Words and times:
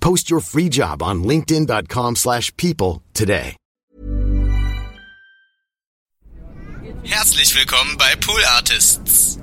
Post 0.00 0.30
your 0.30 0.40
free 0.40 0.68
job 0.68 1.02
on 1.02 1.22
linkedin.com/people 1.24 2.14
slash 2.16 2.50
people 2.56 3.02
today. 3.14 3.56
Herzlich 7.02 7.54
willkommen 7.56 7.96
bei 7.98 8.14
Pool 8.16 8.40
Artists. 8.56 9.38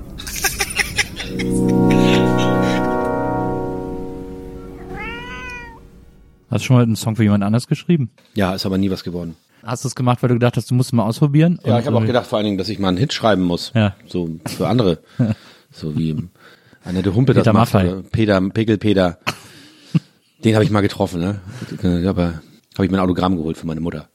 Hast 6.50 6.62
du 6.62 6.66
schon 6.66 6.76
mal 6.76 6.82
einen 6.82 6.96
Song 6.96 7.16
für 7.16 7.22
jemand 7.24 7.44
anders 7.44 7.66
geschrieben? 7.66 8.10
Ja, 8.34 8.54
ist 8.54 8.64
aber 8.64 8.78
nie 8.78 8.90
was 8.90 9.04
geworden. 9.04 9.36
Hast 9.62 9.84
du 9.84 9.88
es 9.88 9.94
gemacht, 9.94 10.22
weil 10.22 10.28
du 10.28 10.34
gedacht 10.36 10.56
hast, 10.56 10.70
du 10.70 10.74
musst 10.74 10.88
es 10.90 10.92
mal 10.92 11.02
ausprobieren? 11.04 11.58
Ja, 11.64 11.78
ich 11.78 11.86
habe 11.86 11.96
auch 11.96 12.00
irgendwie- 12.00 12.06
gedacht 12.08 12.26
vor 12.26 12.38
allen 12.38 12.46
Dingen, 12.46 12.58
dass 12.58 12.68
ich 12.68 12.78
mal 12.78 12.88
einen 12.88 12.96
Hit 12.96 13.12
schreiben 13.12 13.42
muss. 13.42 13.72
Ja. 13.74 13.94
So 14.06 14.30
für 14.46 14.66
andere. 14.68 14.98
so 15.70 15.96
wie 15.96 16.16
Annette 16.84 17.14
Humpe 17.14 17.34
das 17.34 17.42
Peter 17.42 17.52
macht. 17.52 17.74
Maffay. 17.74 17.88
oder 17.92 18.02
Peter, 18.02 18.40
Pickel 18.50 18.78
Peter. 18.78 19.18
Den 20.44 20.54
habe 20.54 20.64
ich 20.64 20.70
mal 20.70 20.80
getroffen, 20.80 21.20
ne? 21.20 21.40
Aber 22.08 22.40
habe 22.74 22.84
ich 22.84 22.90
mir 22.90 22.98
ein 22.98 23.04
Autogramm 23.04 23.36
geholt 23.36 23.56
für 23.56 23.66
meine 23.66 23.80
Mutter. 23.80 24.08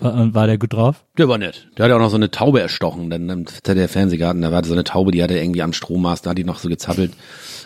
War, 0.00 0.32
war 0.32 0.46
der 0.46 0.58
gut 0.58 0.72
drauf? 0.72 1.04
Der 1.16 1.28
war 1.28 1.38
nett. 1.38 1.68
Der 1.76 1.84
hat 1.84 1.90
ja 1.90 1.96
auch 1.96 2.00
noch 2.00 2.10
so 2.10 2.16
eine 2.16 2.30
Taube 2.30 2.60
erstochen. 2.60 3.10
Dann, 3.10 3.26
dann 3.26 3.46
hat 3.46 3.66
der 3.66 3.88
Fernsehgarten, 3.88 4.42
da 4.42 4.52
war 4.52 4.64
so 4.64 4.72
eine 4.72 4.84
Taube, 4.84 5.10
die 5.10 5.22
hatte 5.22 5.36
irgendwie 5.36 5.62
am 5.62 5.72
Strommast, 5.72 6.26
da 6.26 6.30
hat 6.30 6.38
die 6.38 6.44
noch 6.44 6.60
so 6.60 6.68
gezappelt. 6.68 7.12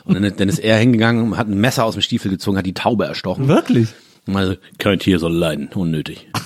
Und 0.04 0.14
dann, 0.14 0.34
dann 0.36 0.48
ist 0.48 0.58
er 0.58 0.78
hingegangen, 0.78 1.36
hat 1.36 1.48
ein 1.48 1.60
Messer 1.60 1.84
aus 1.84 1.94
dem 1.94 2.02
Stiefel 2.02 2.30
gezogen, 2.30 2.56
hat 2.56 2.66
die 2.66 2.74
Taube 2.74 3.04
erstochen. 3.04 3.48
Wirklich? 3.48 3.88
Und 4.26 4.36
Also, 4.36 4.54
kein 4.78 4.98
Tier 4.98 5.18
soll 5.18 5.34
leiden, 5.34 5.68
unnötig. 5.74 6.28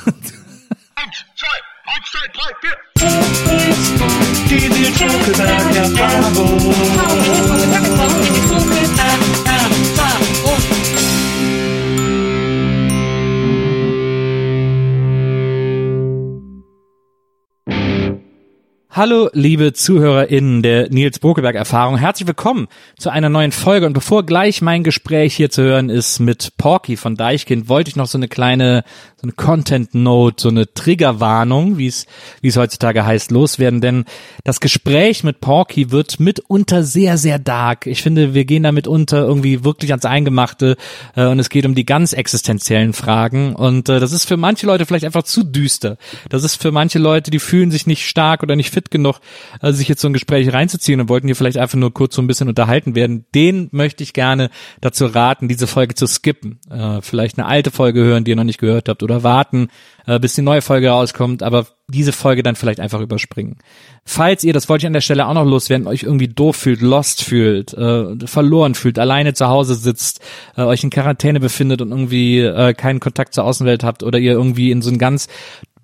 Hallo, 18.97 19.29
liebe 19.35 19.75
ZuhörerInnen 19.75 20.63
der 20.63 20.89
Nils 20.89 21.19
Bokeberg 21.19 21.55
Erfahrung. 21.55 21.99
Herzlich 21.99 22.27
willkommen 22.27 22.67
zu 22.99 23.11
einer 23.11 23.29
neuen 23.29 23.53
Folge. 23.53 23.85
Und 23.85 23.93
bevor 23.93 24.25
gleich 24.25 24.63
mein 24.63 24.85
Gespräch 24.85 25.37
hier 25.37 25.51
zu 25.51 25.61
hören 25.61 25.91
ist 25.91 26.19
mit 26.19 26.57
Porky 26.57 26.97
von 26.97 27.15
Deichkind, 27.15 27.69
wollte 27.69 27.91
ich 27.91 27.97
noch 27.97 28.07
so 28.07 28.17
eine 28.17 28.27
kleine, 28.27 28.85
so 29.17 29.25
eine 29.25 29.33
Content 29.33 29.95
Note, 29.95 30.41
so 30.41 30.49
eine 30.49 30.73
Triggerwarnung, 30.73 31.77
wie 31.77 31.89
es, 31.89 32.07
wie 32.41 32.49
es 32.49 32.57
heutzutage 32.57 33.05
heißt, 33.05 33.31
loswerden. 33.33 33.83
Denn 33.83 34.07
das 34.45 34.61
Gespräch 34.61 35.25
mit 35.25 35.43
Porky 35.43 35.91
wird 35.91 36.19
mitunter 36.19 36.83
sehr, 36.83 37.19
sehr 37.19 37.39
dark. 37.39 37.87
Ich 37.87 38.01
finde, 38.01 38.33
wir 38.33 38.47
gehen 38.47 38.63
da 38.63 38.73
mitunter 38.73 39.27
irgendwie 39.27 39.63
wirklich 39.63 39.91
ans 39.91 40.07
Eingemachte, 40.07 40.79
äh, 41.17 41.27
und 41.27 41.39
es 41.39 41.51
geht 41.51 41.67
um 41.67 41.75
die 41.75 41.85
ganz 41.85 42.15
existenziellen 42.15 42.95
Fragen. 42.95 43.55
Und 43.57 43.91
äh, 43.91 44.01
das 44.01 44.13
ist 44.13 44.25
für 44.25 44.39
manche 44.39 44.65
Leute 44.67 44.87
vielleicht 44.87 45.05
einfach 45.05 45.25
zu 45.25 45.45
düster. 45.45 45.99
Das 46.31 46.45
ist 46.45 46.63
für 46.63 46.73
manche 46.73 46.99
Leute, 46.99 47.31
die 47.31 47.41
fühlen 47.41 47.71
sich 47.71 47.87
nicht 47.87 48.07
stark 48.07 48.43
oder 48.43 48.57
nicht 48.57 48.73
fit 48.73 48.86
genug, 48.91 49.21
äh, 49.61 49.73
sich 49.73 49.89
jetzt 49.89 50.01
so 50.01 50.09
ein 50.09 50.13
Gespräch 50.13 50.53
reinzuziehen 50.53 51.01
und 51.01 51.09
wollten 51.09 51.27
hier 51.27 51.37
vielleicht 51.37 51.59
einfach 51.59 51.79
nur 51.79 51.93
kurz 51.93 52.15
so 52.15 52.23
ein 52.23 52.27
bisschen 52.27 52.49
unterhalten 52.49 52.95
werden. 52.95 53.27
Den 53.35 53.69
möchte 53.73 54.03
ich 54.03 54.13
gerne 54.13 54.51
dazu 54.81 55.07
raten, 55.07 55.49
diese 55.49 55.67
Folge 55.67 55.95
zu 55.95 56.07
skippen. 56.07 56.59
Äh, 56.71 57.01
vielleicht 57.03 57.39
eine 57.39 57.47
alte 57.47 57.71
Folge 57.71 58.01
hören, 58.01 58.25
die 58.25 58.31
ihr 58.31 58.37
noch 58.37 58.45
nicht 58.45 58.61
gehört 58.61 58.89
habt, 58.89 59.03
oder 59.03 59.23
warten, 59.23 59.69
äh, 60.07 60.19
bis 60.19 60.35
die 60.35 60.43
neue 60.43 60.63
Folge 60.63 60.89
rauskommt, 60.89 61.43
aber 61.43 61.67
diese 61.89 62.13
Folge 62.13 62.43
dann 62.43 62.57
vielleicht 62.57 62.81
einfach 62.81 63.01
überspringen. 63.01 63.59
Falls 64.05 64.43
ihr, 64.43 64.53
das 64.53 64.69
wollte 64.69 64.83
ich 64.83 64.87
an 64.87 64.93
der 64.93 65.01
Stelle 65.01 65.27
auch 65.27 65.35
noch 65.35 65.45
loswerden, 65.45 65.87
euch 65.87 66.03
irgendwie 66.03 66.29
doof 66.29 66.57
fühlt, 66.57 66.81
lost 66.81 67.23
fühlt, 67.23 67.75
äh, 67.75 68.27
verloren 68.27 68.75
fühlt, 68.75 68.99
alleine 68.99 69.35
zu 69.35 69.47
Hause 69.47 69.77
sitzt, 69.77 70.21
äh, 70.57 70.63
euch 70.63 70.83
in 70.83 70.91
Quarantäne 70.91 71.39
befindet 71.39 71.83
und 71.83 71.91
irgendwie 71.91 72.41
äh, 72.41 72.75
keinen 72.75 72.99
Kontakt 72.99 73.35
zur 73.35 73.45
Außenwelt 73.45 73.85
habt 73.85 74.03
oder 74.03 74.19
ihr 74.19 74.33
irgendwie 74.33 74.73
in 74.73 74.83
so 74.83 74.91
ein 74.91 74.99
ganz 74.99 75.29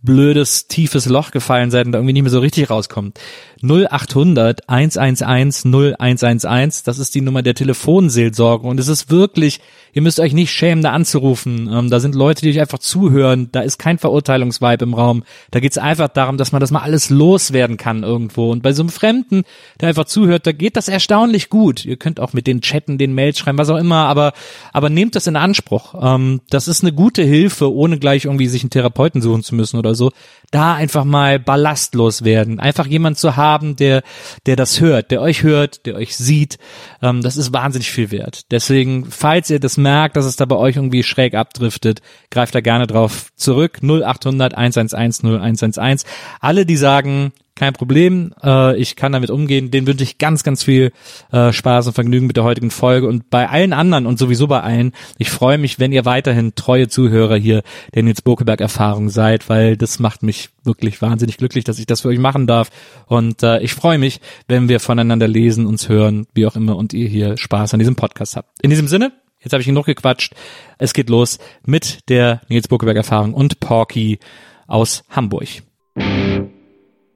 blödes, 0.03 0.67
tiefes 0.67 1.07
Loch 1.07 1.31
gefallen 1.31 1.71
seid 1.71 1.87
und 1.87 1.95
irgendwie 1.95 2.13
nicht 2.13 2.23
mehr 2.23 2.31
so 2.31 2.41
richtig 2.41 2.69
rauskommt. 2.71 3.19
0800 3.63 4.69
111 4.69 5.65
0111, 5.65 6.83
das 6.83 6.99
ist 6.99 7.15
die 7.15 7.21
Nummer 7.21 7.43
der 7.43 7.55
Telefonseelsorge 7.55 8.67
und 8.67 8.81
es 8.81 8.89
ist 8.89 9.11
wirklich, 9.11 9.61
ihr 9.93 10.03
müsst 10.03 10.19
euch 10.19 10.33
nicht 10.33 10.51
schämen, 10.51 10.83
da 10.83 10.93
anzurufen. 10.93 11.71
Ähm, 11.73 11.91
da 11.91 12.01
sind 12.01 12.15
Leute, 12.15 12.43
die 12.43 12.51
euch 12.51 12.61
einfach 12.61 12.81
zuhören, 12.81 13.49
da 13.53 13.61
ist 13.61 13.79
kein 13.79 13.99
Verurteilungsvibe 13.99 14.85
im 14.85 14.95
Raum. 14.95 15.23
Da 15.51 15.61
geht's 15.61 15.79
einfach 15.79 16.09
darum, 16.09 16.39
dass 16.39 16.51
man 16.51 16.61
das 16.61 16.71
mal 16.71 16.81
alles 16.81 17.11
loswerden 17.11 17.77
kann 17.77 18.03
irgendwo. 18.03 18.51
Und 18.51 18.63
bei 18.63 18.73
so 18.73 18.83
einem 18.83 18.91
Fremden, 18.91 19.45
der 19.81 19.91
einfach 19.91 20.07
zuhört, 20.07 20.47
da 20.47 20.53
geht 20.53 20.77
das 20.77 20.89
erstaunlich 20.89 21.49
gut. 21.49 21.85
Ihr 21.85 21.97
könnt 21.97 22.19
auch 22.19 22.33
mit 22.33 22.47
den 22.47 22.63
chatten, 22.63 22.99
den 22.99 23.15
Mails 23.15 23.39
schreiben, 23.39 23.59
was 23.59 23.71
auch 23.71 23.77
immer, 23.77 24.07
aber, 24.07 24.33
aber 24.73 24.91
nehmt 24.91 25.15
das 25.15 25.27
in 25.27 25.37
Anspruch. 25.37 25.95
Ähm, 26.01 26.41
das 26.51 26.67
ist 26.67 26.83
eine 26.83 26.93
gute 26.93 27.23
Hilfe, 27.23 27.73
ohne 27.73 27.99
gleich 27.99 28.25
irgendwie 28.25 28.49
sich 28.49 28.63
einen 28.63 28.71
Therapeuten 28.71 29.23
suchen 29.23 29.45
zu 29.45 29.55
müssen 29.55 29.79
oder 29.79 29.95
so. 29.95 30.11
Da 30.51 30.75
einfach 30.75 31.05
mal 31.05 31.39
ballastlos 31.39 32.25
werden. 32.25 32.59
Einfach 32.59 32.87
jemand 32.87 33.19
zu 33.19 33.37
haben, 33.37 33.52
der, 33.61 34.03
der 34.47 34.57
das 34.57 34.81
hört, 34.81 35.11
der 35.11 35.21
euch 35.21 35.43
hört, 35.43 35.87
der 35.87 35.95
euch 35.97 36.17
sieht. 36.17 36.59
Ähm, 37.03 37.23
das 37.23 37.37
ist 37.37 37.53
wahnsinnig 37.53 37.91
viel 37.91 38.11
wert. 38.11 38.51
Deswegen, 38.51 39.07
falls 39.11 39.51
ihr 39.51 39.61
das 39.61 39.77
merkt, 39.77 40.17
dass 40.17 40.25
es 40.25 40.37
da 40.37 40.45
bei 40.45 40.57
euch 40.57 40.77
irgendwie 40.77 41.03
schräg 41.03 41.35
abdriftet, 41.35 42.01
greift 42.31 42.55
da 42.55 42.61
gerne 42.61 42.87
drauf 42.87 43.31
zurück. 43.37 43.81
0800 43.83 44.55
111 44.55 45.23
0111. 45.23 46.03
Alle, 46.41 46.67
die 46.67 46.77
sagen, 46.77 47.33
kein 47.63 47.75
Problem, 47.75 48.35
äh, 48.43 48.77
ich 48.77 48.97
kann 48.97 49.13
damit 49.13 49.31
umgehen. 49.31 49.71
Den 49.71 49.87
wünsche 49.87 50.03
ich 50.03 50.19
ganz, 50.19 50.43
ganz 50.43 50.65
viel 50.65 50.91
äh, 51.31 51.53
Spaß 51.53 51.87
und 51.87 51.93
Vergnügen 51.93 52.27
mit 52.27 52.37
der 52.37 52.43
heutigen 52.43 52.73
Folge 52.73 53.07
und 53.07 53.31
bei 53.31 53.49
allen 53.49 53.73
anderen 53.73 54.07
und 54.07 54.19
sowieso 54.19 54.49
bei 54.49 54.63
allen. 54.63 54.91
Ich 55.17 55.31
freue 55.31 55.59
mich, 55.59 55.79
wenn 55.79 55.93
ihr 55.93 56.05
weiterhin 56.05 56.57
treue 56.57 56.89
Zuhörer 56.89 57.37
hier 57.37 57.63
der 57.95 58.03
Nils 58.03 58.21
Bokeberg 58.21 58.61
Erfahrung 58.61 59.11
seid, 59.11 59.49
weil 59.49 59.77
das 59.77 60.01
macht 60.01 60.25
mich 60.25 60.49
wirklich 60.65 61.01
wahnsinnig 61.01 61.37
glücklich, 61.37 61.63
dass 61.63 61.79
ich 61.79 61.87
das 61.87 62.01
für 62.01 62.09
euch 62.09 62.19
machen 62.19 62.49
darf. 62.49 62.71
Und 63.07 63.45
äh, 63.45 63.61
ich 63.61 63.75
freue 63.75 63.99
mich, 63.99 64.21
wenn 64.49 64.69
wir 64.69 64.81
voneinander 64.81 65.29
lesen, 65.29 65.65
uns 65.65 65.89
hören, 65.89 66.27
wie 66.35 66.47
auch 66.47 66.57
immer, 66.57 66.77
und 66.77 66.93
ihr 66.93 67.07
hier 67.07 67.37
Spaß 67.37 67.75
an 67.75 67.79
diesem 67.79 67.95
Podcast 67.95 68.35
habt. 68.35 68.61
In 68.61 68.71
diesem 68.71 68.89
Sinne, 68.89 69.13
jetzt 69.39 69.53
habe 69.53 69.61
ich 69.61 69.69
genug 69.69 69.87
gequatscht. 69.87 70.35
Es 70.79 70.95
geht 70.95 71.09
los 71.09 71.39
mit 71.65 72.09
der 72.09 72.41
Nils 72.49 72.67
Bokeberg 72.67 72.97
Erfahrung 72.97 73.35
und 73.35 73.61
Porky 73.61 74.19
aus 74.67 75.05
Hamburg. 75.11 75.63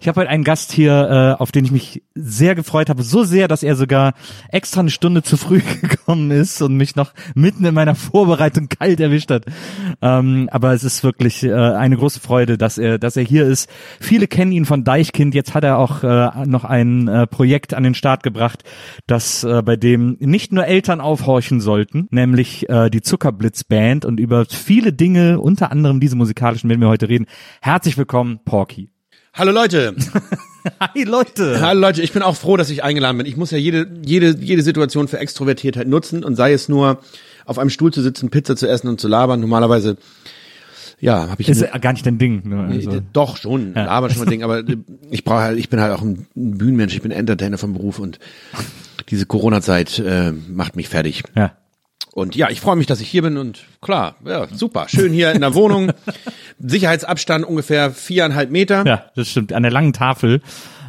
Ich 0.06 0.08
habe 0.08 0.20
heute 0.20 0.30
einen 0.30 0.44
Gast 0.44 0.70
hier, 0.70 1.36
äh, 1.36 1.42
auf 1.42 1.50
den 1.50 1.64
ich 1.64 1.72
mich 1.72 2.04
sehr 2.14 2.54
gefreut 2.54 2.90
habe. 2.90 3.02
So 3.02 3.24
sehr, 3.24 3.48
dass 3.48 3.64
er 3.64 3.74
sogar 3.74 4.14
extra 4.52 4.78
eine 4.78 4.90
Stunde 4.90 5.24
zu 5.24 5.36
früh 5.36 5.60
gekommen 5.82 6.30
ist 6.30 6.62
und 6.62 6.76
mich 6.76 6.94
noch 6.94 7.12
mitten 7.34 7.64
in 7.64 7.74
meiner 7.74 7.96
Vorbereitung 7.96 8.68
kalt 8.68 9.00
erwischt 9.00 9.32
hat. 9.32 9.46
Ähm, 10.00 10.48
aber 10.52 10.74
es 10.74 10.84
ist 10.84 11.02
wirklich 11.02 11.42
äh, 11.42 11.52
eine 11.52 11.96
große 11.96 12.20
Freude, 12.20 12.56
dass 12.56 12.78
er, 12.78 13.00
dass 13.00 13.16
er 13.16 13.24
hier 13.24 13.46
ist. 13.46 13.68
Viele 13.98 14.28
kennen 14.28 14.52
ihn 14.52 14.64
von 14.64 14.84
Deichkind. 14.84 15.34
Jetzt 15.34 15.54
hat 15.54 15.64
er 15.64 15.76
auch 15.76 16.04
äh, 16.04 16.46
noch 16.46 16.62
ein 16.62 17.08
äh, 17.08 17.26
Projekt 17.26 17.74
an 17.74 17.82
den 17.82 17.94
Start 17.94 18.22
gebracht, 18.22 18.62
das 19.08 19.42
äh, 19.42 19.60
bei 19.62 19.74
dem 19.74 20.18
nicht 20.20 20.52
nur 20.52 20.66
Eltern 20.66 21.00
aufhorchen 21.00 21.60
sollten, 21.60 22.06
nämlich 22.12 22.68
äh, 22.68 22.90
die 22.90 23.02
Zuckerblitz 23.02 23.64
Band. 23.64 24.04
Und 24.04 24.20
über 24.20 24.44
viele 24.44 24.92
Dinge, 24.92 25.40
unter 25.40 25.72
anderem 25.72 25.98
diese 25.98 26.14
musikalischen, 26.14 26.70
werden 26.70 26.80
wir 26.80 26.90
heute 26.90 27.08
reden. 27.08 27.26
Herzlich 27.60 27.98
willkommen, 27.98 28.38
Porky. 28.44 28.88
Hallo 29.36 29.52
Leute. 29.52 29.94
Hi 30.80 31.04
Leute. 31.04 31.60
Hallo 31.60 31.78
Leute, 31.78 32.00
ich 32.00 32.10
bin 32.12 32.22
auch 32.22 32.36
froh, 32.36 32.56
dass 32.56 32.70
ich 32.70 32.82
eingeladen 32.82 33.18
bin. 33.18 33.26
Ich 33.26 33.36
muss 33.36 33.50
ja 33.50 33.58
jede, 33.58 33.86
jede, 34.02 34.34
jede 34.40 34.62
Situation 34.62 35.08
für 35.08 35.18
Extrovertiertheit 35.18 35.86
nutzen 35.86 36.24
und 36.24 36.36
sei 36.36 36.54
es 36.54 36.70
nur 36.70 37.00
auf 37.44 37.58
einem 37.58 37.68
Stuhl 37.68 37.92
zu 37.92 38.00
sitzen, 38.00 38.30
Pizza 38.30 38.56
zu 38.56 38.66
essen 38.66 38.88
und 38.88 38.98
zu 38.98 39.08
labern. 39.08 39.40
Normalerweise 39.40 39.98
Ja, 41.00 41.28
habe 41.28 41.42
ich 41.42 41.50
Ist 41.50 41.60
ja 41.60 41.76
gar 41.76 41.92
nicht 41.92 42.06
dein 42.06 42.16
Ding. 42.16 42.48
Ne? 42.48 42.66
Also. 42.70 43.02
Doch, 43.12 43.36
schon, 43.36 43.74
ja. 43.74 43.88
aber 43.88 44.08
schon 44.08 44.20
mal 44.20 44.30
Ding, 44.30 44.42
aber 44.42 44.64
ich 45.10 45.22
brauche 45.22 45.40
halt, 45.40 45.58
ich 45.58 45.68
bin 45.68 45.82
halt 45.82 45.92
auch 45.92 46.00
ein 46.00 46.26
Bühnenmensch, 46.34 46.94
ich 46.94 47.02
bin 47.02 47.10
Entertainer 47.10 47.58
vom 47.58 47.74
Beruf 47.74 47.98
und 47.98 48.18
diese 49.10 49.26
Corona-Zeit 49.26 49.98
äh, 49.98 50.32
macht 50.32 50.76
mich 50.76 50.88
fertig. 50.88 51.24
Ja. 51.36 51.52
Und 52.12 52.34
ja, 52.34 52.48
ich 52.48 52.60
freue 52.62 52.76
mich, 52.76 52.87
dass 52.87 53.00
ich 53.02 53.08
hier 53.08 53.20
bin 53.22 53.37
und 53.37 53.64
klar, 53.82 54.16
ja, 54.25 54.46
super, 54.50 54.87
schön 54.88 55.12
hier 55.12 55.32
in 55.32 55.43
der 55.43 55.54
Wohnung. 55.54 55.93
Sicherheitsabstand 56.58 57.44
ungefähr 57.44 57.90
viereinhalb 57.90 58.50
Meter. 58.50 58.84
Ja, 58.87 59.04
das 59.14 59.28
stimmt. 59.31 59.52
An 59.52 59.62
der 59.62 59.72
langen 59.72 59.93
Tafel. 59.93 60.40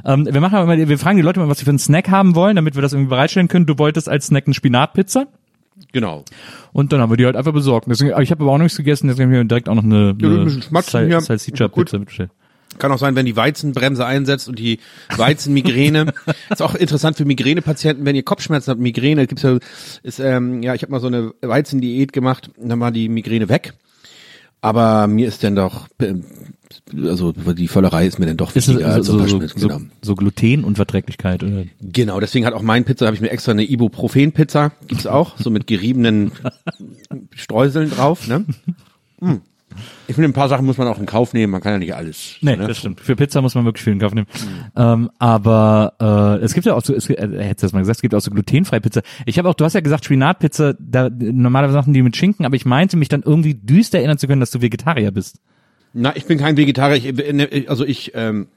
Ähm, 0.06 0.26
wir 0.32 0.40
machen 0.40 0.56
aber 0.56 0.74
immer, 0.74 0.88
wir 0.88 0.98
fragen 0.98 1.18
die 1.18 1.24
Leute 1.24 1.40
mal, 1.42 1.50
was 1.50 1.58
sie 1.60 1.66
für 1.66 1.72
einen 1.72 1.80
Snack 1.80 2.10
haben 2.10 2.34
wollen, 2.36 2.56
damit 2.56 2.76
wir 2.76 2.82
das 2.82 2.94
irgendwie 2.94 3.10
bereitstellen 3.10 3.50
können. 3.50 3.66
Du 3.66 3.78
wolltest 3.78 4.08
als 4.08 4.28
Snack 4.28 4.46
eine 4.48 4.54
Spinatpizza 4.54 5.26
Genau. 5.92 6.24
und 6.74 6.92
dann 6.94 7.02
haben 7.02 7.12
wir 7.12 7.18
die 7.18 7.26
halt 7.26 7.36
einfach 7.36 7.54
besorgt. 7.54 7.88
Deswegen, 7.90 8.20
ich 8.22 8.32
habe 8.32 8.44
aber 8.44 8.54
auch 8.54 8.58
nichts 8.58 8.78
gegessen, 8.78 9.08
deswegen 9.08 9.30
haben 9.30 9.36
wir 9.38 9.44
direkt 9.44 9.70
auch 9.70 9.76
noch 9.76 9.84
eine, 9.84 10.16
Ja, 10.20 10.28
eine 10.30 10.42
ein 10.44 10.82
Sal 10.84 11.08
hier. 11.08 11.22
Salsiccia-Pizza 11.22 12.00
mitbestellt. 12.00 12.32
Kann 12.78 12.92
auch 12.92 13.00
sein, 13.00 13.16
wenn 13.16 13.26
die 13.26 13.36
Weizenbremse 13.36 14.06
einsetzt 14.06 14.48
und 14.48 14.60
die 14.60 14.80
Weizenmigräne. 15.16 16.14
ist 16.50 16.62
auch 16.62 16.76
interessant 16.76 17.18
für 17.18 17.26
Migränepatienten, 17.26 18.06
wenn 18.06 18.16
ihr 18.16 18.24
Kopfschmerzen 18.24 18.72
habt, 18.72 18.82
Migräne, 18.82 19.28
gibt's 19.28 19.44
ja, 19.44 19.58
ist, 20.04 20.20
ähm, 20.20 20.64
ja, 20.64 20.74
ich 20.74 20.82
habe 20.82 20.92
mal 20.92 21.00
so 21.00 21.08
eine 21.08 21.34
Weizendiät 21.42 22.14
gemacht, 22.14 22.50
und 22.58 22.70
dann 22.70 22.80
war 22.80 22.92
die 22.92 23.10
Migräne 23.10 23.50
weg. 23.50 23.74
Aber 24.62 25.08
mir 25.08 25.28
ist 25.28 25.44
dann 25.44 25.56
doch, 25.56 25.88
äh, 26.00 26.16
also 27.06 27.32
die 27.32 27.68
Völlerei 27.68 28.08
ist 28.08 28.20
mir 28.20 28.26
dann 28.26 28.38
doch 28.38 28.56
Ist 28.56 28.68
es 28.68 28.76
wichtiger 28.76 28.94
als 28.94 29.06
so, 29.06 29.20
so, 29.20 29.28
so, 29.28 29.48
so, 29.48 29.68
genau. 29.68 29.82
so 30.02 30.16
Glutenunverträglichkeit 30.16 31.44
oder? 31.44 31.66
Genau, 31.82 32.20
deswegen 32.20 32.46
hat 32.46 32.54
auch 32.54 32.64
mein 32.64 32.84
Pizza, 32.84 33.06
habe 33.06 33.16
ich 33.16 33.22
mir 33.22 33.30
extra 33.30 33.52
eine 33.52 33.64
Ibuprofen-Pizza, 33.64 34.72
gibt's 34.88 35.06
auch, 35.06 35.38
so 35.38 35.50
mit 35.50 35.68
geriebenen 35.68 36.32
Streuseln 37.36 37.92
drauf, 37.92 38.28
ne? 38.28 38.46
Hm. 39.20 39.42
Ich 40.08 40.16
finde, 40.16 40.30
ein 40.30 40.34
paar 40.34 40.50
Sachen 40.50 40.66
muss 40.66 40.78
man 40.78 40.88
auch 40.88 41.00
in 41.00 41.06
Kauf 41.06 41.34
nehmen, 41.34 41.52
man 41.52 41.62
kann 41.62 41.74
ja 41.74 41.80
nicht 41.80 41.96
alles. 41.96 42.36
Nee, 42.42 42.56
ne? 42.56 42.68
das 42.68 42.78
stimmt. 42.78 43.02
Für 43.02 43.16
Pizza 43.16 43.42
muss 43.42 43.56
man 43.56 43.66
wirklich 43.66 43.84
viel 43.84 43.94
in 43.94 44.00
Kauf 44.00 44.14
nehmen. 44.14 44.28
Ähm, 44.76 45.10
aber 45.20 45.94
äh, 46.00 46.44
es 46.44 46.54
gibt 46.54 46.66
ja 46.66 46.74
auch 46.74 46.84
so, 46.84 46.94
es, 46.94 47.10
äh, 47.10 47.16
hättest 47.16 47.64
du 47.64 47.66
das 47.66 47.74
mal 47.74 47.80
gesagt, 47.80 47.98
es 47.98 48.02
gibt 48.02 48.16
auch 48.16 48.22
so 48.22 48.32
glutenfreie 48.32 48.82
Pizza. 48.82 49.02
Ich 49.26 49.38
habe 49.38 49.50
auch, 49.50 49.54
du 49.54 49.66
hast 49.66 49.74
ja 49.74 49.82
gesagt, 49.82 50.06
Spinatpizza, 50.06 50.76
da 50.80 51.10
normalerweise 51.10 51.78
machen 51.78 51.94
die 51.94 52.02
mit 52.02 52.16
Schinken, 52.16 52.46
aber 52.46 52.56
ich 52.56 52.66
meinte 52.66 52.98
mich 52.98 53.10
dann 53.10 53.24
irgendwie 53.24 53.56
düster 53.56 54.00
erinnern 54.00 54.18
zu 54.18 54.28
können, 54.28 54.40
dass 54.40 54.52
du 54.52 54.62
Vegetarier 54.62 55.12
bist. 55.12 55.40
Na, 55.94 56.16
ich 56.16 56.26
bin 56.26 56.38
kein 56.38 56.58
Vegetarier. 56.58 56.98
Ich, 56.98 57.70
also 57.70 57.86
ich 57.86 58.12
ähm, 58.16 58.48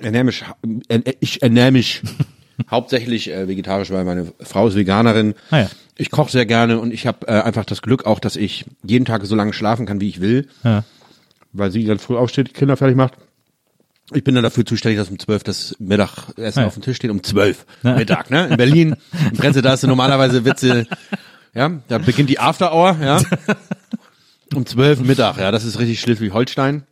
ernähre 0.00 0.24
mich, 0.24 0.44
äh, 0.88 1.00
ich 1.20 1.42
ernähre 1.42 1.72
mich 1.72 2.02
hauptsächlich 2.70 3.30
äh, 3.30 3.48
vegetarisch, 3.48 3.90
weil 3.90 4.04
meine 4.04 4.32
Frau 4.40 4.68
ist 4.68 4.76
Veganerin. 4.76 5.34
Ah 5.50 5.60
ja. 5.60 5.70
Ich 5.96 6.10
koche 6.10 6.30
sehr 6.30 6.46
gerne 6.46 6.78
und 6.78 6.92
ich 6.92 7.06
habe 7.06 7.26
äh, 7.26 7.40
einfach 7.40 7.64
das 7.64 7.80
Glück 7.82 8.04
auch, 8.06 8.20
dass 8.20 8.36
ich 8.36 8.66
jeden 8.84 9.04
Tag 9.06 9.24
so 9.24 9.34
lange 9.34 9.52
schlafen 9.52 9.86
kann, 9.86 10.00
wie 10.00 10.08
ich 10.08 10.20
will, 10.20 10.48
Ja. 10.62 10.84
weil 11.52 11.70
sie 11.70 11.84
dann 11.84 11.98
früh 11.98 12.16
aufsteht, 12.16 12.52
Kinder 12.54 12.76
fertig 12.76 12.96
macht. 12.96 13.14
Ich 14.12 14.22
bin 14.22 14.34
dann 14.34 14.44
dafür 14.44 14.64
zuständig, 14.64 14.98
dass 14.98 15.08
um 15.08 15.18
zwölf 15.18 15.42
das 15.42 15.74
Mittagessen 15.78 16.60
Ja. 16.60 16.66
auf 16.66 16.74
dem 16.74 16.82
Tisch 16.82 16.96
steht. 16.96 17.10
Um 17.10 17.22
zwölf 17.22 17.64
Ja. 17.82 17.96
Mittag, 17.96 18.30
ne? 18.30 18.46
In 18.48 18.56
Berlin, 18.56 18.96
in 19.30 19.36
Prenzlauer, 19.36 19.62
da 19.62 19.70
hast 19.70 19.82
du 19.82 19.88
normalerweise 19.88 20.44
Witze, 20.44 20.86
ja, 21.54 21.70
da 21.88 21.98
beginnt 21.98 22.28
die 22.30 22.38
After 22.38 22.72
Hour, 22.74 22.96
ja. 23.02 23.20
Um 24.54 24.64
zwölf 24.64 25.00
Mittag, 25.00 25.38
ja, 25.38 25.50
das 25.50 25.64
ist 25.64 25.78
richtig 25.80 26.00
Schleswig-Holstein. 26.00 26.84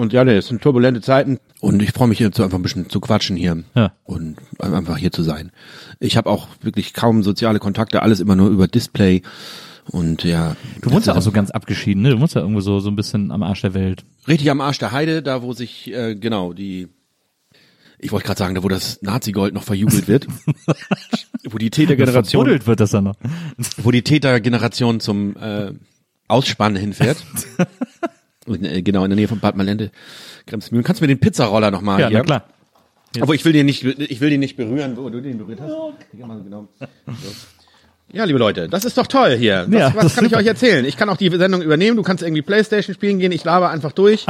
Und 0.00 0.14
ja, 0.14 0.24
nee, 0.24 0.36
es 0.36 0.48
sind 0.48 0.62
turbulente 0.62 1.02
Zeiten. 1.02 1.38
Und 1.60 1.82
ich 1.82 1.92
freue 1.92 2.08
mich 2.08 2.18
jetzt 2.18 2.36
so 2.38 2.42
einfach 2.42 2.58
ein 2.58 2.62
bisschen 2.62 2.88
zu 2.88 3.00
quatschen 3.00 3.36
hier 3.36 3.62
Ja. 3.74 3.92
und 4.04 4.36
einfach 4.58 4.96
hier 4.96 5.12
zu 5.12 5.22
sein. 5.22 5.52
Ich 5.98 6.16
habe 6.16 6.30
auch 6.30 6.48
wirklich 6.62 6.94
kaum 6.94 7.22
soziale 7.22 7.58
Kontakte, 7.58 8.00
alles 8.02 8.18
immer 8.20 8.34
nur 8.34 8.48
über 8.48 8.66
Display. 8.66 9.20
Und 9.90 10.24
ja. 10.24 10.56
Du 10.80 10.90
wohnst 10.90 11.06
ja 11.06 11.14
auch 11.14 11.20
so 11.22 11.32
ganz 11.32 11.50
abgeschieden, 11.50 12.02
ne? 12.02 12.10
Du 12.10 12.20
wohnst 12.20 12.34
ja 12.34 12.40
irgendwo 12.40 12.60
so, 12.60 12.80
so 12.80 12.88
ein 12.90 12.96
bisschen 12.96 13.30
am 13.30 13.42
Arsch 13.42 13.60
der 13.60 13.74
Welt. 13.74 14.04
Richtig 14.26 14.50
am 14.50 14.60
Arsch 14.62 14.78
der 14.78 14.92
Heide, 14.92 15.22
da 15.22 15.42
wo 15.42 15.52
sich, 15.52 15.92
äh, 15.92 16.14
genau, 16.14 16.52
die, 16.54 16.88
ich 17.98 18.10
wollte 18.10 18.26
gerade 18.26 18.38
sagen, 18.38 18.54
da 18.54 18.62
wo 18.62 18.68
das 18.68 19.02
Nazi-Gold 19.02 19.52
noch 19.52 19.64
verjubelt 19.64 20.08
wird. 20.08 20.26
wo 21.50 21.58
die 21.58 21.68
Tätergeneration, 21.70 22.46
wird 22.66 22.80
das 22.80 22.90
dann 22.92 23.04
noch. 23.04 23.16
wo 23.78 23.90
die 23.90 24.02
Tätergeneration 24.02 25.00
zum 25.00 25.36
äh, 25.36 25.72
Ausspannen 26.28 26.76
hinfährt. 26.80 27.22
Äh, 28.46 28.82
genau, 28.82 29.04
in 29.04 29.10
der 29.10 29.16
Nähe 29.16 29.28
von 29.28 29.40
Bad 29.40 29.56
Malende, 29.56 29.90
Gremsmühlen. 30.46 30.84
Kannst 30.84 31.00
du 31.00 31.04
mir 31.04 31.08
den 31.08 31.20
Pizzaroller 31.20 31.70
noch 31.70 31.82
mal 31.82 32.00
Ja, 32.00 32.08
hier? 32.08 32.18
na 32.18 32.24
klar. 32.24 32.44
Aber 33.20 33.34
ich 33.34 33.44
will 33.44 33.52
den 33.52 33.66
nicht, 33.66 33.82
ich 33.84 34.20
will 34.20 34.30
den 34.30 34.40
nicht 34.40 34.56
berühren, 34.56 34.96
wo 34.96 35.08
du 35.10 35.20
den 35.20 35.36
berührt 35.38 35.60
hast. 35.60 35.72
Ja, 36.16 36.26
genau. 36.26 36.68
Ja, 38.12 38.24
liebe 38.24 38.40
Leute, 38.40 38.68
das 38.68 38.84
ist 38.84 38.98
doch 38.98 39.06
toll 39.06 39.36
hier. 39.36 39.66
Was, 39.68 39.72
Ja, 39.80 39.86
das 39.90 39.96
was 39.96 40.04
ist 40.06 40.14
kann 40.16 40.24
ich 40.24 40.30
super. 40.30 40.40
euch 40.40 40.46
erzählen? 40.48 40.84
Ich 40.84 40.96
kann 40.96 41.08
auch 41.08 41.16
die 41.16 41.28
Sendung 41.30 41.62
übernehmen. 41.62 41.96
Du 41.96 42.02
kannst 42.02 42.24
irgendwie 42.24 42.42
Playstation 42.42 42.92
spielen 42.94 43.20
gehen. 43.20 43.30
Ich 43.30 43.44
laber 43.44 43.70
einfach 43.70 43.92
durch. 43.92 44.26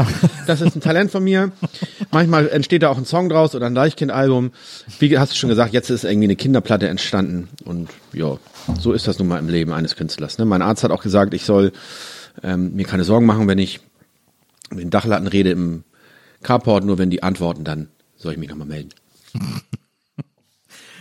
Das 0.46 0.60
ist 0.60 0.76
ein 0.76 0.80
Talent 0.82 1.10
von 1.10 1.24
mir. 1.24 1.50
Manchmal 2.10 2.48
entsteht 2.50 2.82
da 2.82 2.90
auch 2.90 2.98
ein 2.98 3.06
Song 3.06 3.30
draus 3.30 3.54
oder 3.54 3.66
ein 3.66 3.74
Deichkind-Album. 3.74 4.52
Wie 4.98 5.18
hast 5.18 5.32
du 5.32 5.36
schon 5.36 5.48
gesagt, 5.48 5.72
jetzt 5.72 5.88
ist 5.88 6.04
irgendwie 6.04 6.26
eine 6.26 6.36
Kinderplatte 6.36 6.88
entstanden. 6.88 7.48
Und 7.64 7.88
ja, 8.12 8.36
so 8.78 8.92
ist 8.92 9.08
das 9.08 9.18
nun 9.18 9.28
mal 9.28 9.38
im 9.38 9.48
Leben 9.48 9.72
eines 9.72 9.96
Künstlers. 9.96 10.36
Ne? 10.38 10.44
Mein 10.44 10.60
Arzt 10.60 10.84
hat 10.84 10.90
auch 10.90 11.02
gesagt, 11.02 11.32
ich 11.32 11.44
soll 11.44 11.72
ähm, 12.42 12.74
mir 12.74 12.84
keine 12.84 13.04
Sorgen 13.04 13.24
machen, 13.24 13.48
wenn 13.48 13.58
ich 13.58 13.80
mit 14.70 14.80
den 14.80 14.90
Dachlatten 14.90 15.26
rede 15.26 15.50
im 15.50 15.84
Carport. 16.42 16.84
Nur 16.84 16.98
wenn 16.98 17.10
die 17.10 17.22
antworten, 17.22 17.64
dann 17.64 17.88
soll 18.16 18.32
ich 18.32 18.38
mich 18.38 18.48
nochmal 18.48 18.68
melden. 18.68 18.90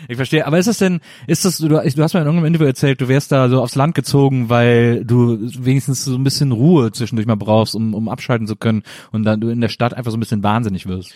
Ich 0.07 0.15
verstehe. 0.15 0.47
Aber 0.47 0.57
ist 0.57 0.67
es 0.67 0.77
denn, 0.77 1.01
ist 1.27 1.43
das, 1.43 1.57
du, 1.57 1.67
du 1.67 1.77
hast 1.77 1.95
mir 1.95 2.03
in 2.21 2.25
irgendeinem 2.25 2.45
Interview 2.45 2.67
erzählt, 2.67 3.01
du 3.01 3.09
wärst 3.09 3.31
da 3.33 3.49
so 3.49 3.61
aufs 3.61 3.75
Land 3.75 3.95
gezogen, 3.95 4.47
weil 4.49 5.03
du 5.03 5.37
wenigstens 5.41 6.05
so 6.05 6.15
ein 6.15 6.23
bisschen 6.23 6.53
Ruhe 6.53 6.91
zwischendurch 6.93 7.27
mal 7.27 7.35
brauchst, 7.35 7.75
um, 7.75 7.93
um 7.93 8.07
abschalten 8.07 8.47
zu 8.47 8.55
können 8.55 8.83
und 9.11 9.23
dann 9.23 9.41
du 9.41 9.49
in 9.49 9.59
der 9.59 9.67
Stadt 9.67 9.93
einfach 9.93 10.11
so 10.11 10.17
ein 10.17 10.21
bisschen 10.21 10.41
wahnsinnig 10.41 10.87
wirst. 10.87 11.13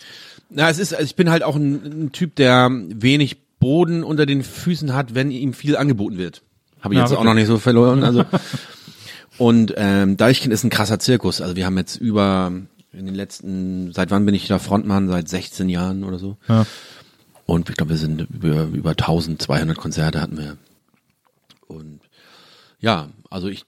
Na, 0.50 0.68
es 0.68 0.78
ist, 0.78 0.92
also 0.92 1.04
ich 1.04 1.16
bin 1.16 1.30
halt 1.30 1.42
auch 1.42 1.56
ein, 1.56 2.04
ein 2.04 2.12
Typ, 2.12 2.36
der 2.36 2.70
wenig 2.70 3.38
Boden 3.58 4.04
unter 4.04 4.26
den 4.26 4.42
Füßen 4.42 4.92
hat, 4.94 5.14
wenn 5.14 5.30
ihm 5.30 5.54
viel 5.54 5.76
angeboten 5.78 6.18
wird. 6.18 6.42
Habe 6.82 6.92
ich 6.94 6.98
Ja, 6.98 7.04
jetzt 7.04 7.12
auch 7.12 7.16
wirklich. 7.16 7.26
noch 7.26 7.34
nicht 7.34 7.46
so 7.46 7.56
verloren. 7.58 8.04
Also 8.04 8.24
und 9.38 9.74
ähm, 9.76 10.16
Deichkind 10.16 10.52
ist 10.52 10.64
ein 10.64 10.70
krasser 10.70 10.98
Zirkus. 10.98 11.40
Also 11.40 11.56
wir 11.56 11.66
haben 11.66 11.76
jetzt 11.76 11.96
über 11.96 12.52
in 12.92 13.06
den 13.06 13.14
letzten, 13.14 13.92
seit 13.92 14.10
wann 14.10 14.24
bin 14.24 14.34
ich 14.34 14.46
da 14.46 14.58
Frontmann? 14.58 15.08
Seit 15.08 15.28
16 15.28 15.68
Jahren 15.68 16.04
oder 16.04 16.18
so. 16.18 16.36
Ja. 16.48 16.66
Und 17.46 17.68
ich 17.68 17.76
glaube, 17.76 17.90
wir 17.90 17.96
sind 17.98 18.22
über, 18.30 18.64
über 18.64 18.90
1200 18.90 19.76
Konzerte 19.76 20.20
hatten 20.20 20.38
wir. 20.38 20.56
Und 21.66 22.00
ja, 22.80 23.08
also 23.30 23.48
ich 23.48 23.64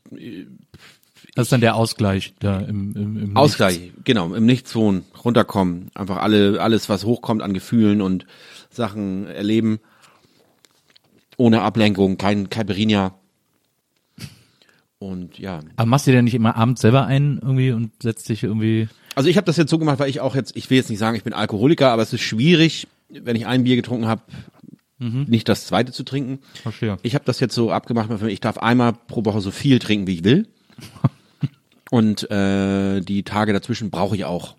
Das 1.34 1.46
ist 1.46 1.52
dann 1.52 1.60
der 1.60 1.74
Ausgleich 1.74 2.34
da 2.38 2.60
im, 2.60 2.94
im, 2.94 3.16
im 3.16 3.36
Ausgleich, 3.36 3.92
genau, 4.04 4.34
im 4.34 4.46
Nichts 4.46 4.74
wohnen, 4.74 5.04
runterkommen, 5.24 5.90
einfach 5.94 6.18
alle, 6.18 6.60
alles, 6.60 6.88
was 6.88 7.04
hochkommt 7.04 7.42
an 7.42 7.54
Gefühlen 7.54 8.00
und 8.00 8.26
Sachen 8.70 9.26
erleben, 9.26 9.80
ohne 11.36 11.62
Ablenkung, 11.62 12.16
kein 12.18 12.48
Caipirinha. 12.48 13.14
Und 14.98 15.38
ja, 15.38 15.60
Aber 15.76 15.86
machst 15.86 16.06
du 16.06 16.10
dir 16.10 16.16
denn 16.18 16.24
nicht 16.24 16.34
immer 16.34 16.56
abends 16.56 16.80
selber 16.80 17.06
ein 17.06 17.38
irgendwie 17.42 17.70
und 17.72 17.90
setzt 18.02 18.28
dich 18.28 18.42
irgendwie. 18.42 18.88
also 19.14 19.28
ich 19.28 19.36
habe 19.36 19.44
das 19.44 19.56
jetzt 19.58 19.70
so 19.70 19.78
gemacht, 19.78 19.98
weil 19.98 20.08
ich 20.08 20.20
auch 20.20 20.34
jetzt, 20.34 20.56
ich 20.56 20.70
will 20.70 20.78
jetzt 20.78 20.88
nicht 20.88 20.98
sagen, 20.98 21.16
ich 21.16 21.24
bin 21.24 21.34
Alkoholiker, 21.34 21.90
aber 21.90 22.02
es 22.02 22.12
ist 22.12 22.22
schwierig, 22.22 22.88
wenn 23.08 23.36
ich 23.36 23.46
ein 23.46 23.64
Bier 23.64 23.76
getrunken 23.76 24.06
habe, 24.06 24.22
nicht 24.98 25.46
das 25.50 25.66
zweite 25.66 25.92
zu 25.92 26.04
trinken. 26.04 26.38
Verstehe. 26.62 26.96
Ich 27.02 27.14
habe 27.14 27.26
das 27.26 27.38
jetzt 27.38 27.54
so 27.54 27.70
abgemacht, 27.70 28.10
ich 28.22 28.40
darf 28.40 28.56
einmal 28.56 28.94
pro 28.94 29.26
Woche 29.26 29.42
so 29.42 29.50
viel 29.50 29.78
trinken, 29.78 30.06
wie 30.06 30.14
ich 30.14 30.24
will. 30.24 30.48
Und 31.90 32.30
äh, 32.30 33.00
die 33.02 33.22
Tage 33.22 33.52
dazwischen 33.52 33.90
brauche 33.90 34.16
ich 34.16 34.24
auch 34.24 34.56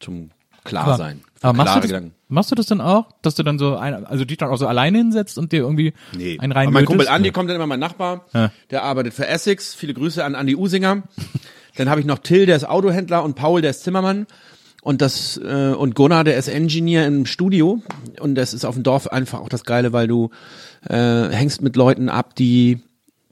zum 0.00 0.30
Klarsein. 0.70 1.20
für 1.34 1.44
Aber 1.48 1.56
machst 1.56 1.76
du, 1.76 1.80
das, 1.80 1.88
Gedanken. 1.88 2.14
machst 2.28 2.50
du 2.50 2.54
das 2.54 2.66
dann 2.66 2.80
auch, 2.80 3.06
dass 3.22 3.34
du 3.34 3.42
dann 3.42 3.58
so 3.58 3.76
ein, 3.76 4.06
also 4.06 4.24
dich 4.24 4.36
dann 4.38 4.50
auch 4.50 4.56
so 4.56 4.66
alleine 4.66 4.98
hinsetzt 4.98 5.38
und 5.38 5.52
dir 5.52 5.58
irgendwie 5.60 5.92
Nee. 6.16 6.38
einen 6.38 6.52
rein 6.52 6.68
Aber 6.68 6.74
mein 6.74 6.84
Kumpel? 6.86 7.08
Andi 7.08 7.30
kommt 7.30 7.48
dann 7.48 7.56
immer 7.56 7.66
mein 7.66 7.80
Nachbar, 7.80 8.24
Ja. 8.34 8.50
der 8.70 8.82
arbeitet 8.84 9.14
für 9.14 9.26
Essex. 9.26 9.74
Viele 9.74 9.94
Grüße 9.94 10.24
an 10.24 10.34
Andi 10.34 10.56
Usinger. 10.56 11.02
dann 11.76 11.88
habe 11.90 12.00
ich 12.00 12.06
noch 12.06 12.18
Till, 12.18 12.46
der 12.46 12.56
ist 12.56 12.64
Autohändler 12.68 13.22
und 13.24 13.34
Paul, 13.34 13.60
der 13.62 13.70
ist 13.70 13.84
Zimmermann. 13.84 14.26
Und 14.82 15.02
das 15.02 15.36
äh, 15.36 15.72
und 15.74 15.94
Gunnar, 15.94 16.24
der 16.24 16.38
ist 16.38 16.48
Engineer 16.48 17.06
im 17.06 17.26
Studio. 17.26 17.82
Und 18.18 18.34
das 18.34 18.54
ist 18.54 18.64
auf 18.64 18.74
dem 18.74 18.82
Dorf 18.82 19.08
einfach 19.08 19.40
auch 19.40 19.50
das 19.50 19.64
Geile, 19.64 19.92
weil 19.92 20.08
du 20.08 20.30
äh, 20.88 21.28
hängst 21.28 21.60
mit 21.60 21.76
Leuten 21.76 22.08
ab, 22.08 22.34
die 22.34 22.80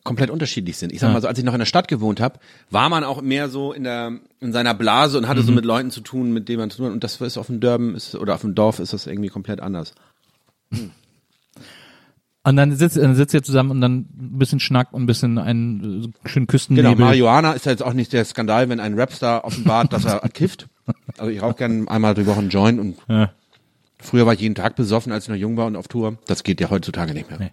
komplett 0.05 0.31
unterschiedlich 0.31 0.77
sind. 0.79 0.93
Ich 0.93 1.01
sag 1.01 1.13
mal 1.13 1.21
so, 1.21 1.29
als 1.29 1.39
ich 1.39 1.45
noch 1.45 1.53
in 1.53 1.59
der 1.59 1.67
Stadt 1.67 1.87
gewohnt 1.89 2.21
habe, 2.21 2.39
war 2.71 2.89
man 2.89 3.05
auch 3.05 3.21
mehr 3.21 3.49
so 3.49 3.73
in 3.73 3.85
der 3.85 4.13
in 4.41 4.53
seiner 4.53 4.73
Blase 4.75 5.19
und 5.19 5.29
hatte 5.29 5.43
so 5.43 5.53
mit 5.53 5.65
Leuten 5.65 5.91
zu 5.91 6.01
tun, 6.01 6.33
mit 6.33 6.49
denen 6.49 6.61
man 6.61 6.71
zu 6.71 6.79
tun 6.79 6.87
hat. 6.87 6.93
Und 6.93 7.05
das 7.05 7.21
ist 7.21 7.37
auf 7.37 7.47
dem 7.49 7.61
Dörben 7.61 7.95
ist, 7.95 8.15
oder 8.15 8.35
auf 8.35 8.41
dem 8.43 8.55
Dorf 8.55 8.79
ist 8.79 8.93
das 8.93 9.07
irgendwie 9.07 9.29
komplett 9.29 9.61
anders. 9.61 9.95
Und 12.45 12.57
dann 12.57 12.75
sitzt, 12.75 12.97
dann 12.97 13.15
sitzt 13.15 13.35
ihr 13.35 13.43
zusammen 13.43 13.71
und 13.73 13.81
dann 13.83 13.99
ein 14.19 14.39
bisschen 14.39 14.61
Schnack 14.61 14.93
und 14.93 15.03
ein 15.03 15.07
bisschen 15.07 15.37
einen 15.39 16.13
äh, 16.25 16.29
schönen 16.29 16.47
Küstennebel. 16.47 16.93
Genau, 16.95 17.05
Marihuana 17.05 17.53
ist 17.53 17.67
ja 17.67 17.73
jetzt 17.73 17.83
auch 17.83 17.93
nicht 17.93 18.13
der 18.13 18.25
Skandal, 18.25 18.69
wenn 18.71 18.81
ein 18.81 18.99
Rapstar 18.99 19.45
offenbart, 19.45 19.93
dass 19.93 20.05
er 20.07 20.21
kifft. 20.33 20.67
Also 21.19 21.31
ich 21.31 21.43
rauche 21.43 21.55
gerne 21.55 21.91
einmal 21.91 22.15
die 22.15 22.25
Woche 22.27 22.39
einen 22.39 22.49
Joint 22.49 22.81
und 22.81 22.97
Ja. 23.09 23.33
früher 24.01 24.25
war 24.25 24.33
ich 24.33 24.41
jeden 24.41 24.55
Tag 24.55 24.77
besoffen, 24.77 25.13
als 25.13 25.25
ich 25.25 25.29
noch 25.29 25.37
jung 25.37 25.59
war 25.59 25.67
und 25.67 25.77
auf 25.77 25.89
Tour. 25.89 26.17
Das 26.27 26.43
geht 26.43 26.61
ja 26.61 26.71
heutzutage 26.71 27.13
nicht 27.13 27.29
mehr. 27.29 27.39
Nee. 27.39 27.51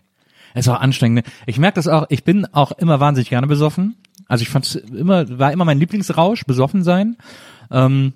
Ist 0.56 0.70
auch 0.70 0.80
anstrengend. 0.80 1.26
Ne? 1.26 1.34
Ich 1.46 1.60
merke 1.60 1.76
das 1.76 1.88
auch, 1.88 2.06
ich 2.10 2.24
bin 2.24 2.46
auch 2.54 2.72
immer 2.74 3.00
wahnsinnig 3.00 3.30
gerne 3.30 3.48
besoffen. 3.48 3.96
Also 4.28 4.42
ich 4.42 4.50
fand 4.50 4.66
es 4.66 4.76
immer, 4.76 5.38
war 5.38 5.52
immer 5.52 5.66
mein 5.66 5.80
Lieblingsrausch, 5.80 6.46
besoffen 6.46 6.84
sein. 6.84 7.18
Ähm, 7.70 8.14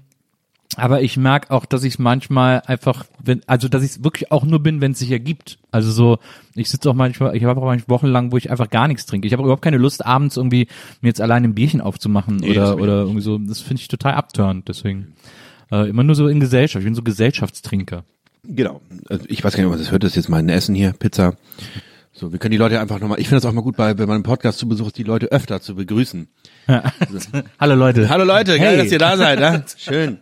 aber 0.75 1.01
ich 1.01 1.17
merke 1.17 1.51
auch, 1.51 1.65
dass 1.65 1.83
ich 1.83 1.97
manchmal 1.99 2.61
einfach, 2.65 3.05
wenn, 3.21 3.41
also 3.47 3.67
dass 3.67 3.83
ich 3.83 3.91
es 3.91 4.03
wirklich 4.03 4.31
auch 4.31 4.45
nur 4.45 4.59
bin, 4.59 4.81
wenn 4.81 4.91
es 4.91 4.99
sich 4.99 5.11
ergibt. 5.11 5.57
Also 5.71 5.91
so, 5.91 6.19
ich 6.55 6.69
sitze 6.69 6.89
auch 6.89 6.93
manchmal, 6.93 7.35
ich 7.35 7.43
habe 7.43 7.59
auch 7.59 7.65
manchmal 7.65 7.95
Wochen 7.95 8.07
lang, 8.07 8.31
wo 8.31 8.37
ich 8.37 8.51
einfach 8.51 8.69
gar 8.69 8.87
nichts 8.87 9.05
trinke. 9.05 9.27
Ich 9.27 9.33
habe 9.33 9.43
überhaupt 9.43 9.63
keine 9.63 9.77
Lust, 9.77 10.05
abends 10.05 10.37
irgendwie 10.37 10.67
mir 11.01 11.09
jetzt 11.09 11.21
allein 11.21 11.43
ein 11.43 11.55
Bierchen 11.55 11.81
aufzumachen 11.81 12.37
Nee, 12.37 12.51
oder 12.51 12.75
oder 12.77 13.01
irgendwie 13.01 13.21
so. 13.21 13.37
Das 13.39 13.59
finde 13.61 13.81
ich 13.81 13.87
total 13.87 14.13
abturnt. 14.13 14.69
Deswegen 14.69 15.15
äh, 15.71 15.89
immer 15.89 16.03
nur 16.03 16.15
so 16.15 16.27
in 16.27 16.39
Gesellschaft. 16.39 16.81
Ich 16.81 16.85
bin 16.85 16.95
so 16.95 17.03
Gesellschaftstrinker. 17.03 18.03
Genau. 18.43 18.81
Also 19.09 19.25
ich 19.27 19.43
weiß 19.43 19.53
gar 19.53 19.59
nicht, 19.59 19.67
ob 19.67 19.71
man 19.71 19.79
das 19.79 19.91
hört, 19.91 20.03
das 20.03 20.11
ist 20.11 20.15
jetzt 20.15 20.29
mein 20.29 20.49
Essen 20.49 20.75
hier, 20.75 20.93
Pizza. 20.93 21.35
So, 22.19 22.33
wir 22.33 22.39
können 22.39 22.51
die 22.51 22.57
Leute 22.57 22.81
einfach 22.81 22.99
nochmal, 22.99 23.17
ich 23.21 23.29
finde 23.29 23.41
das 23.41 23.49
auch 23.49 23.53
mal 23.53 23.61
gut, 23.61 23.77
bei, 23.77 23.97
wenn 23.97 24.07
man 24.07 24.15
einen 24.15 24.23
Podcast 24.23 24.59
zu 24.59 24.67
Besuch 24.67 24.87
ist, 24.87 24.97
die 24.97 25.03
Leute 25.03 25.27
öfter 25.31 25.61
zu 25.61 25.75
begrüßen. 25.75 26.27
Hallo 27.59 27.75
Leute. 27.75 28.09
Hallo 28.09 28.25
Leute, 28.25 28.57
geil, 28.57 28.75
Hey. 28.75 28.77
dass 28.77 28.91
ihr 28.91 28.99
da 28.99 29.15
seid, 29.15 29.39
ne? 29.39 29.63
Schön. 29.77 30.17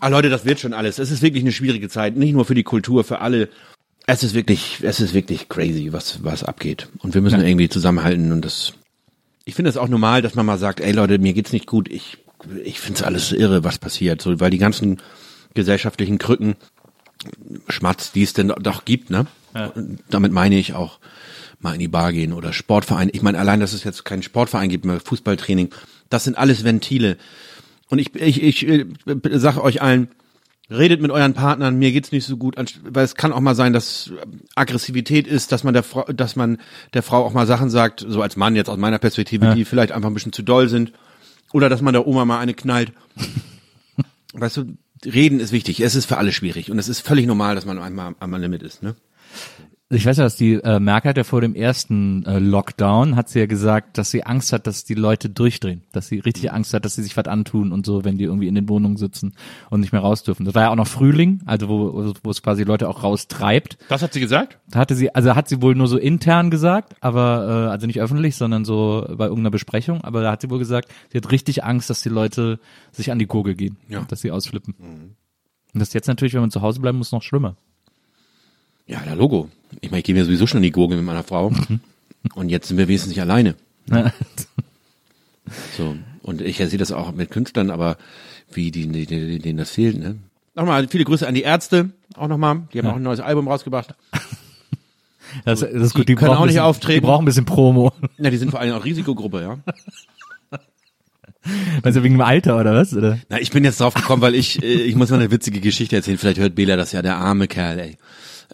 Ah 0.00 0.08
Leute, 0.08 0.28
das 0.28 0.44
wird 0.44 0.58
schon 0.58 0.74
alles. 0.74 0.98
Es 0.98 1.12
ist 1.12 1.22
wirklich 1.22 1.44
eine 1.44 1.52
schwierige 1.52 1.88
Zeit, 1.88 2.16
nicht 2.16 2.32
nur 2.32 2.44
für 2.44 2.56
die 2.56 2.64
Kultur, 2.64 3.04
für 3.04 3.20
alle. 3.20 3.48
Es 4.08 4.24
ist 4.24 4.34
wirklich, 4.34 4.78
es 4.82 4.98
ist 4.98 5.14
wirklich 5.14 5.48
crazy, 5.48 5.92
was 5.92 6.24
was 6.24 6.42
abgeht. 6.42 6.88
Und 6.98 7.14
wir 7.14 7.20
müssen 7.22 7.40
Ja. 7.40 7.46
irgendwie 7.46 7.68
zusammenhalten 7.68 8.32
und 8.32 8.44
das. 8.44 8.74
Ich 9.44 9.54
finde 9.54 9.68
es 9.68 9.76
auch 9.76 9.88
normal, 9.88 10.22
dass 10.22 10.34
man 10.34 10.44
mal 10.44 10.58
sagt, 10.58 10.80
ey 10.80 10.90
Leute, 10.90 11.18
mir 11.18 11.34
geht's 11.34 11.52
nicht 11.52 11.66
gut. 11.66 11.88
Ich 11.88 12.18
ich 12.64 12.80
finde 12.80 12.98
es 12.98 13.04
alles 13.04 13.30
irre, 13.30 13.62
was 13.62 13.78
passiert, 13.78 14.20
so 14.22 14.40
weil 14.40 14.50
die 14.50 14.58
ganzen 14.58 15.00
gesellschaftlichen 15.54 16.18
Krücken, 16.18 16.56
Schmatz, 17.68 18.12
die 18.12 18.22
es 18.22 18.32
denn 18.32 18.48
doch 18.48 18.84
gibt, 18.84 19.10
ne? 19.10 19.26
Und 19.74 20.00
Damit 20.10 20.32
meine 20.32 20.58
ich 20.58 20.74
auch 20.74 20.98
mal 21.60 21.72
in 21.72 21.80
die 21.80 21.88
Bar 21.88 22.12
gehen 22.12 22.32
oder 22.32 22.52
Sportverein. 22.52 23.10
Ich 23.12 23.22
meine, 23.22 23.38
allein, 23.38 23.60
dass 23.60 23.72
es 23.72 23.84
jetzt 23.84 24.04
keinen 24.04 24.22
Sportverein 24.22 24.68
gibt, 24.68 24.84
mehr 24.84 25.00
Fußballtraining, 25.00 25.70
das 26.10 26.24
sind 26.24 26.36
alles 26.36 26.64
Ventile. 26.64 27.16
Und 27.88 27.98
ich, 27.98 28.14
ich, 28.14 28.42
ich 28.42 28.68
äh, 28.68 28.86
sage 29.32 29.62
euch 29.62 29.80
allen, 29.80 30.08
redet 30.70 31.00
mit 31.00 31.10
euren 31.10 31.34
Partnern, 31.34 31.78
mir 31.78 31.92
geht's 31.92 32.12
nicht 32.12 32.26
so 32.26 32.36
gut, 32.36 32.56
weil 32.82 33.04
es 33.04 33.14
kann 33.14 33.32
auch 33.32 33.40
mal 33.40 33.54
sein, 33.54 33.72
dass 33.72 34.10
Aggressivität 34.54 35.26
ist, 35.26 35.52
dass 35.52 35.62
man 35.64 35.74
der 35.74 35.84
Frau, 35.84 36.02
dass 36.04 36.34
man 36.34 36.58
der 36.92 37.02
Frau 37.02 37.24
auch 37.24 37.32
mal 37.32 37.46
Sachen 37.46 37.70
sagt, 37.70 38.04
so 38.06 38.20
als 38.20 38.36
Mann 38.36 38.56
jetzt 38.56 38.68
aus 38.68 38.78
meiner 38.78 38.98
Perspektive, 38.98 39.54
die 39.54 39.64
vielleicht 39.64 39.92
einfach 39.92 40.10
ein 40.10 40.14
bisschen 40.14 40.32
zu 40.32 40.42
doll 40.42 40.68
sind. 40.68 40.92
Oder 41.52 41.68
dass 41.68 41.80
man 41.80 41.94
der 41.94 42.06
Oma 42.06 42.24
mal 42.24 42.40
eine 42.40 42.54
knallt. 42.54 42.92
weißt 44.32 44.56
du, 44.56 44.76
reden 45.06 45.40
ist 45.40 45.52
wichtig. 45.52 45.80
Es 45.80 45.94
ist 45.94 46.06
für 46.06 46.18
alle 46.18 46.32
schwierig. 46.32 46.70
Und 46.70 46.78
es 46.78 46.88
ist 46.88 47.00
völlig 47.00 47.26
normal, 47.26 47.54
dass 47.54 47.64
man 47.64 47.78
einmal 47.78 48.14
am 48.18 48.34
Limit 48.34 48.62
ist, 48.62 48.82
ne? 48.82 48.94
Ich 49.88 50.04
weiß 50.04 50.16
ja, 50.16 50.24
dass 50.24 50.34
die 50.34 50.54
äh, 50.54 50.80
Merkel 50.80 51.10
hat 51.10 51.16
ja 51.16 51.22
vor 51.22 51.40
dem 51.40 51.54
ersten 51.54 52.24
äh, 52.26 52.40
Lockdown 52.40 53.14
hat 53.14 53.28
sie 53.28 53.38
ja 53.38 53.46
gesagt, 53.46 53.98
dass 53.98 54.10
sie 54.10 54.24
Angst 54.26 54.52
hat, 54.52 54.66
dass 54.66 54.82
die 54.82 54.94
Leute 54.94 55.30
durchdrehen, 55.30 55.82
dass 55.92 56.08
sie 56.08 56.18
richtig 56.18 56.50
Angst 56.52 56.74
hat, 56.74 56.84
dass 56.84 56.96
sie 56.96 57.04
sich 57.04 57.16
was 57.16 57.26
antun 57.26 57.70
und 57.70 57.86
so, 57.86 58.04
wenn 58.04 58.18
die 58.18 58.24
irgendwie 58.24 58.48
in 58.48 58.56
den 58.56 58.68
Wohnungen 58.68 58.96
sitzen 58.96 59.34
und 59.70 59.78
nicht 59.78 59.92
mehr 59.92 60.00
raus 60.00 60.24
dürfen. 60.24 60.44
Das 60.44 60.56
war 60.56 60.62
ja 60.62 60.70
auch 60.70 60.74
noch 60.76 60.88
Frühling, 60.88 61.40
also 61.46 61.68
wo, 61.68 62.14
wo 62.20 62.30
es 62.30 62.42
quasi 62.42 62.64
Leute 62.64 62.88
auch 62.88 63.04
raustreibt. 63.04 63.78
Was 63.88 64.02
hat 64.02 64.12
sie 64.12 64.18
gesagt? 64.18 64.58
Da 64.68 64.80
hatte 64.80 64.96
sie, 64.96 65.14
also 65.14 65.36
hat 65.36 65.46
sie 65.48 65.62
wohl 65.62 65.76
nur 65.76 65.86
so 65.86 65.98
intern 65.98 66.50
gesagt, 66.50 66.96
aber 67.00 67.66
äh, 67.68 67.70
also 67.70 67.86
nicht 67.86 68.00
öffentlich, 68.00 68.34
sondern 68.34 68.64
so 68.64 69.06
bei 69.16 69.26
irgendeiner 69.26 69.52
Besprechung. 69.52 70.00
Aber 70.00 70.20
da 70.20 70.32
hat 70.32 70.40
sie 70.40 70.50
wohl 70.50 70.58
gesagt, 70.58 70.88
sie 71.12 71.18
hat 71.18 71.30
richtig 71.30 71.62
Angst, 71.62 71.90
dass 71.90 72.02
die 72.02 72.08
Leute 72.08 72.58
sich 72.90 73.12
an 73.12 73.20
die 73.20 73.26
Gurgel 73.26 73.54
gehen, 73.54 73.76
Ja. 73.88 74.04
dass 74.08 74.20
sie 74.22 74.32
ausflippen. 74.32 74.74
Und 74.80 75.78
das 75.78 75.88
ist 75.90 75.94
jetzt 75.94 76.08
natürlich, 76.08 76.34
wenn 76.34 76.40
man 76.40 76.50
zu 76.50 76.60
Hause 76.62 76.80
bleiben 76.80 76.98
muss, 76.98 77.12
noch 77.12 77.22
schlimmer. 77.22 77.54
Ja, 78.86 79.00
der 79.00 79.16
Logo. 79.16 79.50
Ich 79.80 79.90
meine, 79.90 79.98
ich 79.98 80.04
gehe 80.04 80.14
mir 80.14 80.24
sowieso 80.24 80.46
schon 80.46 80.58
in 80.58 80.64
die 80.64 80.70
Gurgel 80.72 80.96
mit 80.96 81.06
meiner 81.06 81.24
Frau. 81.24 81.52
Und 82.34 82.48
jetzt 82.48 82.68
sind 82.68 82.78
wir 82.78 82.88
wesentlich 82.88 83.20
alleine. 83.20 83.54
So. 85.76 85.96
Und 86.22 86.40
ich 86.40 86.56
sehe 86.56 86.78
das 86.78 86.92
auch 86.92 87.12
mit 87.12 87.30
Künstlern, 87.30 87.70
aber 87.70 87.98
wie 88.52 88.70
die, 88.70 88.86
die, 88.88 89.06
die, 89.06 89.38
denen 89.38 89.58
das 89.58 89.70
fehlt, 89.70 89.98
ne? 89.98 90.16
Nochmal 90.54 90.88
viele 90.88 91.04
Grüße 91.04 91.26
an 91.26 91.34
die 91.34 91.42
Ärzte, 91.42 91.90
auch 92.14 92.28
nochmal. 92.28 92.62
Die 92.72 92.78
haben 92.78 92.86
auch 92.88 92.96
ein 92.96 93.02
neues 93.02 93.20
Album 93.20 93.48
rausgebracht. 93.48 93.94
Das, 95.44 95.60
das 95.60 95.70
ist 95.70 95.92
Die 95.92 95.98
gut, 95.98 96.08
die, 96.08 96.14
können 96.14 96.30
brauchen 96.30 96.38
auch 96.38 96.46
nicht 96.46 96.54
bisschen, 96.54 96.64
auftreten. 96.64 97.00
Die 97.00 97.06
brauchen 97.06 97.22
ein 97.22 97.26
bisschen 97.26 97.44
Promo. 97.44 97.92
Ja, 98.16 98.30
die 98.30 98.36
sind 98.36 98.52
vor 98.52 98.60
allem 98.60 98.74
auch 98.74 98.84
Risikogruppe, 98.84 99.42
ja. 99.42 99.58
Also 101.82 102.02
wegen 102.02 102.14
dem 102.14 102.20
Alter 102.22 102.58
oder 102.58 102.74
was? 102.74 102.94
Oder? 102.94 103.18
Na, 103.28 103.40
ich 103.40 103.50
bin 103.50 103.64
jetzt 103.64 103.80
drauf 103.80 103.94
gekommen, 103.94 104.22
weil 104.22 104.34
ich, 104.34 104.62
äh, 104.62 104.66
ich 104.66 104.94
muss 104.94 105.10
mal 105.10 105.16
eine 105.16 105.30
witzige 105.30 105.60
Geschichte 105.60 105.96
erzählen. 105.96 106.16
Vielleicht 106.16 106.38
hört 106.40 106.54
Bela 106.54 106.76
das 106.76 106.92
ja, 106.92 107.02
der 107.02 107.16
arme 107.16 107.48
Kerl, 107.48 107.78
ey. 107.78 107.98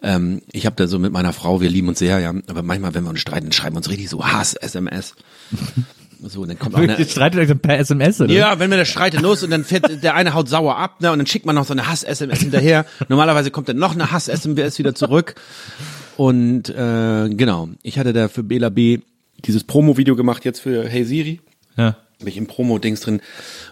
Ähm, 0.01 0.41
ich 0.51 0.65
habe 0.65 0.75
da 0.75 0.87
so 0.87 0.99
mit 0.99 1.11
meiner 1.11 1.33
Frau, 1.33 1.61
wir 1.61 1.69
lieben 1.69 1.87
uns 1.87 1.99
sehr, 1.99 2.19
ja, 2.19 2.33
aber 2.47 2.63
manchmal, 2.63 2.93
wenn 2.93 3.03
wir 3.03 3.09
uns 3.09 3.19
streiten, 3.19 3.51
schreiben 3.51 3.75
wir 3.75 3.77
uns 3.77 3.89
richtig 3.89 4.09
so 4.09 4.25
Hass-SMS. 4.25 5.15
So, 6.25 6.43
und 6.43 6.47
dann 6.47 6.57
kommt 6.57 6.75
auch 6.75 6.79
eine, 6.79 6.97
Ihr 6.97 7.05
streitet 7.05 7.37
euch 7.39 7.61
per 7.61 7.77
SMS, 7.77 8.21
oder? 8.21 8.31
Ja, 8.31 8.57
wenn 8.57 8.71
wir 8.71 8.77
das 8.77 8.87
streiten 8.87 9.21
los 9.21 9.43
und 9.43 9.49
dann 9.49 9.65
fährt 9.65 10.03
der 10.03 10.15
eine 10.15 10.33
haut 10.33 10.47
sauer 10.47 10.77
ab, 10.77 11.01
ne, 11.01 11.11
und 11.11 11.17
dann 11.17 11.27
schickt 11.27 11.45
man 11.45 11.55
noch 11.55 11.65
so 11.65 11.73
eine 11.73 11.87
Hass-SMS 11.87 12.39
hinterher. 12.39 12.85
Normalerweise 13.09 13.51
kommt 13.51 13.67
dann 13.67 13.77
noch 13.77 13.93
eine 13.93 14.11
Hass-SMS 14.11 14.79
wieder 14.79 14.95
zurück. 14.95 15.35
Und 16.15 16.69
äh, 16.69 17.29
genau, 17.29 17.69
ich 17.81 17.99
hatte 17.99 18.13
da 18.13 18.29
für 18.29 18.43
Bela 18.43 18.69
B 18.69 18.99
dieses 19.43 19.65
Promo-Video 19.65 20.15
gemacht 20.15 20.45
jetzt 20.45 20.61
für 20.61 20.87
Hey 20.87 21.03
Siri. 21.03 21.41
Ja. 21.75 21.97
Bin 22.19 22.27
ich 22.27 22.37
im 22.37 22.47
Promo-Dings 22.47 23.01
drin. 23.01 23.15
Und 23.15 23.23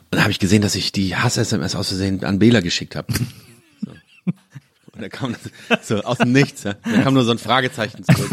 da 0.10 0.24
habe 0.24 0.32
ich 0.32 0.40
gesehen, 0.40 0.62
dass 0.62 0.76
ich 0.76 0.92
die 0.92 1.16
Hass-SMS 1.16 1.76
aus 1.76 1.88
Versehen 1.88 2.24
an 2.26 2.40
Bela 2.40 2.60
geschickt 2.60 2.98
habe. 2.98 3.14
Und 4.94 5.02
da 5.02 5.10
kam 5.10 5.36
das, 5.70 5.88
so 5.88 6.02
aus 6.02 6.18
dem 6.18 6.32
Nichts, 6.34 6.64
ja. 6.64 6.74
Da 6.84 7.02
kam 7.04 7.14
nur 7.14 7.24
so 7.24 7.32
ein 7.32 7.38
Fragezeichen 7.38 8.04
zurück. 8.04 8.30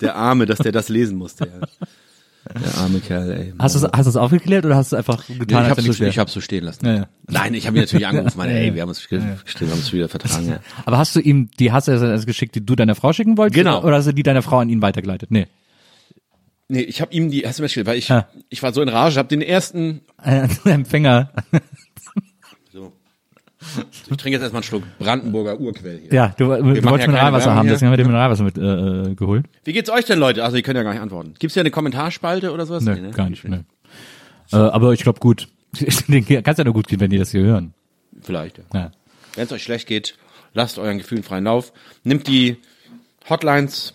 Der 0.00 0.16
Arme, 0.16 0.44
dass 0.46 0.58
der 0.58 0.72
das 0.72 0.88
lesen 0.88 1.16
musste, 1.16 1.46
ja. 1.46 1.66
Der 2.62 2.74
arme 2.76 3.00
Kerl, 3.00 3.30
ey. 3.32 3.54
Hast 3.58 3.74
du 3.74 3.88
hast 3.90 4.04
du 4.04 4.10
es 4.10 4.16
aufgeklärt 4.16 4.66
oder 4.66 4.76
hast 4.76 4.92
du 4.92 4.96
einfach 4.96 5.26
Nee, 5.30 5.36
getan, 5.38 5.62
ich 5.64 5.70
als 5.70 5.78
hab's 5.78 5.84
so, 5.84 5.90
es 5.92 6.00
ich 6.10 6.18
hab's 6.18 6.32
so 6.34 6.42
stehen 6.42 6.64
lassen. 6.64 6.84
Ja, 6.84 6.94
ja. 6.94 7.08
Nein, 7.26 7.54
ich 7.54 7.66
habe 7.66 7.78
ihn 7.78 7.80
natürlich 7.80 8.06
angerufen, 8.06 8.36
meine, 8.36 8.52
ey, 8.52 8.74
wir 8.74 8.82
haben 8.82 8.90
uns, 8.90 9.08
ge- 9.08 9.18
gestimmt, 9.44 9.70
wir 9.70 9.72
haben 9.72 9.78
uns 9.80 9.92
wieder 9.94 10.10
vertragen. 10.10 10.48
Ja. 10.50 10.60
Aber 10.84 10.98
hast 10.98 11.16
du 11.16 11.20
ihm 11.20 11.48
die 11.58 11.72
Hass-SMS 11.72 12.26
geschickt, 12.26 12.54
die 12.54 12.60
du 12.66 12.76
deiner 12.76 12.94
Frau 12.94 13.14
schicken 13.14 13.38
wolltest? 13.38 13.54
Genau. 13.56 13.82
Oder 13.82 13.96
hast 13.96 14.08
du 14.08 14.12
die 14.12 14.22
deiner 14.22 14.42
Frau 14.42 14.58
an 14.58 14.68
ihn 14.68 14.82
weitergeleitet? 14.82 15.30
Nee. 15.30 15.46
Nee, 16.68 16.80
ich 16.82 17.00
habe 17.00 17.14
ihm 17.14 17.30
die 17.30 17.44
SMS 17.44 17.70
geschickt, 17.72 17.86
weil 17.86 17.96
ich, 17.96 18.10
Ah. 18.10 18.28
ich 18.50 18.62
war 18.62 18.74
so 18.74 18.82
in 18.82 18.90
Rage, 18.90 19.16
habe 19.18 19.28
den 19.28 19.40
ersten, 19.40 20.02
Empfänger. 20.66 21.30
So. 23.72 23.82
Ich 24.10 24.16
trinke 24.16 24.30
jetzt 24.30 24.42
erstmal 24.42 24.60
einen 24.60 24.64
Schluck 24.64 24.82
Brandenburger 24.98 25.58
Urquell 25.58 26.00
hier. 26.02 26.12
Ja, 26.12 26.34
du, 26.36 26.44
du 26.44 26.64
wolltest 26.64 26.84
ja 26.84 27.06
Mineralwasser 27.06 27.54
haben, 27.54 27.68
deswegen 27.68 27.86
haben 27.90 27.98
wir 27.98 28.04
dir 28.04 28.06
Mineralwasser 28.06 28.44
mit 28.44 28.58
äh, 28.58 29.10
äh, 29.10 29.14
geholt. 29.14 29.46
Wie 29.64 29.72
geht's 29.72 29.90
euch 29.90 30.04
denn, 30.04 30.18
Leute? 30.18 30.44
Also, 30.44 30.56
ihr 30.56 30.62
könnt 30.62 30.76
ja 30.76 30.82
gar 30.82 30.92
nicht 30.92 31.02
antworten. 31.02 31.34
Gibt's 31.38 31.54
hier 31.54 31.62
eine 31.62 31.70
Kommentarspalte 31.70 32.52
oder 32.52 32.66
sowas? 32.66 32.84
Nee, 32.84 32.94
Nee, 32.94 33.00
ne? 33.00 33.10
gar 33.10 33.30
nicht. 33.30 33.44
Nee. 33.44 33.60
Äh, 34.52 34.56
aber 34.56 34.92
ich 34.92 35.02
glaube 35.02 35.20
gut. 35.20 35.48
Den 36.08 36.24
kann's 36.44 36.58
ja 36.58 36.64
nur 36.64 36.74
gut 36.74 36.86
gehen, 36.86 37.00
wenn 37.00 37.10
die 37.10 37.18
das 37.18 37.30
hier 37.30 37.42
hören. 37.42 37.74
Vielleicht, 38.22 38.58
ja. 38.58 38.64
Ja. 38.72 38.90
Wenn 39.34 39.44
es 39.44 39.52
euch 39.52 39.62
schlecht 39.62 39.88
geht, 39.88 40.16
lasst 40.52 40.78
euren 40.78 40.98
Gefühlen 40.98 41.24
freien 41.24 41.44
Lauf. 41.44 41.72
Nimmt 42.04 42.28
die 42.28 42.58
Hotlines. 43.28 43.94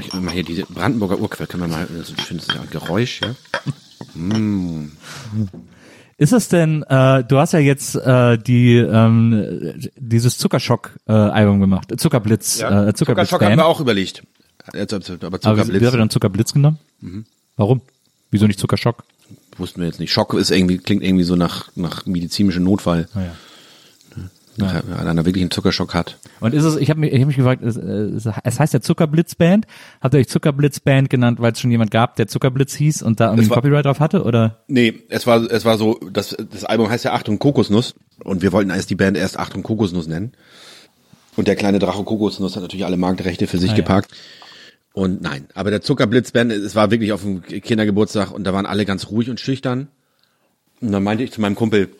Ich 0.00 0.12
mal 0.12 0.32
hier 0.32 0.42
diese 0.42 0.64
Brandenburger 0.64 1.18
Urquell, 1.18 1.46
können 1.46 1.62
wir 1.64 1.68
mal, 1.68 1.86
das 1.86 2.10
ist 2.10 2.18
ein 2.18 2.24
schönes 2.24 2.48
Geräusch, 2.70 3.20
ja. 3.22 3.34
Ist 6.18 6.32
es 6.32 6.48
denn, 6.48 6.82
äh, 6.82 7.24
du 7.24 7.38
hast 7.38 7.52
ja 7.52 7.60
jetzt 7.60 7.94
äh, 7.94 8.36
die 8.38 8.76
ähm, 8.76 9.74
dieses 9.96 10.36
Zuckerschock-Album 10.36 11.60
gemacht, 11.60 11.98
Zuckerblitz, 11.98 12.56
äh, 12.56 12.60
Zuckerblitz 12.60 12.98
Zuckerschock 12.98 13.42
haben 13.42 13.56
wir 13.56 13.66
auch 13.66 13.80
überlegt. 13.80 14.24
Aber 14.66 14.80
Aber 15.22 15.40
Zuckerblitz 15.40 15.80
wie 15.80 15.86
habt 15.86 15.94
ihr 15.94 15.98
dann 15.98 16.10
Zuckerblitz 16.10 16.52
genommen? 16.52 16.78
Mhm. 17.00 17.24
Warum? 17.56 17.80
Wieso 18.30 18.46
nicht 18.46 18.58
Zuckerschock? 18.58 19.04
wussten 19.58 19.80
wir 19.80 19.86
jetzt 19.86 20.00
nicht. 20.00 20.12
Schock 20.12 20.34
ist 20.34 20.50
irgendwie, 20.50 20.78
klingt 20.78 21.02
irgendwie 21.02 21.24
so 21.24 21.36
nach, 21.36 21.70
nach 21.74 22.06
medizinischem 22.06 22.64
Notfall. 22.64 23.08
Ah, 23.14 23.20
ja. 23.20 23.36
Nach, 24.58 24.82
Wenn 24.86 25.06
einer 25.06 25.24
wirklich 25.24 25.42
einen 25.42 25.50
Zuckerschock 25.50 25.94
hat. 25.94 26.18
Und 26.40 26.52
ist 26.54 26.64
es, 26.64 26.76
ich 26.76 26.90
habe 26.90 27.00
mich, 27.00 27.12
ich 27.12 27.20
hab 27.20 27.26
mich 27.28 27.36
gefragt, 27.36 27.62
es, 27.62 27.76
es 27.76 28.58
heißt 28.60 28.74
ja 28.74 28.80
Zuckerblitz-Band. 28.80 29.66
Habt 30.00 30.14
ihr 30.14 30.20
euch 30.20 30.28
Zuckerblitz-Band 30.28 31.08
genannt, 31.10 31.40
weil 31.40 31.52
es 31.52 31.60
schon 31.60 31.70
jemand 31.70 31.90
gab, 31.90 32.16
der 32.16 32.26
Zuckerblitz 32.28 32.74
hieß 32.74 33.02
und 33.02 33.20
da 33.20 33.30
irgendwie 33.30 33.48
war- 33.50 33.56
Copyright 33.56 33.84
drauf 33.86 34.00
hatte? 34.00 34.24
Oder? 34.24 34.58
Nee, 34.68 34.94
es 35.08 35.26
war, 35.26 35.42
es 35.50 35.64
war 35.64 35.78
so, 35.78 35.98
das, 36.12 36.36
das 36.50 36.64
Album 36.64 36.90
heißt 36.90 37.04
ja 37.04 37.12
Achtung 37.12 37.38
Kokosnuss 37.38 37.94
und 38.24 38.42
wir 38.42 38.52
wollten 38.52 38.70
erst 38.70 38.90
die 38.90 38.96
Band 38.96 39.16
erst 39.16 39.38
Achtung 39.38 39.62
Kokosnuss 39.62 40.06
nennen. 40.08 40.32
Und 41.36 41.46
der 41.46 41.54
kleine 41.56 41.78
Drache 41.78 42.02
Kokosnuss 42.02 42.56
hat 42.56 42.62
natürlich 42.62 42.84
alle 42.84 42.96
Marktrechte 42.96 43.46
für 43.46 43.58
sich 43.58 43.70
Ah, 43.70 43.74
ja. 43.74 43.76
geparkt. 43.78 44.10
Und 44.92 45.22
nein, 45.22 45.46
aber 45.54 45.70
der 45.70 45.82
Zuckerblitzband, 45.82 46.50
es 46.50 46.74
war 46.74 46.90
wirklich 46.90 47.12
auf 47.12 47.22
dem 47.22 47.42
Kindergeburtstag 47.42 48.32
und 48.32 48.42
da 48.44 48.52
waren 48.52 48.66
alle 48.66 48.84
ganz 48.84 49.08
ruhig 49.10 49.30
und 49.30 49.38
schüchtern. 49.38 49.86
Und 50.80 50.90
dann 50.90 51.04
meinte 51.04 51.22
ich 51.22 51.30
zu 51.30 51.40
meinem 51.40 51.54
Kumpel, 51.54 51.90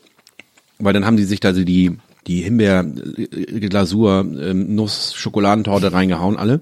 weil 0.80 0.92
dann 0.92 1.04
haben 1.06 1.16
die 1.16 1.24
sich 1.24 1.38
da 1.38 1.54
so 1.54 1.62
die, 1.62 1.96
die 2.28 2.42
Himbeerglasur, 2.42 4.20
ähm, 4.40 4.74
Nuss, 4.74 5.14
Schokoladentorte 5.14 5.92
reingehauen, 5.92 6.36
alle. 6.36 6.60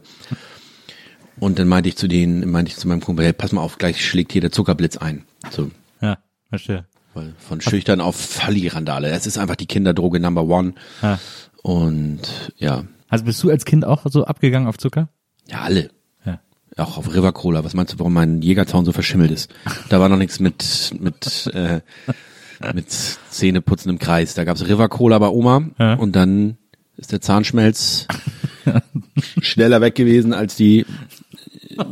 Und 1.38 1.58
dann 1.58 1.68
meinte 1.68 1.88
ich 1.88 1.96
zu 1.96 2.08
denen, 2.08 2.50
meinte 2.50 2.70
ich 2.70 2.76
zu 2.78 2.88
meinem 2.88 3.00
Kumpel, 3.00 3.24
hey, 3.26 3.32
pass 3.32 3.52
mal 3.52 3.60
auf, 3.60 3.76
gleich 3.78 4.04
schlägt 4.04 4.32
hier 4.32 4.40
der 4.40 4.52
Zuckerblitz 4.52 4.96
ein. 4.96 5.24
So, 5.50 5.70
Ja, 6.00 6.18
verstehe. 6.48 6.86
weil 7.14 7.34
von 7.38 7.60
schüchtern 7.60 8.00
auf 8.00 8.16
Falli-Randale. 8.16 9.10
Es 9.10 9.26
ist 9.26 9.36
einfach 9.38 9.56
die 9.56 9.66
Kinderdroge 9.66 10.18
Number 10.20 10.44
One. 10.44 10.72
Ja. 11.02 11.18
Und 11.62 12.20
ja, 12.56 12.84
Also 13.08 13.24
bist 13.24 13.42
du 13.42 13.50
als 13.50 13.64
Kind 13.64 13.84
auch 13.84 14.06
so 14.08 14.24
abgegangen 14.24 14.68
auf 14.68 14.78
Zucker? 14.78 15.08
ja, 15.48 15.60
alle. 15.60 15.90
Ja. 16.24 16.40
Auch 16.76 16.96
auf 16.96 17.14
River 17.14 17.32
Cola. 17.32 17.64
Was 17.64 17.74
meinst 17.74 17.92
du, 17.92 17.98
warum 17.98 18.12
mein 18.14 18.40
Jägerzaun 18.42 18.84
so 18.84 18.92
verschimmelt 18.92 19.30
ist? 19.30 19.50
Da 19.88 20.00
war 20.00 20.08
noch 20.08 20.16
nichts 20.16 20.40
mit, 20.40 20.92
mit, 20.98 21.48
äh, 21.54 21.80
mit 22.74 22.90
Zähneputzen 22.90 23.90
im 23.90 23.98
Kreis. 23.98 24.34
Da 24.34 24.44
gab's 24.44 24.66
River 24.66 24.88
Cola 24.88 25.18
bei 25.18 25.28
Oma 25.28 25.62
Ja. 25.78 25.94
und 25.94 26.16
dann 26.16 26.56
ist 26.96 27.12
der 27.12 27.20
Zahnschmelz 27.20 28.06
schneller 29.40 29.80
weg 29.80 29.94
gewesen 29.94 30.32
als 30.32 30.56
die, 30.56 30.86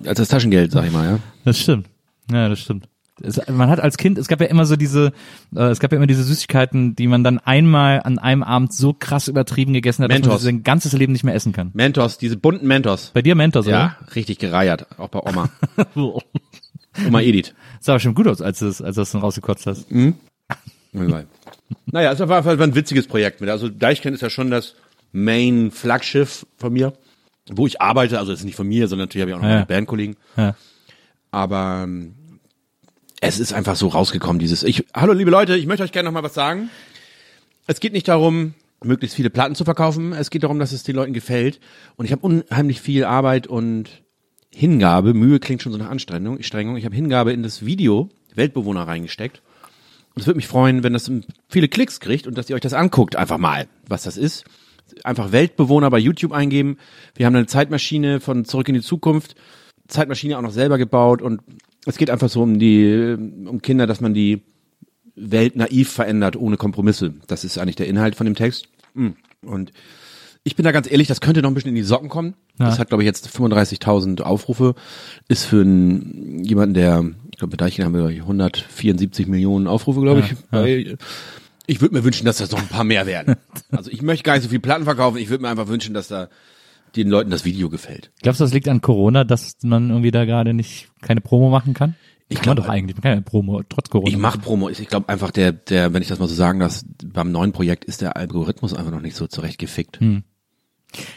als 0.04 0.18
das 0.18 0.28
Taschengeld, 0.28 0.73
sag 0.73 0.87
ich 0.87 0.92
mal, 0.92 1.04
ja. 1.06 1.18
Das 1.44 1.59
stimmt. 1.59 1.87
Ja, 2.30 2.49
das 2.49 2.61
stimmt. 2.61 2.88
Es, 3.23 3.40
man 3.49 3.68
hat 3.71 3.78
als 3.78 3.97
Kind, 3.97 4.18
es 4.18 4.26
gab 4.26 4.40
ja 4.40 4.49
immer 4.49 4.66
so 4.66 4.75
diese, 4.75 5.12
äh, 5.54 5.64
es 5.66 5.78
gab 5.78 5.92
ja 5.92 5.97
immer 5.99 6.09
diese 6.09 6.25
Süßigkeiten, 6.25 6.97
die 6.97 7.06
man 7.06 7.23
dann 7.23 7.38
einmal 7.38 8.00
an 8.02 8.18
einem 8.18 8.42
Abend 8.42 8.73
so 8.73 8.92
krass 8.92 9.28
übertrieben 9.28 9.73
gegessen 9.73 10.02
hat, 10.02 10.11
dass 10.11 10.18
man 10.18 10.28
Mentos. 10.30 10.42
sein 10.42 10.62
ganzes 10.64 10.92
Leben 10.94 11.12
nicht 11.12 11.23
mehr 11.23 11.35
essen 11.35 11.52
kann. 11.52 11.71
Mentos, 11.75 12.18
diese 12.18 12.37
bunten 12.37 12.66
Mentos. 12.66 13.12
Bei 13.14 13.23
dir 13.23 13.37
Mentos, 13.37 13.66
Ja, 13.66 13.97
richtig 14.16 14.38
gereiert, 14.40 14.87
auch 14.99 15.11
bei 15.11 15.21
Oma. 15.21 15.49
oder? 15.94 16.18
Oma 17.06 17.21
Edith. 17.21 17.54
Sah 17.78 17.92
aber 17.92 18.00
schon 18.00 18.14
gut 18.14 18.26
aus, 18.26 18.40
als 18.42 18.59
du 18.59 18.66
es, 18.66 18.83
als 18.83 18.97
du 18.97 19.02
es 19.02 19.12
dann 19.12 19.21
rausgekotzt 19.21 19.66
hast. 19.68 19.87
Naja, 21.86 22.12
es 22.12 22.20
war, 22.20 22.44
war 22.44 22.60
ein 22.60 22.74
witziges 22.74 23.06
Projekt 23.06 23.40
mit. 23.40 23.50
Also 23.50 23.68
Deichkind 23.68 24.14
ist 24.14 24.20
ja 24.20 24.30
schon 24.30 24.50
das 24.50 24.74
Main-Flaggschiff 25.12 26.46
von 26.56 26.72
mir, 26.72 26.92
wo 27.50 27.66
ich 27.66 27.80
arbeite. 27.80 28.18
Also 28.18 28.32
das 28.32 28.40
ist 28.40 28.44
nicht 28.46 28.56
von 28.56 28.66
mir, 28.66 28.88
sondern 28.88 29.08
natürlich 29.08 29.22
habe 29.22 29.30
ich 29.30 29.36
auch 29.36 29.40
noch 29.40 29.48
Ja. 29.48 29.54
meine 29.54 29.66
Bandkollegen. 29.66 30.16
Ja. 30.36 30.56
Aber 31.30 31.82
ähm, 31.84 32.14
es 33.20 33.38
ist 33.38 33.52
einfach 33.52 33.76
so 33.76 33.88
rausgekommen, 33.88 34.38
dieses 34.38 34.62
ich 34.62 34.84
Hallo 34.94 35.12
liebe 35.12 35.30
Leute, 35.30 35.56
ich 35.56 35.66
möchte 35.66 35.82
euch 35.82 35.92
gerne 35.92 36.08
noch 36.08 36.14
mal 36.14 36.22
was 36.22 36.34
sagen. 36.34 36.70
Es 37.66 37.80
geht 37.80 37.92
nicht 37.92 38.08
darum, 38.08 38.54
möglichst 38.84 39.16
viele 39.16 39.30
Platten 39.30 39.54
zu 39.54 39.64
verkaufen, 39.64 40.12
es 40.12 40.30
geht 40.30 40.42
darum, 40.42 40.58
dass 40.58 40.72
es 40.72 40.82
den 40.82 40.94
Leuten 40.94 41.14
gefällt 41.14 41.58
und 41.96 42.04
ich 42.04 42.12
habe 42.12 42.22
unheimlich 42.22 42.80
viel 42.80 43.04
Arbeit 43.04 43.46
und 43.46 44.02
Hingabe, 44.50 45.14
Mühe 45.14 45.40
klingt 45.40 45.62
schon 45.62 45.72
so 45.72 45.78
nach 45.78 45.90
Anstrengung, 45.90 46.40
Strengung. 46.42 46.76
Ich 46.76 46.84
habe 46.84 46.94
Hingabe 46.94 47.32
in 47.32 47.42
das 47.42 47.64
Video 47.66 48.10
Weltbewohner 48.36 48.86
reingesteckt. 48.86 49.42
Es 50.16 50.26
würde 50.26 50.37
mich 50.37 50.47
freuen, 50.47 50.83
wenn 50.83 50.92
das 50.92 51.11
viele 51.49 51.68
Klicks 51.68 52.00
kriegt 52.00 52.26
und 52.26 52.38
dass 52.38 52.49
ihr 52.49 52.54
euch 52.54 52.62
das 52.62 52.73
anguckt, 52.73 53.16
einfach 53.16 53.38
mal, 53.38 53.66
was 53.88 54.04
das 54.04 54.16
ist. 54.16 54.44
Einfach 55.02 55.33
Weltbewohner 55.33 55.90
bei 55.90 55.99
YouTube 55.99 56.33
eingeben. 56.33 56.78
Wir 57.16 57.26
haben 57.26 57.35
eine 57.35 57.47
Zeitmaschine 57.47 58.21
von 58.21 58.44
Zurück 58.44 58.68
in 58.68 58.75
die 58.75 58.80
Zukunft. 58.80 59.35
Zeitmaschine 59.88 60.38
auch 60.38 60.42
noch 60.42 60.52
selber 60.52 60.78
gebaut 60.78 61.21
und 61.21 61.40
es 61.85 61.99
geht 61.99 62.11
einfach 62.11 62.28
so 62.28 62.42
um 62.42 62.59
die, 62.59 63.16
um 63.47 63.61
Kinder, 63.61 63.87
dass 63.87 64.00
man 64.00 64.14
die 64.14 64.42
Welt 65.16 65.56
naiv 65.56 65.90
verändert, 65.90 66.37
ohne 66.37 66.56
Kompromisse. 66.56 67.14
Das 67.26 67.44
ist 67.44 67.59
eigentlich 67.59 67.76
der 67.76 67.88
Inhalt 67.88 68.14
von 68.14 68.25
dem 68.25 68.35
Text. 68.35 68.68
Und 68.94 69.73
ich 70.44 70.56
bin 70.56 70.64
da 70.64 70.73
ganz 70.73 70.90
ehrlich, 70.90 71.09
das 71.09 71.21
könnte 71.21 71.42
noch 71.42 71.50
ein 71.50 71.54
bisschen 71.54 71.71
in 71.71 71.75
die 71.75 71.83
Socken 71.83 72.09
kommen. 72.09 72.35
Das 72.58 72.78
hat, 72.78 72.88
glaube 72.88 73.02
ich, 73.02 73.06
jetzt 73.06 73.28
35.000 73.28 74.23
Aufrufe. 74.23 74.75
Ist 75.28 75.44
für 75.44 75.62
einen, 75.62 76.44
jemanden, 76.44 76.75
der, 76.75 77.04
ich 77.32 77.38
glaube, 77.38 77.56
bei 77.56 77.56
Deichen 77.56 77.84
haben 77.84 77.94
wir 77.94 78.06
174 78.06 79.26
Millionen 79.26 79.66
Aufrufe, 79.66 80.00
glaube 80.00 80.20
ich. 80.20 80.34
Bei, 80.50 80.96
ich 81.66 81.80
würde 81.80 81.94
mir 81.94 82.04
wünschen, 82.04 82.26
dass 82.26 82.38
das 82.38 82.52
noch 82.52 82.61
ein 82.61 82.68
paar 82.68 82.84
mehr 82.84 83.06
werden. 83.06 83.37
Also 83.70 83.90
ich 83.90 84.02
möchte 84.02 84.23
gar 84.23 84.34
nicht 84.34 84.44
so 84.44 84.49
viel 84.49 84.61
Platten 84.61 84.84
verkaufen. 84.84 85.18
Ich 85.18 85.30
würde 85.30 85.42
mir 85.42 85.49
einfach 85.49 85.66
wünschen, 85.66 85.94
dass 85.94 86.06
da 86.06 86.28
den 86.94 87.08
Leuten 87.08 87.30
das 87.30 87.44
Video 87.44 87.68
gefällt. 87.68 88.12
Glaubst 88.23 88.40
du, 88.40 88.44
das 88.44 88.52
liegt 88.52 88.68
an 88.68 88.80
Corona, 88.80 89.25
dass 89.25 89.56
man 89.62 89.90
irgendwie 89.90 90.12
da 90.12 90.25
gerade 90.25 90.54
nicht 90.54 90.88
keine 91.00 91.20
Promo 91.20 91.50
machen 91.50 91.75
kann? 91.75 91.96
Ich 92.28 92.38
kann 92.38 92.50
man 92.50 92.56
glaub, 92.56 92.66
doch 92.66 92.73
eigentlich, 92.73 92.96
man 92.96 93.02
kann 93.02 93.14
ja 93.14 93.20
Promo 93.20 93.62
trotz 93.68 93.90
Corona. 93.90 94.08
Ich 94.08 94.16
mache 94.16 94.38
Promo. 94.38 94.68
Ich 94.68 94.87
glaube 94.87 95.08
einfach, 95.08 95.32
der, 95.32 95.52
der, 95.52 95.92
wenn 95.92 96.02
ich 96.02 96.08
das 96.08 96.20
mal 96.20 96.28
so 96.28 96.34
sagen 96.34 96.61
darf, 96.61 96.82
beim 97.04 97.32
neuen 97.32 97.52
Projekt 97.52 97.84
ist 97.84 98.00
der 98.00 98.16
Algorithmus 98.16 98.75
einfach 98.75 98.92
noch 98.92 99.00
nicht 99.00 99.16
so 99.16 99.26
zurecht 99.26 99.58
gefickt. 99.58 100.00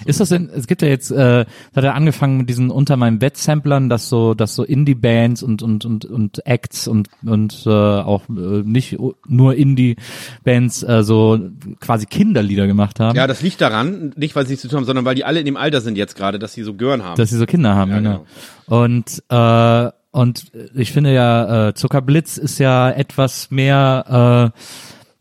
Ist 0.06 0.20
das 0.20 0.30
denn, 0.30 0.50
es 0.54 0.68
gibt 0.68 0.82
ja 0.82 0.88
jetzt, 0.88 1.12
äh, 1.12 1.46
hat 1.76 1.84
er 1.84 1.96
angefangen 1.96 2.38
mit 2.38 2.50
diesen 2.50 2.70
unter 2.70 2.98
meinem 2.98 3.20
Bett 3.20 3.38
Samplern, 3.38 3.90
dass 3.90 4.10
so, 4.10 4.34
dass 4.34 4.56
so 4.56 4.64
Indie-Bands 4.64 5.44
und, 5.44 5.62
und, 5.62 5.86
und, 5.86 6.06
und 6.06 6.46
Acts 6.46 6.88
und, 6.88 7.10
und 7.26 7.64
äh, 7.66 7.70
auch 7.70 8.24
äh, 8.30 8.34
nicht 8.64 8.98
nur 9.28 9.56
Indie-Bands 9.56 10.84
äh, 10.84 11.04
so 11.04 11.40
quasi 11.80 12.06
Kinderlieder 12.06 12.68
gemacht 12.68 13.00
haben, 13.00 13.16
Ja, 13.16 13.28
das 13.28 13.42
liegt 13.42 13.62
daran, 13.62 14.14
nicht 14.16 14.36
weil 14.36 14.46
sie 14.46 14.54
nichts 14.54 14.62
zu 14.62 14.68
tun 14.68 14.78
haben, 14.78 14.86
sondern 14.86 15.06
weil 15.06 15.16
die 15.16 15.26
alle 15.26 15.40
in 15.40 15.46
dem 15.46 15.58
Alter 15.58 15.82
sind 15.82 15.98
jetzt 15.98 16.16
gerade, 16.16 16.40
dass 16.40 16.54
sie 16.54 16.64
so 16.64 16.74
Gören 16.74 17.04
haben. 17.04 17.18
dass 17.18 17.30
sie 17.30 17.38
so 17.38 17.46
Kinder 17.46 17.76
haben, 17.76 17.92
Ja, 17.92 17.98
genau. 17.98 18.26
Und, 18.68 19.24
äh, 19.30 19.92
und 20.12 20.46
ich 20.76 20.92
finde 20.92 21.14
ja, 21.14 21.70
äh, 21.70 21.74
Zuckerblitz 21.74 22.38
ist 22.38 22.60
ja 22.60 22.90
etwas 22.90 23.52
mehr 23.52 24.52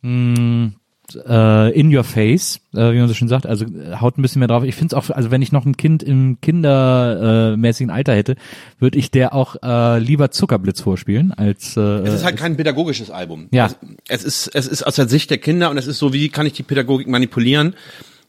äh, 0.02 0.06
mh, 0.06 0.72
äh, 1.14 1.78
in 1.78 1.94
your 1.94 2.04
face, 2.04 2.60
äh, 2.74 2.92
wie 2.92 2.98
man 2.98 3.08
so 3.08 3.14
schön 3.14 3.28
sagt, 3.28 3.46
also 3.46 3.64
äh, 3.64 3.96
haut 4.00 4.18
ein 4.18 4.22
bisschen 4.22 4.40
mehr 4.40 4.48
drauf. 4.48 4.64
Ich 4.64 4.74
finde 4.74 4.94
es 4.96 5.10
auch, 5.10 5.14
also 5.14 5.30
wenn 5.30 5.42
ich 5.42 5.52
noch 5.52 5.64
ein 5.64 5.76
Kind 5.76 6.02
im 6.02 6.38
kindermäßigen 6.40 7.90
äh, 7.90 7.92
Alter 7.92 8.14
hätte, 8.14 8.36
würde 8.78 8.98
ich 8.98 9.10
der 9.10 9.34
auch 9.34 9.56
äh, 9.62 9.98
lieber 9.98 10.30
Zuckerblitz 10.30 10.80
vorspielen 10.80 11.32
als 11.32 11.76
äh, 11.76 11.80
es 11.80 12.14
ist 12.14 12.24
halt 12.24 12.36
kein 12.36 12.56
pädagogisches 12.56 13.10
Album. 13.10 13.48
Ja. 13.52 13.66
Es, 14.08 14.24
es 14.24 14.24
ist, 14.24 14.54
es 14.54 14.66
ist 14.66 14.82
aus 14.86 14.96
der 14.96 15.08
Sicht 15.08 15.30
der 15.30 15.38
Kinder 15.38 15.70
und 15.70 15.78
es 15.78 15.86
ist 15.86 15.98
so, 15.98 16.12
wie 16.12 16.28
kann 16.28 16.46
ich 16.46 16.52
die 16.52 16.62
Pädagogik 16.62 17.08
manipulieren? 17.08 17.74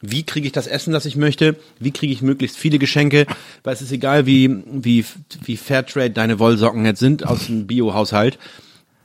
Wie 0.02 0.24
kriege 0.24 0.46
ich 0.46 0.54
das 0.54 0.68
Essen, 0.68 0.94
das 0.94 1.06
ich 1.06 1.16
möchte? 1.16 1.56
Wie 1.80 1.92
kriege 1.92 2.14
ich 2.14 2.22
möglichst 2.22 2.58
viele 2.58 2.78
Geschenke? 2.78 3.26
Weil 3.64 3.74
es 3.74 3.82
ist 3.82 3.92
egal, 3.92 4.26
wie, 4.28 4.64
wie, 4.72 5.04
wie 5.44 5.58
Fairtrade 5.58 6.12
deine 6.12 6.38
Wollsocken 6.38 6.86
jetzt 6.86 7.00
sind 7.00 7.26
aus 7.26 7.48
dem 7.48 7.66
Bio-Haushalt. 7.66 8.38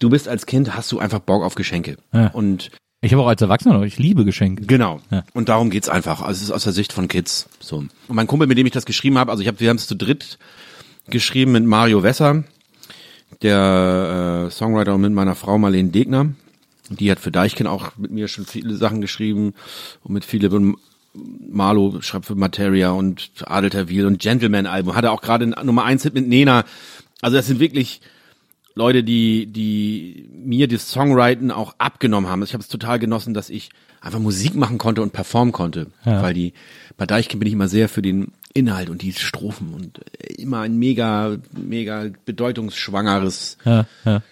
Du 0.01 0.11
bist 0.11 0.29
als 0.29 0.47
Kind, 0.47 0.75
hast 0.77 0.93
du 0.93 0.99
einfach 0.99 1.21
Bock 1.21 1.45
auf 1.45 1.55
Geschenke. 1.55 1.97
Ja. 2.13 2.27
Und 2.29 2.71
ich 3.05 3.13
habe 3.13 3.23
auch 3.23 3.29
als 3.29 3.43
Erwachsener 3.43 3.75
noch, 3.75 3.83
ich 3.83 3.99
liebe 3.99 4.25
Geschenke. 4.25 4.65
Genau. 4.65 5.01
Ja. 5.11 5.25
Und 5.35 5.49
darum 5.49 5.71
geht's 5.71 5.89
einfach. 5.89 6.23
Also 6.23 6.39
es 6.39 6.43
ist 6.45 6.51
aus 6.53 6.63
der 6.63 6.73
Sicht 6.73 6.93
von 6.93 7.09
Kids. 7.09 7.49
So. 7.59 7.79
Und 7.79 7.91
mein 8.09 8.29
Kumpel, 8.29 8.47
mit 8.47 8.57
dem 8.57 8.67
ich 8.67 8.73
das 8.73 8.87
geschrieben 8.87 9.19
habe, 9.19 9.33
also 9.33 9.43
ich 9.43 9.49
hab, 9.49 9.59
wir 9.59 9.69
haben 9.69 9.77
es 9.77 9.89
zu 9.89 9.97
dritt 9.97 10.39
geschrieben 11.09 11.51
mit 11.51 11.65
Mario 11.65 12.05
Wesser, 12.05 12.45
der 13.43 14.47
äh, 14.47 14.51
Songwriter 14.53 14.95
und 14.95 15.01
mit 15.01 15.13
meiner 15.13 15.35
Frau 15.35 15.59
Marlene 15.59 15.91
Degner. 15.91 16.33
Die 16.91 17.11
hat 17.11 17.19
für 17.19 17.33
Deichkind 17.33 17.69
auch 17.69 17.97
mit 17.97 18.13
mir 18.13 18.29
schon 18.29 18.47
viele 18.47 18.77
Sachen 18.77 19.01
geschrieben 19.01 19.55
und 20.05 20.15
mit 20.15 20.25
Philipp 20.25 20.53
und 20.53 20.77
Marlo 21.51 22.01
schreibt 22.03 22.27
für 22.27 22.37
Materia 22.37 22.93
und 22.93 23.31
Adel 23.45 23.71
Tawil 23.71 24.07
und 24.07 24.21
Gentleman 24.21 24.67
Album. 24.67 24.95
Hatte 24.95 25.11
auch 25.11 25.23
gerade 25.23 25.49
Nummer 25.49 25.85
eins 25.85 26.05
Hit 26.05 26.15
mit 26.15 26.29
Nena. 26.29 26.65
Also 27.21 27.37
das 27.37 27.49
sind 27.49 27.59
wirklich 27.59 28.01
Leute, 28.75 29.05
die, 29.05 29.47
die 29.47 30.29
mir 30.33 30.69
das 30.69 30.91
Songwriting 30.91 31.51
auch 31.51 31.75
abgenommen 31.79 32.31
haben. 32.31 32.41
Also 32.41 32.51
ich 32.51 32.55
habe 32.55 32.63
es 32.63 32.69
total 32.69 32.99
genossen, 32.99 33.35
dass 33.35 33.51
ich 33.51 33.71
einfach 34.01 34.19
Musik 34.19 34.55
machen 34.55 34.79
konnte 34.79 35.03
und 35.03 35.13
performen 35.13 35.53
konnte. 35.53 35.89
Ja. 36.05 36.23
Weil 36.23 36.35
die, 36.35 36.53
bei 36.97 37.07
Deichkind 37.07 37.41
bin 37.41 37.47
ich 37.47 37.53
immer 37.55 37.69
sehr 37.69 37.89
für 37.89 38.03
den 38.03 38.33
Inhalt 38.55 38.91
und 38.91 39.03
die 39.03 39.13
Strophen 39.13 39.75
und 39.75 40.01
immer 40.37 40.61
ein 40.61 40.79
mega, 40.79 41.37
mega 41.53 42.07
bedeutungsschwangeres 42.25 43.59
Ja, 43.65 43.87
ja. 44.05 44.23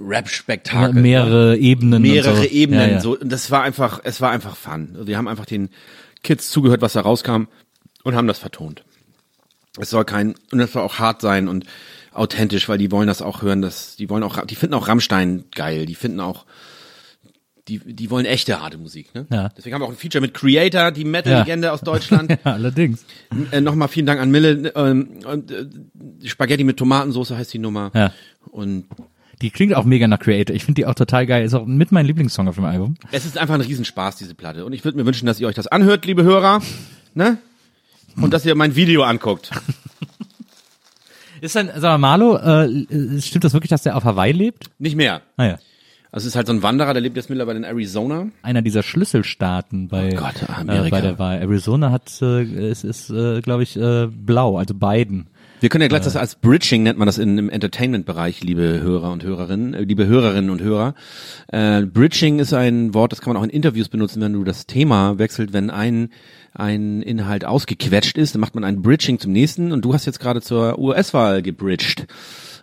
Rap-Spektakel. 0.00 1.00
Mehrere 1.00 1.56
Ebenen. 1.56 2.02
mehrere 2.02 2.34
und 2.34 2.42
so. 2.42 2.48
Ebenen. 2.48 2.90
Ja. 2.90 3.00
So, 3.00 3.18
und 3.18 3.30
das 3.30 3.50
war 3.50 3.62
einfach, 3.62 4.00
es 4.04 4.20
war 4.20 4.30
einfach 4.30 4.56
fun. 4.56 4.96
Wir 5.04 5.16
haben 5.16 5.28
einfach 5.28 5.46
den 5.46 5.70
Kids 6.22 6.50
zugehört, 6.50 6.82
was 6.82 6.92
da 6.92 7.00
rauskam 7.00 7.44
und 8.04 8.14
haben 8.14 8.28
das 8.28 8.38
vertont. 8.38 8.84
Es 9.78 9.90
soll 9.90 10.04
kein, 10.04 10.34
und 10.52 10.60
es 10.60 10.72
soll 10.72 10.82
auch 10.82 10.98
hart 10.98 11.20
sein 11.20 11.48
und 11.48 11.64
authentisch, 12.18 12.68
weil 12.68 12.78
die 12.78 12.90
wollen 12.90 13.06
das 13.06 13.22
auch 13.22 13.42
hören, 13.42 13.62
dass, 13.62 13.96
die 13.96 14.08
wollen 14.10 14.22
auch, 14.22 14.44
die 14.44 14.54
finden 14.54 14.74
auch 14.74 14.88
Rammstein 14.88 15.44
geil, 15.54 15.86
die 15.86 15.94
finden 15.94 16.20
auch, 16.20 16.44
die, 17.68 17.78
die 17.80 18.10
wollen 18.10 18.24
echte 18.24 18.60
harte 18.62 18.78
Musik, 18.78 19.14
ne? 19.14 19.26
Ja. 19.30 19.50
Deswegen 19.56 19.74
haben 19.74 19.82
wir 19.82 19.86
auch 19.86 19.90
ein 19.90 19.96
Feature 19.96 20.22
mit 20.22 20.32
Creator, 20.32 20.90
die 20.90 21.04
Metal-Legende 21.04 21.70
aus 21.70 21.82
Deutschland. 21.82 22.30
ja, 22.44 22.52
allerdings. 22.52 23.04
äh, 23.52 23.60
Nochmal 23.60 23.88
vielen 23.88 24.06
Dank 24.06 24.20
an 24.20 24.30
Mille, 24.30 24.72
ähm, 24.74 25.20
und, 25.30 25.50
äh, 25.50 25.66
Spaghetti 26.26 26.64
mit 26.64 26.78
Tomatensauce 26.78 27.32
heißt 27.32 27.52
die 27.52 27.58
Nummer. 27.58 27.90
Ja. 27.94 28.12
Und 28.50 28.86
Die 29.42 29.50
klingt 29.50 29.74
auch 29.74 29.84
mega 29.84 30.08
nach 30.08 30.18
Creator. 30.18 30.56
Ich 30.56 30.64
finde 30.64 30.80
die 30.80 30.86
auch 30.86 30.94
total 30.94 31.26
geil. 31.26 31.44
Ist 31.44 31.52
auch 31.54 31.66
mit 31.66 31.92
mein 31.92 32.06
Lieblingssong 32.06 32.48
auf 32.48 32.54
dem 32.54 32.64
Album. 32.64 32.96
Es 33.12 33.26
ist 33.26 33.36
einfach 33.36 33.54
ein 33.54 33.60
Riesenspaß, 33.60 34.16
diese 34.16 34.34
Platte. 34.34 34.64
Und 34.64 34.72
ich 34.72 34.84
würde 34.84 34.96
mir 34.96 35.04
wünschen, 35.06 35.26
dass 35.26 35.38
ihr 35.38 35.46
euch 35.46 35.54
das 35.54 35.66
anhört, 35.66 36.06
liebe 36.06 36.22
Hörer. 36.24 36.62
Ne? 37.14 37.36
Und 38.16 38.32
dass 38.32 38.44
ihr 38.46 38.54
mein 38.54 38.74
Video 38.76 39.02
anguckt. 39.04 39.50
Ist 41.40 41.56
dann, 41.56 41.70
sag 41.76 41.82
mal, 41.82 41.98
Marlo, 41.98 42.36
äh, 42.36 43.20
stimmt 43.20 43.44
das 43.44 43.52
wirklich, 43.52 43.70
dass 43.70 43.82
der 43.82 43.96
auf 43.96 44.04
Hawaii 44.04 44.32
lebt? 44.32 44.70
Nicht 44.78 44.96
mehr. 44.96 45.22
Naja. 45.36 45.58
Also 46.10 46.24
es 46.24 46.32
ist 46.32 46.36
halt 46.36 46.46
so 46.46 46.54
ein 46.54 46.62
Wanderer, 46.62 46.94
der 46.94 47.02
lebt 47.02 47.16
jetzt 47.16 47.28
mittlerweile 47.28 47.58
in 47.58 47.64
Arizona. 47.64 48.28
Einer 48.42 48.62
dieser 48.62 48.82
Schlüsselstaaten 48.82 49.88
bei, 49.88 50.12
Oh 50.14 50.16
Gott, 50.16 50.42
äh, 50.42 50.52
Amerika. 50.52 50.88
bei 50.96 51.00
der 51.02 51.18
Wahl. 51.18 51.38
Arizona 51.38 51.90
hat, 51.90 52.10
äh, 52.22 52.42
es 52.42 52.82
ist, 52.82 53.10
äh, 53.10 53.40
glaube 53.42 53.62
ich, 53.62 53.76
äh, 53.76 54.06
blau, 54.06 54.56
also 54.56 54.74
Biden. 54.74 55.26
Wir 55.60 55.68
können 55.68 55.82
ja 55.82 55.88
gleich 55.88 56.02
das 56.02 56.14
als 56.16 56.36
Bridging 56.36 56.84
nennt 56.84 56.98
man 56.98 57.06
das 57.06 57.18
in, 57.18 57.36
im 57.36 57.50
Entertainment-Bereich, 57.50 58.42
liebe 58.44 58.80
Hörer 58.80 59.10
und 59.12 59.22
Hörerinnen, 59.24 59.74
äh, 59.74 59.82
liebe 59.82 60.06
Hörerinnen 60.06 60.50
und 60.50 60.62
Hörer. 60.62 60.94
Äh, 61.48 61.82
Bridging 61.82 62.38
ist 62.38 62.54
ein 62.54 62.94
Wort, 62.94 63.12
das 63.12 63.20
kann 63.20 63.34
man 63.34 63.42
auch 63.42 63.44
in 63.44 63.50
Interviews 63.50 63.88
benutzen, 63.88 64.22
wenn 64.22 64.32
du 64.32 64.44
das 64.44 64.66
Thema 64.66 65.18
wechselt, 65.18 65.52
wenn 65.52 65.68
ein 65.68 66.08
ein 66.54 67.02
Inhalt 67.02 67.44
ausgequetscht 67.44 68.16
ist, 68.18 68.34
dann 68.34 68.40
macht 68.40 68.54
man 68.54 68.64
ein 68.64 68.82
Bridging 68.82 69.18
zum 69.18 69.32
nächsten 69.32 69.72
und 69.72 69.84
du 69.84 69.94
hast 69.94 70.06
jetzt 70.06 70.20
gerade 70.20 70.40
zur 70.40 70.78
US-Wahl 70.78 71.42
gebridged. 71.42 72.06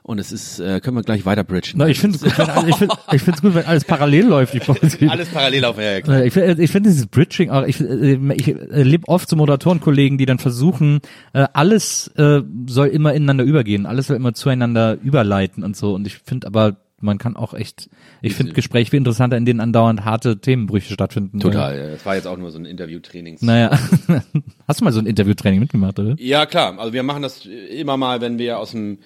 Und 0.04 0.20
es 0.20 0.32
ist, 0.32 0.60
äh, 0.60 0.82
können 0.82 0.96
wir 0.96 1.02
gleich 1.02 1.26
weiter 1.26 1.44
bridgen. 1.44 1.80
Na, 1.80 1.88
ich 1.88 2.00
finde 2.00 2.20
gut, 2.20 2.38
wenn, 2.38 2.48
alles- 2.48 2.70
ich 2.70 2.76
finde 2.76 2.96
ich 3.14 3.22
find's 3.24 3.42
gut, 3.42 3.56
wenn 3.56 3.66
alles 3.66 3.86
parallel 3.86 4.28
läuft. 4.28 4.54
Ich, 4.54 4.62
Alles 5.10 5.30
parallel 5.30 5.66
auf, 5.66 5.80
ja, 5.80 6.00
klar. 6.02 6.20
Äh, 6.22 6.28
ich, 6.28 6.34
find- 6.34 6.60
ich 6.60 6.70
finde 6.70 6.90
dieses 6.92 7.08
Bridging 7.08 7.50
auch, 7.50 7.66
ich, 7.66 7.82
äh, 7.82 8.20
ich 8.36 8.48
erlebe 8.50 9.08
oft 9.08 9.28
so 9.28 9.36
Moderatorenkollegen, 9.36 10.20
die 10.20 10.28
dann 10.28 10.38
versuchen, 10.38 11.00
äh, 11.34 11.48
alles 11.54 12.12
äh, 12.18 12.42
soll 12.68 12.90
immer 12.90 13.16
ineinander 13.16 13.46
übergehen, 13.46 13.88
alles 13.88 14.06
soll 14.06 14.16
immer 14.18 14.34
zueinander 14.36 14.96
überleiten 15.02 15.64
und 15.64 15.76
so. 15.76 15.96
Und 15.96 16.06
ich 16.06 16.20
finde 16.24 16.46
aber, 16.46 16.76
man 17.06 17.18
kann 17.18 17.36
auch 17.38 17.54
echt, 17.54 17.90
ich 18.22 18.34
finde 18.36 18.54
Gespräche 18.54 18.92
viel 18.92 18.98
interessanter, 18.98 19.38
in 19.38 19.46
denen 19.46 19.62
andauernd 19.62 20.04
harte 20.04 20.40
Themenbrüche 20.40 20.94
stattfinden. 20.94 21.40
Total. 21.40 21.78
ja. 21.78 21.88
Das 21.92 22.06
war 22.06 22.16
jetzt 22.16 22.28
auch 22.28 22.38
nur 22.38 22.52
so 22.52 22.58
ein 22.60 22.66
Interviewtrainings. 22.66 23.42
Naja, 23.42 23.78
hast 24.68 24.82
du 24.82 24.84
mal 24.84 24.92
so 24.92 25.00
ein 25.00 25.06
Interviewtraining 25.06 25.60
mitgemacht, 25.62 25.98
oder? 26.00 26.16
Ja, 26.20 26.46
klar. 26.46 26.78
Also 26.80 26.92
wir 26.92 27.04
machen 27.04 27.22
das 27.22 27.46
immer 27.46 27.96
mal, 27.96 28.20
wenn 28.20 28.38
wir 28.38 28.60
aus 28.60 28.72
dem 28.72 28.98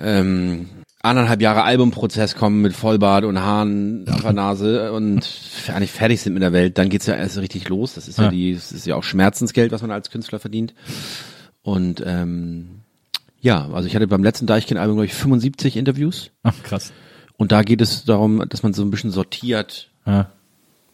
ähm, 0.00 0.68
anderthalb 1.02 1.42
Jahre 1.42 1.64
Albumprozess 1.64 2.34
kommen 2.34 2.62
mit 2.62 2.72
Vollbart 2.74 3.24
und 3.24 3.38
Haaren 3.40 4.06
auf 4.08 4.22
der 4.22 4.32
Nase 4.32 4.92
und 4.92 5.28
eigentlich 5.68 5.90
fertig 5.90 6.20
sind 6.20 6.34
mit 6.34 6.42
der 6.42 6.52
Welt, 6.52 6.78
dann 6.78 6.88
geht's 6.88 7.06
ja 7.06 7.14
erst 7.14 7.38
richtig 7.38 7.68
los. 7.68 7.94
Das 7.94 8.08
ist 8.08 8.18
ja, 8.18 8.24
Ja. 8.24 8.30
die, 8.30 8.54
das 8.54 8.72
ist 8.72 8.86
ja 8.86 8.94
auch 8.96 9.02
Schmerzensgeld, 9.04 9.72
was 9.72 9.82
man 9.82 9.90
als 9.90 10.10
Künstler 10.10 10.38
verdient. 10.38 10.74
Und 11.62 12.02
ähm, 12.06 12.80
ja, 13.42 13.68
also 13.70 13.86
ich 13.86 13.94
hatte 13.94 14.06
beim 14.08 14.24
letzten 14.24 14.46
Deichkind-Album, 14.46 14.96
glaube 14.96 15.06
ich, 15.06 15.14
75 15.14 15.76
Interviews. 15.76 16.30
Ach, 16.42 16.54
krass. 16.62 16.92
Und 17.36 17.52
da 17.52 17.62
geht 17.62 17.80
es 17.82 18.04
darum, 18.04 18.42
dass 18.48 18.62
man 18.62 18.72
so 18.72 18.82
ein 18.82 18.90
bisschen 18.90 19.10
sortiert, 19.10 19.90
Ja. 20.06 20.30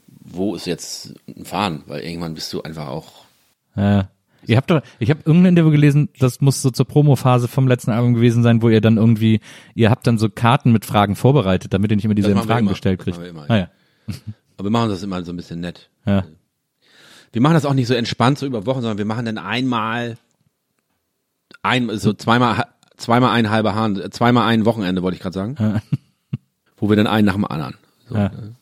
wo 0.09 0.55
ist 0.57 0.67
jetzt 0.67 1.15
ein 1.29 1.45
Fahren, 1.45 1.83
weil 1.87 2.01
irgendwann 2.03 2.35
bist 2.35 2.53
du 2.53 2.63
einfach 2.63 2.89
auch 2.89 3.13
Ja. 3.77 4.09
Ihr 4.47 4.57
habt 4.57 4.71
doch, 4.71 4.81
ich 4.99 5.11
habe 5.11 5.21
irgendein 5.27 5.51
Interview 5.51 5.71
gelesen, 5.73 6.09
das 6.19 6.41
muss 6.41 6.63
so 6.63 6.71
zur 6.71 6.87
Promophase 6.87 7.49
vom 7.49 7.69
letzten 7.69 7.91
Album 7.91 8.15
gewesen 8.15 8.43
sein, 8.43 8.63
wo 8.63 8.69
ihr 8.71 8.81
dann 8.81 8.97
irgendwie, 8.97 9.41
ihr 9.75 9.91
habt 9.91 10.07
dann 10.07 10.17
so 10.17 10.31
Karten 10.31 10.73
mit 10.73 10.87
Fragen 10.87 11.17
vorbereitet, 11.17 11.75
damit 11.75 11.91
ihr 11.91 11.97
nicht 11.97 12.05
immer 12.07 12.15
dieselben 12.15 12.41
Fragen 12.43 12.61
immer. 12.61 12.71
gestellt 12.71 13.01
kriegt. 13.01 13.21
wir 13.21 13.29
immer, 13.29 13.45
Ah, 13.51 13.57
ja. 13.57 13.69
Aber 14.57 14.69
wir 14.69 14.71
machen 14.71 14.89
das 14.91 15.03
immer 15.03 15.23
so 15.25 15.33
ein 15.33 15.37
bisschen 15.37 15.61
nett. 15.61 15.91
Ja. 16.07 16.25
Wir 17.33 17.43
machen 17.43 17.55
das 17.55 17.67
auch 17.67 17.75
nicht 17.75 17.89
so 17.89 17.95
entspannt 17.95 18.39
so 18.39 18.47
über 18.47 18.65
Wochen, 18.65 18.81
sondern 18.81 18.97
wir 18.97 19.05
machen 19.05 19.27
dann 19.27 19.39
einmal 19.39 20.17
ein 21.69 21.99
so 21.99 22.13
zweimal 22.13 22.65
zweimal 22.97 23.31
ein 23.31 23.51
halber 23.51 23.75
Hahn, 23.75 24.01
zweimal 24.11 24.47
ein 24.49 24.65
Wochenende 24.65 25.03
wollte 25.03 25.17
ich 25.17 25.23
gerade 25.23 25.35
sagen. 25.35 25.81
Wo 26.77 26.89
wir 26.89 26.97
dann 26.97 27.07
einen 27.07 27.27
nach 27.27 27.35
dem 27.35 27.45
anderen. 27.45 27.75
So, 28.09 28.15
Ja. 28.15 28.29
ne? 28.31 28.55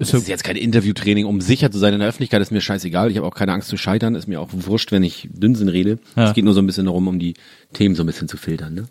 Ist 0.00 0.12
Das 0.14 0.22
ist 0.22 0.28
jetzt 0.28 0.44
kein 0.44 0.54
Interviewtraining, 0.54 1.24
um 1.26 1.40
sicher 1.40 1.72
zu 1.72 1.78
sein 1.78 1.92
in 1.92 1.98
der 1.98 2.08
Öffentlichkeit, 2.08 2.40
ist 2.40 2.52
mir 2.52 2.60
scheißegal. 2.60 3.10
Ich 3.10 3.16
habe 3.16 3.26
auch 3.26 3.34
keine 3.34 3.52
Angst 3.52 3.68
zu 3.68 3.76
scheitern, 3.76 4.14
ist 4.14 4.28
mir 4.28 4.40
auch 4.40 4.50
wurscht, 4.52 4.92
wenn 4.92 5.02
ich 5.02 5.28
Dünnsinn 5.32 5.68
rede. 5.68 5.98
Ja. 6.14 6.28
Es 6.28 6.34
geht 6.34 6.44
nur 6.44 6.54
so 6.54 6.60
ein 6.60 6.66
bisschen 6.66 6.84
darum, 6.84 7.08
um 7.08 7.18
die 7.18 7.34
Themen 7.72 7.96
so 7.96 8.04
ein 8.04 8.06
bisschen 8.06 8.28
zu 8.28 8.36
filtern. 8.36 8.74
Ne? 8.74 8.84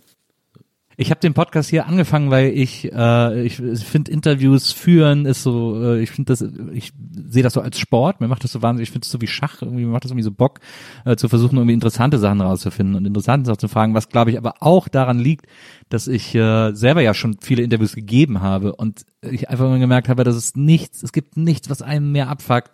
Ich 1.00 1.12
habe 1.12 1.20
den 1.20 1.36
Podcast 1.36 1.70
hier 1.70 1.86
angefangen, 1.86 2.32
weil 2.32 2.50
ich, 2.50 2.92
äh, 2.92 3.44
ich 3.44 3.58
finde 3.58 4.12
Interviews 4.12 4.72
führen 4.72 5.28
ist 5.28 5.44
so, 5.44 5.80
äh, 5.80 6.02
ich 6.02 6.10
finde 6.10 6.34
das, 6.34 6.44
ich 6.74 6.92
sehe 7.14 7.44
das 7.44 7.54
so 7.54 7.62
als 7.62 7.78
Sport. 7.78 8.20
Mir 8.20 8.28
macht 8.28 8.44
das 8.44 8.52
so 8.52 8.64
wahnsinnig, 8.64 8.90
ich 8.90 8.92
finde 8.92 9.06
es 9.06 9.12
so 9.12 9.22
wie 9.22 9.28
Schach, 9.28 9.62
irgendwie 9.62 9.86
mir 9.86 9.92
macht 9.92 10.06
das 10.06 10.12
irgendwie 10.12 10.24
so 10.24 10.32
Bock, 10.32 10.60
äh, 11.06 11.16
zu 11.16 11.30
versuchen, 11.30 11.58
irgendwie 11.58 11.76
interessante 11.76 12.18
Sachen 12.18 12.42
rauszufinden 12.42 12.96
und 12.96 13.06
interessante 13.06 13.46
Sachen 13.46 13.60
zu 13.60 13.68
fragen, 13.68 13.94
was 13.94 14.10
glaube 14.10 14.32
ich 14.32 14.40
aber 14.40 14.56
auch 14.62 14.88
daran 14.88 15.20
liegt, 15.20 15.46
dass 15.90 16.08
ich 16.08 16.34
äh, 16.34 16.74
selber 16.74 17.02
ja 17.02 17.14
schon 17.14 17.38
viele 17.42 17.62
Interviews 17.62 17.94
gegeben 17.94 18.42
habe 18.42 18.76
und 18.76 19.06
ich 19.22 19.50
einfach 19.52 19.70
mal 19.70 19.78
gemerkt 19.78 20.10
habe, 20.10 20.24
dass 20.24 20.36
es 20.36 20.56
nichts, 20.56 21.04
es 21.04 21.12
gibt 21.12 21.38
nichts, 21.38 21.70
was 21.70 21.84
einem 21.84 22.12
mehr 22.12 22.28
abfuckt. 22.28 22.72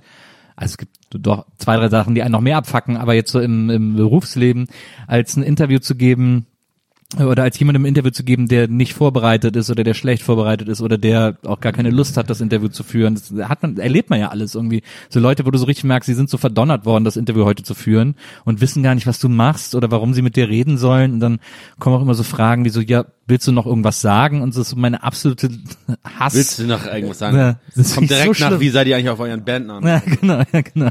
Also 0.56 0.74
es 0.74 0.78
gibt 0.78 0.96
doch 1.10 1.46
zwei, 1.58 1.76
drei 1.76 1.90
Sachen, 1.90 2.16
die 2.16 2.24
einen 2.24 2.32
noch 2.32 2.40
mehr 2.40 2.58
abfacken, 2.58 2.96
aber 2.96 3.16
jetzt 3.16 3.32
so 3.32 3.42
im, 3.42 3.70
im 3.70 3.96
Berufsleben, 3.96 4.68
als 5.08 5.36
ein 5.36 5.44
Interview 5.44 5.80
zu 5.80 5.96
geben, 5.96 6.46
oder 7.20 7.44
als 7.44 7.60
jemand 7.60 7.76
im 7.76 7.86
Interview 7.86 8.10
zu 8.12 8.24
geben, 8.24 8.48
der 8.48 8.68
nicht 8.68 8.94
vorbereitet 8.94 9.56
ist 9.56 9.70
oder 9.70 9.84
der 9.84 9.94
schlecht 9.94 10.24
vorbereitet 10.24 10.68
ist 10.68 10.82
oder 10.82 10.98
der 10.98 11.38
auch 11.46 11.60
gar 11.60 11.72
keine 11.72 11.90
Lust 11.92 12.18
hat, 12.18 12.30
das 12.30 12.42
Interview 12.42 12.70
zu 12.70 12.84
führen. 12.84 13.16
Das 13.16 13.50
hat 13.50 13.62
man, 13.62 13.78
erlebt 13.78 14.10
man 14.10 14.20
ja 14.20 14.30
alles 14.30 14.56
irgendwie. 14.56 14.82
So 15.10 15.20
Leute, 15.20 15.46
wo 15.46 15.52
du 15.52 15.58
so 15.58 15.66
richtig 15.66 15.84
merkst, 15.84 16.08
sie 16.08 16.14
sind 16.14 16.30
so 16.30 16.38
verdonnert 16.38 16.86
worden, 16.86 17.04
das 17.04 17.18
Interview 17.18 17.46
heute 17.46 17.64
zu 17.64 17.76
führen 17.76 18.16
und 18.46 18.62
wissen 18.62 18.84
gar 18.84 18.96
nicht, 18.96 19.06
was 19.08 19.20
du 19.20 19.30
machst 19.30 19.76
oder 19.76 19.92
warum 19.92 20.14
sie 20.14 20.22
mit 20.22 20.36
dir 20.36 20.50
reden 20.50 20.78
sollen. 20.78 21.14
Und 21.14 21.20
dann 21.20 21.40
kommen 21.80 21.96
auch 21.96 22.02
immer 22.02 22.16
so 22.16 22.24
Fragen 22.24 22.66
wie 22.66 22.70
so, 22.70 22.82
ja, 22.82 23.06
willst 23.28 23.48
du 23.48 23.52
noch 23.52 23.66
irgendwas 23.66 24.02
sagen? 24.02 24.42
Und 24.42 24.50
das 24.56 24.58
ist 24.62 24.70
so 24.70 24.76
meine 24.76 25.04
absolute 25.04 25.50
Hass. 26.20 26.34
Willst 26.34 26.60
du 26.60 26.64
noch 26.64 26.86
irgendwas 26.86 27.20
sagen? 27.20 27.38
Ja, 27.38 27.60
das 27.76 27.96
Kommt 27.96 28.10
direkt 28.10 28.36
so 28.36 28.44
nach, 28.44 28.50
schlimm. 28.50 28.60
wie 28.62 28.70
seid 28.70 28.88
ihr 28.88 28.96
eigentlich 28.96 29.10
auf 29.10 29.20
euren 29.20 29.44
Bandnamen? 29.44 29.88
Ja, 29.88 30.00
genau, 30.22 30.42
ja, 30.52 30.62
genau. 30.62 30.90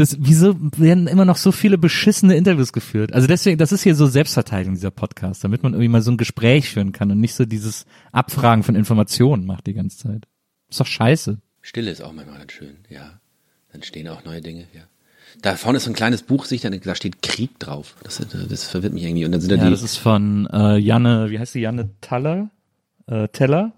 Das, 0.00 0.16
wieso 0.18 0.56
werden 0.78 1.06
immer 1.08 1.26
noch 1.26 1.36
so 1.36 1.52
viele 1.52 1.76
beschissene 1.76 2.34
Interviews 2.34 2.72
geführt? 2.72 3.12
Also 3.12 3.26
deswegen, 3.26 3.58
das 3.58 3.70
ist 3.70 3.82
hier 3.82 3.94
so 3.94 4.06
Selbstverteidigung, 4.06 4.74
dieser 4.74 4.90
Podcast, 4.90 5.44
damit 5.44 5.62
man 5.62 5.74
irgendwie 5.74 5.88
mal 5.88 6.00
so 6.00 6.10
ein 6.10 6.16
Gespräch 6.16 6.70
führen 6.70 6.92
kann 6.92 7.10
und 7.10 7.20
nicht 7.20 7.34
so 7.34 7.44
dieses 7.44 7.84
Abfragen 8.10 8.62
von 8.62 8.76
Informationen 8.76 9.44
macht 9.44 9.66
die 9.66 9.74
ganze 9.74 9.98
Zeit. 9.98 10.26
Ist 10.70 10.80
doch 10.80 10.86
scheiße. 10.86 11.36
Stille 11.60 11.90
ist 11.90 12.02
auch 12.02 12.14
manchmal 12.14 12.38
ganz 12.38 12.52
schön, 12.52 12.76
ja. 12.88 13.20
Dann 13.72 13.82
stehen 13.82 14.08
auch 14.08 14.24
neue 14.24 14.40
Dinge, 14.40 14.64
ja. 14.72 14.84
Da 15.42 15.54
vorne 15.56 15.76
ist 15.76 15.84
so 15.84 15.90
ein 15.90 15.94
kleines 15.94 16.22
Buch, 16.22 16.46
sehe 16.46 16.56
ich, 16.56 16.62
da 16.62 16.94
steht 16.94 17.20
Krieg 17.20 17.58
drauf. 17.58 17.94
Das, 18.02 18.22
das 18.48 18.64
verwirrt 18.64 18.94
mich 18.94 19.04
irgendwie. 19.04 19.26
Und 19.26 19.32
dann 19.32 19.42
sind 19.42 19.50
da 19.50 19.56
Ja, 19.56 19.64
die, 19.64 19.70
das 19.70 19.82
ist 19.82 19.98
von 19.98 20.48
äh, 20.50 20.78
Janne, 20.78 21.28
wie 21.28 21.38
heißt 21.38 21.54
die, 21.54 21.60
Janne 21.60 21.90
Taller? 22.00 22.48
Äh, 23.06 23.28
Teller? 23.28 23.72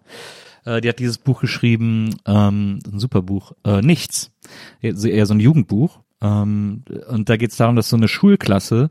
Äh, 0.64 0.80
die 0.82 0.88
hat 0.88 1.00
dieses 1.00 1.18
Buch 1.18 1.40
geschrieben, 1.40 2.14
ähm, 2.26 2.78
ein 2.86 3.00
super 3.00 3.22
Buch, 3.22 3.54
äh, 3.64 3.82
Nichts. 3.82 4.30
Eher 4.80 5.26
so 5.26 5.34
ein 5.34 5.40
Jugendbuch. 5.40 5.98
Ähm, 6.22 6.84
und 7.08 7.28
da 7.28 7.36
geht 7.36 7.50
es 7.50 7.56
darum, 7.56 7.74
dass 7.74 7.88
so 7.88 7.96
eine 7.96 8.06
Schulklasse, 8.06 8.90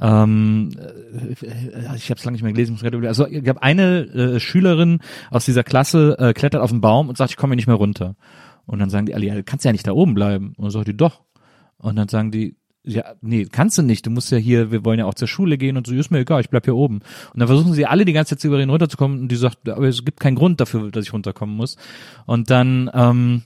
ähm, 0.00 0.70
äh, 0.76 1.96
ich 1.96 2.10
habe 2.10 2.18
es 2.18 2.24
lange 2.24 2.32
nicht 2.32 2.42
mehr 2.42 2.52
gelesen, 2.52 2.72
muss 2.72 2.82
gerade 2.82 3.06
also 3.06 3.26
ich 3.28 3.48
habe 3.48 3.62
eine 3.62 4.00
äh, 4.00 4.40
Schülerin 4.40 4.98
aus 5.30 5.44
dieser 5.44 5.62
Klasse 5.62 6.16
äh, 6.18 6.32
klettert 6.32 6.60
auf 6.60 6.70
den 6.70 6.80
Baum 6.80 7.08
und 7.08 7.16
sagt, 7.16 7.30
ich 7.30 7.36
komme 7.36 7.54
nicht 7.54 7.68
mehr 7.68 7.76
runter. 7.76 8.16
Und 8.66 8.80
dann 8.80 8.90
sagen 8.90 9.06
die 9.06 9.14
alle, 9.14 9.26
ja, 9.26 9.34
du 9.34 9.44
kannst 9.44 9.64
ja 9.64 9.72
nicht 9.72 9.86
da 9.86 9.92
oben 9.92 10.14
bleiben. 10.14 10.54
Und 10.56 10.64
dann 10.64 10.70
sagt 10.70 10.88
die, 10.88 10.96
doch. 10.96 11.22
Und 11.78 11.96
dann 11.96 12.08
sagen 12.08 12.30
die, 12.30 12.56
ja, 12.84 13.14
nee, 13.20 13.44
kannst 13.44 13.78
du 13.78 13.82
nicht. 13.82 14.06
Du 14.06 14.10
musst 14.10 14.32
ja 14.32 14.38
hier, 14.38 14.72
wir 14.72 14.84
wollen 14.84 14.98
ja 14.98 15.06
auch 15.06 15.14
zur 15.14 15.28
Schule 15.28 15.58
gehen 15.58 15.76
und 15.76 15.86
so, 15.86 15.94
ist 15.94 16.10
mir 16.10 16.18
egal, 16.18 16.40
ich 16.40 16.50
bleib 16.50 16.64
hier 16.64 16.74
oben. 16.74 16.96
Und 17.32 17.40
dann 17.40 17.46
versuchen 17.46 17.74
sie 17.74 17.86
alle 17.86 18.04
die 18.04 18.12
ganze 18.12 18.30
Zeit 18.34 18.40
zu 18.40 18.48
über 18.48 18.60
ihn 18.60 18.70
runterzukommen 18.70 19.20
und 19.20 19.28
die 19.28 19.36
sagt, 19.36 19.68
aber 19.68 19.86
es 19.86 20.04
gibt 20.04 20.20
keinen 20.20 20.34
Grund 20.34 20.60
dafür, 20.60 20.90
dass 20.90 21.04
ich 21.04 21.12
runterkommen 21.12 21.56
muss. 21.56 21.76
Und 22.26 22.50
dann, 22.50 22.90
ähm, 22.92 23.42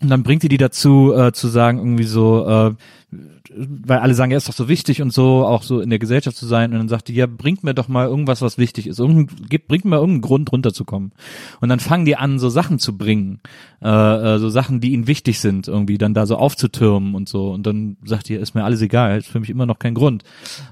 und 0.00 0.08
dann 0.08 0.22
bringt 0.22 0.42
die 0.42 0.48
die 0.48 0.56
dazu, 0.56 1.12
äh, 1.14 1.32
zu 1.32 1.48
sagen, 1.48 1.78
irgendwie 1.78 2.04
so, 2.04 2.46
äh, 2.46 2.74
weil 3.12 3.98
alle 3.98 4.14
sagen, 4.14 4.30
ja, 4.30 4.36
ist 4.36 4.48
doch 4.48 4.54
so 4.54 4.68
wichtig 4.68 5.02
und 5.02 5.12
so, 5.12 5.44
auch 5.44 5.62
so 5.62 5.80
in 5.80 5.90
der 5.90 5.98
Gesellschaft 5.98 6.36
zu 6.36 6.46
sein. 6.46 6.72
Und 6.72 6.78
dann 6.78 6.88
sagt 6.88 7.08
die, 7.08 7.14
ja, 7.14 7.26
bringt 7.26 7.64
mir 7.64 7.74
doch 7.74 7.88
mal 7.88 8.06
irgendwas, 8.06 8.40
was 8.42 8.58
wichtig 8.58 8.86
ist. 8.86 9.02
Gibt, 9.48 9.68
bringt 9.68 9.84
mir 9.84 9.96
irgendeinen 9.96 10.20
Grund, 10.20 10.52
runterzukommen. 10.52 11.12
Und 11.60 11.68
dann 11.68 11.80
fangen 11.80 12.04
die 12.04 12.16
an, 12.16 12.38
so 12.38 12.48
Sachen 12.48 12.78
zu 12.78 12.96
bringen. 12.96 13.40
Äh, 13.82 13.88
äh, 13.88 14.38
so 14.38 14.50
Sachen, 14.50 14.80
die 14.80 14.92
ihnen 14.92 15.06
wichtig 15.06 15.40
sind, 15.40 15.66
irgendwie 15.66 15.96
dann 15.98 16.14
da 16.14 16.26
so 16.26 16.36
aufzutürmen 16.36 17.14
und 17.14 17.28
so. 17.28 17.50
Und 17.50 17.66
dann 17.66 17.96
sagt 18.04 18.28
die, 18.28 18.34
ist 18.34 18.54
mir 18.54 18.64
alles 18.64 18.82
egal, 18.82 19.18
ist 19.18 19.28
für 19.28 19.40
mich 19.40 19.50
immer 19.50 19.66
noch 19.66 19.78
kein 19.78 19.94
Grund. 19.94 20.22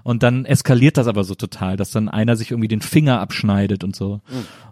Und 0.02 0.22
dann 0.22 0.44
eskaliert 0.44 0.96
das 0.96 1.06
aber 1.06 1.24
so 1.24 1.34
total, 1.34 1.76
dass 1.76 1.90
dann 1.90 2.08
einer 2.08 2.36
sich 2.36 2.50
irgendwie 2.50 2.68
den 2.68 2.82
Finger 2.82 3.20
abschneidet 3.20 3.82
und 3.82 3.96
so. 3.96 4.20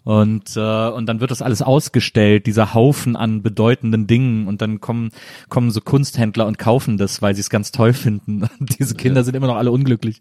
Und, 0.04 0.56
äh, 0.56 0.88
und 0.88 1.06
dann 1.06 1.20
wird 1.20 1.32
das 1.32 1.42
alles 1.42 1.62
ausgestellt, 1.62 2.46
dieser 2.46 2.74
Haufen 2.74 3.16
an 3.16 3.42
bedeutenden 3.42 4.06
Dingen. 4.06 4.46
Und 4.46 4.62
dann 4.62 4.80
kommen, 4.80 5.10
kommen 5.48 5.70
so 5.70 5.80
Kunsthändler 5.80 6.46
und 6.46 6.58
kaufen 6.58 6.98
das, 6.98 7.22
weil 7.22 7.34
sie 7.34 7.40
es 7.40 7.50
ganz 7.56 7.72
toll 7.72 7.94
finden. 7.94 8.46
Diese 8.78 8.94
Kinder 8.94 9.24
sind 9.24 9.34
immer 9.34 9.46
noch 9.46 9.56
alle 9.56 9.72
unglücklich. 9.72 10.20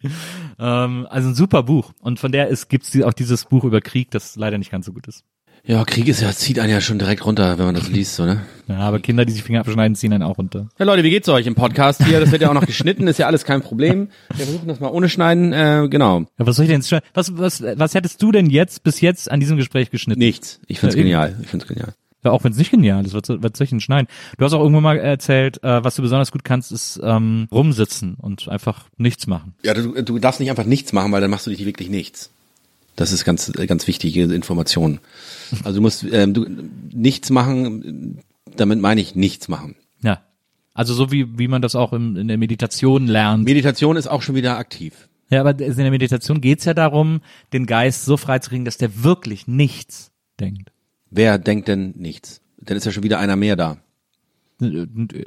Ähm, 0.57 1.05
also 1.09 1.27
ein 1.29 1.35
super 1.35 1.63
Buch. 1.63 1.91
Und 1.99 2.17
von 2.17 2.31
der 2.31 2.47
ist, 2.47 2.69
gibt's 2.69 2.95
auch 3.03 3.11
dieses 3.11 3.43
Buch 3.43 3.65
über 3.65 3.81
Krieg, 3.81 4.09
das 4.11 4.37
leider 4.37 4.57
nicht 4.57 4.71
ganz 4.71 4.85
so 4.85 4.93
gut 4.93 5.05
ist. 5.07 5.25
ja, 5.65 5.83
Krieg 5.83 6.07
ist 6.07 6.21
ja, 6.21 6.31
zieht 6.31 6.59
einen 6.59 6.71
ja 6.71 6.79
schon 6.79 6.97
direkt 6.97 7.25
runter, 7.25 7.57
wenn 7.57 7.65
man 7.65 7.75
das 7.75 7.89
liest, 7.89 8.15
so, 8.15 8.23
ne? 8.25 8.45
Ja, 8.69 8.77
aber 8.79 8.99
Kinder, 8.99 9.25
die 9.25 9.33
sich 9.33 9.43
Finger 9.43 9.59
abschneiden, 9.59 9.95
ziehen 9.95 10.11
dann 10.11 10.23
auch 10.23 10.37
runter. 10.37 10.69
Ja, 10.79 10.85
Leute, 10.85 11.03
wie 11.03 11.09
geht's 11.09 11.27
euch 11.27 11.45
im 11.45 11.55
Podcast 11.55 12.03
hier? 12.05 12.21
Das 12.21 12.31
wird 12.31 12.41
ja 12.41 12.49
auch 12.49 12.53
noch 12.53 12.65
geschnitten, 12.65 13.07
ist 13.07 13.19
ja 13.19 13.27
alles 13.27 13.43
kein 13.43 13.61
Problem. 13.61 14.07
Wir 14.33 14.45
versuchen 14.45 14.67
das 14.69 14.79
mal 14.79 14.89
ohne 14.89 15.09
Schneiden, 15.09 15.51
äh, 15.51 15.87
genau. 15.89 16.19
Ja, 16.39 16.47
was 16.47 16.55
soll 16.55 16.63
ich 16.65 16.71
denn 16.71 16.79
jetzt 16.79 16.89
schon, 16.89 16.99
was, 17.13 17.37
was, 17.37 17.61
was 17.61 17.95
hättest 17.95 18.21
du 18.21 18.31
denn 18.31 18.49
jetzt 18.49 18.83
bis 18.83 19.01
jetzt 19.01 19.29
an 19.29 19.39
diesem 19.41 19.57
Gespräch 19.57 19.89
geschnitten? 19.91 20.19
Nichts. 20.19 20.61
Ich 20.67 20.79
find's 20.79 20.95
Ja, 20.95 21.01
genial. 21.01 21.35
Ich 21.41 21.49
find's 21.49 21.67
genial. 21.67 21.93
Ja, 22.25 22.31
auch 22.31 22.43
wenn 22.43 22.51
es 22.51 22.57
nicht 22.57 22.71
genial 22.71 23.05
ist, 23.05 23.13
was, 23.13 23.29
was 23.29 23.51
soll 23.55 23.65
ich 23.65 23.69
denn 23.69 23.79
schneiden? 23.79 24.07
Du 24.37 24.45
hast 24.45 24.53
auch 24.53 24.61
irgendwann 24.61 24.83
mal 24.83 24.97
erzählt, 24.97 25.63
äh, 25.63 25.83
was 25.83 25.95
du 25.95 26.01
besonders 26.01 26.31
gut 26.31 26.43
kannst, 26.43 26.71
ist 26.71 26.99
ähm, 27.03 27.47
rumsitzen 27.51 28.15
und 28.15 28.49
einfach 28.49 28.85
nichts 28.97 29.27
machen. 29.27 29.53
Ja, 29.63 29.75
du, 29.75 30.01
du 30.01 30.17
darfst 30.17 30.39
nicht 30.39 30.49
einfach 30.49 30.65
nichts 30.65 30.91
machen, 30.91 31.11
weil 31.11 31.21
dann 31.21 31.29
machst 31.29 31.45
du 31.45 31.51
nicht 31.51 31.65
wirklich 31.65 31.89
nichts. 31.89 32.31
Das 32.95 33.11
ist 33.11 33.25
ganz, 33.25 33.51
ganz 33.67 33.87
wichtige 33.87 34.23
Information. 34.23 34.99
Also 35.63 35.77
du 35.77 35.81
musst 35.81 36.03
ähm, 36.11 36.33
du, 36.33 36.47
nichts 36.91 37.29
machen, 37.29 38.23
damit 38.55 38.79
meine 38.79 39.01
ich 39.01 39.15
nichts 39.15 39.47
machen. 39.47 39.75
Ja. 40.01 40.21
Also 40.73 40.93
so 40.93 41.11
wie, 41.11 41.37
wie 41.37 41.47
man 41.47 41.61
das 41.61 41.75
auch 41.75 41.93
im, 41.93 42.17
in 42.17 42.27
der 42.27 42.37
Meditation 42.37 43.05
lernt. 43.05 43.45
Meditation 43.45 43.97
ist 43.97 44.07
auch 44.07 44.23
schon 44.23 44.33
wieder 44.33 44.57
aktiv. 44.57 45.07
Ja, 45.29 45.41
aber 45.41 45.59
in 45.59 45.75
der 45.75 45.91
Meditation 45.91 46.41
geht's 46.41 46.65
ja 46.65 46.73
darum, 46.73 47.21
den 47.53 47.65
Geist 47.65 48.05
so 48.05 48.17
freizukriegen, 48.17 48.65
dass 48.65 48.77
der 48.77 49.03
wirklich 49.03 49.47
nichts 49.47 50.11
denkt. 50.39 50.71
Wer 51.15 51.37
denkt 51.37 51.69
denn 51.69 51.93
nichts? 51.97 52.41
Dann 52.57 52.75
ist 52.75 52.85
ja 52.85 52.91
schon 52.91 53.03
wieder 53.03 53.19
einer 53.19 53.37
mehr 53.37 53.55
da. 53.55 53.77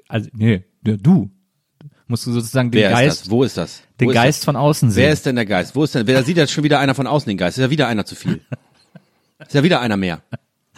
Also, 0.09 0.29
nee, 0.35 0.65
du. 0.83 1.31
musst 2.07 2.27
du 2.27 2.33
sozusagen 2.33 2.71
den 2.71 2.81
Wer 2.81 2.91
ist 2.91 2.95
Geist, 2.97 3.21
das? 3.23 3.31
Wo 3.31 3.43
ist 3.43 3.57
das? 3.57 3.83
den 3.99 4.09
Wo 4.09 4.11
ist 4.11 4.15
Geist 4.15 4.45
von 4.45 4.57
außen 4.57 4.89
das? 4.89 4.95
sehen. 4.95 5.03
Wer 5.05 5.13
ist 5.13 5.25
denn 5.27 5.37
der 5.37 5.47
Geist? 5.47 5.75
Wo 5.75 5.85
ist 5.85 5.95
denn? 5.95 6.07
Wer 6.07 6.19
da 6.19 6.23
sieht 6.25 6.37
jetzt 6.37 6.53
schon 6.53 6.65
wieder 6.65 6.79
einer 6.79 6.95
von 6.95 7.07
außen 7.07 7.29
den 7.29 7.39
Geist? 7.39 7.57
Ist 7.57 7.63
ja 7.63 7.71
wieder 7.71 7.89
einer 7.89 8.05
zu 8.05 8.15
viel. 8.15 8.41
Ist 9.41 9.55
ja 9.55 9.63
wieder 9.63 9.81
einer 9.81 9.97
mehr. 9.97 10.21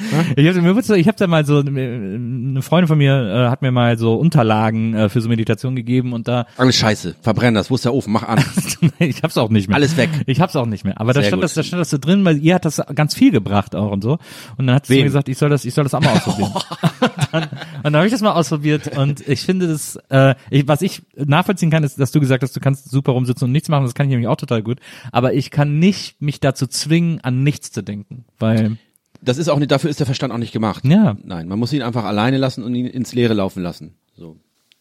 Ich 0.36 0.46
habe 0.46 0.98
ich 0.98 1.08
hab 1.08 1.16
da 1.16 1.26
mal 1.26 1.44
so 1.44 1.58
eine 1.58 2.62
Freundin 2.62 2.88
von 2.88 2.98
mir 2.98 3.46
äh, 3.46 3.50
hat 3.50 3.62
mir 3.62 3.70
mal 3.70 3.98
so 3.98 4.14
Unterlagen 4.14 4.94
äh, 4.94 5.08
für 5.08 5.20
so 5.20 5.28
Meditation 5.28 5.76
gegeben 5.76 6.12
und 6.12 6.28
da 6.28 6.46
Alles 6.56 6.76
Scheiße. 6.76 7.16
Verbrenn 7.20 7.54
das. 7.54 7.70
Wo 7.70 7.74
ist 7.74 7.84
der 7.84 7.94
Ofen? 7.94 8.12
Mach 8.12 8.22
an. 8.22 8.42
ich 8.98 9.22
hab's 9.22 9.36
auch 9.36 9.50
nicht 9.50 9.68
mehr. 9.68 9.76
Alles 9.76 9.96
weg. 9.96 10.10
Ich 10.26 10.40
hab's 10.40 10.56
auch 10.56 10.66
nicht 10.66 10.84
mehr. 10.84 11.00
Aber 11.00 11.12
da 11.12 11.22
stand 11.22 11.34
gut. 11.34 11.44
das, 11.44 11.54
da 11.54 11.62
stand 11.62 11.80
das 11.80 11.90
so 11.90 11.98
drin, 11.98 12.24
weil 12.24 12.38
ihr 12.38 12.54
hat 12.54 12.64
das 12.64 12.82
ganz 12.94 13.14
viel 13.14 13.30
gebracht 13.30 13.74
auch 13.74 13.90
und 13.90 14.02
so. 14.02 14.18
Und 14.56 14.66
dann 14.66 14.76
hat 14.76 14.86
sie 14.86 14.96
mir 14.96 15.04
gesagt, 15.04 15.28
ich 15.28 15.38
soll 15.38 15.50
das, 15.50 15.64
ich 15.64 15.74
soll 15.74 15.84
das 15.84 15.94
auch 15.94 16.00
mal 16.00 16.12
ausprobieren. 16.12 16.52
und 16.52 17.32
dann, 17.32 17.48
dann 17.82 17.96
habe 17.96 18.06
ich 18.06 18.12
das 18.12 18.20
mal 18.20 18.32
ausprobiert 18.32 18.96
und 18.96 19.26
ich 19.28 19.42
finde 19.42 19.68
das, 19.68 19.98
äh, 20.08 20.34
ich, 20.50 20.66
was 20.68 20.82
ich 20.82 21.02
nachvollziehen 21.16 21.70
kann, 21.70 21.84
ist, 21.84 21.98
dass 21.98 22.10
du 22.10 22.20
gesagt 22.20 22.42
hast, 22.42 22.54
du 22.54 22.60
kannst 22.60 22.90
super 22.90 23.12
rumsitzen 23.12 23.46
und 23.46 23.52
nichts 23.52 23.68
machen. 23.68 23.84
Das 23.84 23.94
kann 23.94 24.06
ich 24.06 24.10
nämlich 24.10 24.28
auch 24.28 24.36
total 24.36 24.62
gut. 24.62 24.78
Aber 25.12 25.34
ich 25.34 25.50
kann 25.50 25.78
nicht 25.78 26.20
mich 26.20 26.40
dazu 26.40 26.66
zwingen, 26.66 27.20
an 27.22 27.42
nichts 27.42 27.70
zu 27.70 27.82
denken, 27.82 28.24
weil 28.38 28.76
Das 29.22 29.38
ist 29.38 29.48
auch 29.48 29.58
nicht, 29.58 29.70
dafür 29.70 29.90
ist 29.90 29.98
der 30.00 30.06
Verstand 30.06 30.32
auch 30.32 30.38
nicht 30.38 30.52
gemacht. 30.52 30.84
Ja. 30.84 31.16
Nein, 31.22 31.46
man 31.48 31.58
muss 31.58 31.72
ihn 31.72 31.82
einfach 31.82 32.04
alleine 32.04 32.38
lassen 32.38 32.62
und 32.64 32.74
ihn 32.74 32.86
ins 32.86 33.12
Leere 33.12 33.34
laufen 33.34 33.62
lassen. 33.62 33.94
So. 34.16 34.36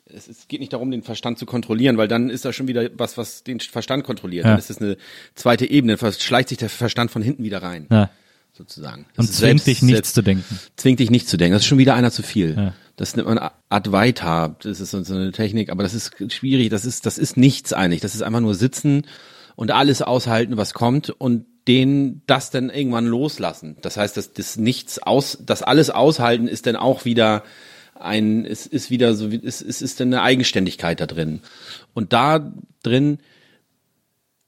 Es, 0.05 0.27
es 0.27 0.47
geht 0.47 0.59
nicht 0.59 0.73
darum, 0.73 0.89
den 0.91 1.03
Verstand 1.03 1.37
zu 1.37 1.45
kontrollieren, 1.45 1.97
weil 1.97 2.07
dann 2.07 2.29
ist 2.29 2.43
da 2.45 2.51
schon 2.53 2.67
wieder 2.67 2.89
was, 2.97 3.17
was 3.17 3.43
den 3.43 3.59
Verstand 3.59 4.03
kontrolliert. 4.03 4.45
Ja. 4.45 4.51
Dann 4.51 4.59
ist 4.59 4.69
das 4.69 4.79
eine 4.79 4.97
zweite 5.35 5.69
Ebene. 5.69 5.97
Dann 5.97 6.13
schleicht 6.13 6.49
sich 6.49 6.57
der 6.57 6.69
Verstand 6.69 7.11
von 7.11 7.21
hinten 7.21 7.43
wieder 7.43 7.61
rein, 7.61 7.85
ja, 7.91 8.09
sozusagen. 8.53 9.05
Das 9.15 9.27
und 9.27 9.33
zwingt 9.33 9.61
selbst- 9.61 9.67
dich 9.67 9.81
nichts 9.83 9.97
selbst- 9.97 10.15
zu 10.15 10.21
denken. 10.23 10.59
zwingt 10.77 10.99
dich 10.99 11.11
nicht 11.11 11.27
zu 11.29 11.37
denken. 11.37 11.53
Das 11.53 11.61
ist 11.61 11.67
schon 11.67 11.77
wieder 11.77 11.93
einer 11.95 12.11
zu 12.11 12.23
viel. 12.23 12.55
Ja. 12.55 12.73
Das 12.95 13.15
nennt 13.15 13.27
man 13.27 13.39
Advaita. 13.69 14.55
Das 14.61 14.79
ist 14.79 14.91
so 14.91 15.13
eine 15.13 15.31
Technik, 15.31 15.69
aber 15.69 15.83
das 15.83 15.93
ist 15.93 16.11
schwierig. 16.33 16.69
Das 16.69 16.85
ist, 16.85 17.05
das 17.05 17.17
ist 17.17 17.37
nichts 17.37 17.71
eigentlich. 17.73 18.01
Das 18.01 18.15
ist 18.15 18.21
einfach 18.23 18.41
nur 18.41 18.55
sitzen 18.55 19.03
und 19.55 19.71
alles 19.71 20.01
aushalten, 20.01 20.57
was 20.57 20.73
kommt 20.73 21.09
und 21.09 21.45
den 21.69 22.23
das 22.25 22.49
dann 22.49 22.71
irgendwann 22.71 23.05
loslassen. 23.05 23.77
Das 23.81 23.95
heißt, 23.95 24.17
dass 24.17 24.33
das 24.33 24.57
nichts 24.57 24.97
aus, 24.97 25.37
das 25.39 25.61
alles 25.61 25.91
aushalten 25.91 26.47
ist 26.47 26.65
dann 26.65 26.75
auch 26.75 27.05
wieder 27.05 27.43
ein, 27.93 28.43
es 28.43 28.65
ist 28.65 28.89
wieder 28.89 29.13
so, 29.13 29.27
es, 29.27 29.61
es 29.61 29.83
ist 29.83 29.99
dann 29.99 30.07
eine 30.07 30.23
Eigenständigkeit 30.23 30.99
da 30.99 31.05
drin. 31.05 31.41
Und 31.93 32.11
da 32.11 32.51
drin 32.81 33.19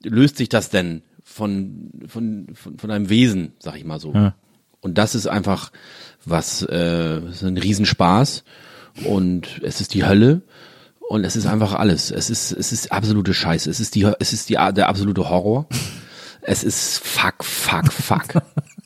löst 0.02 0.36
sich 0.36 0.48
das 0.48 0.68
denn 0.68 1.02
von, 1.22 1.92
von, 2.08 2.48
von, 2.54 2.78
von 2.78 2.90
einem 2.90 3.08
Wesen, 3.08 3.52
sag 3.60 3.76
ich 3.76 3.84
mal 3.84 4.00
so. 4.00 4.12
Ja. 4.12 4.34
Und 4.80 4.98
das 4.98 5.14
ist 5.14 5.28
einfach 5.28 5.70
was, 6.24 6.62
äh, 6.62 7.20
ist 7.28 7.44
ein 7.44 7.56
Riesenspaß 7.56 8.42
und 9.04 9.60
es 9.62 9.80
ist 9.80 9.94
die 9.94 10.04
Hölle 10.04 10.42
und 10.98 11.24
es 11.24 11.36
ist 11.36 11.46
einfach 11.46 11.74
alles. 11.74 12.10
Es 12.10 12.30
ist, 12.30 12.50
es 12.50 12.72
ist 12.72 12.90
absolute 12.90 13.32
Scheiße. 13.32 13.70
Es 13.70 13.78
ist 13.78 13.94
die, 13.94 14.10
es 14.18 14.32
ist 14.32 14.48
die, 14.48 14.54
der 14.54 14.88
absolute 14.88 15.30
Horror. 15.30 15.68
Es 16.42 16.64
ist 16.64 16.98
fuck, 16.98 17.44
fuck, 17.44 17.92
fuck. 17.92 18.42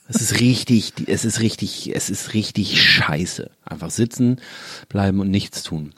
Es 0.09 0.21
ist 0.21 0.41
richtig, 0.41 0.93
es 1.07 1.25
ist 1.25 1.41
richtig, 1.41 1.95
es 1.95 2.11
ist 2.11 2.35
richtig 2.35 2.81
scheiße. 2.81 3.51
Einfach 3.65 3.91
sitzen, 3.91 4.41
bleiben 4.89 5.21
und 5.21 5.31
nichts 5.31 5.63
tun. 5.63 5.95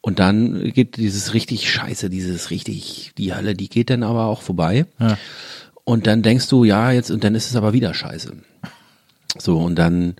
Und 0.00 0.20
dann 0.20 0.72
geht 0.72 0.96
dieses 0.96 1.34
richtig 1.34 1.70
scheiße, 1.70 2.08
dieses 2.08 2.50
richtig, 2.50 3.12
die 3.18 3.34
Hölle, 3.34 3.54
die 3.54 3.68
geht 3.68 3.90
dann 3.90 4.04
aber 4.04 4.26
auch 4.26 4.40
vorbei. 4.40 4.86
Ja. 5.00 5.18
Und 5.84 6.06
dann 6.06 6.22
denkst 6.22 6.48
du, 6.48 6.64
ja, 6.64 6.92
jetzt, 6.92 7.10
und 7.10 7.24
dann 7.24 7.34
ist 7.34 7.50
es 7.50 7.56
aber 7.56 7.72
wieder 7.72 7.92
scheiße. 7.92 8.36
So, 9.38 9.58
und 9.58 9.76
dann, 9.76 10.16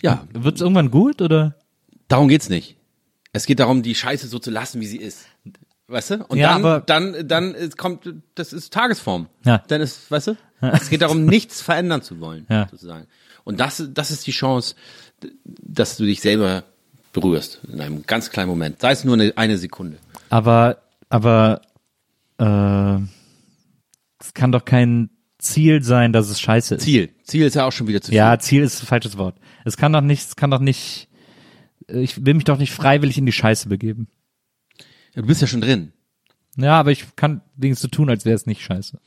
ja, 0.00 0.26
Wird's 0.32 0.60
irgendwann 0.60 0.90
gut 0.90 1.22
oder? 1.22 1.56
darum 2.08 2.28
geht's 2.28 2.48
nicht. 2.48 2.76
Es 3.32 3.46
geht 3.46 3.60
darum, 3.60 3.82
die 3.82 3.94
Scheiße 3.94 4.28
so 4.28 4.38
zu 4.38 4.50
lassen, 4.50 4.80
wie 4.80 4.86
sie 4.86 4.98
ist. 4.98 5.26
Weißt 5.88 6.10
du? 6.10 6.24
Und 6.24 6.38
Ja, 6.38 6.58
dann, 6.80 6.86
dann, 6.86 7.28
dann 7.28 7.70
kommt, 7.76 8.12
das 8.34 8.52
ist 8.52 8.72
Tagesform. 8.72 9.28
Ja. 9.44 9.62
Dann 9.68 9.80
ist, 9.80 10.10
weißt 10.10 10.28
du? 10.28 10.36
Es 10.60 10.88
geht 10.90 11.02
darum, 11.02 11.24
nichts 11.26 11.60
verändern 11.60 12.02
zu 12.02 12.20
wollen, 12.20 12.46
Ja. 12.48 12.68
sozusagen. 12.70 13.06
Und 13.44 13.58
das, 13.60 13.82
das 13.92 14.10
ist 14.10 14.26
die 14.26 14.30
Chance, 14.32 14.76
dass 15.44 15.96
du 15.96 16.04
dich 16.04 16.20
selber 16.20 16.62
berührst 17.12 17.60
in 17.70 17.80
einem 17.80 18.04
ganz 18.06 18.30
kleinen 18.30 18.48
Moment. 18.48 18.80
Sei 18.80 18.92
es 18.92 19.04
nur 19.04 19.14
eine, 19.14 19.32
eine 19.36 19.58
Sekunde. 19.58 19.98
Aber, 20.30 20.78
aber 21.08 21.60
äh, 22.38 22.96
es 24.20 24.32
kann 24.34 24.52
doch 24.52 24.64
kein 24.64 25.10
Ziel 25.38 25.82
sein, 25.82 26.12
dass 26.12 26.30
es 26.30 26.40
scheiße 26.40 26.76
ist. 26.76 26.84
Ziel. 26.84 27.10
Ziel 27.24 27.44
ist 27.44 27.54
ja 27.54 27.66
auch 27.66 27.72
schon 27.72 27.88
wieder 27.88 28.00
zu 28.00 28.08
viel. 28.08 28.16
Ja, 28.16 28.38
Ziel 28.38 28.62
ist 28.62 28.82
ein 28.82 28.86
falsches 28.86 29.18
Wort. 29.18 29.36
Es 29.64 29.76
kann 29.76 29.92
doch 29.92 30.00
nicht, 30.00 30.26
es 30.28 30.36
kann 30.36 30.50
doch 30.52 30.60
nicht, 30.60 31.08
ich 31.88 32.24
will 32.24 32.34
mich 32.34 32.44
doch 32.44 32.58
nicht 32.58 32.72
freiwillig 32.72 33.18
in 33.18 33.26
die 33.26 33.32
Scheiße 33.32 33.68
begeben. 33.68 34.06
Du 35.14 35.26
bist 35.26 35.40
ja 35.40 35.46
schon 35.46 35.60
drin. 35.60 35.92
Ja, 36.56 36.78
aber 36.78 36.90
ich 36.90 37.16
kann 37.16 37.40
wenigstens 37.56 37.82
so 37.82 37.88
tun, 37.88 38.10
als 38.10 38.24
wäre 38.24 38.34
es 38.34 38.46
nicht 38.46 38.62
scheiße. 38.62 38.98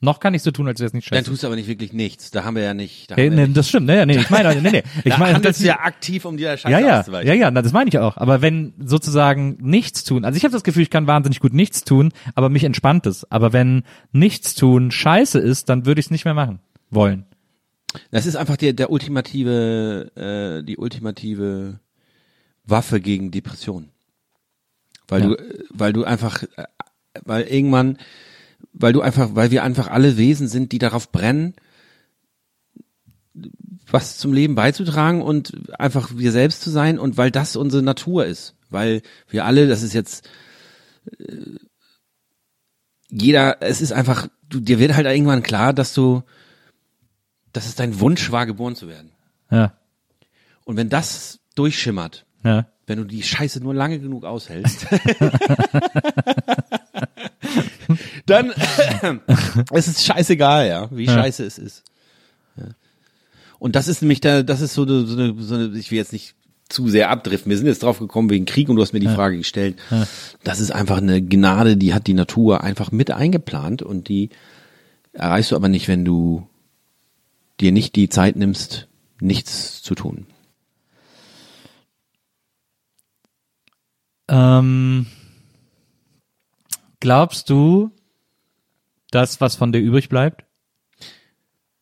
Noch 0.00 0.20
kann 0.20 0.34
ich 0.34 0.42
so 0.42 0.50
tun, 0.50 0.68
als 0.68 0.80
wäre 0.80 0.88
es 0.88 0.92
nicht 0.92 1.10
Dann 1.10 1.18
scheiße. 1.18 1.30
tust 1.30 1.42
du 1.42 1.46
aber 1.46 1.56
nicht 1.56 1.68
wirklich 1.68 1.92
nichts. 1.92 2.30
Da 2.30 2.44
haben 2.44 2.56
wir 2.56 2.62
ja 2.62 2.74
nicht. 2.74 3.10
Da 3.10 3.14
Hey, 3.16 3.30
nee, 3.30 3.36
ja 3.36 3.46
nicht 3.46 3.56
das 3.56 3.68
stimmt, 3.68 3.86
nee, 3.86 4.04
nee, 4.04 4.18
ich 4.18 4.28
meine, 4.28 4.60
nee, 4.60 4.70
nee, 4.70 4.82
ich 5.04 5.12
da 5.12 5.18
meine, 5.18 5.40
das, 5.40 5.58
du 5.58 5.64
ja 5.64 5.80
aktiv, 5.80 6.24
um 6.26 6.36
dir 6.36 6.56
Scheiße 6.56 6.70
ja, 6.70 6.78
ja, 6.78 7.00
auszuweichen. 7.00 7.28
ja, 7.28 7.34
ja, 7.34 7.50
das 7.50 7.72
meine 7.72 7.88
ich 7.88 7.98
auch. 7.98 8.16
Aber 8.18 8.42
wenn 8.42 8.74
sozusagen 8.78 9.56
nichts 9.62 10.04
tun, 10.04 10.24
also 10.24 10.36
ich 10.36 10.44
habe 10.44 10.52
das 10.52 10.62
Gefühl, 10.62 10.82
ich 10.82 10.90
kann 10.90 11.06
wahnsinnig 11.06 11.40
gut 11.40 11.54
nichts 11.54 11.84
tun, 11.84 12.12
aber 12.34 12.50
mich 12.50 12.64
entspannt 12.64 13.06
es. 13.06 13.30
Aber 13.30 13.52
wenn 13.52 13.84
nichts 14.12 14.54
tun 14.54 14.90
scheiße 14.90 15.38
ist, 15.38 15.68
dann 15.70 15.86
würde 15.86 16.00
ich 16.00 16.06
es 16.06 16.10
nicht 16.10 16.24
mehr 16.26 16.34
machen 16.34 16.58
wollen. 16.90 17.24
Das 18.10 18.26
ist 18.26 18.36
einfach 18.36 18.56
der, 18.56 18.72
der 18.74 18.90
ultimative, 18.90 20.10
äh, 20.60 20.64
die 20.64 20.76
ultimative 20.76 21.80
Waffe 22.66 23.00
gegen 23.00 23.30
Depression. 23.30 23.88
Weil 25.08 25.22
Ja. 25.22 25.28
du, 25.28 25.34
äh, 25.34 25.64
weil 25.70 25.92
du 25.92 26.04
einfach, 26.04 26.42
äh, 26.42 26.64
weil 27.24 27.44
irgendwann, 27.44 27.98
weil 28.72 28.92
du 28.92 29.00
einfach, 29.02 29.34
weil 29.34 29.50
wir 29.50 29.62
einfach 29.62 29.88
alle 29.88 30.16
Wesen 30.16 30.48
sind, 30.48 30.72
die 30.72 30.78
darauf 30.78 31.12
brennen, 31.12 31.54
was 33.90 34.18
zum 34.18 34.32
Leben 34.32 34.54
beizutragen 34.54 35.22
und 35.22 35.52
einfach 35.78 36.10
wir 36.16 36.32
selbst 36.32 36.62
zu 36.62 36.70
sein 36.70 36.98
und 36.98 37.16
weil 37.16 37.30
das 37.30 37.56
unsere 37.56 37.82
Natur 37.82 38.26
ist. 38.26 38.54
Weil 38.70 39.02
wir 39.28 39.44
alle, 39.44 39.68
das 39.68 39.82
ist 39.82 39.92
jetzt, 39.92 40.28
äh, 41.18 41.58
jeder, 43.10 43.58
es 43.60 43.80
ist 43.80 43.92
einfach, 43.92 44.28
du, 44.48 44.58
dir 44.60 44.78
wird 44.78 44.94
halt 44.96 45.06
irgendwann 45.06 45.42
klar, 45.42 45.72
dass 45.72 45.94
du, 45.94 46.22
dass 47.52 47.66
es 47.66 47.76
dein 47.76 48.00
Wunsch 48.00 48.32
war, 48.32 48.46
geboren 48.46 48.74
zu 48.74 48.88
werden. 48.88 49.12
Ja, 49.50 49.78
Und 50.64 50.76
wenn 50.76 50.88
das 50.88 51.38
durchschimmert, 51.54 52.26
ja. 52.42 52.66
Wenn 52.86 52.98
du 52.98 53.04
die 53.04 53.22
Scheiße 53.22 53.60
nur 53.60 53.74
lange 53.74 53.98
genug 53.98 54.24
aushältst, 54.24 54.86
dann 58.26 58.52
es 59.72 59.88
ist 59.88 60.04
scheißegal, 60.04 60.68
ja, 60.68 60.88
wie 60.90 61.06
scheiße 61.06 61.44
es 61.44 61.58
ist. 61.58 61.82
Ja. 62.56 62.68
Und 63.58 63.76
das 63.76 63.88
ist 63.88 64.02
nämlich 64.02 64.20
der, 64.20 64.42
das 64.42 64.60
ist 64.60 64.74
so 64.74 64.82
eine, 64.82 65.06
so 65.06 65.16
eine, 65.18 65.34
so 65.42 65.54
eine, 65.54 65.78
ich 65.78 65.90
will 65.90 65.98
jetzt 65.98 66.12
nicht 66.12 66.34
zu 66.68 66.88
sehr 66.88 67.10
abdriften. 67.10 67.50
Wir 67.50 67.58
sind 67.58 67.66
jetzt 67.66 67.82
drauf 67.82 67.98
gekommen 67.98 68.30
wegen 68.30 68.46
Krieg 68.46 68.68
und 68.68 68.76
du 68.76 68.82
hast 68.82 68.92
mir 68.92 69.00
die 69.00 69.06
Frage 69.06 69.36
gestellt. 69.36 69.76
Das 70.42 70.60
ist 70.60 70.70
einfach 70.70 70.96
eine 70.96 71.22
Gnade, 71.22 71.76
die 71.76 71.92
hat 71.92 72.06
die 72.06 72.14
Natur 72.14 72.62
einfach 72.62 72.90
mit 72.90 73.10
eingeplant 73.10 73.82
und 73.82 74.08
die 74.08 74.30
erreichst 75.12 75.52
du 75.52 75.56
aber 75.56 75.68
nicht, 75.68 75.88
wenn 75.88 76.04
du 76.04 76.48
dir 77.60 77.70
nicht 77.70 77.96
die 77.96 78.08
Zeit 78.08 78.36
nimmst, 78.36 78.88
nichts 79.20 79.82
zu 79.82 79.94
tun. 79.94 80.26
Ähm, 84.34 85.06
glaubst 86.98 87.48
du, 87.50 87.92
das, 89.12 89.40
was 89.40 89.54
von 89.54 89.70
dir 89.70 89.78
übrig 89.78 90.08
bleibt? 90.08 90.44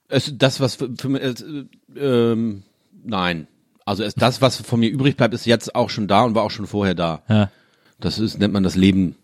Es, 0.09 0.37
das, 0.37 0.61
was 0.61 0.75
für, 0.75 0.91
für 0.95 1.09
mich, 1.09 1.23
äh, 1.23 1.65
ähm, 1.97 2.65
nein. 3.03 3.47
Also 3.87 4.05
es, 4.05 4.15
das, 4.15 4.43
was 4.43 4.61
von 4.61 4.81
mir 4.81 4.91
übrig 4.91 5.17
bleibt, 5.17 5.33
ist 5.33 5.47
jetzt 5.47 5.75
auch 5.75 5.89
schon 5.89 6.09
da 6.09 6.25
und 6.25 6.35
war 6.35 6.43
auch 6.43 6.51
schon 6.51 6.67
vorher 6.67 6.95
da. 6.95 7.23
Ja. 7.29 7.51
Das 7.99 8.19
ist, 8.19 8.39
nennt 8.39 8.53
man 8.53 8.63
das 8.63 8.77
Leben. 8.77 9.17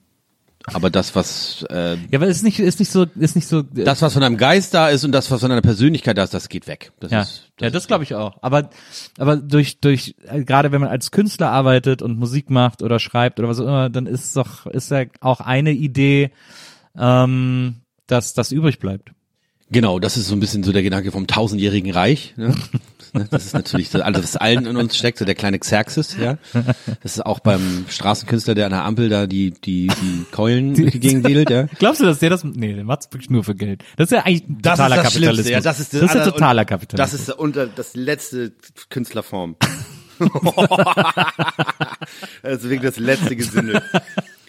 Aber 0.75 0.91
das, 0.91 1.15
was, 1.15 1.65
äh, 1.71 1.95
Ja, 1.95 2.19
aber 2.19 2.27
ist 2.27 2.43
nicht, 2.43 2.59
ist 2.59 2.79
nicht 2.79 2.91
so, 2.91 3.07
ist 3.19 3.37
nicht 3.37 3.47
so. 3.49 3.61
äh, 3.61 3.85
das, 3.85 4.03
was 4.03 4.13
von 4.13 4.23
deinem 4.23 4.37
Geist 4.37 4.75
da 4.75 4.89
ist 4.89 5.05
und 5.05 5.13
das, 5.13 5.31
was 5.31 5.41
von 5.41 5.51
deiner 5.51 5.63
Persönlichkeit 5.63 6.17
da 6.19 6.25
ist, 6.25 6.35
das 6.35 6.49
geht 6.49 6.67
weg. 6.67 6.93
Das 7.01 7.11
ja, 7.11 7.23
ist, 7.23 7.51
ja, 7.61 7.71
das 7.71 7.87
glaube 7.87 8.05
ich 8.05 8.15
auch. 8.15 8.37
Aber, 8.43 8.71
aber 9.19 9.37
durch, 9.37 9.81
durch, 9.81 10.15
äh, 10.27 10.45
gerade 10.45 10.73
wenn 10.73 10.81
man 10.81 10.91
als 10.91 11.11
Künstler 11.11 11.51
arbeitet 11.51 12.03
und 12.03 12.19
Musik 12.19 12.51
macht 12.51 12.83
oder 12.83 12.99
schreibt 12.99 13.39
oder 13.39 13.49
was 13.49 13.61
auch 13.61 13.65
immer, 13.65 13.91
dann 13.91 14.07
ist 14.07 14.37
doch, 14.37 14.67
ist 14.67 14.91
ja 14.91 15.05
auch 15.21 15.41
eine 15.41 15.73
Idee, 15.73 16.31
ähm, 16.97 17.77
dass 18.07 18.35
das 18.35 18.53
übrig 18.53 18.79
bleibt. 18.79 19.13
Genau, 19.71 19.99
das 19.99 20.17
ist 20.17 20.29
so 20.29 20.35
ein 20.35 20.41
bisschen 20.41 20.65
so 20.65 20.73
der 20.73 20.83
Gedanke 20.83 21.13
vom 21.13 21.27
tausendjährigen 21.27 21.91
Reich. 21.93 22.35
Ne? 22.37 22.55
Das 23.31 23.47
ist 23.47 23.55
natürlich 23.55 23.91
so, 23.91 24.01
alles, 24.01 24.23
was 24.23 24.37
allen 24.37 24.67
in 24.67 24.77
uns 24.77 24.97
steckt, 24.97 25.19
so 25.19 25.25
der 25.25 25.35
kleine 25.35 25.59
Xerxes, 25.59 26.17
ja. 26.17 26.39
Das 27.03 27.17
ist 27.17 27.25
auch 27.25 27.41
beim 27.41 27.87
Straßenkünstler, 27.89 28.55
der 28.55 28.67
an 28.67 28.73
der 28.73 28.85
Ampel 28.85 29.09
da 29.09 29.27
die, 29.27 29.51
die, 29.51 29.89
die 29.89 30.25
Keulen 30.31 30.75
durch 30.75 30.93
die 30.93 31.01
Gegend 31.01 31.27
wedelt, 31.27 31.51
ja. 31.51 31.67
Glaubst 31.79 32.01
du, 32.01 32.05
dass 32.05 32.19
der 32.19 32.31
das, 32.31 32.45
nee, 32.45 32.75
der 32.75 32.85
macht's 32.85 33.09
wirklich 33.13 33.31
nur 33.31 33.45
für 33.45 33.55
Geld. 33.55 33.83
Das 33.97 34.11
ist 34.11 34.17
ja 34.17 34.25
eigentlich 34.25 34.49
ein 34.49 34.59
Das 34.63 34.79
totaler 34.79 34.97
ist 34.97 35.05
das 35.05 35.13
Kapitalismus. 35.13 35.47
Schlimmste, 35.47 35.53
ja, 35.53 35.61
das 35.61 35.81
ist, 35.81 35.95
das 35.95 36.03
ist 36.03 36.15
ja 36.15 36.25
totaler 36.31 36.65
Kapitalismus. 36.65 37.21
Das 37.27 37.29
ist 37.29 37.35
unter 37.39 37.67
das 37.67 37.95
letzte 37.95 38.53
Künstlerform. 38.91 39.57
das 42.43 42.59
ist 42.59 42.65
wirklich 42.65 42.81
das 42.83 42.99
letzte 42.99 43.37
Gesindel. 43.37 43.83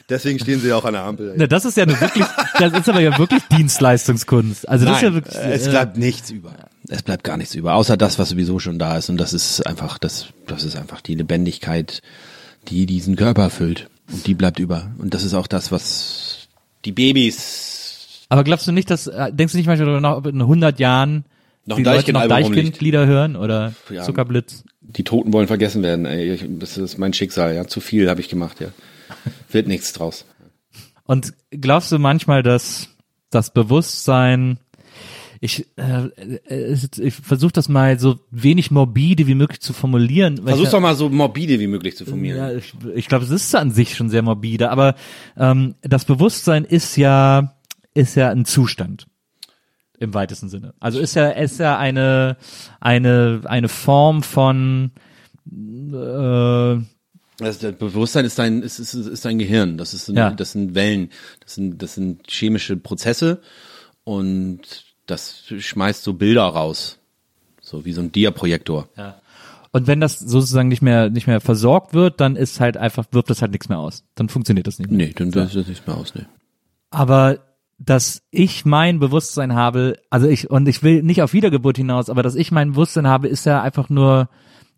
Deswegen 0.09 0.39
stehen 0.39 0.59
sie 0.59 0.73
auch 0.73 0.85
an 0.85 0.93
der 0.93 1.03
Ampel. 1.03 1.35
Na, 1.37 1.45
das 1.45 1.65
ist 1.65 1.77
ja 1.77 1.83
eine 1.83 1.99
wirklich, 2.01 2.25
das 2.57 2.73
ist 2.73 2.89
aber 2.89 2.99
ja 2.99 3.15
wirklich 3.19 3.43
Dienstleistungskunst. 3.51 4.67
Also 4.67 4.85
das 4.85 4.97
ist 4.97 5.03
ja 5.03 5.09
Nein, 5.11 5.15
wirklich. 5.23 5.35
es 5.35 5.67
äh, 5.67 5.69
bleibt 5.69 5.97
nichts 5.97 6.31
über. 6.31 6.53
Es 6.89 7.03
bleibt 7.03 7.23
gar 7.23 7.37
nichts 7.37 7.55
über, 7.55 7.75
außer 7.75 7.97
das, 7.97 8.19
was 8.19 8.29
sowieso 8.29 8.59
schon 8.59 8.79
da 8.79 8.97
ist. 8.97 9.09
Und 9.09 9.17
das 9.17 9.33
ist 9.33 9.65
einfach, 9.65 9.97
das, 9.97 10.27
das 10.47 10.63
ist 10.63 10.75
einfach 10.75 11.01
die 11.01 11.15
Lebendigkeit, 11.15 12.01
die 12.67 12.85
diesen 12.85 13.15
Körper 13.15 13.49
füllt. 13.49 13.89
Und 14.11 14.25
die 14.25 14.33
bleibt 14.33 14.59
über. 14.59 14.89
Und 14.97 15.13
das 15.13 15.23
ist 15.23 15.35
auch 15.35 15.47
das, 15.47 15.71
was 15.71 16.47
die 16.83 16.91
Babys 16.91 17.79
aber 18.29 18.43
glaubst 18.43 18.67
du 18.67 18.71
nicht, 18.71 18.89
dass 18.91 19.07
äh, 19.07 19.33
denkst 19.33 19.53
du 19.53 19.57
nicht 19.57 19.67
manchmal 19.67 19.87
darüber 19.87 20.01
nach, 20.01 20.17
ob 20.17 20.27
in 20.27 20.39
100 20.39 20.79
Jahren 20.79 21.25
Noch 21.65 21.77
die 21.77 21.83
Leute 21.83 22.13
noch 22.13 22.27
Deichkind-Lieder 22.27 23.07
hören 23.07 23.35
oder 23.35 23.73
Ja. 23.89 24.03
Zuckerblitz? 24.03 24.63
die 24.81 25.03
Toten 25.03 25.33
wollen 25.33 25.45
vergessen 25.47 25.83
werden. 25.83 26.07
Ey, 26.07 26.39
das 26.59 26.75
ist 26.77 26.97
mein 26.97 27.13
Schicksal. 27.13 27.53
Ja, 27.53 27.67
zu 27.67 27.79
viel 27.79 28.09
habe 28.09 28.21
ich 28.21 28.29
gemacht. 28.29 28.59
Ja, 28.59 28.69
wird 29.51 29.67
nichts 29.67 29.93
draus. 29.93 30.25
Und 31.03 31.33
glaubst 31.51 31.91
du 31.91 31.99
manchmal, 31.99 32.41
dass 32.41 32.89
das 33.29 33.51
Bewusstsein, 33.53 34.57
ich, 35.41 35.67
äh, 35.77 36.07
äh, 36.49 36.77
ich 36.97 37.13
versuche 37.15 37.53
das 37.53 37.69
mal 37.69 37.97
so 37.99 38.19
wenig 38.31 38.71
morbide 38.71 39.25
wie 39.27 39.35
möglich 39.35 39.61
zu 39.61 39.73
formulieren. 39.73 40.41
ich, 40.45 40.69
doch 40.69 40.79
mal 40.81 40.95
so 40.95 41.09
morbide 41.09 41.59
wie 41.59 41.67
möglich 41.67 41.95
zu 41.95 42.05
formulieren. 42.05 42.37
Ja, 42.37 42.51
ich, 42.53 42.73
ich 42.95 43.07
glaube, 43.07 43.25
es 43.25 43.31
ist 43.31 43.55
an 43.55 43.71
sich 43.71 43.95
schon 43.95 44.09
sehr 44.09 44.21
morbide, 44.21 44.69
aber 44.69 44.95
ähm, 45.37 45.75
das 45.81 46.05
Bewusstsein 46.05 46.65
ist 46.65 46.95
ja 46.97 47.55
ist 47.93 48.15
ja 48.15 48.29
ein 48.29 48.45
Zustand 48.45 49.07
im 49.97 50.13
weitesten 50.13 50.49
Sinne. 50.49 50.73
Also 50.79 50.99
ist 50.99 51.15
ja 51.15 51.29
ist 51.29 51.59
ja 51.59 51.77
eine 51.77 52.37
eine 52.79 53.41
eine 53.45 53.69
Form 53.69 54.23
von 54.23 54.91
äh, 55.49 56.77
Das, 57.37 57.59
das 57.59 57.75
Bewusstsein 57.77 58.25
ist 58.25 58.37
dein, 58.37 58.61
ist, 58.61 58.79
ist, 58.79 58.93
ist 58.93 59.25
dein 59.25 59.39
Gehirn. 59.39 59.77
Das 59.77 59.93
ist, 59.93 60.09
ein, 60.09 60.17
Ja. 60.17 60.31
das 60.31 60.51
sind 60.51 60.75
Wellen. 60.75 61.09
Das 61.39 61.55
sind, 61.55 61.81
das 61.81 61.95
sind 61.95 62.29
chemische 62.29 62.75
Prozesse 62.75 63.41
und 64.03 64.88
das 65.09 65.43
schmeißt 65.47 66.03
so 66.03 66.13
Bilder 66.13 66.43
raus. 66.43 66.99
So 67.61 67.85
wie 67.85 67.93
so 67.93 68.01
ein 68.01 68.11
Dia-Projektor. 68.11 68.89
Ja. 68.97 69.19
Und 69.71 69.85
wenn 69.85 69.99
das 69.99 70.17
sozusagen 70.17 70.69
nicht 70.69 70.81
mehr 70.81 71.09
nicht 71.09 71.27
mehr 71.27 71.41
versorgt 71.41 71.93
wird, 71.93 72.19
dann 72.19 72.35
ist 72.35 72.59
halt 72.59 72.77
einfach 72.77 73.05
wirft 73.11 73.29
das 73.29 73.41
halt 73.41 73.51
nichts 73.51 73.69
mehr 73.69 73.77
aus. 73.77 74.03
Dann 74.15 74.29
funktioniert 74.29 74.65
das 74.65 74.79
nicht 74.79 74.89
mehr. 74.89 75.07
Nee, 75.07 75.13
dann 75.13 75.33
wird 75.33 75.55
das 75.55 75.67
nicht 75.67 75.85
mehr 75.85 75.95
aus, 75.95 76.15
nee. 76.15 76.25
Aber 76.89 77.39
dass 77.77 78.23
ich 78.31 78.65
mein 78.65 78.99
Bewusstsein 78.99 79.53
habe, 79.53 79.99
also 80.09 80.27
ich 80.27 80.49
und 80.49 80.67
ich 80.67 80.81
will 80.81 81.03
nicht 81.03 81.21
auf 81.21 81.33
Wiedergeburt 81.33 81.77
hinaus, 81.77 82.09
aber 82.09 82.23
dass 82.23 82.35
ich 82.35 82.51
mein 82.51 82.71
Bewusstsein 82.71 83.07
habe, 83.07 83.27
ist 83.27 83.45
ja 83.45 83.61
einfach 83.61 83.89
nur 83.89 84.29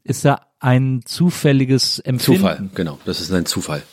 ist 0.04 0.24
ja 0.24 0.42
ein 0.60 1.02
zufälliges 1.06 2.00
Empfinden. 2.00 2.42
Zufall, 2.42 2.70
genau. 2.76 3.00
Das 3.06 3.22
ist 3.22 3.32
ein 3.32 3.46
Zufall. 3.46 3.84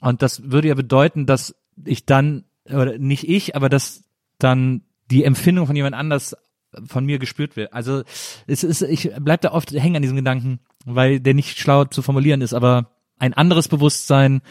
Und 0.00 0.22
das 0.22 0.50
würde 0.50 0.68
ja 0.68 0.74
bedeuten, 0.74 1.26
dass 1.26 1.54
ich 1.84 2.06
dann 2.06 2.44
oder 2.64 2.98
nicht 2.98 3.28
ich, 3.28 3.54
aber 3.54 3.68
dass 3.68 4.04
dann 4.38 4.82
die 5.10 5.24
Empfindung 5.24 5.66
von 5.66 5.76
jemand 5.76 5.94
anders 5.94 6.36
von 6.84 7.04
mir 7.04 7.18
gespürt 7.18 7.56
wird. 7.56 7.72
Also 7.72 8.02
es 8.46 8.64
ist, 8.64 8.82
ich 8.82 9.10
bleib 9.20 9.40
da 9.40 9.52
oft 9.52 9.70
hängen 9.72 9.96
an 9.96 10.02
diesem 10.02 10.16
Gedanken, 10.16 10.60
weil 10.84 11.20
der 11.20 11.34
nicht 11.34 11.58
schlau 11.58 11.84
zu 11.84 12.02
formulieren 12.02 12.42
ist, 12.42 12.52
aber 12.52 12.90
ein 13.18 13.34
anderes 13.34 13.68
Bewusstsein 13.68 14.42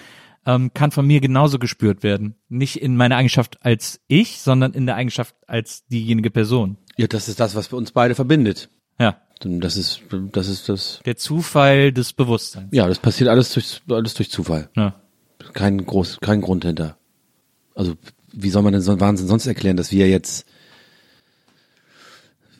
ähm, 0.45 0.73
kann 0.73 0.91
von 0.91 1.05
mir 1.05 1.21
genauso 1.21 1.59
gespürt 1.59 2.03
werden. 2.03 2.35
Nicht 2.49 2.81
in 2.81 2.95
meiner 2.95 3.17
Eigenschaft 3.17 3.63
als 3.63 4.01
ich, 4.07 4.39
sondern 4.39 4.73
in 4.73 4.85
der 4.85 4.95
Eigenschaft 4.95 5.35
als 5.47 5.85
diejenige 5.87 6.31
Person. 6.31 6.77
Ja, 6.97 7.07
das 7.07 7.27
ist 7.27 7.39
das, 7.39 7.55
was 7.55 7.71
uns 7.73 7.91
beide 7.91 8.15
verbindet. 8.15 8.69
Ja. 8.99 9.21
Das 9.41 9.75
ist, 9.75 10.01
das 10.31 10.47
ist 10.47 10.69
das. 10.69 11.01
Der 11.05 11.17
Zufall 11.17 11.91
des 11.91 12.13
Bewusstseins. 12.13 12.69
Ja, 12.71 12.87
das 12.87 12.99
passiert 12.99 13.29
alles 13.29 13.53
durch, 13.53 13.81
alles 13.89 14.13
durch 14.13 14.31
Zufall. 14.31 14.69
Ja. 14.75 14.95
Kein 15.53 15.85
groß, 15.85 16.19
kein 16.21 16.39
Grund 16.41 16.63
hinter. 16.63 16.97
Also, 17.75 17.95
wie 18.35 18.49
soll 18.49 18.63
man 18.63 18.73
denn 18.73 18.81
so 18.81 18.91
einen 18.91 18.99
Wahnsinn 18.99 19.27
sonst 19.27 19.45
erklären, 19.47 19.77
dass 19.77 19.91
wir 19.91 20.07
jetzt 20.09 20.45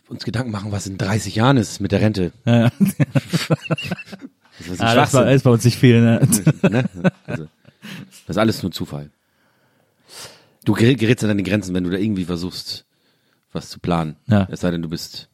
uns 0.08 0.24
Gedanken 0.24 0.52
machen, 0.52 0.72
was 0.72 0.88
in 0.88 0.98
30 0.98 1.36
Jahren 1.36 1.58
ist 1.58 1.80
mit 1.80 1.92
der 1.92 2.02
Rente? 2.02 2.32
Ja, 2.46 2.64
ja. 2.66 2.72
Das 4.58 4.68
ist 4.70 4.80
Ah, 4.82 4.96
das 4.96 5.14
war, 5.14 5.30
ist 5.30 5.44
bei 5.44 5.50
uns 5.50 5.66
nicht 5.66 5.78
viel. 5.78 6.00
Ne? 6.02 6.26
ne? 6.64 6.90
also, 7.26 7.48
das 8.26 8.30
ist 8.30 8.38
alles 8.38 8.64
nur 8.64 8.72
Zufall. 8.72 9.12
Du 10.64 10.74
gerä- 10.76 10.96
gerätst 10.96 11.26
an 11.26 11.28
deine 11.28 11.44
Grenzen, 11.44 11.76
wenn 11.76 11.84
du 11.84 11.90
da 11.90 11.98
irgendwie 11.98 12.24
versuchst, 12.24 12.86
was 13.52 13.70
zu 13.70 13.80
planen. 13.80 14.16
Ja. 14.28 14.48
Es 14.50 14.62
sei 14.62 14.72
denn, 14.72 14.82
du 14.82 14.88
bist 14.88 15.28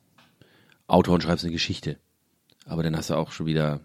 Autor 0.88 1.13
und 1.13 1.21
schreibst 1.21 1.45
eine 1.45 1.54
Geschichte. 1.54 1.97
Aber 2.65 2.82
dann 2.82 2.97
hast 2.97 3.12
du 3.12 3.13
auch 3.15 3.32
schon 3.32 3.45
wieder, 3.45 3.82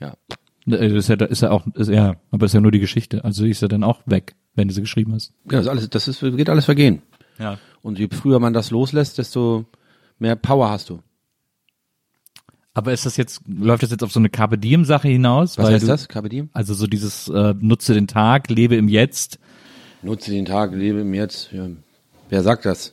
ja. 0.00 0.16
Das 0.64 0.80
ist 0.80 1.08
ja, 1.08 1.16
ist 1.16 1.42
ja 1.42 1.50
auch, 1.50 1.66
ist, 1.74 1.88
ja, 1.90 2.16
aber 2.30 2.46
ist 2.46 2.54
ja 2.54 2.60
nur 2.60 2.72
die 2.72 2.80
Geschichte. 2.80 3.24
Also 3.24 3.44
ist 3.44 3.60
ja 3.60 3.68
dann 3.68 3.84
auch 3.84 4.00
weg, 4.06 4.36
wenn 4.58 4.68
du 4.68 4.74
sie 4.74 4.80
geschrieben 4.82 5.14
hast. 5.14 5.32
Ja, 5.44 5.52
das 5.52 5.62
ist 5.62 5.68
alles, 5.68 5.90
das 5.90 6.08
ist, 6.08 6.20
geht 6.20 6.50
alles 6.50 6.66
vergehen. 6.66 7.02
Ja. 7.38 7.58
Und 7.80 7.98
je 7.98 8.08
früher 8.10 8.40
man 8.40 8.52
das 8.52 8.70
loslässt, 8.70 9.16
desto 9.16 9.64
mehr 10.18 10.36
Power 10.36 10.68
hast 10.68 10.90
du. 10.90 11.00
Aber 12.74 12.92
ist 12.92 13.06
das 13.06 13.16
jetzt, 13.16 13.42
läuft 13.48 13.82
das 13.82 13.90
jetzt 13.90 14.02
auf 14.02 14.12
so 14.12 14.20
eine 14.20 14.28
Carpe 14.28 14.58
Diem 14.58 14.84
Sache 14.84 15.08
hinaus? 15.08 15.58
Was 15.58 15.70
heißt 15.70 15.84
du, 15.84 15.88
das? 15.88 16.08
Carpe 16.08 16.28
diem? 16.28 16.48
Also 16.52 16.74
so 16.74 16.86
dieses 16.86 17.28
äh, 17.28 17.54
nutze 17.58 17.94
den 17.94 18.06
Tag, 18.06 18.50
lebe 18.50 18.76
im 18.76 18.88
Jetzt. 18.88 19.38
Nutze 20.02 20.30
den 20.30 20.44
Tag, 20.44 20.72
lebe 20.72 21.00
im 21.00 21.14
Jetzt. 21.14 21.50
Ja. 21.52 21.68
Wer 22.28 22.42
sagt 22.42 22.66
das? 22.66 22.92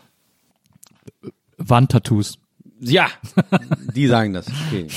Wandtattoos. 1.57 2.39
Ja, 2.79 3.07
die 3.95 4.07
sagen 4.07 4.33
das. 4.33 4.47
Okay. 4.67 4.87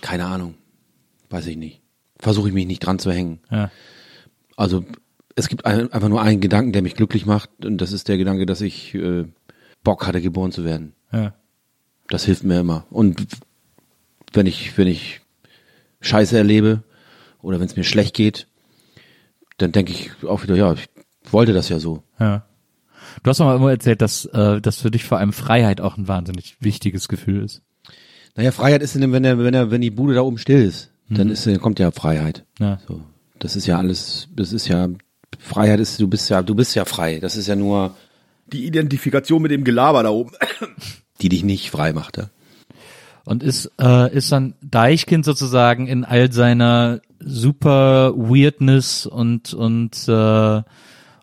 Keine 0.00 0.26
Ahnung. 0.26 0.54
Weiß 1.30 1.46
ich 1.46 1.56
nicht. 1.56 1.82
Versuche 2.18 2.48
ich 2.48 2.54
mich 2.54 2.66
nicht 2.66 2.80
dran 2.80 2.98
zu 2.98 3.10
hängen. 3.10 3.40
Ja. 3.50 3.70
Also 4.56 4.84
es 5.36 5.48
gibt 5.48 5.66
ein, 5.66 5.92
einfach 5.92 6.08
nur 6.08 6.22
einen 6.22 6.40
Gedanken, 6.40 6.72
der 6.72 6.82
mich 6.82 6.94
glücklich 6.94 7.26
macht 7.26 7.64
und 7.64 7.78
das 7.78 7.92
ist 7.92 8.08
der 8.08 8.18
Gedanke, 8.18 8.46
dass 8.46 8.60
ich 8.60 8.94
äh, 8.94 9.24
Bock 9.82 10.06
hatte, 10.06 10.20
geboren 10.20 10.52
zu 10.52 10.64
werden. 10.64 10.94
Ja. 11.12 11.34
Das 12.08 12.24
hilft 12.24 12.44
mir 12.44 12.60
immer. 12.60 12.86
Und 12.90 13.26
wenn 14.32 14.46
ich, 14.46 14.76
wenn 14.76 14.86
ich 14.86 15.20
Scheiße 16.00 16.36
erlebe 16.36 16.82
oder 17.42 17.60
wenn 17.60 17.66
es 17.66 17.76
mir 17.76 17.84
schlecht 17.84 18.14
geht, 18.14 18.46
dann 19.58 19.72
denke 19.72 19.92
ich 19.92 20.10
auch 20.24 20.42
wieder, 20.42 20.56
ja, 20.56 20.72
ich 20.72 20.88
wollte 21.30 21.52
das 21.52 21.68
ja 21.68 21.78
so. 21.78 22.02
ja. 22.18 22.44
Du 23.22 23.30
hast 23.30 23.38
doch 23.38 23.44
mal 23.44 23.56
immer 23.56 23.70
erzählt, 23.70 24.02
dass, 24.02 24.24
äh, 24.26 24.60
dass 24.60 24.80
für 24.80 24.90
dich 24.90 25.04
vor 25.04 25.18
allem 25.18 25.32
Freiheit 25.32 25.80
auch 25.80 25.96
ein 25.96 26.08
wahnsinnig 26.08 26.56
wichtiges 26.60 27.06
Gefühl 27.08 27.44
ist. 27.44 27.62
Naja, 28.34 28.50
Freiheit 28.50 28.82
ist, 28.82 28.94
in 28.96 29.02
dem, 29.02 29.12
wenn 29.12 29.22
der, 29.22 29.38
wenn 29.38 29.52
der, 29.52 29.70
wenn 29.70 29.80
die 29.80 29.90
Bude 29.90 30.14
da 30.14 30.22
oben 30.22 30.38
still 30.38 30.62
ist, 30.62 30.90
dann 31.08 31.30
ist, 31.30 31.46
dann 31.46 31.60
kommt 31.60 31.78
ja 31.78 31.90
Freiheit. 31.90 32.44
Ja. 32.58 32.80
So, 32.88 33.02
das 33.38 33.56
ist 33.56 33.66
ja 33.66 33.78
alles, 33.78 34.28
das 34.34 34.52
ist 34.52 34.66
ja 34.66 34.88
Freiheit 35.38 35.80
ist, 35.80 36.00
du 36.00 36.08
bist 36.08 36.28
ja, 36.30 36.42
du 36.42 36.54
bist 36.54 36.74
ja 36.74 36.84
frei. 36.84 37.18
Das 37.20 37.36
ist 37.36 37.46
ja 37.46 37.56
nur 37.56 37.94
die 38.46 38.66
Identifikation 38.66 39.42
mit 39.42 39.50
dem 39.50 39.64
Gelaber 39.64 40.02
da 40.02 40.10
oben, 40.10 40.32
die 41.20 41.28
dich 41.28 41.44
nicht 41.44 41.70
frei 41.70 41.92
macht. 41.92 42.18
Ja? 42.18 42.30
Und 43.24 43.42
ist, 43.42 43.70
äh, 43.80 44.14
ist 44.14 44.32
dann 44.32 44.54
Deichkind 44.60 45.24
sozusagen 45.24 45.86
in 45.86 46.04
all 46.04 46.30
seiner 46.30 47.00
super 47.18 48.12
Weirdness 48.16 49.06
und, 49.06 49.54
und, 49.54 50.08
äh, 50.08 50.62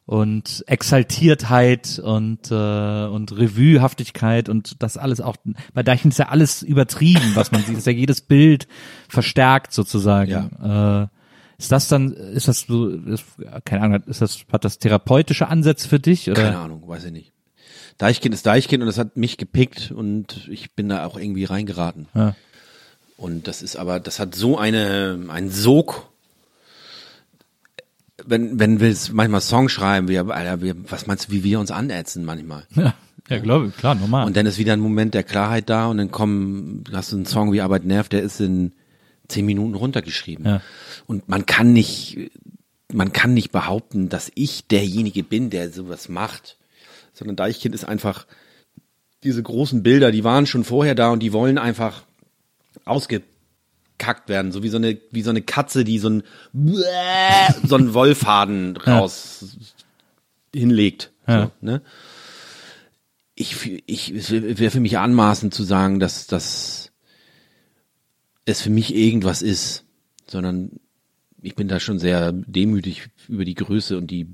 und 0.06 0.64
Exaltiertheit 0.66 2.02
und, 2.04 2.50
äh, 2.50 3.06
und 3.06 3.38
Revuehaftigkeit 3.38 4.50
und 4.50 4.82
das 4.82 4.98
alles 4.98 5.22
auch, 5.22 5.38
bei 5.74 5.84
Deichkind 5.84 6.16
ist 6.16 6.18
ja 6.18 6.30
alles 6.30 6.64
übertrieben, 6.64 7.32
was 7.36 7.52
man 7.52 7.62
sieht, 7.62 7.78
ist 7.78 7.86
ja 7.86 7.94
jedes 7.94 8.22
Bild 8.22 8.68
verstärkt 9.08 9.72
sozusagen. 9.72 10.50
Äh, 10.60 11.21
ist 11.62 11.72
das 11.72 11.88
dann, 11.88 12.14
ist 12.14 12.48
das 12.48 12.62
so, 12.62 12.90
ist, 12.90 13.24
keine 13.66 13.84
Ahnung, 13.84 14.04
ist 14.08 14.20
das, 14.20 14.46
hat 14.52 14.66
das 14.66 14.80
therapeutische 14.80 15.48
Ansätze 15.48 15.88
für 15.88 16.00
dich 16.00 16.28
oder? 16.28 16.42
Keine 16.42 16.58
Ahnung, 16.58 16.88
weiß 16.88 17.06
ich 17.06 17.12
nicht. 17.12 17.32
Deichkind 18.00 18.34
ist 18.34 18.48
Deichkind 18.48 18.82
und 18.82 18.88
das 18.88 18.98
hat 18.98 19.16
mich 19.16 19.38
gepickt 19.38 19.92
und 19.92 20.48
ich 20.50 20.74
bin 20.74 20.90
da 20.90 21.06
auch 21.06 21.18
irgendwie 21.18 21.44
reingeraten. 21.44 22.08
Ja. 22.16 22.36
Und 23.16 23.48
das 23.48 23.62
ist 23.62 23.76
aber, 23.76 24.00
das 24.00 24.20
hat 24.20 24.34
so 24.34 24.58
eine, 24.58 25.20
einen 25.28 25.52
Sog. 25.52 26.10
Wenn, 28.26 28.60
wenn 28.60 28.80
wir 28.80 28.90
es 28.90 29.12
manchmal 29.12 29.42
Songs 29.42 29.72
schreiben, 29.72 30.08
wir, 30.08 30.28
Alter, 30.30 30.62
wir, 30.62 30.76
was 30.90 31.06
meinst 31.06 31.28
du, 31.28 31.32
wie 31.32 31.44
wir 31.44 31.60
uns 31.60 31.70
anätzen 31.70 32.26
manchmal? 32.26 32.66
Ja, 32.76 32.96
ja 33.30 33.38
glaube 33.38 33.68
ich, 33.68 33.78
klar, 33.78 33.94
normal. 33.94 34.26
Und 34.26 34.36
dann 34.36 34.48
ist 34.48 34.58
wieder 34.58 34.74
ein 34.74 34.80
Moment 34.80 35.14
der 35.14 35.24
Klarheit 35.24 35.70
da 35.70 35.86
und 35.86 35.98
dann 35.98 36.10
kommen, 36.10 36.84
hast 36.92 37.12
du 37.12 37.18
einen 37.18 37.28
Song 37.28 37.54
wie 37.54 37.62
Arbeit 37.62 37.86
nervt, 37.86 38.14
der 38.14 38.24
ist 38.24 38.42
in 38.42 38.72
zehn 39.32 39.46
Minuten 39.46 39.76
runtergeschrieben. 39.76 40.46
Ja. 40.46 40.62
Und 41.08 41.30
man 41.30 41.46
kann 41.46 41.74
nicht, 41.74 42.32
man 42.92 43.14
kann 43.14 43.34
nicht 43.34 43.52
behaupten, 43.52 44.10
dass 44.10 44.32
ich 44.36 44.68
derjenige 44.68 45.24
bin, 45.24 45.50
der 45.50 45.72
sowas 45.72 46.10
macht. 46.10 46.58
Sondern 47.14 47.36
Deichkind 47.36 47.76
ist 47.76 47.86
einfach, 47.86 48.26
diese 49.24 49.44
großen 49.44 49.84
Bilder, 49.84 50.12
die 50.12 50.24
waren 50.24 50.46
schon 50.46 50.64
vorher 50.64 50.96
da 50.96 51.12
und 51.12 51.20
die 51.20 51.34
wollen 51.34 51.58
einfach 51.58 52.04
ausgekackt 52.86 54.28
werden. 54.28 54.52
So 54.52 54.64
wie 54.64 54.70
so 54.70 54.78
eine, 54.78 54.98
wie 55.12 55.22
so 55.22 55.30
eine 55.30 55.42
Katze, 55.42 55.84
die 55.84 56.00
so 56.00 56.10
ein, 56.10 56.24
so 57.64 57.76
einen 57.76 57.94
Wollfaden 57.94 58.78
raus 58.78 59.46
hinlegt. 60.54 61.12
Ja. 61.28 61.44
So, 61.44 61.52
ne? 61.62 61.82
ich, 63.42 63.84
ich, 63.86 64.12
es 64.12 64.32
wäre 64.32 64.72
für 64.72 64.80
mich 64.80 64.98
anmaßend 64.98 65.54
zu 65.54 65.64
sagen, 65.64 66.00
dass, 66.00 66.28
dass, 66.28 66.91
es 68.46 68.62
für 68.62 68.70
mich 68.70 68.94
irgendwas 68.96 69.42
ist, 69.42 69.86
sondern 70.28 70.72
ich 71.42 71.56
bin 71.56 71.68
da 71.68 71.80
schon 71.80 72.00
sehr 72.00 72.32
demütig 72.32 73.10
über 73.28 73.46
die 73.46 73.56
Größe 73.56 73.98
und 73.98 74.08
die 74.12 74.28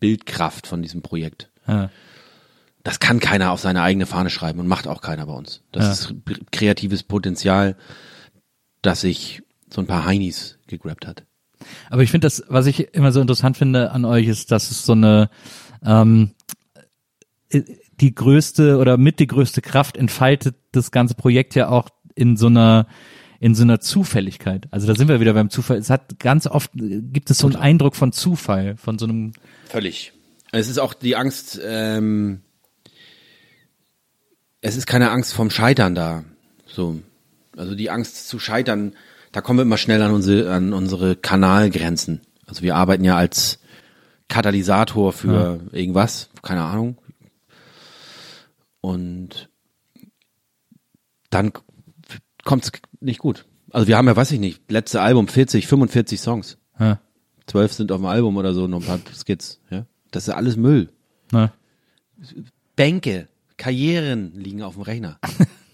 Bildkraft 0.00 0.66
von 0.66 0.82
diesem 0.82 1.02
Projekt. 1.02 1.50
Ja. 1.66 1.90
Das 2.84 2.98
kann 2.98 3.20
keiner 3.20 3.52
auf 3.52 3.60
seine 3.60 3.82
eigene 3.82 4.06
Fahne 4.06 4.30
schreiben 4.30 4.58
und 4.58 4.66
macht 4.66 4.88
auch 4.88 5.00
keiner 5.00 5.26
bei 5.26 5.32
uns. 5.32 5.62
Das 5.70 5.84
Ja. 5.84 5.92
ist 5.92 6.14
kreatives 6.50 7.04
Potenzial, 7.04 7.76
das 8.82 9.02
sich 9.02 9.42
so 9.70 9.80
ein 9.80 9.86
paar 9.86 10.04
Heinis 10.04 10.58
gegrabt 10.66 11.06
hat. 11.06 11.24
Aber 11.90 12.02
ich 12.02 12.10
finde 12.10 12.26
das, 12.26 12.42
was 12.48 12.66
ich 12.66 12.92
immer 12.94 13.12
so 13.12 13.20
interessant 13.20 13.56
finde 13.56 13.92
an 13.92 14.04
euch, 14.04 14.26
ist, 14.26 14.50
dass 14.50 14.72
es 14.72 14.84
so 14.84 14.92
eine 14.92 15.30
ähm, 15.84 16.32
äh, 17.50 17.62
die 18.00 18.14
größte 18.14 18.78
oder 18.78 18.96
mit 18.96 19.20
die 19.20 19.28
größte 19.28 19.62
Kraft 19.62 19.96
entfaltet 19.96 20.56
das 20.72 20.90
ganze 20.90 21.14
Projekt 21.14 21.54
ja 21.54 21.68
auch 21.68 21.88
in 22.16 22.36
so 22.36 22.48
einer 22.48 22.88
in 23.42 23.56
so 23.56 23.64
einer 23.64 23.80
Zufälligkeit. 23.80 24.68
Also 24.70 24.86
da 24.86 24.94
sind 24.94 25.08
wir 25.08 25.18
wieder 25.18 25.34
beim 25.34 25.50
Zufall. 25.50 25.76
Es 25.76 25.90
hat 25.90 26.20
ganz 26.20 26.46
oft 26.46 26.70
gibt 26.74 27.28
es 27.28 27.38
so 27.38 27.48
einen 27.48 27.56
Eindruck 27.56 27.96
von 27.96 28.12
Zufall, 28.12 28.76
von 28.76 29.00
so 29.00 29.04
einem 29.04 29.32
Völlig. 29.68 30.12
Es 30.52 30.68
ist 30.68 30.78
auch 30.78 30.94
die 30.94 31.16
Angst, 31.16 31.60
ähm, 31.64 32.42
es 34.60 34.76
ist 34.76 34.86
keine 34.86 35.10
Angst 35.10 35.34
vom 35.34 35.50
Scheitern 35.50 35.96
da. 35.96 36.22
So. 36.66 37.00
Also 37.56 37.74
die 37.74 37.90
Angst 37.90 38.28
zu 38.28 38.38
scheitern, 38.38 38.94
da 39.32 39.40
kommen 39.40 39.58
wir 39.58 39.64
immer 39.64 39.76
schnell 39.76 40.02
an 40.02 40.12
unsere, 40.12 40.52
an 40.52 40.72
unsere 40.72 41.16
Kanalgrenzen. 41.16 42.20
Also 42.46 42.62
wir 42.62 42.76
arbeiten 42.76 43.02
ja 43.02 43.16
als 43.16 43.58
Katalysator 44.28 45.12
für 45.12 45.58
irgendwas, 45.72 46.30
keine 46.42 46.62
Ahnung. 46.62 46.96
Und 48.80 49.48
dann 51.30 51.52
kommt 52.44 52.64
es 52.64 52.72
nicht 53.02 53.18
gut. 53.18 53.46
Also 53.70 53.86
wir 53.88 53.96
haben 53.96 54.06
ja, 54.06 54.16
weiß 54.16 54.30
ich 54.32 54.40
nicht, 54.40 54.70
letzte 54.70 55.00
Album 55.00 55.28
40, 55.28 55.66
45 55.66 56.20
Songs. 56.20 56.58
ja, 56.78 56.98
Zwölf 57.46 57.72
sind 57.72 57.90
auf 57.92 57.98
dem 58.00 58.06
Album 58.06 58.36
oder 58.36 58.54
so, 58.54 58.66
noch 58.68 58.80
ein 58.80 58.86
paar 58.86 59.00
Skits. 59.14 59.60
Ja? 59.70 59.86
Das 60.10 60.28
ist 60.28 60.34
alles 60.34 60.56
Müll. 60.56 60.88
ne? 61.32 61.52
Bänke, 62.76 63.28
Karrieren 63.56 64.32
liegen 64.34 64.62
auf 64.62 64.74
dem 64.74 64.82
Rechner. 64.82 65.18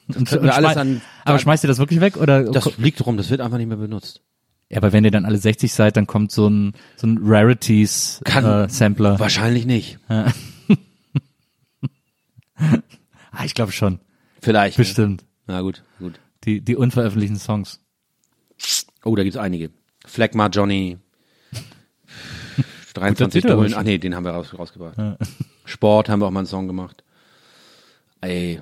Und, 0.08 0.32
und 0.32 0.42
wir 0.42 0.54
alles 0.54 0.70
schmei- 0.70 0.76
an. 0.80 1.02
aber 1.26 1.38
schmeißt 1.38 1.64
ihr 1.64 1.68
das 1.68 1.76
wirklich 1.76 2.00
weg 2.00 2.16
oder 2.16 2.44
Das 2.44 2.78
liegt 2.78 3.04
rum, 3.04 3.18
das 3.18 3.28
wird 3.28 3.42
einfach 3.42 3.58
nicht 3.58 3.66
mehr 3.66 3.76
benutzt. 3.76 4.22
ja, 4.70 4.78
aber 4.78 4.94
wenn 4.94 5.04
ihr 5.04 5.10
dann 5.10 5.26
alle 5.26 5.36
60 5.36 5.70
seid, 5.70 5.98
dann 5.98 6.06
kommt 6.06 6.32
so 6.32 6.48
ein 6.48 6.72
so 6.96 7.06
ein 7.06 7.18
Rarities 7.22 8.22
Kann- 8.24 8.46
äh, 8.46 8.68
Sampler. 8.70 9.18
Wahrscheinlich 9.20 9.66
nicht. 9.66 9.98
Ah, 13.30 13.44
ich 13.44 13.54
glaube 13.54 13.72
schon. 13.72 14.00
Vielleicht. 14.40 14.78
ne? 14.78 14.82
Bestimmt. 14.84 15.24
Na 15.46 15.60
gut, 15.60 15.82
gut. 15.98 16.18
Die 16.48 16.62
die 16.62 16.76
unveröffentlichten 16.76 17.38
Songs. 17.38 17.80
Oh, 19.04 19.14
da 19.14 19.22
gibt's 19.22 19.36
einige. 19.36 19.70
Phlegma 20.06 20.46
Johnny. 20.46 20.96
23 22.94 23.42
Titel 23.42 23.52
aber 23.52 23.62
Dullen. 23.62 23.74
Ach 23.76 23.82
nee, 23.82 23.98
den 23.98 24.14
haben 24.14 24.24
wir 24.24 24.30
raus, 24.30 24.58
rausgebracht. 24.58 24.96
Sport 25.66 26.08
haben 26.08 26.20
wir 26.20 26.26
auch 26.26 26.30
mal 26.30 26.40
einen 26.40 26.46
Song 26.46 26.66
gemacht. 26.66 27.04
Ey, 28.22 28.60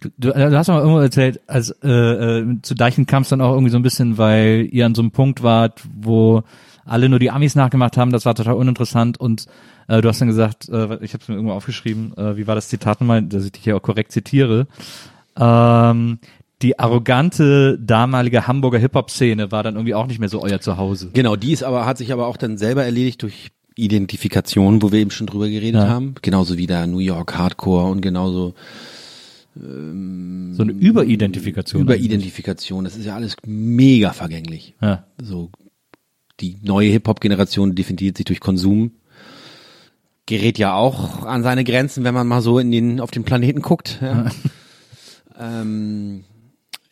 Du, 0.00 0.10
du, 0.18 0.32
du 0.32 0.56
hast 0.56 0.68
mal 0.68 0.80
irgendwo 0.80 1.00
erzählt, 1.00 1.40
als 1.46 1.70
äh, 1.82 1.88
äh, 1.88 2.58
zu 2.62 2.74
Deichen 2.74 3.06
kam 3.06 3.22
es 3.22 3.30
dann 3.30 3.40
auch 3.40 3.52
irgendwie 3.52 3.70
so 3.70 3.78
ein 3.78 3.82
bisschen, 3.82 4.18
weil 4.18 4.68
ihr 4.70 4.84
an 4.86 4.94
so 4.94 5.00
einem 5.02 5.10
Punkt 5.12 5.42
wart, 5.42 5.82
wo 5.98 6.42
alle 6.84 7.08
nur 7.08 7.18
die 7.18 7.30
Amis 7.30 7.54
nachgemacht 7.54 7.96
haben, 7.96 8.12
das 8.12 8.26
war 8.26 8.34
total 8.34 8.54
uninteressant 8.54 9.18
und 9.18 9.46
äh, 9.88 10.02
du 10.02 10.08
hast 10.08 10.20
dann 10.20 10.28
gesagt, 10.28 10.68
äh, 10.68 10.98
ich 11.02 11.14
habe 11.14 11.22
es 11.22 11.28
mir 11.28 11.36
irgendwo 11.36 11.54
aufgeschrieben, 11.54 12.16
äh, 12.16 12.36
wie 12.36 12.46
war 12.46 12.54
das 12.54 12.68
Zitat 12.68 13.00
nochmal, 13.00 13.22
dass 13.22 13.44
ich 13.46 13.52
dich 13.52 13.64
hier 13.64 13.76
auch 13.76 13.82
korrekt 13.82 14.12
zitiere, 14.12 14.66
ähm, 15.36 16.18
die 16.62 16.78
arrogante 16.78 17.78
damalige 17.78 18.46
Hamburger 18.46 18.78
Hip-Hop-Szene 18.78 19.52
war 19.52 19.62
dann 19.62 19.76
irgendwie 19.76 19.94
auch 19.94 20.06
nicht 20.06 20.18
mehr 20.18 20.28
so 20.28 20.42
euer 20.42 20.60
Zuhause. 20.60 21.10
Genau, 21.12 21.36
die 21.36 21.52
ist 21.52 21.62
aber, 21.62 21.86
hat 21.86 21.98
sich 21.98 22.12
aber 22.12 22.26
auch 22.26 22.36
dann 22.36 22.58
selber 22.58 22.84
erledigt 22.84 23.22
durch 23.22 23.50
Identifikation, 23.76 24.82
wo 24.82 24.90
wir 24.90 24.98
eben 24.98 25.12
schon 25.12 25.28
drüber 25.28 25.48
geredet 25.48 25.80
Ja. 25.82 25.88
haben. 25.88 26.16
Genauso 26.20 26.58
wie 26.58 26.66
der 26.66 26.86
New 26.88 26.98
York 26.98 27.36
Hardcore 27.38 27.90
und 27.90 28.00
genauso 28.00 28.54
So 29.54 29.62
eine 30.62 30.72
Überidentifikation. 30.72 31.82
Überidentifikation. 31.82 32.84
Das 32.84 32.96
ist 32.96 33.04
ja 33.06 33.14
alles 33.14 33.36
mega 33.46 34.12
vergänglich. 34.12 34.74
Ja. 34.80 35.04
So, 35.22 35.50
die 36.40 36.58
neue 36.62 36.90
Hip-Hop-Generation 36.90 37.74
definiert 37.74 38.16
sich 38.16 38.26
durch 38.26 38.40
Konsum. 38.40 38.92
Gerät 40.26 40.58
ja 40.58 40.74
auch 40.74 41.24
an 41.24 41.42
seine 41.42 41.64
Grenzen, 41.64 42.04
wenn 42.04 42.14
man 42.14 42.26
mal 42.26 42.42
so 42.42 42.58
in 42.58 42.70
den, 42.70 43.00
auf 43.00 43.10
den 43.10 43.24
Planeten 43.24 43.62
guckt. 43.62 43.98
Ja, 44.02 44.26
ähm, 45.40 46.24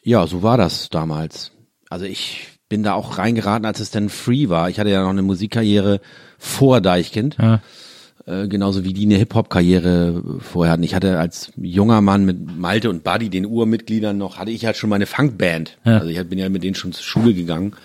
ja 0.07 0.27
so 0.27 0.43
war 0.43 0.57
das 0.57 0.89
damals. 0.89 1.53
Also 1.91 2.07
ich 2.07 2.49
bin 2.69 2.83
da 2.83 2.95
auch 2.95 3.19
reingeraten, 3.19 3.67
als 3.67 3.81
es 3.81 3.91
dann 3.91 4.09
free 4.09 4.49
war. 4.49 4.71
Ich 4.71 4.81
hatte 4.81 4.91
ja 4.91 5.03
noch 5.03 5.11
eine 5.11 5.23
Musikkarriere 5.23 6.01
vor 6.39 6.81
Deichkind. 6.81 7.37
Ja. 7.41 7.61
Äh, 8.27 8.49
genauso 8.49 8.85
wie 8.85 8.93
die 8.93 9.05
eine 9.05 9.17
Hip-Hop-Karriere 9.17 10.41
vorher 10.41 10.73
hatten. 10.73 10.83
Ich 10.83 10.95
hatte 10.95 11.19
als 11.19 11.53
junger 11.57 12.01
Mann 12.01 12.25
mit 12.25 12.57
Malte 12.57 12.91
und 12.91 13.05
Buddy, 13.05 13.31
den 13.31 13.47
Urmitgliedern 13.47 14.19
noch, 14.19 14.39
hatte 14.39 14.51
ich 14.51 14.65
halt 14.65 14.77
schon 14.77 14.91
meine 14.91 15.07
Funkband. 15.07 15.79
Ja. 15.85 15.99
Also 15.99 16.09
ich 16.09 16.29
bin 16.29 16.39
ja 16.39 16.49
mit 16.49 16.65
denen 16.65 16.75
schon 16.75 16.93
zur 16.93 17.05
Schule 17.05 17.35
gegangen. 17.35 17.77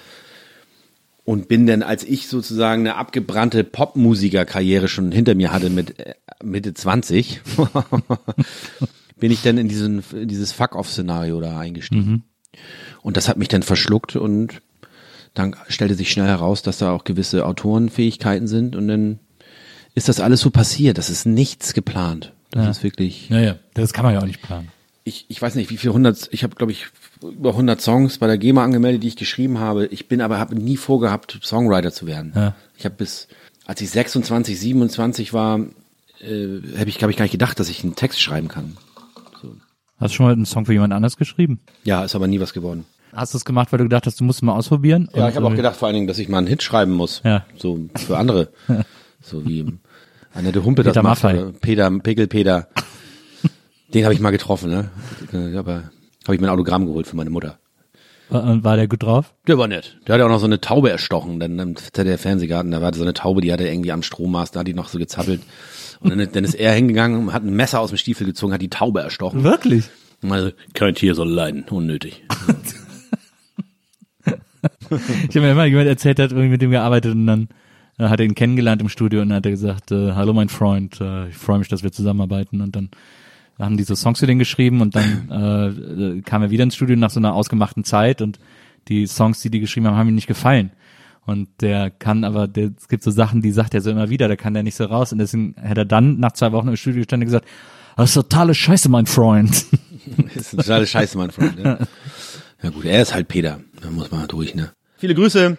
Und 1.23 1.47
bin 1.47 1.67
dann, 1.67 1.83
als 1.83 2.03
ich 2.03 2.27
sozusagen 2.27 2.81
eine 2.81 2.95
abgebrannte 2.95 3.63
Popmusiker-Karriere 3.63 4.87
schon 4.87 5.11
hinter 5.11 5.35
mir 5.35 5.53
hatte 5.53 5.69
mit 5.69 5.99
äh, 5.99 6.15
Mitte 6.43 6.73
20, 6.73 7.41
bin 9.21 9.31
ich 9.31 9.41
dann 9.41 9.57
in 9.57 9.69
diesen, 9.69 10.03
in 10.13 10.27
dieses 10.27 10.51
Fuck-Off-Szenario 10.51 11.39
da 11.39 11.57
eingestiegen. 11.57 12.23
Und 13.01 13.15
das 13.15 13.29
hat 13.29 13.37
mich 13.37 13.47
dann 13.47 13.63
verschluckt 13.63 14.17
und 14.17 14.61
dann 15.33 15.55
stellte 15.69 15.95
sich 15.95 16.11
schnell 16.11 16.27
heraus, 16.27 16.61
dass 16.61 16.79
da 16.79 16.91
auch 16.91 17.05
gewisse 17.05 17.45
Autorenfähigkeiten 17.45 18.47
sind 18.49 18.75
und 18.75 18.89
dann 18.89 19.19
ist 19.95 20.09
das 20.09 20.19
alles 20.19 20.41
so 20.41 20.49
passiert. 20.49 20.97
Das 20.97 21.09
ist 21.09 21.25
nichts 21.25 21.73
geplant. 21.73 22.33
Das 22.49 22.65
Ja. 22.65 22.71
ist 22.71 22.83
wirklich. 22.83 23.29
Naja, 23.29 23.55
das 23.73 23.93
kann 23.93 24.03
man 24.03 24.13
ja 24.13 24.19
auch 24.19 24.25
nicht 24.25 24.41
planen. 24.41 24.67
Ich, 25.05 25.25
ich 25.29 25.41
weiß 25.41 25.55
nicht, 25.55 25.69
wie 25.69 25.77
viel 25.77 25.91
hundert. 25.91 26.27
Ich 26.31 26.43
habe, 26.43 26.55
glaube 26.55 26.71
ich, 26.73 26.87
über 27.21 27.51
100 27.51 27.79
Songs 27.81 28.17
bei 28.17 28.27
der 28.27 28.37
GEMA 28.37 28.63
angemeldet, 28.63 29.03
die 29.03 29.07
ich 29.07 29.15
geschrieben 29.15 29.59
habe. 29.59 29.85
Ich 29.87 30.07
bin 30.09 30.19
aber 30.21 30.37
habe 30.39 30.55
nie 30.55 30.77
vorgehabt, 30.77 31.39
Songwriter 31.43 31.91
zu 31.93 32.05
werden. 32.05 32.33
Ja. 32.35 32.55
Ich 32.77 32.83
habe 32.85 32.95
bis, 32.95 33.27
als 33.65 33.79
ich 33.81 33.89
26, 33.89 34.59
27 34.59 35.33
war, 35.33 35.59
äh, 36.21 36.59
habe 36.77 36.89
ich, 36.89 36.97
glaube 36.97 37.11
ich, 37.11 37.17
gar 37.17 37.23
nicht 37.25 37.31
gedacht, 37.31 37.59
dass 37.59 37.69
ich 37.69 37.83
einen 37.83 37.95
Text 37.95 38.21
schreiben 38.21 38.47
kann. 38.49 38.77
Hast 40.01 40.13
du 40.13 40.15
schon 40.17 40.25
mal 40.25 40.33
einen 40.33 40.45
Song 40.45 40.65
für 40.65 40.73
jemand 40.73 40.93
anders 40.93 41.15
geschrieben? 41.15 41.59
Ja, 41.83 42.03
ist 42.03 42.15
aber 42.15 42.27
nie 42.27 42.39
was 42.39 42.53
geworden. 42.53 42.85
Hast 43.13 43.33
du 43.33 43.37
es 43.37 43.45
gemacht, 43.45 43.71
weil 43.71 43.77
du 43.77 43.85
gedacht 43.85 44.07
hast, 44.07 44.19
du 44.19 44.23
musst 44.23 44.41
mal 44.41 44.53
ausprobieren? 44.53 45.09
Ja, 45.13 45.29
ich 45.29 45.35
habe 45.35 45.45
auch 45.45 45.53
äh, 45.53 45.57
gedacht 45.57 45.75
vor 45.75 45.87
allen 45.87 45.95
Dingen, 45.95 46.07
dass 46.07 46.17
ich 46.17 46.27
mal 46.27 46.39
einen 46.39 46.47
Hit 46.47 46.63
schreiben 46.63 46.93
muss. 46.93 47.21
Ja. 47.23 47.45
So 47.57 47.79
für 47.95 48.17
andere. 48.17 48.49
so 49.21 49.45
wie 49.45 49.65
Annette 50.33 50.63
Humpe 50.63 50.81
das 50.81 50.93
Peter 50.93 51.03
macht. 51.03 51.23
Maffay. 51.23 51.39
oder 51.39 51.51
Peter, 51.51 51.91
Pickel 51.99 52.27
Peter. 52.27 52.67
Den 53.93 54.05
habe 54.05 54.13
ich 54.13 54.21
mal 54.21 54.31
getroffen, 54.31 54.71
ne? 54.71 54.89
Aber 55.57 55.91
habe 56.23 56.35
ich 56.35 56.41
mir 56.41 56.47
ein 56.47 56.53
Autogramm 56.53 56.87
geholt 56.87 57.05
für 57.05 57.15
meine 57.15 57.29
Mutter. 57.29 57.59
Und 58.29 58.63
war 58.63 58.77
der 58.77 58.87
gut 58.87 59.03
drauf? 59.03 59.33
Der 59.45 59.57
war 59.57 59.67
nett. 59.67 59.97
Der 60.07 60.13
hat 60.13 60.19
ja 60.19 60.25
auch 60.25 60.29
noch 60.29 60.39
so 60.39 60.45
eine 60.45 60.61
Taube 60.61 60.89
erstochen, 60.89 61.39
dann 61.41 61.59
im 61.59 61.75
ZDF 61.75 62.21
Fernsehgarten, 62.21 62.71
da 62.71 62.81
war 62.81 62.93
so 62.93 63.01
eine 63.01 63.13
Taube, 63.13 63.41
die 63.41 63.51
hatte 63.51 63.67
irgendwie 63.67 63.91
am 63.91 64.03
Strommast, 64.03 64.55
da 64.55 64.61
hat 64.61 64.67
die 64.67 64.73
noch 64.73 64.87
so 64.87 64.97
gezappelt. 64.97 65.41
Und 66.01 66.09
dann, 66.09 66.31
dann 66.31 66.43
ist 66.43 66.55
er 66.55 66.73
hingegangen, 66.73 67.31
hat 67.31 67.43
ein 67.43 67.55
Messer 67.55 67.79
aus 67.79 67.89
dem 67.89 67.97
Stiefel 67.97 68.25
gezogen, 68.25 68.53
hat 68.53 68.61
die 68.61 68.69
Taube 68.69 69.01
erstochen. 69.01 69.43
Wirklich? 69.43 69.89
Also, 70.27 70.51
kein 70.73 70.95
Tier 70.95 71.15
soll 71.15 71.29
leiden, 71.29 71.63
unnötig. 71.69 72.23
Ich 74.91 75.35
habe 75.35 75.41
mir 75.41 75.51
immer 75.51 75.65
jemand 75.65 75.87
erzählt, 75.87 76.17
der 76.17 76.25
hat 76.25 76.31
irgendwie 76.31 76.49
mit 76.49 76.61
dem 76.61 76.71
gearbeitet 76.71 77.13
und 77.13 77.25
dann 77.25 77.47
äh, 77.97 78.09
hat 78.09 78.19
er 78.19 78.25
ihn 78.25 78.35
kennengelernt 78.35 78.81
im 78.81 78.89
Studio 78.89 79.21
und 79.21 79.29
dann 79.29 79.37
hat 79.37 79.45
er 79.45 79.51
gesagt, 79.51 79.91
äh, 79.91 80.13
hallo 80.13 80.33
mein 80.33 80.49
Freund, 80.49 80.99
äh, 81.01 81.29
ich 81.29 81.35
freue 81.35 81.59
mich, 81.59 81.67
dass 81.67 81.81
wir 81.83 81.91
zusammenarbeiten 81.91 82.61
und 82.61 82.75
dann 82.75 82.89
haben 83.57 83.77
die 83.77 83.83
so 83.83 83.95
Songs 83.95 84.19
für 84.19 84.27
den 84.27 84.39
geschrieben 84.39 84.81
und 84.81 84.95
dann 84.95 85.29
äh, 85.31 86.17
äh, 86.17 86.21
kam 86.21 86.41
er 86.41 86.51
wieder 86.51 86.63
ins 86.63 86.75
Studio 86.75 86.95
nach 86.95 87.09
so 87.09 87.19
einer 87.19 87.33
ausgemachten 87.33 87.83
Zeit 87.83 88.21
und 88.21 88.39
die 88.87 89.07
Songs, 89.07 89.41
die 89.41 89.49
die 89.49 89.59
geschrieben 89.59 89.87
haben, 89.87 89.95
haben 89.95 90.09
ihm 90.09 90.15
nicht 90.15 90.27
gefallen. 90.27 90.71
Und 91.25 91.49
der 91.61 91.91
kann 91.91 92.23
aber, 92.23 92.47
der, 92.47 92.71
es 92.77 92.87
gibt 92.87 93.03
so 93.03 93.11
Sachen, 93.11 93.41
die 93.41 93.51
sagt 93.51 93.73
er 93.73 93.81
so 93.81 93.91
immer 93.91 94.09
wieder, 94.09 94.27
da 94.27 94.35
kann 94.35 94.53
der 94.53 94.63
nicht 94.63 94.75
so 94.75 94.85
raus. 94.85 95.11
Und 95.11 95.19
deswegen 95.19 95.55
hätte 95.61 95.81
er 95.81 95.85
dann 95.85 96.19
nach 96.19 96.31
zwei 96.31 96.51
Wochen 96.51 96.67
im 96.67 96.75
Studio 96.75 96.99
gestanden 97.01 97.27
und 97.27 97.31
gesagt, 97.33 97.47
das 97.95 98.09
ist 98.09 98.15
totale 98.15 98.53
Scheiße, 98.55 98.89
mein 98.89 99.05
Freund. 99.05 99.65
Das 100.33 100.35
ist 100.35 100.51
totale 100.57 100.87
Scheiße, 100.87 101.15
mein 101.15 101.29
Freund. 101.29 101.59
Ja. 101.63 101.77
ja 102.63 102.69
gut, 102.71 102.85
er 102.85 103.03
ist 103.03 103.13
halt 103.13 103.27
Peter. 103.27 103.59
Da 103.83 103.91
muss 103.91 104.09
man 104.09 104.27
durch, 104.27 104.55
ne? 104.55 104.71
Viele 104.97 105.13
Grüße. 105.13 105.57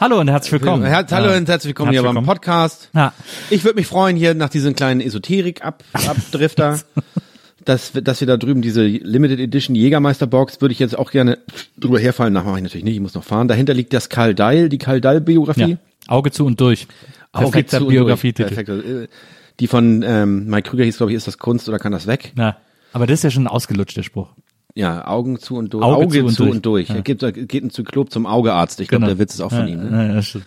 Hallo 0.00 0.18
und 0.18 0.26
herzlich 0.28 0.50
willkommen. 0.52 0.84
Her 0.84 1.06
hallo 1.08 1.30
Ja. 1.30 1.36
und 1.36 1.48
herzlich 1.48 1.68
willkommen 1.68 1.92
Herzlich 1.92 2.00
hier 2.00 2.02
beim 2.02 2.16
willkommen. 2.16 2.26
Podcast. 2.26 2.90
Ja. 2.94 3.12
Ich 3.50 3.62
würde 3.62 3.76
mich 3.76 3.86
freuen 3.86 4.16
hier 4.16 4.34
nach 4.34 4.48
diesem 4.48 4.74
kleinen 4.74 5.00
Esoterik-Abdrifter, 5.00 6.80
dass, 7.64 7.94
wir- 7.94 8.02
dass 8.02 8.20
wir 8.20 8.26
da 8.26 8.36
drüben 8.36 8.62
diese 8.62 8.84
Limited 8.84 9.40
Edition 9.40 9.74
Jägermeister 9.76 10.26
Box, 10.26 10.60
würde 10.60 10.72
ich 10.72 10.78
jetzt 10.78 10.98
auch 10.98 11.10
gerne 11.10 11.38
drüber 11.78 11.98
herfallen. 11.98 12.32
Nach 12.32 12.44
mache 12.44 12.56
ich 12.58 12.62
natürlich 12.62 12.84
nicht, 12.84 12.94
ich 12.94 13.00
muss 13.00 13.14
noch 13.14 13.24
fahren. 13.24 13.48
Dahinter 13.48 13.74
liegt 13.74 13.92
das 13.92 14.08
Karl 14.08 14.34
Deil, 14.34 14.68
die 14.68 14.78
Karl 14.78 15.00
Deil 15.00 15.20
Biografie. 15.20 15.72
Ja. 15.72 15.76
Auge 16.08 16.30
zu 16.30 16.44
und 16.46 16.60
durch. 16.60 16.86
Auge 17.32 17.44
Perfekter 17.46 17.78
zu 17.78 17.84
und 17.84 17.90
Biografietitel. 17.90 18.54
durch. 18.54 18.66
Perfekt. 18.66 18.86
Äh, 18.86 19.08
Die 19.60 19.66
von 19.68 20.02
ähm, 20.06 20.46
Mike 20.46 20.70
Krüger 20.70 20.84
hieß, 20.84 20.96
glaube 20.98 21.12
ich, 21.12 21.16
ist 21.16 21.26
das 21.26 21.38
Kunst 21.38 21.68
oder 21.68 21.78
kann 21.78 21.92
das 21.92 22.06
weg? 22.06 22.32
Na, 22.34 22.56
aber 22.92 23.06
das 23.06 23.20
ist 23.20 23.22
ja 23.24 23.30
schon 23.30 23.44
ein 23.44 23.48
ausgelutschter 23.48 24.02
Spruch. 24.02 24.28
Ja, 24.74 25.06
Augen 25.06 25.38
zu 25.38 25.54
und 25.56 25.72
durch. 25.72 25.84
Auge 25.84 25.96
Auge, 26.06 26.18
zu 26.18 26.24
und 26.24 26.32
zu 26.32 26.42
durch. 26.44 26.54
und 26.56 26.66
durch. 26.66 26.88
Ja. 26.88 26.94
Er 26.96 27.02
geht, 27.02 27.22
er 27.22 27.30
geht 27.32 27.62
ein 27.62 27.70
Zyklop 27.70 28.10
zum 28.10 28.26
Augearzt. 28.26 28.80
Ich 28.80 28.88
glaube, 28.88 29.04
Genau. 29.04 29.14
der 29.14 29.18
Witz 29.20 29.34
ist 29.34 29.40
auch 29.40 29.50
von 29.50 29.68
ja, 29.68 29.74
ihm. 29.74 29.90
Ne? 29.90 30.14
Ja, 30.16 30.22
stimmt. 30.22 30.46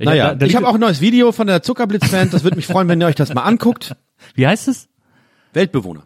Ich 0.00 0.06
naja, 0.06 0.28
hab 0.30 0.40
da- 0.40 0.46
ich 0.46 0.56
habe 0.56 0.66
auch 0.66 0.74
ein 0.74 0.80
neues 0.80 1.00
Video 1.00 1.30
von 1.30 1.46
der 1.46 1.62
Zuckerblitz-Band. 1.62 2.34
Das 2.34 2.42
würde 2.42 2.56
mich 2.56 2.66
freuen, 2.66 2.88
wenn 2.88 3.00
ihr 3.00 3.06
euch 3.06 3.14
das 3.14 3.32
mal 3.34 3.42
anguckt. 3.42 3.94
Wie 4.34 4.46
heißt 4.46 4.66
es? 4.66 4.88
Weltbewohner. 5.52 6.02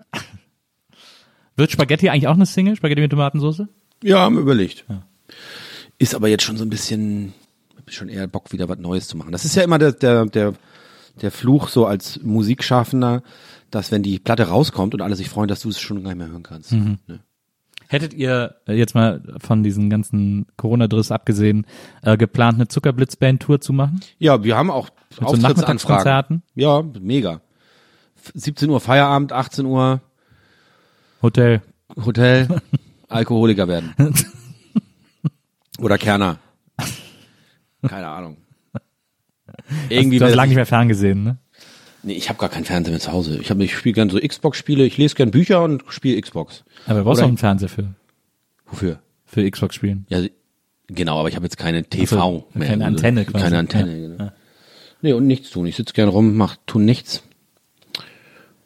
Wird 1.56 1.70
Spaghetti 1.70 2.08
eigentlich 2.08 2.28
auch 2.28 2.34
eine 2.34 2.46
Single? 2.46 2.76
Spaghetti 2.76 3.00
mit 3.00 3.10
Tomatensauce? 3.10 3.62
Ja, 4.02 4.20
haben 4.20 4.34
wir 4.36 4.42
überlegt. 4.42 4.84
Ist 5.98 6.14
aber 6.14 6.28
jetzt 6.28 6.42
schon 6.44 6.56
so 6.56 6.64
ein 6.64 6.70
bisschen, 6.70 7.32
hab 7.76 7.90
schon 7.90 8.08
eher 8.08 8.26
Bock, 8.26 8.52
wieder 8.52 8.68
was 8.68 8.78
Neues 8.78 9.08
zu 9.08 9.16
machen. 9.16 9.32
Das 9.32 9.44
ist 9.44 9.56
ja 9.56 9.62
immer 9.62 9.78
der, 9.78 9.92
der, 9.92 10.26
der, 10.26 10.52
der 11.22 11.30
Fluch 11.30 11.68
so 11.68 11.86
als 11.86 12.20
Musikschaffender, 12.22 13.22
dass 13.70 13.90
wenn 13.90 14.02
die 14.02 14.18
Platte 14.18 14.44
rauskommt 14.48 14.92
und 14.94 15.00
alle 15.00 15.16
sich 15.16 15.28
freuen, 15.30 15.48
dass 15.48 15.60
du 15.60 15.70
es 15.70 15.80
schon 15.80 16.02
gar 16.02 16.10
nicht 16.10 16.18
mehr 16.18 16.28
hören 16.28 16.42
kannst. 16.42 16.72
Ne? 16.72 16.98
Hättet 17.88 18.12
ihr 18.14 18.56
äh, 18.66 18.74
jetzt 18.74 18.94
mal 18.94 19.22
von 19.38 19.62
diesen 19.62 19.88
ganzen 19.88 20.46
Corona-Driss 20.56 21.10
abgesehen 21.12 21.66
äh, 22.02 22.16
geplant, 22.16 22.56
eine 22.56 22.68
Zuckerblitz-Band-Tour 22.68 23.60
zu 23.60 23.72
machen? 23.72 24.00
Ja, 24.18 24.42
wir 24.44 24.56
haben 24.56 24.70
auch 24.70 24.90
Mit 25.10 25.20
so 25.20 25.24
Auftrittsanfragen. 25.26 25.42
Nachmittagskonzerten? 25.42 26.42
Ja, 26.54 26.82
mega. 27.00 27.40
F- 28.16 28.32
17 28.34 28.68
Uhr 28.70 28.80
Feierabend, 28.80 29.32
18 29.32 29.64
Uhr 29.66 30.00
Hotel. 31.22 31.62
Hotel, 32.04 32.48
Alkoholiker 33.08 33.68
werden. 33.68 33.94
Oder 35.78 35.98
Kerner. 35.98 36.38
Keine 37.86 38.08
Ahnung. 38.08 38.36
Irgendwie 39.88 40.18
du 40.18 40.24
hast 40.26 40.34
lange 40.34 40.48
nicht 40.48 40.56
mehr 40.56 40.66
ferngesehen, 40.66 41.22
ne? 41.22 41.38
Nee, 42.02 42.14
ich 42.14 42.28
habe 42.28 42.38
gar 42.38 42.48
keinen 42.48 42.64
Fernseher 42.64 42.92
mehr 42.92 43.00
zu 43.00 43.12
Hause. 43.12 43.38
Ich, 43.40 43.50
hab- 43.50 43.58
ich 43.60 43.76
spiele 43.76 43.94
gern 43.94 44.10
so 44.10 44.18
Xbox-Spiele, 44.18 44.84
ich 44.84 44.96
lese 44.96 45.14
gern 45.14 45.30
Bücher 45.30 45.62
und 45.62 45.82
spiele 45.88 46.20
Xbox. 46.20 46.64
Aber 46.86 47.00
du 47.00 47.04
brauchst 47.04 47.22
auch 47.22 47.28
einen 47.28 47.36
Fernseher 47.38 47.68
für, 47.68 47.94
Wofür? 48.66 49.00
für 49.24 49.48
Xbox 49.50 49.74
spielen. 49.74 50.06
Ja, 50.08 50.20
genau, 50.88 51.18
aber 51.18 51.28
ich 51.28 51.36
habe 51.36 51.44
jetzt 51.46 51.56
keine 51.58 51.84
TV 51.84 52.16
so, 52.16 52.58
mehr. 52.58 52.68
keine 52.68 52.84
Antenne 52.84 53.24
quasi. 53.24 53.44
Keine 53.44 53.58
Antenne, 53.58 53.96
Ja, 54.00 54.08
genau. 54.08 54.32
Nee, 55.02 55.12
und 55.12 55.26
nichts 55.26 55.50
tun. 55.50 55.66
Ich 55.66 55.76
sitze 55.76 55.94
gern 55.94 56.08
rum, 56.08 56.36
mach, 56.36 56.56
tu 56.66 56.78
nichts. 56.78 57.22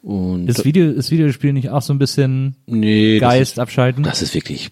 Und 0.01 0.47
Ist 0.47 0.65
Video, 0.65 0.89
ist 0.89 1.11
Videospiel 1.11 1.53
nicht 1.53 1.69
auch 1.69 1.81
so 1.81 1.93
ein 1.93 1.99
bisschen 1.99 2.55
nee, 2.65 3.19
Geist 3.19 3.59
abschalten? 3.59 4.03
Das 4.03 4.13
ist, 4.13 4.21
das 4.21 4.29
ist 4.29 4.35
wirklich, 4.35 4.71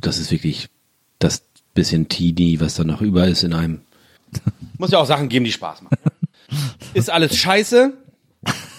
das 0.00 0.18
ist 0.18 0.30
wirklich 0.30 0.68
das 1.18 1.42
bisschen 1.76 2.08
Teenie, 2.08 2.58
was 2.60 2.74
da 2.74 2.84
noch 2.84 3.00
über 3.00 3.28
ist 3.28 3.44
in 3.44 3.52
einem. 3.52 3.80
Muss 4.78 4.90
ja 4.90 4.98
auch 4.98 5.06
Sachen 5.06 5.28
geben, 5.28 5.44
die 5.44 5.52
Spaß 5.52 5.82
machen. 5.82 5.98
ist 6.94 7.10
alles 7.10 7.36
scheiße. 7.36 7.92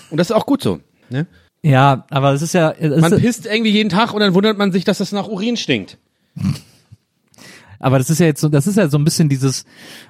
Und 0.10 0.18
das 0.18 0.30
ist 0.30 0.36
auch 0.36 0.46
gut 0.46 0.62
so. 0.62 0.80
Ne? 1.10 1.26
ja, 1.64 2.06
aber 2.10 2.34
es 2.34 2.42
ist 2.42 2.54
ja, 2.54 2.72
es 2.72 3.02
Man 3.02 3.14
ist, 3.14 3.22
pisst 3.22 3.46
irgendwie 3.46 3.72
jeden 3.72 3.90
Tag 3.90 4.14
und 4.14 4.20
dann 4.20 4.34
wundert 4.34 4.58
man 4.58 4.72
sich, 4.74 4.84
dass 4.84 4.98
das 4.98 5.14
nach 5.14 5.28
Urin 5.28 5.56
stinkt. 5.58 5.98
aber 7.80 7.98
das 7.98 8.10
ist 8.10 8.20
ja 8.20 8.26
jetzt 8.26 8.42
so, 8.42 8.50
das 8.50 8.68
ist 8.68 8.76
ja 8.76 8.90
so 8.90 8.98
ein 8.98 9.06
bisschen 9.06 9.30
dieses, 9.30 9.66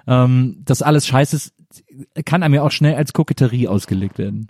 ähm, 0.07 0.57
das 0.65 0.81
alles 0.81 1.05
scheiße 1.05 1.35
ist, 1.35 1.53
kann 2.25 2.41
einem 2.43 2.55
ja 2.55 2.63
auch 2.63 2.71
schnell 2.71 2.95
als 2.95 3.13
Koketterie 3.13 3.67
ausgelegt 3.67 4.17
werden. 4.17 4.47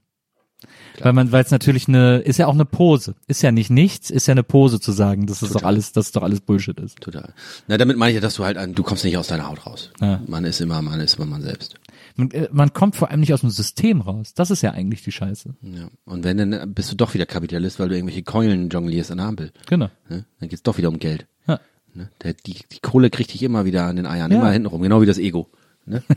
Weil 1.01 1.13
man, 1.13 1.31
weil 1.31 1.43
es 1.43 1.51
natürlich 1.51 1.87
eine, 1.87 2.17
ist 2.19 2.37
ja 2.37 2.47
auch 2.47 2.53
eine 2.53 2.65
Pose. 2.65 3.15
Ist 3.27 3.41
ja 3.41 3.51
nicht 3.51 3.69
nichts, 3.69 4.09
ist 4.09 4.27
ja 4.27 4.31
eine 4.33 4.43
Pose 4.43 4.79
zu 4.79 4.91
sagen, 4.91 5.27
dass 5.27 5.39
das 5.41 5.51
doch 5.51 5.63
alles, 5.63 5.91
dass 5.91 6.11
doch 6.11 6.23
alles 6.23 6.41
Bullshit 6.41 6.79
ist. 6.79 6.99
Total. 7.01 7.33
Na, 7.67 7.77
damit 7.77 7.97
meine 7.97 8.11
ich 8.11 8.15
ja, 8.15 8.21
dass 8.21 8.35
du 8.35 8.45
halt, 8.45 8.57
ein, 8.57 8.73
du 8.73 8.83
kommst 8.83 9.03
nicht 9.03 9.17
aus 9.17 9.27
deiner 9.27 9.47
Haut 9.47 9.65
raus. 9.65 9.91
Ja. 10.01 10.21
Man 10.27 10.43
ist 10.43 10.59
immer, 10.61 10.81
man 10.81 10.99
ist 10.99 11.15
immer 11.17 11.25
man 11.25 11.41
selbst. 11.41 11.75
Man, 12.15 12.31
äh, 12.31 12.49
man 12.51 12.73
kommt 12.73 12.95
vor 12.95 13.11
allem 13.11 13.19
nicht 13.19 13.33
aus 13.33 13.41
dem 13.41 13.51
System 13.51 14.01
raus. 14.01 14.33
Das 14.33 14.49
ist 14.49 14.63
ja 14.63 14.71
eigentlich 14.71 15.03
die 15.03 15.11
Scheiße. 15.11 15.53
Ja. 15.61 15.87
Und 16.05 16.23
wenn, 16.23 16.37
dann 16.37 16.73
bist 16.73 16.91
du 16.91 16.95
doch 16.95 17.13
wieder 17.13 17.25
Kapitalist, 17.27 17.79
weil 17.79 17.89
du 17.89 17.95
irgendwelche 17.95 18.23
Keulen 18.23 18.69
jonglierst 18.69 19.11
an 19.11 19.17
der 19.17 19.27
Ampel. 19.27 19.51
Genau. 19.67 19.89
Ne? 20.09 20.25
Dann 20.39 20.49
geht's 20.49 20.63
doch 20.63 20.77
wieder 20.77 20.89
um 20.89 20.97
Geld. 20.99 21.27
Ja. 21.47 21.59
Ne? 21.93 22.09
Der, 22.23 22.33
die, 22.33 22.55
die 22.71 22.79
Kohle 22.79 23.09
kriegt 23.11 23.33
dich 23.33 23.43
immer 23.43 23.65
wieder 23.65 23.85
an 23.85 23.97
den 23.97 24.07
Eiern, 24.07 24.31
Ja. 24.31 24.37
immer 24.39 24.51
hintenrum, 24.51 24.81
genau 24.81 25.01
wie 25.01 25.05
das 25.05 25.19
Ego. 25.19 25.47
Ne? 25.85 26.01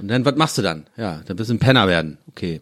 Und 0.00 0.08
dann, 0.08 0.24
was 0.24 0.36
machst 0.36 0.58
du 0.58 0.62
dann? 0.62 0.84
Ja, 0.96 1.22
dann 1.26 1.36
bist 1.36 1.50
du 1.50 1.54
ein 1.54 1.58
Penner 1.58 1.86
werden. 1.86 2.18
Okay. 2.28 2.60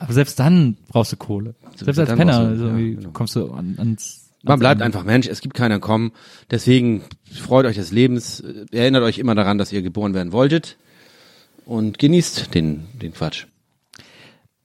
Aber 0.00 0.12
selbst 0.12 0.38
dann 0.40 0.76
brauchst 0.88 1.12
du 1.12 1.16
Kohle. 1.16 1.54
Selbst 1.76 1.98
als 2.00 2.08
dann 2.08 2.18
Penner 2.18 2.40
du- 2.40 2.46
also 2.48 2.66
ja, 2.68 2.76
genau. 2.76 3.10
kommst 3.12 3.36
du 3.36 3.52
an, 3.52 3.74
ans. 3.78 4.30
Man 4.42 4.52
ans 4.52 4.60
bleibt 4.60 4.72
Ende. 4.80 4.84
einfach 4.86 5.04
Mensch, 5.04 5.28
es 5.28 5.40
gibt 5.42 5.54
keiner 5.54 5.78
kommen. 5.78 6.12
Deswegen 6.50 7.02
freut 7.30 7.66
euch 7.66 7.76
des 7.76 7.92
Lebens, 7.92 8.40
äh, 8.40 8.64
erinnert 8.72 9.02
euch 9.04 9.18
immer 9.18 9.34
daran, 9.34 9.58
dass 9.58 9.70
ihr 9.72 9.82
geboren 9.82 10.14
werden 10.14 10.32
wolltet 10.32 10.76
und 11.66 11.98
genießt 11.98 12.54
den, 12.54 12.86
den 13.00 13.12
Quatsch. 13.12 13.44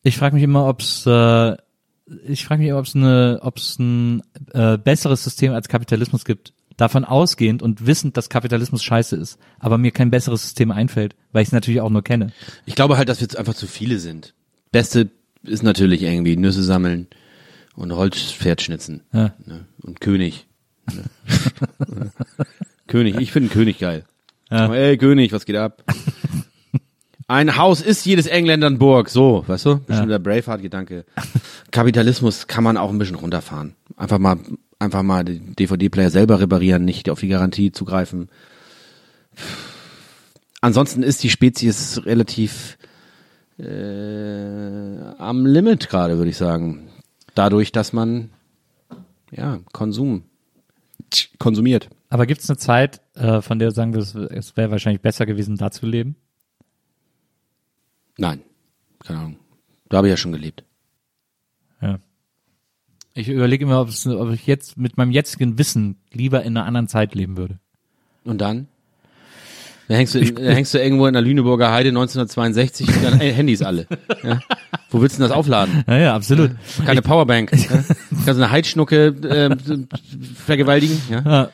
Ich 0.04 0.18
frage 0.18 0.36
mich 0.36 0.44
immer, 0.44 0.68
ob's 0.68 1.06
äh, 1.06 1.56
ich 2.28 2.46
frage 2.46 2.62
mich 2.62 2.70
immer, 2.70 2.80
ob's 2.80 2.96
eine, 2.96 3.40
ob's 3.42 3.78
ein 3.80 4.22
äh, 4.54 4.78
besseres 4.78 5.24
System 5.24 5.52
als 5.54 5.68
Kapitalismus 5.68 6.24
gibt. 6.24 6.54
Davon 6.78 7.06
ausgehend 7.06 7.62
und 7.62 7.86
wissend, 7.88 8.18
dass 8.18 8.28
Kapitalismus 8.30 8.84
scheiße 8.84 9.16
ist, 9.16 9.40
aber 9.60 9.78
mir 9.78 9.92
kein 9.92 10.12
besseres 10.12 10.42
System 10.44 10.72
einfällt, 10.72 11.16
weil 11.32 11.42
ich 11.42 11.48
es 11.50 11.54
natürlich 11.54 11.80
auch 11.82 11.90
nur 11.90 12.04
kenne. 12.04 12.32
Ich 12.66 12.76
glaube 12.76 12.98
halt, 12.98 13.08
dass 13.10 13.20
wir 13.20 13.24
jetzt 13.26 13.38
einfach 13.38 13.54
zu 13.56 13.66
viele 13.66 13.98
sind. 14.00 14.34
Beste 14.72 15.10
ist 15.48 15.64
natürlich 15.64 16.04
irgendwie 16.04 16.36
Nüsse 16.36 16.64
sammeln 16.64 17.08
und 17.76 17.94
Holzpferd 17.94 18.62
schnitzen. 18.62 19.04
Ja. 19.14 19.34
Ne? 19.46 19.66
Und 19.82 20.02
König. 20.02 20.48
Ne? 20.94 21.04
König, 22.88 23.18
ich 23.18 23.32
finde 23.32 23.50
König 23.50 23.80
geil. 23.80 24.06
Ja. 24.50 24.74
Ey, 24.74 24.98
König, 24.98 25.32
was 25.32 25.46
geht 25.46 25.56
ab? 25.56 25.84
Ein 27.28 27.58
Haus 27.58 27.82
ist 27.82 28.06
jedes 28.06 28.28
Engländern 28.28 28.78
Burg, 28.78 29.10
so, 29.10 29.44
weißt 29.48 29.66
du? 29.66 29.78
Bisschen 29.80 30.10
der 30.10 30.20
Braveheart-Gedanke. 30.20 31.06
Kapitalismus 31.72 32.46
kann 32.46 32.64
man 32.64 32.78
auch 32.78 32.92
ein 32.92 33.00
bisschen 33.00 33.16
runterfahren. 33.16 33.76
Einfach 33.98 34.20
mal, 34.20 34.38
einfach 34.78 35.02
mal 35.02 35.24
den 35.24 35.56
DVD-Player 35.56 36.12
selber 36.12 36.40
reparieren, 36.40 36.86
nicht 36.86 37.10
auf 37.10 37.20
die 37.20 37.28
Garantie 37.28 37.72
zugreifen. 37.72 38.30
Ansonsten 40.62 41.02
ist 41.02 41.24
die 41.24 41.32
Spezies 41.32 42.06
relativ 42.06 42.78
äh, 43.58 45.00
am 45.18 45.46
Limit 45.46 45.90
gerade, 45.90 46.18
würde 46.18 46.30
ich 46.30 46.38
sagen. 46.38 46.90
Dadurch, 47.34 47.72
dass 47.72 47.94
man 47.94 48.32
ja 49.32 49.60
Konsum 49.72 50.24
konsumiert. 51.40 51.90
Aber 52.10 52.26
gibt 52.26 52.42
es 52.42 52.50
eine 52.50 52.58
Zeit, 52.58 53.02
äh, 53.16 53.42
von 53.42 53.60
der 53.60 53.70
du 53.70 53.76
sagen 53.76 53.94
würdest, 53.94 54.16
es 54.16 54.58
wäre 54.58 54.72
wahrscheinlich 54.72 55.02
besser 55.02 55.26
gewesen, 55.26 55.58
da 55.58 55.72
zu 55.72 55.86
leben? 55.86 56.16
Nein, 58.18 58.42
keine 59.00 59.20
Ahnung. 59.20 59.40
Da 59.90 59.98
habe 59.98 60.08
ich 60.08 60.12
ja 60.12 60.18
schon 60.18 60.32
gelebt. 60.32 60.64
Ja. 61.82 62.00
Ich 63.14 63.30
überlege 63.30 63.66
immer, 63.66 63.82
ob 63.82 63.90
ich 63.90 64.48
jetzt 64.48 64.78
mit 64.78 64.98
meinem 64.98 65.12
jetzigen 65.12 65.58
Wissen 65.58 65.98
lieber 66.12 66.44
in 66.44 66.58
einer 66.58 66.66
anderen 66.66 66.88
Zeit 66.88 67.16
leben 67.16 67.38
würde. 67.38 67.60
Und 68.24 68.42
dann? 68.42 68.68
Da 69.88 69.96
hängst 69.96 70.16
du, 70.16 70.20
in, 70.20 70.36
da 70.36 70.52
hängst 70.52 70.74
du 70.74 70.80
irgendwo 70.80 71.06
in 71.06 71.14
der 71.14 71.22
Lüneburger 71.22 71.72
Heide 71.72 71.90
1962 71.90 72.88
und 72.88 73.04
dann 73.04 73.20
Handys 73.20 73.62
alle. 73.62 73.86
Ja? 74.24 74.40
Wo 74.90 75.02
willst 75.02 75.18
du 75.18 75.22
denn 75.22 75.30
das 75.30 75.38
aufladen? 75.38 75.84
Ja, 75.88 75.98
ja, 75.98 76.16
absolut. 76.16 76.52
Keine 76.86 77.02
Powerbank. 77.02 77.52
Ja? 77.52 77.68
Kannst 78.10 78.28
du 78.28 78.32
eine 78.32 78.52
Heidschnucke 78.52 79.08
äh, 79.08 79.56
vergewaltigen? 80.46 81.02
Ja? 81.10 81.22
Ja. 81.26 81.50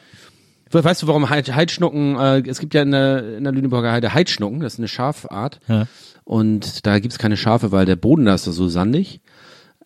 Weißt 0.72 1.04
du, 1.04 1.08
warum 1.08 1.30
Heid, 1.30 1.54
Heidschnucken, 1.54 2.18
äh, 2.18 2.44
es 2.48 2.60
gibt 2.60 2.74
ja 2.74 2.82
in 2.82 2.92
der, 2.92 3.38
in 3.38 3.44
der 3.44 3.52
Lüneburger 3.52 3.92
Heide 3.92 4.14
Heidschnucken, 4.14 4.62
das 4.62 4.74
ist 4.74 4.80
eine 4.80 4.88
Schafart. 4.88 5.60
Ja. 5.68 5.88
Und 6.24 6.86
da 6.86 7.00
gibt's 7.00 7.18
keine 7.18 7.36
Schafe, 7.36 7.74
weil 7.74 7.86
der 7.86 7.98
Boden 7.98 8.26
da 8.26 8.36
ist 8.36 8.46
so 8.46 8.68
sandig. 8.70 9.20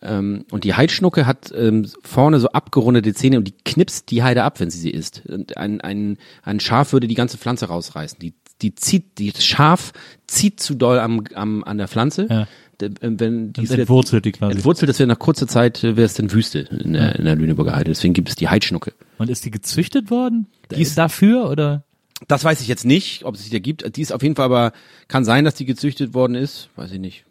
Ähm, 0.02 0.44
und 0.50 0.64
die 0.64 0.74
Heidschnucke 0.74 1.26
hat 1.26 1.52
ähm, 1.56 1.86
vorne 2.02 2.38
so 2.40 2.48
abgerundete 2.48 3.14
Zähne 3.14 3.38
und 3.38 3.48
die 3.48 3.54
knipst 3.64 4.10
die 4.10 4.22
Heide 4.22 4.44
ab, 4.44 4.60
wenn 4.60 4.70
sie 4.70 4.78
sie 4.78 4.90
isst. 4.90 5.22
Und 5.26 5.56
ein, 5.56 5.80
ein, 5.80 6.18
ein 6.42 6.60
Schaf 6.60 6.92
würde 6.92 7.06
die 7.08 7.14
ganze 7.14 7.38
Pflanze 7.38 7.66
rausreißen. 7.66 8.18
Die, 8.18 8.34
die 8.62 8.74
zieht, 8.74 9.18
die 9.18 9.32
das 9.32 9.44
Schaf 9.44 9.92
zieht 10.26 10.60
zu 10.60 10.74
doll 10.74 10.98
am, 10.98 11.24
am, 11.34 11.64
an 11.64 11.78
der 11.78 11.88
Pflanze. 11.88 12.26
Ja. 12.28 12.46
D- 12.80 12.90
ähm, 13.00 13.18
Wenn 13.18 13.52
die 13.54 13.62
Das 13.66 13.70
entwurzelt 13.78 14.26
die 14.26 14.32
quasi. 14.32 14.54
Entwurzelt, 14.56 14.90
das 14.90 14.98
wäre 14.98 15.06
nach 15.06 15.18
kurzer 15.18 15.46
Zeit, 15.48 15.82
äh, 15.82 15.96
wäre 15.96 16.04
es 16.04 16.12
dann 16.14 16.30
Wüste 16.30 16.58
in 16.58 16.92
der, 16.92 17.16
in 17.16 17.24
der 17.24 17.34
Lüneburger 17.36 17.74
Heide. 17.74 17.90
Deswegen 17.90 18.12
gibt 18.12 18.28
es 18.28 18.34
die 18.36 18.48
Heidschnucke. 18.48 18.92
Und 19.16 19.30
ist 19.30 19.46
die 19.46 19.50
gezüchtet 19.50 20.10
worden? 20.10 20.46
Die 20.70 20.82
ist- 20.82 20.98
dafür 20.98 21.48
oder? 21.48 21.84
Das 22.28 22.44
weiß 22.44 22.60
ich 22.62 22.68
jetzt 22.68 22.84
nicht, 22.84 23.24
ob 23.24 23.34
es 23.34 23.44
die 23.44 23.50
da 23.50 23.58
gibt. 23.58 23.96
Die 23.96 24.00
ist 24.02 24.12
auf 24.12 24.22
jeden 24.22 24.36
Fall 24.36 24.46
aber, 24.46 24.72
kann 25.08 25.24
sein, 25.24 25.44
dass 25.44 25.54
die 25.54 25.64
gezüchtet 25.66 26.12
worden 26.14 26.34
ist. 26.34 26.68
Weiß 26.76 26.90
ich 26.92 26.98
nicht. 26.98 27.24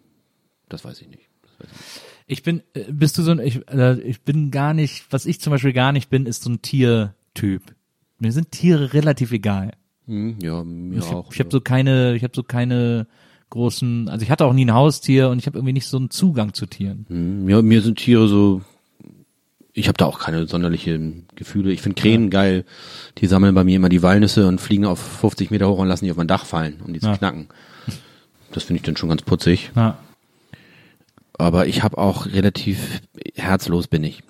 Das 0.70 0.84
weiß 0.84 1.02
ich 1.02 1.10
nicht. 1.10 1.24
Ich 1.60 1.68
bin, 2.44 2.62
äh, 2.74 2.84
bist 2.92 3.18
du 3.18 3.22
so 3.22 3.32
ein, 3.32 3.40
ich, 3.40 3.62
äh, 3.70 4.00
ich 4.02 4.22
bin 4.22 4.52
gar 4.52 4.74
nicht, 4.74 5.06
was 5.12 5.26
ich 5.26 5.40
zum 5.42 5.52
Beispiel 5.52 5.74
gar 5.74 5.92
nicht 5.92 6.10
bin, 6.10 6.26
ist 6.26 6.44
so 6.44 6.50
ein 6.50 6.62
Tiertyp. 6.62 7.62
Mir 8.20 8.32
sind 8.32 8.52
Tiere 8.52 8.94
relativ 8.94 9.32
egal. 9.32 9.72
Hm, 10.08 10.38
ja, 10.42 10.64
mir 10.64 11.00
Ich 11.00 11.04
auch. 11.06 11.26
habe 11.26 11.34
ich 11.34 11.40
hab 11.40 11.52
so 11.52 11.62
keine, 11.62 12.16
ich 12.16 12.24
habe 12.24 12.34
so 12.36 12.44
keine 12.44 13.08
großen, 13.50 14.10
also 14.10 14.24
ich 14.24 14.32
hatte 14.32 14.46
auch 14.46 14.54
nie 14.54 14.66
ein 14.66 14.74
Haustier 14.74 15.30
und 15.30 15.38
ich 15.40 15.46
habe 15.48 15.58
irgendwie 15.58 15.74
nicht 15.74 15.88
so 15.88 15.98
einen 15.98 16.10
Zugang 16.10 16.54
zu 16.54 16.66
Tieren. 16.66 17.06
Hm, 17.10 17.46
mir, 17.46 17.62
mir 17.62 17.82
sind 17.82 17.98
Tiere 18.00 18.28
so, 18.28 18.62
ich 19.74 19.88
habe 19.88 19.98
da 19.98 20.06
auch 20.06 20.20
keine 20.20 20.48
sonderlichen 20.48 21.26
Gefühle. 21.36 21.72
Ich 21.74 21.82
finde 21.82 22.00
Krähen 22.02 22.30
geil. 22.30 22.64
Die 23.18 23.28
sammeln 23.28 23.54
bei 23.54 23.64
mir 23.66 23.76
immer 23.76 23.90
die 23.90 24.02
Walnüsse 24.02 24.48
und 24.48 24.62
fliegen 24.62 24.86
auf 24.86 25.00
50 25.00 25.52
Meter 25.52 25.68
hoch 25.70 25.80
und 25.80 25.88
lassen 25.90 26.06
die 26.06 26.12
auf 26.12 26.18
mein 26.18 26.28
Dach 26.30 26.46
fallen, 26.46 26.82
um 26.86 26.94
die 26.94 27.02
zu 27.02 27.08
Ja. 27.08 27.18
knacken. 27.18 27.48
Das 28.54 28.64
finde 28.64 28.78
ich 28.78 28.84
dann 28.84 28.96
schon 28.96 29.10
ganz 29.10 29.22
putzig. 29.22 29.72
Ja. 29.76 29.98
Aber 31.38 31.68
ich 31.68 31.84
habe 31.84 31.98
auch 31.98 32.28
relativ 32.28 33.02
herzlos 33.36 33.88
bin 33.88 34.04
ich. 34.04 34.24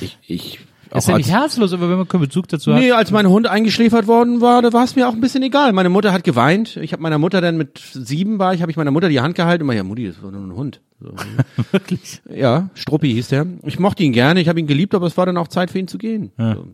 Ich, 0.00 0.18
ich 0.26 0.58
ist 0.94 1.08
ja 1.08 1.16
nicht 1.16 1.30
herzlos, 1.30 1.72
aber 1.72 1.90
wenn 1.90 1.96
man 1.96 2.08
keinen 2.08 2.20
Bezug 2.20 2.46
dazu 2.48 2.72
hat. 2.72 2.80
Nee, 2.80 2.92
als 2.92 3.10
mein 3.10 3.28
Hund 3.28 3.48
eingeschläfert 3.48 4.06
worden 4.06 4.40
war, 4.40 4.62
da 4.62 4.72
war 4.72 4.84
es 4.84 4.94
mir 4.94 5.08
auch 5.08 5.12
ein 5.12 5.20
bisschen 5.20 5.42
egal. 5.42 5.72
Meine 5.72 5.88
Mutter 5.88 6.12
hat 6.12 6.22
geweint. 6.22 6.76
Ich 6.76 6.92
habe 6.92 7.02
meiner 7.02 7.18
Mutter 7.18 7.40
dann 7.40 7.56
mit 7.56 7.80
sieben 7.92 8.38
war 8.38 8.54
ich, 8.54 8.62
habe 8.62 8.70
ich 8.70 8.76
meiner 8.76 8.92
Mutter 8.92 9.08
die 9.08 9.20
Hand 9.20 9.34
gehalten 9.34 9.62
und 9.62 9.66
meinte, 9.66 9.78
ja 9.78 9.84
Mutti, 9.84 10.06
das 10.06 10.22
war 10.22 10.30
nur 10.30 10.42
ein 10.42 10.54
Hund. 10.54 10.80
So. 11.00 11.12
Wirklich. 11.72 12.22
Ja, 12.32 12.70
Struppi 12.74 13.12
hieß 13.12 13.28
der. 13.28 13.46
Ich 13.64 13.80
mochte 13.80 14.04
ihn 14.04 14.12
gerne, 14.12 14.40
ich 14.40 14.48
habe 14.48 14.60
ihn 14.60 14.68
geliebt, 14.68 14.94
aber 14.94 15.06
es 15.06 15.16
war 15.16 15.26
dann 15.26 15.36
auch 15.36 15.48
Zeit 15.48 15.70
für 15.70 15.80
ihn 15.80 15.88
zu 15.88 15.98
gehen. 15.98 16.30
So. 16.36 16.66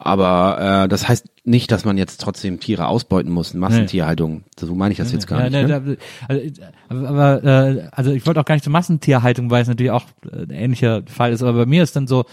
Aber 0.00 0.84
äh, 0.84 0.88
das 0.88 1.08
heißt 1.08 1.26
nicht, 1.44 1.72
dass 1.72 1.84
man 1.84 1.98
jetzt 1.98 2.20
trotzdem 2.20 2.60
Tiere 2.60 2.86
ausbeuten 2.86 3.32
muss, 3.32 3.52
Massentierhaltung. 3.52 4.44
So 4.58 4.74
meine 4.74 4.92
ich 4.92 4.98
das 4.98 5.10
jetzt 5.12 5.26
gar 5.26 5.40
ja, 5.40 5.50
nicht. 5.50 5.68
ne, 5.68 5.98
also, 6.28 6.42
aber, 6.88 7.08
aber 7.08 7.44
äh, 7.44 7.88
also 7.90 8.12
ich 8.12 8.24
wollte 8.24 8.40
auch 8.40 8.44
gar 8.44 8.54
nicht 8.54 8.62
zur 8.62 8.72
Massentierhaltung, 8.72 9.50
weil 9.50 9.62
es 9.62 9.68
natürlich 9.68 9.90
auch 9.90 10.04
äh, 10.30 10.42
ein 10.42 10.50
ähnlicher 10.50 11.02
Fall 11.06 11.32
ist. 11.32 11.42
Aber 11.42 11.54
bei 11.54 11.66
mir 11.66 11.82
ist 11.82 11.96
dann 11.96 12.06
so, 12.06 12.26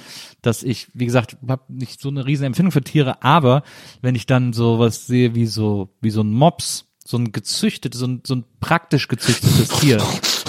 dass 0.43 0.61
ich, 0.61 0.89
wie 0.93 1.05
gesagt, 1.05 1.38
habe 1.47 1.63
nicht 1.70 2.01
so 2.01 2.09
eine 2.09 2.26
riesen 2.26 2.45
Empfindung 2.45 2.72
für 2.72 2.84
Tiere, 2.84 3.24
aber 3.24 3.63
wenn 4.01 4.13
ich 4.13 4.28
dann 4.28 4.53
so 4.53 4.78
was 4.78 5.07
sehe 5.07 5.34
wie 5.34 5.47
so 5.47 5.89
wie 6.01 6.11
so 6.11 6.22
ein 6.22 6.32
Mops, 6.32 6.86
so 7.03 7.18
ein 7.18 7.32
gezüchtetes, 7.32 7.99
so 7.99 8.07
ein, 8.07 8.22
so 8.26 8.36
ein 8.36 8.43
praktisch 8.59 9.07
gezüchtetes 9.07 9.70
Tier, 9.80 10.03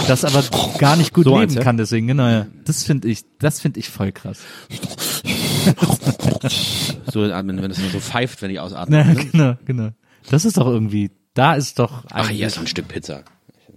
das 0.07 0.25
aber 0.25 0.43
gar 0.79 0.97
nicht 0.97 1.15
gut 1.15 1.25
So 1.25 1.39
leben 1.39 1.55
kann, 1.57 1.77
deswegen 1.79 2.07
genau. 2.09 2.29
Ja. 2.29 2.47
Das 2.65 2.85
finde 2.85 3.09
ich, 3.09 3.25
das 3.39 3.61
finde 3.61 3.81
ich 3.81 3.89
voll 3.89 4.13
krass. 4.13 4.39
So 7.17 7.33
atmen, 7.33 7.63
wenn 7.63 7.71
es 7.71 7.79
nur 7.79 7.89
so 7.89 7.99
pfeift, 7.99 8.43
wenn 8.43 8.51
ich 8.51 8.61
ausatme. 8.61 8.99
Ja, 8.99 9.15
genau, 9.15 9.55
genau. 9.65 9.89
Das 10.29 10.45
ist 10.45 10.59
doch 10.59 10.67
irgendwie, 10.67 11.11
da 11.33 11.55
ist 11.55 11.79
doch 11.79 12.05
Ach, 12.11 12.29
hier 12.29 12.47
ist 12.47 12.57
noch 12.57 12.65
ein 12.65 12.67
Stück 12.67 12.89
Pizza. 12.89 13.23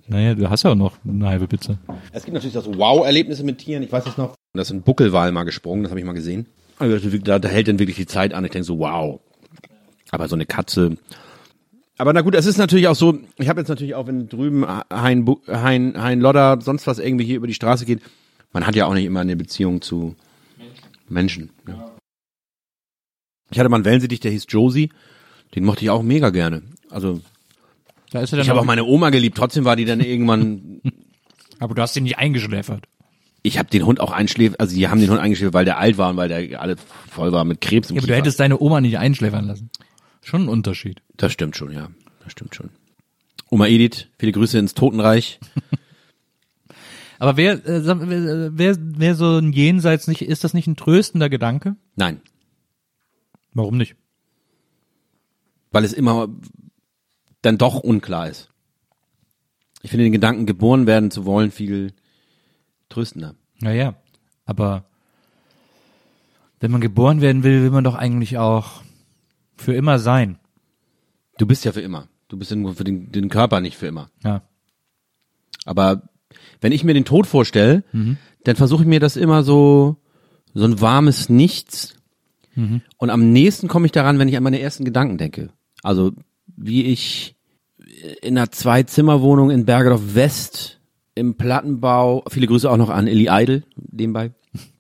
naja, 0.10 0.36
du 0.36 0.50
hast 0.50 0.64
ja 0.64 0.72
auch 0.72 0.76
noch 0.76 0.98
eine 1.08 1.26
halbe 1.30 1.48
Pizza. 1.48 1.78
Es 2.12 2.26
gibt 2.26 2.34
natürlich 2.34 2.58
auch 2.58 2.66
so 2.66 2.78
Wow-Erlebnisse 2.78 3.46
mit 3.46 3.60
Tieren. 3.60 3.82
Ich 3.82 3.94
weiß 3.94 4.04
das 4.04 4.18
noch. 4.18 4.36
Da 4.54 4.62
ist 4.62 4.72
ein 4.72 4.82
Buckelwal 4.82 5.32
mal 5.32 5.46
gesprungen, 5.46 5.84
das 5.84 5.92
habe 5.92 6.02
ich 6.02 6.06
mal 6.06 6.12
gesehen. 6.12 6.48
Also 6.80 6.98
Da, 7.20 7.40
da 7.40 7.48
hält 7.48 7.70
dann 7.70 7.80
wirklich 7.80 7.96
die 7.96 8.08
Zeit 8.08 8.34
an. 8.34 8.44
Ich 8.44 8.52
denke 8.52 8.66
so, 8.66 8.78
wow. 8.80 9.22
Aber 10.12 10.28
so 10.28 10.36
eine 10.36 10.46
Katze. 10.46 10.98
Aber 11.98 12.12
na 12.12 12.20
gut, 12.20 12.36
es 12.36 12.46
ist 12.46 12.58
natürlich 12.58 12.90
auch 12.90 12.96
so, 12.96 13.20
ich 13.38 13.48
habe 13.48 13.62
jetzt 13.62 13.70
natürlich 13.70 13.96
auch, 13.96 14.08
wenn 14.08 14.28
drüben 14.28 14.66
Hein, 14.68 15.26
hein, 15.48 15.94
hein 15.98 16.20
Lodder, 16.20 16.60
sonst 16.62 16.88
was 16.88 17.00
irgendwie 17.00 17.24
hier 17.26 17.38
über 17.38 17.48
die 17.48 17.54
Straße 17.54 17.86
geht, 17.86 18.02
man 18.52 18.68
hat 18.68 18.76
ja 18.76 18.86
auch 18.86 18.94
nicht 18.94 19.06
immer 19.06 19.22
eine 19.22 19.38
Beziehung 19.38 19.82
zu 19.82 20.16
Menschen. 21.08 21.52
Ja. 21.68 21.89
Ich 23.52 23.60
hatte 23.60 23.70
mal 23.70 23.78
einen 23.78 23.86
Wellensittich, 23.86 24.20
der 24.20 24.32
hieß 24.32 24.46
Josie. 24.50 24.90
Den 25.56 25.66
mochte 25.66 25.84
ich 25.84 25.90
auch 25.90 26.04
mega 26.04 26.30
gerne. 26.30 26.62
Also 26.90 27.22
Da 28.12 28.22
ist 28.22 28.32
er 28.34 28.38
dann 28.38 28.44
ich 28.46 28.50
habe 28.50 28.60
auch 28.60 28.66
meine 28.66 28.86
Oma 28.86 29.10
geliebt. 29.10 29.38
Trotzdem 29.38 29.66
war 29.66 29.76
die 29.76 29.86
dann 29.86 30.00
irgendwann 30.00 30.82
aber 31.60 31.76
du 31.76 31.82
hast 31.82 31.96
ihn 31.98 32.04
nicht 32.04 32.18
eingeschläfert. 32.18 32.86
Ich 33.42 33.58
habe 33.58 33.70
den 33.70 33.86
Hund 33.86 34.00
auch 34.02 34.12
einschläfert, 34.12 34.60
also 34.60 34.76
die 34.76 34.88
haben 34.90 35.00
den 35.00 35.10
Hund 35.10 35.20
eingeschläfert, 35.20 35.54
weil 35.54 35.66
der 35.66 35.78
alt 35.78 35.98
war 35.98 36.10
und 36.10 36.18
weil 36.18 36.28
der 36.28 36.62
alle 36.62 36.76
voll 37.10 37.32
war 37.32 37.46
mit 37.46 37.62
Krebs 37.62 37.90
im 37.90 37.96
Ja, 37.96 38.00
aber 38.00 38.08
du 38.08 38.14
Kiefer. 38.14 38.18
hättest 38.18 38.40
deine 38.40 38.60
Oma 38.60 38.82
nicht 38.82 38.98
einschläfern 38.98 39.46
lassen. 39.46 39.70
Schon 40.22 40.44
ein 40.44 40.50
Unterschied. 40.50 41.02
Das 41.16 41.32
stimmt 41.32 41.56
schon, 41.56 41.72
ja. 41.72 41.90
Das 42.24 42.34
stimmt 42.34 42.54
schon. 42.54 42.70
Oma 43.50 43.68
Edith, 43.68 44.08
viele 44.20 44.34
Grüße 44.34 44.60
ins 44.60 44.74
Totenreich. 44.74 45.40
Aber 47.20 47.36
wer, 47.36 47.54
äh, 47.66 47.82
wer, 47.86 48.78
wer 48.80 49.16
so 49.16 49.38
ein 49.38 49.52
Jenseits 49.52 50.08
nicht, 50.08 50.22
ist 50.22 50.44
das 50.44 50.54
nicht 50.54 50.68
ein 50.68 50.76
tröstender 50.78 51.30
Gedanke? 51.30 51.76
Nein, 51.96 52.22
Warum 53.60 53.78
nicht? 53.78 53.96
weil 55.72 55.84
es 55.84 55.94
immer 55.94 56.30
dann 57.42 57.58
doch 57.58 57.80
unklar 57.80 58.30
ist. 58.30 58.50
Ich 59.82 59.92
finde 59.92 60.04
den 60.06 60.12
Gedanken, 60.12 60.46
geboren 60.46 60.88
werden 60.88 61.12
zu 61.12 61.26
wollen, 61.26 61.52
viel 61.52 61.94
tröstender. 62.90 63.36
Naja, 63.60 63.96
aber 64.46 64.86
wenn 66.60 66.72
man 66.72 66.82
geboren 66.82 67.22
werden 67.22 67.44
will, 67.44 67.62
will 67.62 67.72
man 67.72 67.84
doch 67.84 67.96
eigentlich 67.96 68.38
auch 68.38 68.82
für 69.56 69.74
immer 69.74 70.00
sein. 70.00 70.38
Du 71.38 71.46
bist 71.46 71.64
ja 71.64 71.72
für 71.72 71.82
immer. 71.82 72.10
Du 72.28 72.38
bist 72.38 72.54
nur 72.54 72.76
für 72.76 72.84
den, 72.84 73.12
den 73.12 73.30
Körper 73.30 73.62
nicht 73.62 73.78
für 73.78 73.88
immer. 73.88 74.10
Ja. 74.24 74.42
Aber 75.66 76.10
wenn 76.60 76.74
ich 76.74 76.84
mir 76.84 76.94
den 76.94 77.06
Tod 77.06 77.26
vorstelle, 77.28 77.84
dann 78.44 78.56
versuche 78.56 78.84
ich 78.84 78.88
mir 78.88 79.00
das 79.00 79.16
immer 79.16 79.44
so, 79.44 79.98
so 80.54 80.66
ein 80.66 80.82
warmes 80.82 81.30
Nichts. 81.30 81.96
Und 82.98 83.10
am 83.10 83.32
nächsten 83.32 83.68
komme 83.68 83.86
ich 83.86 83.92
daran, 83.92 84.20
wenn 84.20 84.28
ich 84.28 84.38
an 84.38 84.44
meine 84.44 84.60
ersten 84.60 84.86
Gedanken 84.86 85.18
denke. 85.18 85.50
Also 85.84 86.12
wie 86.56 86.84
ich 86.86 87.36
in 88.22 88.38
einer 88.38 88.52
Zwei-Zimmer-Wohnung 88.52 89.50
in 89.50 89.66
Bergedorf 89.66 90.16
West 90.16 90.80
im 91.16 91.36
Plattenbau, 91.36 92.24
viele 92.30 92.48
Grüße 92.48 92.70
auch 92.70 92.78
noch 92.78 92.90
an 92.90 93.08
Illy 93.08 93.28
Idol, 93.30 93.64
nebenbei, 93.92 94.32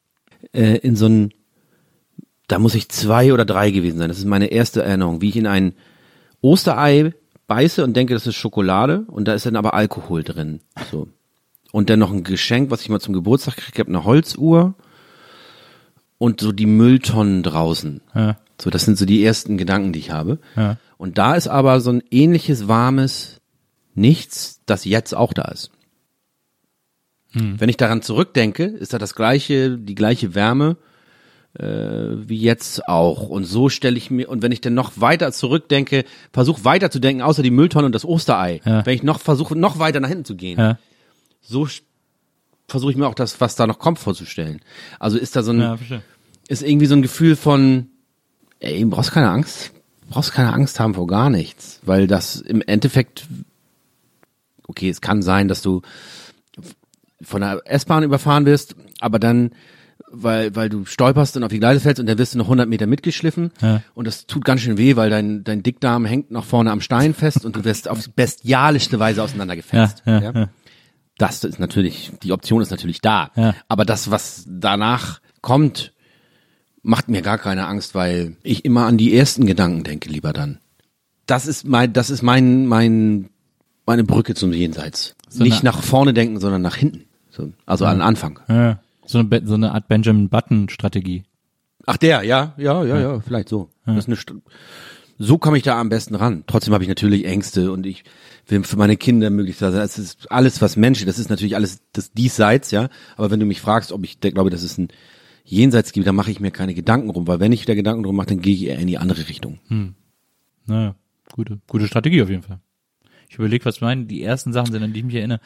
äh, 0.53 0.77
in 0.77 0.95
so 0.95 1.07
ein, 1.07 1.33
da 2.47 2.59
muss 2.59 2.75
ich 2.75 2.89
zwei 2.89 3.33
oder 3.33 3.45
drei 3.45 3.71
gewesen 3.71 3.99
sein. 3.99 4.09
Das 4.09 4.17
ist 4.17 4.25
meine 4.25 4.47
erste 4.47 4.83
Erinnerung, 4.83 5.21
wie 5.21 5.29
ich 5.29 5.37
in 5.37 5.47
ein 5.47 5.73
Osterei 6.41 7.13
beiße 7.47 7.83
und 7.83 7.95
denke, 7.95 8.13
das 8.13 8.27
ist 8.27 8.35
Schokolade 8.35 9.05
und 9.07 9.27
da 9.27 9.33
ist 9.33 9.45
dann 9.45 9.55
aber 9.55 9.73
Alkohol 9.73 10.23
drin. 10.23 10.61
So. 10.91 11.07
Und 11.71 11.89
dann 11.89 11.99
noch 11.99 12.11
ein 12.11 12.23
Geschenk, 12.23 12.71
was 12.71 12.81
ich 12.81 12.89
mal 12.89 12.99
zum 12.99 13.13
Geburtstag 13.13 13.55
gekriegt 13.55 13.79
habe, 13.79 13.89
eine 13.89 14.05
Holzuhr 14.05 14.75
und 16.19 16.41
so 16.41 16.51
die 16.51 16.67
Mülltonnen 16.67 17.41
draußen. 17.41 18.01
Ja. 18.13 18.37
So, 18.61 18.69
das 18.69 18.85
sind 18.85 18.97
so 18.99 19.05
die 19.05 19.23
ersten 19.23 19.57
Gedanken, 19.57 19.93
die 19.93 19.99
ich 19.99 20.11
habe. 20.11 20.37
Ja. 20.55 20.77
Und 20.97 21.17
da 21.17 21.33
ist 21.35 21.47
aber 21.47 21.79
so 21.81 21.89
ein 21.91 22.03
ähnliches 22.11 22.67
warmes 22.67 23.37
Nichts, 23.95 24.61
das 24.65 24.85
jetzt 24.85 25.13
auch 25.15 25.33
da 25.33 25.45
ist. 25.45 25.71
Wenn 27.33 27.69
ich 27.69 27.77
daran 27.77 28.01
zurückdenke, 28.01 28.63
ist 28.63 28.93
da 28.93 28.97
das 28.97 29.13
gleiche, 29.13 29.77
die 29.77 29.93
gleiche 29.95 30.33
Wärme 30.35 30.77
äh, 31.53 31.65
wie 31.65 32.39
jetzt 32.39 32.87
auch. 32.87 33.29
Und 33.29 33.43
so 33.45 33.69
stelle 33.69 33.97
ich 33.97 34.09
mir, 34.09 34.29
und 34.29 34.41
wenn 34.41 34.51
ich 34.51 34.61
dann 34.61 34.73
noch 34.73 34.93
weiter 34.95 35.31
zurückdenke, 35.31 36.05
versuche 36.33 36.63
weiter 36.65 36.89
zu 36.91 36.99
denken, 36.99 37.21
außer 37.21 37.43
die 37.43 37.51
Mülltonne 37.51 37.85
und 37.85 37.93
das 37.95 38.05
Osterei, 38.05 38.61
Ja. 38.65 38.85
wenn 38.85 38.95
ich 38.95 39.03
noch 39.03 39.19
versuche, 39.19 39.55
noch 39.55 39.77
weiter 39.79 39.99
nach 39.99 40.09
hinten 40.09 40.25
zu 40.25 40.35
gehen, 40.35 40.57
Ja. 40.59 40.77
so 41.41 41.67
versuche 42.69 42.91
ich 42.91 42.97
mir 42.97 43.07
auch 43.07 43.15
das, 43.15 43.39
was 43.41 43.55
da 43.55 43.67
noch 43.67 43.79
kommt, 43.79 43.99
vorzustellen. 43.99 44.61
Also 44.99 45.17
ist 45.17 45.35
da 45.35 45.43
so 45.43 45.51
ein, 45.51 45.59
Ja, 45.59 45.77
ist 46.47 46.63
irgendwie 46.63 46.85
so 46.87 46.95
ein 46.95 47.01
Gefühl 47.01 47.35
von, 47.35 47.87
ey, 48.59 48.83
brauchst 48.85 49.11
keine 49.11 49.29
Angst, 49.29 49.71
brauchst 50.09 50.31
keine 50.33 50.53
Angst 50.53 50.79
haben 50.79 50.93
vor 50.95 51.07
gar 51.07 51.29
nichts, 51.29 51.79
weil 51.83 52.07
das 52.07 52.37
im 52.41 52.61
Endeffekt, 52.61 53.27
okay, 54.67 54.89
es 54.89 55.01
kann 55.01 55.21
sein, 55.21 55.47
dass 55.47 55.61
du 55.61 55.81
von 57.21 57.41
der 57.41 57.61
S-Bahn 57.65 58.03
überfahren 58.03 58.45
wirst, 58.45 58.75
aber 59.01 59.19
dann, 59.19 59.51
weil, 60.11 60.55
weil 60.55 60.69
du 60.69 60.85
stolperst 60.85 61.37
und 61.37 61.43
auf 61.43 61.49
die 61.49 61.59
Gleise 61.59 61.81
fällst 61.81 61.99
und 61.99 62.07
dann 62.07 62.17
wirst 62.17 62.33
du 62.33 62.37
noch 62.37 62.45
100 62.45 62.67
Meter 62.67 62.87
mitgeschliffen 62.87 63.51
Ja. 63.61 63.83
und 63.93 64.07
das 64.07 64.25
tut 64.25 64.45
ganz 64.45 64.61
schön 64.61 64.77
weh, 64.77 64.95
weil 64.95 65.09
dein, 65.09 65.43
dein 65.43 65.61
Dickdarm 65.61 66.05
hängt 66.05 66.31
noch 66.31 66.45
vorne 66.45 66.71
am 66.71 66.81
Stein 66.81 67.13
fest 67.13 67.45
und 67.45 67.55
du 67.55 67.63
wirst 67.65 67.89
auf 67.89 67.99
bestialischste 68.15 68.97
Weise 68.99 69.21
auseinandergefetzt. 69.21 70.01
Ja, 70.05 70.19
ja. 70.21 70.49
Das 71.19 71.43
ist 71.43 71.59
natürlich, 71.59 72.11
die 72.23 72.31
Option 72.31 72.61
ist 72.61 72.71
natürlich 72.71 73.01
da. 73.01 73.29
Ja. 73.35 73.53
Aber 73.67 73.85
das, 73.85 74.09
was 74.09 74.45
danach 74.47 75.19
kommt, 75.41 75.93
macht 76.81 77.09
mir 77.09 77.21
gar 77.21 77.37
keine 77.37 77.67
Angst, 77.67 77.93
weil 77.93 78.37
ich 78.41 78.63
immer 78.63 78.85
an 78.85 78.97
die 78.97 79.13
ersten 79.13 79.45
Gedanken 79.45 79.83
denke, 79.83 80.09
lieber 80.09 80.33
dann. 80.33 80.59
Das 81.25 81.45
ist 81.45 81.67
mein, 81.67 81.91
das 81.93 82.09
ist 82.09 82.21
mein, 82.21 82.65
mein, 82.65 83.29
meine 83.85 84.05
Brücke 84.05 84.33
zum 84.33 84.53
Jenseits. 84.53 85.15
So 85.27 85.43
Nicht 85.43 85.61
nach 85.61 85.83
vorne 85.83 86.13
denken, 86.13 86.39
sondern 86.39 86.61
nach 86.61 86.75
hinten. 86.75 87.03
So, 87.29 87.51
also 87.65 87.85
an 87.85 87.97
den 87.97 88.01
Anfang. 88.01 88.39
Ja. 88.47 88.79
So 89.05 89.19
eine, 89.19 89.41
so 89.45 89.55
eine 89.55 89.73
Art 89.73 89.89
Benjamin 89.89 90.29
Button 90.29 90.69
Strategie. 90.69 91.23
Ach 91.85 91.97
der, 91.97 92.23
ja, 92.23 92.53
ja, 92.57 92.83
ja, 92.85 92.99
ja, 92.99 93.19
vielleicht 93.19 93.49
so. 93.49 93.69
Das 93.85 93.97
ist 93.97 94.07
eine 94.07 94.15
St 94.15 94.35
so 95.19 95.37
komme 95.37 95.57
ich 95.57 95.63
da 95.63 95.79
am 95.79 95.89
besten 95.89 96.15
ran. 96.15 96.43
Trotzdem 96.47 96.73
habe 96.73 96.83
ich 96.83 96.87
natürlich 96.87 97.25
Ängste 97.25 97.71
und 97.71 97.85
ich 97.85 98.03
will 98.47 98.63
für 98.63 98.77
meine 98.77 98.97
Kinder 98.97 99.29
möglichst 99.29 99.59
sein. 99.59 99.73
Das 99.73 99.99
ist 99.99 100.31
alles, 100.31 100.61
was 100.61 100.77
Menschen, 100.77 101.05
das 101.05 101.19
ist 101.19 101.29
natürlich 101.29 101.55
alles 101.55 101.81
das 101.91 102.13
Diesseits, 102.13 102.71
ja. 102.71 102.89
Aber 103.17 103.29
wenn 103.29 103.39
du 103.39 103.45
mich 103.45 103.61
fragst, 103.61 103.91
ob 103.91 104.03
ich 104.05 104.19
glaube, 104.21 104.49
dass 104.49 104.63
es 104.63 104.77
ein 104.77 104.87
Jenseits 105.43 105.91
gibt, 105.91 106.07
dann 106.07 106.15
mache 106.15 106.31
ich 106.31 106.39
mir 106.39 106.51
keine 106.51 106.73
Gedanken 106.73 107.09
rum, 107.09 107.27
weil 107.27 107.39
wenn 107.39 107.51
ich 107.51 107.63
wieder 107.63 107.75
Gedanken 107.75 108.03
drum 108.03 108.15
mache, 108.15 108.27
dann 108.27 108.41
gehe 108.41 108.53
ich 108.53 108.63
eher 108.63 108.79
in 108.79 108.87
die 108.87 108.97
andere 108.97 109.27
Richtung. 109.27 109.59
Naja, 110.65 110.95
gute, 111.33 111.59
gute 111.67 111.87
Strategie 111.87 112.21
auf 112.21 112.29
jeden 112.29 112.43
Fall. 112.43 112.59
Ich 113.27 113.35
überlege, 113.35 113.65
was 113.65 113.81
meine, 113.81 114.05
die 114.05 114.23
ersten 114.23 114.53
Sachen 114.53 114.71
sind, 114.71 114.81
an 114.81 114.93
die 114.93 114.99
ich 114.99 115.05
mich 115.05 115.15
erinnere. 115.15 115.41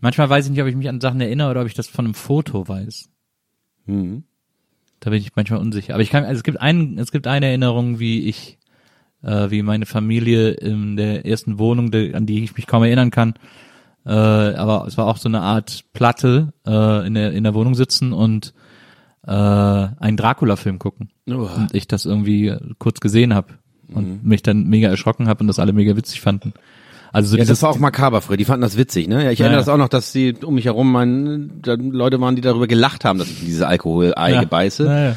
Manchmal 0.00 0.28
weiß 0.28 0.46
ich 0.46 0.50
nicht, 0.50 0.60
ob 0.60 0.68
ich 0.68 0.76
mich 0.76 0.88
an 0.88 1.00
Sachen 1.00 1.20
erinnere 1.20 1.50
oder 1.50 1.60
ob 1.60 1.66
ich 1.66 1.74
das 1.74 1.86
von 1.86 2.04
einem 2.04 2.14
Foto 2.14 2.66
weiß. 2.66 3.08
Mhm. 3.86 4.24
Da 5.00 5.10
bin 5.10 5.20
ich 5.20 5.34
manchmal 5.36 5.60
unsicher. 5.60 5.94
Aber 5.94 6.02
ich 6.02 6.10
kann, 6.10 6.24
also 6.24 6.38
es 6.38 6.42
gibt 6.42 6.60
einen, 6.60 6.98
es 6.98 7.12
gibt 7.12 7.26
eine 7.26 7.46
Erinnerung, 7.46 8.00
wie 8.00 8.28
ich, 8.28 8.58
äh, 9.22 9.50
wie 9.50 9.62
meine 9.62 9.86
Familie 9.86 10.50
in 10.50 10.96
der 10.96 11.26
ersten 11.26 11.58
Wohnung, 11.58 11.90
der, 11.90 12.14
an 12.14 12.26
die 12.26 12.44
ich 12.44 12.56
mich 12.56 12.66
kaum 12.66 12.82
erinnern 12.82 13.10
kann, 13.10 13.34
äh, 14.04 14.10
aber 14.10 14.84
es 14.86 14.96
war 14.98 15.06
auch 15.06 15.16
so 15.16 15.28
eine 15.28 15.40
Art 15.40 15.84
Platte 15.92 16.52
äh, 16.66 17.06
in 17.06 17.14
der 17.14 17.32
in 17.32 17.44
der 17.44 17.54
Wohnung 17.54 17.74
sitzen 17.74 18.12
und 18.12 18.52
äh, 19.26 19.30
einen 19.30 20.16
Dracula-Film 20.16 20.78
gucken. 20.78 21.10
Uah. 21.28 21.54
Und 21.54 21.74
ich 21.74 21.86
das 21.86 22.04
irgendwie 22.06 22.52
kurz 22.78 22.98
gesehen 23.00 23.34
habe 23.34 23.54
und 23.94 24.24
mich 24.24 24.42
dann 24.42 24.64
mega 24.68 24.88
erschrocken 24.88 25.28
habe 25.28 25.40
und 25.42 25.46
das 25.48 25.58
alle 25.60 25.72
mega 25.72 25.94
witzig 25.96 26.20
fanden. 26.20 26.52
Also 27.12 27.28
so 27.30 27.36
Ja, 27.36 27.42
dieses, 27.42 27.58
das 27.58 27.62
war 27.62 27.70
auch 27.70 27.78
makaber 27.78 28.22
früher. 28.22 28.38
Die 28.38 28.44
fanden 28.46 28.62
das 28.62 28.78
witzig, 28.78 29.06
ne? 29.06 29.22
Ja, 29.22 29.30
ich 29.30 29.38
Ja, 29.38 29.44
erinnere 29.44 29.60
ja. 29.60 29.64
das 29.66 29.68
auch 29.68 29.76
noch, 29.76 29.88
dass 29.90 30.12
sie 30.12 30.34
um 30.42 30.54
mich 30.54 30.64
herum 30.64 30.90
mein, 30.90 31.60
Leute 31.64 32.18
waren, 32.20 32.34
die 32.36 32.40
darüber 32.42 32.66
gelacht 32.66 33.04
haben, 33.04 33.18
dass 33.18 33.28
ich 33.28 33.38
diese 33.40 33.68
Alkohol-Ei 33.68 34.32
Ja. 34.32 34.40
gebeiße. 34.40 35.14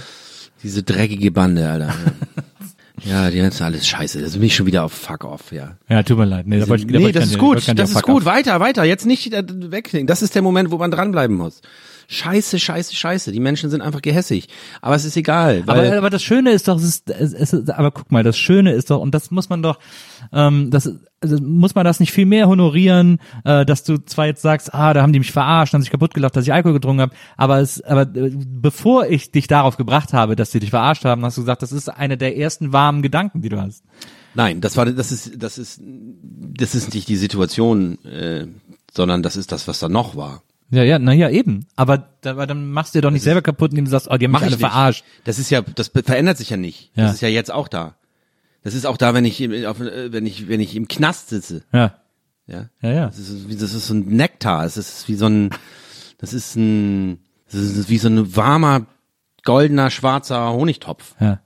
Diese 0.62 0.84
dreckige 0.84 1.32
Bande, 1.32 1.68
Alter. 1.70 1.94
ja, 3.04 3.30
die 3.30 3.38
ganze 3.38 3.66
alles 3.66 3.88
scheiße. 3.88 4.22
Das 4.22 4.34
bin 4.34 4.44
ich 4.44 4.56
schon 4.56 4.66
wieder 4.66 4.84
auf 4.84 4.94
Fuck 4.94 5.24
off, 5.24 5.52
ja. 5.52 5.78
Ja, 5.90 6.04
tut 6.04 6.18
mir 6.18 6.26
leid. 6.26 6.48
Nee, 6.48 6.60
da 6.60 6.68
wollte 6.68 6.86
ich, 6.86 6.92
da 6.92 7.00
Nee, 7.00 7.12
das 7.12 7.26
ist 7.26 7.38
gut, 7.38 7.68
das 7.76 7.92
ist 7.92 8.04
gut. 8.04 8.26
Weiter, 8.26 8.60
weiter. 8.60 8.84
Jetzt 8.84 9.06
nicht 9.06 9.34
äh, 9.34 9.44
wegklicken. 9.48 10.08
Das 10.08 10.22
ist 10.22 10.36
der 10.36 10.42
Moment, 10.42 10.72
wo 10.72 10.78
man 10.78 10.92
dranbleiben 10.92 11.36
muss. 11.36 11.62
Scheiße, 12.08 12.60
scheiße, 12.60 12.96
scheiße. 12.96 13.32
Die 13.32 13.40
Menschen 13.40 13.70
sind 13.70 13.82
einfach 13.82 14.02
gehässig. 14.02 14.48
Aber 14.82 14.96
es 14.96 15.06
ist 15.06 15.18
egal. 15.18 15.66
Weil 15.66 15.88
Aber, 15.88 15.98
aber 15.98 16.10
das 16.10 16.24
Schöne 16.24 16.52
ist 16.52 16.68
doch, 16.68 16.78
es 16.78 16.84
ist, 16.84 17.10
es 17.10 17.54
ist, 17.54 17.70
aber 17.70 17.92
guck 17.92 18.12
mal, 18.12 18.24
das 18.24 18.38
Schöne 18.38 18.72
ist 18.74 18.92
doch, 18.92 19.00
und 19.00 19.14
das 19.14 19.32
muss 19.32 19.50
man 19.50 19.64
doch, 19.64 19.80
ähm, 20.32 20.70
das, 20.72 20.90
also 21.22 21.38
muss 21.42 21.76
man 21.76 21.86
das 21.86 22.00
nicht 22.00 22.12
viel 22.12 22.26
mehr 22.26 22.48
honorieren, 22.48 23.20
äh, 23.44 23.66
dass 23.66 23.84
du 23.84 23.98
zwar 23.98 24.28
jetzt 24.28 24.42
sagst, 24.42 24.74
ah, 24.74 24.94
da 24.94 25.02
haben 25.02 25.14
die 25.14 25.20
mich 25.20 25.32
verarscht, 25.32 25.74
haben 25.74 25.82
sich 25.82 25.92
kaputt 25.92 26.14
gelacht, 26.14 26.36
dass 26.36 26.46
ich 26.46 26.54
Alkohol 26.54 26.74
getrunken 26.74 27.02
habe, 27.02 27.16
aber 27.38 27.60
es, 27.60 27.82
aber 27.82 28.02
äh, 28.02 28.32
bevor 28.36 29.08
ich 29.08 29.32
dich 29.32 29.48
darauf 29.48 29.78
gebracht 29.78 30.14
habe, 30.14 30.36
dass 30.36 30.52
sie 30.52 30.60
dich 30.60 30.70
verarscht 30.70 31.06
haben, 31.06 31.26
hast 31.26 31.38
du 31.38 31.42
gesagt, 31.42 31.62
das 31.62 31.72
ist 31.72 31.90
eine 31.90 32.18
der 32.18 32.38
ersten 32.38 32.74
warmen 32.74 33.02
Gedanken, 33.02 33.42
die 33.42 33.50
du 33.50 33.62
hast. 33.62 33.84
Nein, 34.36 34.62
das 34.62 34.76
war, 34.76 34.86
das 34.86 35.12
ist, 35.12 35.42
das 35.42 35.58
ist, 35.58 35.82
das 35.82 36.76
ist 36.76 36.94
nicht 36.94 37.08
die 37.08 37.16
Situation, 37.16 38.04
äh, 38.04 38.48
sondern 38.94 39.24
das 39.24 39.38
ist 39.38 39.52
das, 39.52 39.68
was 39.68 39.80
da 39.80 39.90
noch 39.90 40.16
war. 40.16 40.42
Ja, 40.72 40.84
ja, 40.84 40.98
na 41.00 41.14
ja, 41.14 41.30
eben. 41.30 41.66
Aber, 41.76 42.10
da, 42.22 42.32
aber 42.32 42.48
dann 42.48 42.72
machst 42.72 42.94
du 42.96 42.98
dir 42.98 43.04
doch 43.04 43.12
nicht 43.12 43.22
selber 43.24 43.42
kaputt, 43.42 43.72
indem 43.72 43.86
du 43.86 43.92
sagst, 43.92 44.08
oh, 44.10 44.18
die 44.18 44.26
haben 44.26 44.32
mich 44.32 44.42
alle 44.42 44.58
verarscht. 44.58 45.04
Das 45.24 45.38
ist 45.40 45.50
ja, 45.52 45.62
das 45.62 45.90
verändert 45.90 46.38
sich 46.38 46.50
ja 46.50 46.58
nicht. 46.58 46.92
Ja. 46.96 47.04
Das 47.06 47.16
ist 47.16 47.22
ja 47.22 47.28
jetzt 47.30 47.52
auch 47.52 47.68
da. 47.68 47.96
Das 48.64 48.74
ist 48.74 48.86
auch 48.86 48.98
da, 48.98 49.14
wenn 49.14 49.26
ich, 49.26 49.40
im- 49.42 49.66
auf, 49.66 49.80
äh, 49.80 50.12
wenn 50.12 50.26
ich, 50.26 50.48
wenn 50.48 50.60
ich 50.60 50.76
im 50.76 50.88
Knast 50.88 51.30
sitze. 51.30 51.62
Ja, 51.72 51.96
Ja. 52.48 52.70
ja, 52.82 52.92
ja. 52.92 53.06
Das 53.08 53.20
ist, 53.20 53.62
das 53.62 53.74
ist 53.74 53.88
so 53.88 53.94
ein 53.94 54.06
Nektar. 54.08 54.66
Es 54.66 54.76
ist 54.78 55.08
wie 55.08 55.16
so 55.16 55.28
ein, 55.28 55.52
das 56.18 56.34
ist 56.34 56.56
ein, 56.56 57.20
das 57.46 57.62
ist 57.62 57.90
wie 57.90 58.00
so 58.00 58.08
ein 58.10 58.36
warmer, 58.36 58.88
goldener, 59.44 59.92
schwarzer 59.92 60.52
Honigtopf. 60.52 61.16
ja. 61.20 61.42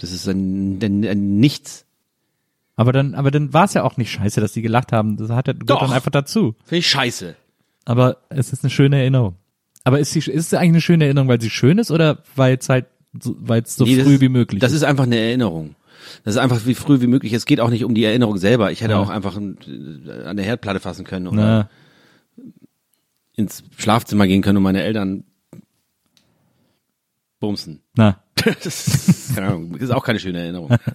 Das 0.00 0.12
ist 0.12 0.28
ein, 0.28 0.78
ein, 0.80 1.04
ein 1.04 1.38
Nichts. 1.40 1.84
Aber 2.76 2.92
dann, 2.92 3.16
aber 3.16 3.32
dann 3.32 3.52
war 3.52 3.64
es 3.64 3.74
ja 3.74 3.82
auch 3.82 3.96
nicht 3.96 4.12
scheiße, 4.12 4.40
dass 4.40 4.52
die 4.52 4.62
gelacht 4.62 4.92
haben. 4.92 5.16
Das 5.16 5.30
hat 5.30 5.48
ja 5.48 5.54
gehört 5.54 5.70
Doch. 5.70 5.80
dann 5.80 5.92
einfach 5.92 6.12
dazu. 6.12 6.54
Finde 6.64 6.76
ich 6.78 6.88
scheiße. 6.88 7.34
Aber 7.88 8.18
es 8.28 8.52
ist 8.52 8.62
eine 8.64 8.70
schöne 8.70 8.98
Erinnerung. 9.00 9.36
Aber 9.84 9.98
ist 9.98 10.12
sie, 10.12 10.18
ist 10.18 10.50
sie 10.50 10.58
eigentlich 10.58 10.68
eine 10.72 10.80
schöne 10.82 11.04
Erinnerung, 11.04 11.28
weil 11.28 11.40
sie 11.40 11.48
schön 11.48 11.78
ist 11.78 11.90
oder 11.90 12.22
weil 12.36 12.58
es 12.60 12.68
halt, 12.68 12.86
so, 13.18 13.34
weil 13.38 13.62
es 13.62 13.76
so 13.76 13.84
Nee, 13.84 14.02
früh 14.02 14.14
ist- 14.16 14.20
wie 14.20 14.28
möglich 14.28 14.60
Das 14.60 14.72
ist 14.72 14.82
einfach 14.82 15.04
eine 15.04 15.16
Erinnerung. 15.18 15.74
Das 16.24 16.34
ist 16.34 16.38
einfach 16.38 16.66
wie 16.66 16.74
früh 16.74 17.00
wie 17.00 17.06
möglich. 17.06 17.32
Es 17.32 17.46
geht 17.46 17.60
auch 17.60 17.70
nicht 17.70 17.84
um 17.84 17.94
die 17.94 18.04
Erinnerung 18.04 18.36
selber. 18.36 18.70
Ich 18.72 18.82
hätte 18.82 18.92
Ja. 18.92 18.98
auch 18.98 19.08
einfach 19.08 19.36
äh, 19.38 20.22
an 20.24 20.36
der 20.36 20.44
Herdplatte 20.44 20.80
fassen 20.80 21.04
können 21.04 21.26
oder 21.28 21.68
Na, 22.38 22.44
ins 23.34 23.64
Schlafzimmer 23.76 24.26
gehen 24.26 24.42
können 24.42 24.58
und 24.58 24.62
meine 24.64 24.82
Eltern 24.82 25.24
bumsen. 27.40 27.80
na, 27.94 28.22
Das 28.62 28.66
ist, 28.88 29.34
keine 29.34 29.48
Ahnung, 29.48 29.74
ist 29.76 29.90
auch 29.90 30.04
keine 30.04 30.20
schöne 30.20 30.40
Erinnerung. 30.40 30.76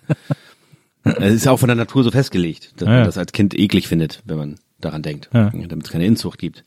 Es 1.06 1.34
ist 1.34 1.48
auch 1.50 1.58
von 1.60 1.68
der 1.68 1.76
Natur 1.76 2.02
so 2.06 2.12
festgelegt, 2.12 2.80
dass 2.82 2.88
ja. 2.88 2.94
man 2.96 3.04
das 3.04 3.18
als 3.18 3.34
Kind 3.34 3.54
eklig 3.60 3.90
findet, 3.90 4.22
wenn 4.24 4.38
man 4.38 4.56
daran 4.80 5.02
denkt, 5.02 5.30
Ja. 5.34 5.50
damit 5.50 5.84
es 5.86 5.92
keine 5.92 6.06
Inzucht 6.06 6.40
gibt. 6.40 6.64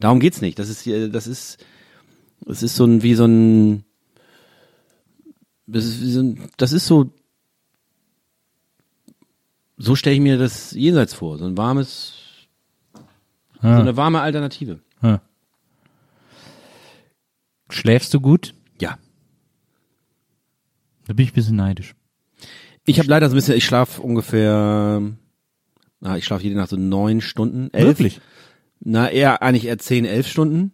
Darum 0.00 0.20
geht's 0.20 0.40
nicht. 0.40 0.58
Das 0.58 0.68
ist, 0.68 0.80
hier- 0.82 1.08
das 1.08 1.26
ist, 1.26 1.64
das 2.40 2.62
ist 2.62 2.76
so 2.76 2.84
ein, 2.84 3.02
wie 3.02 3.14
so 3.14 3.24
ein, 3.26 3.84
das 5.66 5.84
ist, 5.84 6.00
so 6.00 6.20
ein, 6.20 6.48
das 6.56 6.72
ist 6.72 6.86
so, 6.86 7.12
so 9.76 9.94
stelle 9.96 10.16
ich 10.16 10.22
mir 10.22 10.38
das 10.38 10.72
jenseits 10.72 11.14
vor, 11.14 11.38
so 11.38 11.44
ein 11.46 11.56
warmes, 11.56 12.14
so 13.60 13.68
eine 13.68 13.96
warme 13.96 14.20
Alternative. 14.20 14.80
schläfst 17.70 18.14
du 18.14 18.20
gut? 18.20 18.54
Ja. 18.80 18.98
Da 21.06 21.12
bin 21.12 21.24
ich 21.24 21.32
ein 21.32 21.34
bisschen 21.34 21.56
neidisch. 21.56 21.94
Ich 22.86 22.98
habe 22.98 23.08
leider 23.08 23.28
so 23.28 23.34
ein 23.34 23.36
bisschen, 23.36 23.56
ich 23.56 23.66
schlafe 23.66 24.00
ungefähr, 24.00 25.02
na, 26.00 26.16
ich 26.16 26.24
schlafe 26.24 26.44
jede 26.44 26.56
Nacht 26.56 26.70
so 26.70 26.76
neun 26.76 27.20
Stunden, 27.20 27.68
elf. 27.72 27.86
Wirklich? 27.98 28.20
Na, 28.80 29.10
eher 29.10 29.42
eigentlich 29.42 29.66
eher 29.66 29.78
zehn, 29.78 30.04
elf 30.04 30.28
Stunden. 30.28 30.72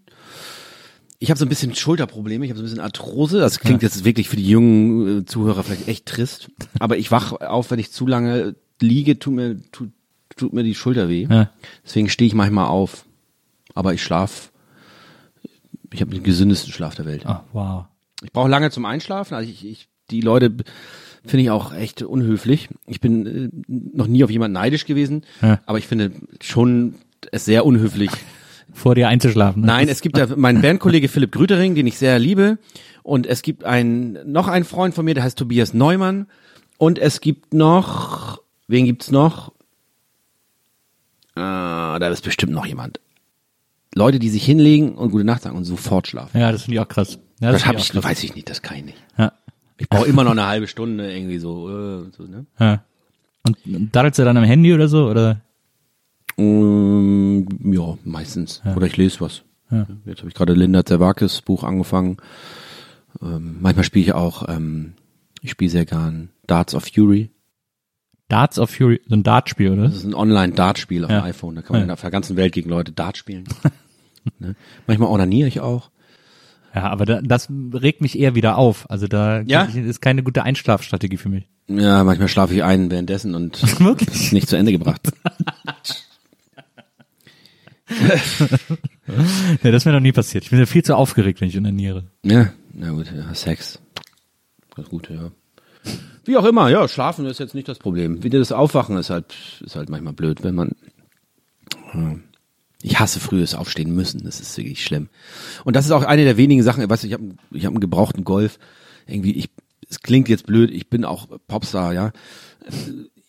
Ich 1.18 1.30
habe 1.30 1.38
so 1.38 1.46
ein 1.46 1.48
bisschen 1.48 1.74
Schulterprobleme, 1.74 2.44
ich 2.44 2.50
habe 2.50 2.59
so 2.59 2.62
ein 2.62 2.66
bisschen 2.68 2.80
Arthrose. 2.84 3.38
Das 3.38 3.59
klingt 3.61 3.82
jetzt 3.82 4.05
wirklich 4.05 4.28
für 4.28 4.36
die 4.36 4.48
jungen 4.48 5.20
äh, 5.20 5.24
Zuhörer 5.24 5.62
vielleicht 5.62 5.88
echt 5.88 6.07
trist. 6.07 6.50
Aber 6.80 6.98
ich 6.98 7.11
wach 7.11 7.32
auf, 7.32 7.70
wenn 7.70 7.78
ich 7.78 7.92
zu 7.92 8.07
lange 8.07 8.57
liege, 8.80 9.18
tut 9.18 9.32
mir, 9.34 9.57
tut, 9.72 9.90
tut 10.36 10.52
mir 10.52 10.64
die 10.64 10.74
Schulter 10.74 11.09
weh. 11.09 11.26
Ja. 11.30 11.50
Deswegen 11.84 12.11
stehe 12.11 12.26
ich 12.26 12.34
manchmal 12.34 12.66
auf. 12.66 13.07
Aber 13.74 13.94
ich 13.94 14.02
schlaf. 14.02 14.52
Ich 15.92 16.00
habe 16.00 16.11
den 16.11 16.22
gesündesten 16.24 16.72
Schlaf 16.72 16.94
der 16.94 17.07
Welt. 17.07 17.24
Ah, 17.24 17.44
wow. 17.52 17.84
Ich 18.22 18.32
brauche 18.32 18.48
lange 18.50 18.70
zum 18.70 18.84
Einschlafen. 18.84 19.34
Also 19.34 19.48
ich, 19.50 19.64
ich 19.66 19.88
die 20.11 20.20
Leute 20.20 20.52
finde 21.24 21.44
ich 21.44 21.50
auch 21.50 21.72
echt 21.72 22.02
unhöflich. 22.02 22.68
Ich 22.86 23.00
bin 23.00 23.26
äh, 23.26 23.48
noch 23.68 24.07
nie 24.09 24.22
auf 24.24 24.30
jemanden 24.30 24.55
neidisch 24.55 24.84
gewesen, 24.84 25.24
Ja. 25.40 25.61
aber 25.64 25.78
ich 25.78 25.86
finde 25.86 26.12
schon 26.42 26.96
es 27.33 27.45
sehr 27.45 27.64
unhöflich. 27.66 28.11
Vor 28.72 28.95
dir 28.95 29.09
einzuschlafen. 29.09 29.61
ne? 29.62 29.66
Nein, 29.68 29.89
es 29.89 30.01
gibt 30.01 30.18
ja 30.18 30.27
meinen 30.37 30.61
Bandkollege 30.62 31.09
Philipp 31.09 31.33
Grütering, 31.33 31.75
den 31.75 31.87
ich 31.87 31.97
sehr 31.99 32.18
liebe, 32.18 32.59
und 33.03 33.27
es 33.27 33.43
gibt 33.43 33.62
einen 33.64 34.18
noch 34.31 34.49
einen 34.49 34.64
Freund 34.64 34.95
von 34.95 35.05
mir, 35.05 35.14
der 35.14 35.22
heißt 35.22 35.39
Tobias 35.39 35.75
Neumann, 35.75 36.27
und 36.79 36.99
es 36.99 37.20
gibt 37.20 37.55
noch 37.55 38.41
wen 38.66 38.87
gibt's 38.87 39.11
noch? 39.11 39.53
Ah, 41.35 41.99
da 41.99 42.09
ist 42.09 42.25
bestimmt 42.25 42.53
noch 42.53 42.66
jemand. 42.66 43.01
Leute, 43.95 44.18
die 44.18 44.29
sich 44.29 44.45
hinlegen 44.45 44.95
und 44.97 45.11
gute 45.11 45.25
Nacht 45.25 45.43
sagen 45.43 45.57
und 45.57 45.64
sofort 45.64 46.09
schlafen. 46.09 46.41
Ja, 46.41 46.51
das 46.51 46.62
finde 46.62 46.77
ich 46.77 46.81
auch 46.81 46.89
krass. 46.89 47.18
Ja, 47.41 47.53
Das 47.53 47.66
habe 47.66 47.79
finde 47.79 47.83
ich, 47.83 47.93
krass. 47.93 48.05
weiß 48.05 48.25
ich 48.25 48.35
nicht, 48.35 48.49
das 48.51 48.62
kann 48.62 48.79
ich 48.79 48.85
nicht. 48.85 48.99
Ja. 49.18 49.33
Ich 49.79 49.89
brauche 49.89 50.07
immer 50.07 50.25
noch 50.25 50.33
eine 50.33 50.47
halbe 50.47 50.66
Stunde 50.66 51.12
irgendwie 51.12 51.39
so. 51.39 51.68
Äh, 51.68 52.11
so 52.16 52.25
ne? 52.25 52.47
ja. 52.59 52.85
Und 53.47 53.59
daddelst 53.93 54.18
du 54.18 54.25
dann 54.25 54.37
am 54.37 54.45
Handy 54.45 54.72
oder 54.72 54.89
so? 54.89 55.09
Oder? 55.09 55.43
Ähm, 56.37 57.47
ja, 57.72 57.97
meistens. 58.05 58.62
Oder 58.76 58.87
ich 58.87 58.97
lese 58.97 59.20
was. 59.20 59.43
Ja. 59.70 59.87
Jetzt 60.05 60.18
habe 60.20 60.28
ich 60.28 60.35
gerade 60.35 60.53
Linda 60.55 60.85
Zerwakis 60.85 61.41
Buch 61.43 61.64
angefangen. 61.64 62.16
Ähm, 63.22 63.57
manchmal 63.61 63.85
spiele 63.85 64.05
ich 64.05 64.12
auch, 64.12 64.49
ähm, 64.49 64.95
ich 65.41 65.51
spiele 65.51 65.70
sehr 65.70 65.87
gern 65.87 66.30
Darts 66.47 66.74
of 66.74 66.85
Fury. 66.93 67.30
Darts 68.28 68.59
of 68.59 68.70
Fury, 68.70 69.01
so 69.07 69.14
ein 69.14 69.22
Dartspiel, 69.22 69.70
oder? 69.72 69.85
Das 69.85 69.97
ist 69.97 70.05
ein 70.05 70.14
Online-Dart-Spiel 70.14 71.05
auf 71.05 71.11
Ja. 71.11 71.20
dem 71.20 71.24
iPhone. 71.26 71.55
Da 71.57 71.62
kann 71.62 71.76
man 71.78 71.89
Ja. 71.89 71.93
auf 71.95 72.01
der 72.01 72.11
ganzen 72.11 72.37
Welt 72.37 72.53
gegen 72.55 72.70
Leute 72.70 72.91
Dart 72.93 73.16
spielen. 73.16 73.45
ne? 74.39 74.57
Manchmal 74.87 75.11
onaniere 75.11 75.47
ich 75.49 75.61
auch. 75.61 75.91
Ja, 76.74 76.85
aber 76.91 77.05
da, 77.07 77.20
das 77.22 77.49
regt 77.72 78.01
mich 78.01 78.18
eher 78.18 78.35
wieder 78.35 78.57
auf. 78.59 78.91
Also 78.91 79.07
da 79.07 79.43
Ja? 79.43 79.62
ist 79.64 80.01
keine 80.01 80.22
gute 80.24 80.43
Einschlafstrategie 80.43 81.18
für 81.18 81.28
mich. 81.28 81.49
Ja, 81.68 82.03
manchmal 82.03 82.28
schlafe 82.28 82.55
ich 82.55 82.64
ein 82.64 82.91
währenddessen 82.91 83.35
und 83.35 83.62
Wirklich? 83.80 84.32
nicht 84.32 84.49
zu 84.49 84.57
Ende 84.57 84.72
gebracht. 84.72 85.01
Ja, 89.07 89.70
das 89.70 89.82
ist 89.82 89.85
mir 89.85 89.93
noch 89.93 90.01
nie 90.01 90.12
passiert. 90.12 90.45
Ich 90.45 90.51
bin 90.51 90.59
ja 90.59 90.66
viel 90.66 90.82
zu 90.82 90.97
aufgeregt, 90.97 91.41
wenn 91.41 91.49
ich 91.49 91.59
unaniere. 91.59 92.05
Ja, 92.22 92.53
na 92.72 92.91
gut, 92.91 93.12
ja, 93.14 93.35
Sex. 93.35 93.78
Das 94.76 94.89
gut, 94.89 95.11
ja. 95.11 95.30
Wie 96.24 96.37
auch 96.37 96.45
immer, 96.45 96.70
ja, 96.70 96.89
schlafen 96.89 97.26
ist 97.26 97.39
jetzt 97.39 97.55
nicht 97.55 97.68
das 97.68 97.78
Problem. 97.78 98.22
Wieder 98.22 98.39
das 98.39 98.51
Aufwachen 98.51 98.97
ist 98.97 99.11
halt, 99.11 99.35
ist 99.61 99.76
halt 99.76 99.91
manchmal 99.91 100.14
blöd, 100.14 100.43
wenn 100.43 100.55
man. 100.55 100.72
Ja. 101.93 102.16
Ich 102.82 102.99
hasse 102.99 103.20
frühes 103.20 103.55
Aufstehen 103.55 103.95
müssen, 103.95 104.24
das 104.24 104.41
ist 104.41 104.57
wirklich 104.57 104.85
schlimm. 104.85 105.09
Und 105.64 105.76
das 105.76 105.85
ist 105.87 105.91
auch 105.91 106.03
eine 106.03 106.24
der 106.24 106.37
wenigen 106.37 106.62
Sachen, 106.62 106.89
weißt 106.89 107.03
du, 107.03 107.07
ich 107.07 107.12
habe 107.14 107.35
ich 107.51 107.64
hab 107.64 107.72
einen 107.72 107.80
gebrauchten 107.80 108.24
Golf. 108.24 108.59
Irgendwie, 109.07 109.32
ich, 109.32 109.51
es 109.89 110.01
klingt 110.01 110.28
jetzt 110.28 110.47
blöd, 110.47 110.70
ich 110.70 110.89
bin 110.89 111.05
auch 111.05 111.28
Popstar, 111.47 111.93
ja. 111.93 112.12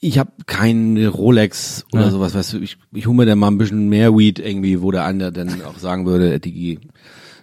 Ich 0.02 0.18
habe 0.20 0.32
keine 0.46 1.08
Rolex 1.08 1.86
oder 1.91 2.04
Ja. 2.06 2.12
sowas, 2.12 2.34
weißt 2.36 2.54
du, 2.54 2.60
ich, 2.60 2.78
ich 2.93 3.08
hole 3.08 3.16
mir 3.16 3.26
dann 3.26 3.39
mal 3.39 3.48
ein 3.50 3.58
bisschen 3.58 3.89
mehr 3.89 4.16
Weed 4.16 4.39
irgendwie, 4.39 4.82
wo 4.82 4.91
der 4.91 5.06
andere 5.06 5.32
dann 5.32 5.62
auch 5.64 5.78
sagen 5.80 6.06
würde, 6.06 6.39
die, 6.39 6.80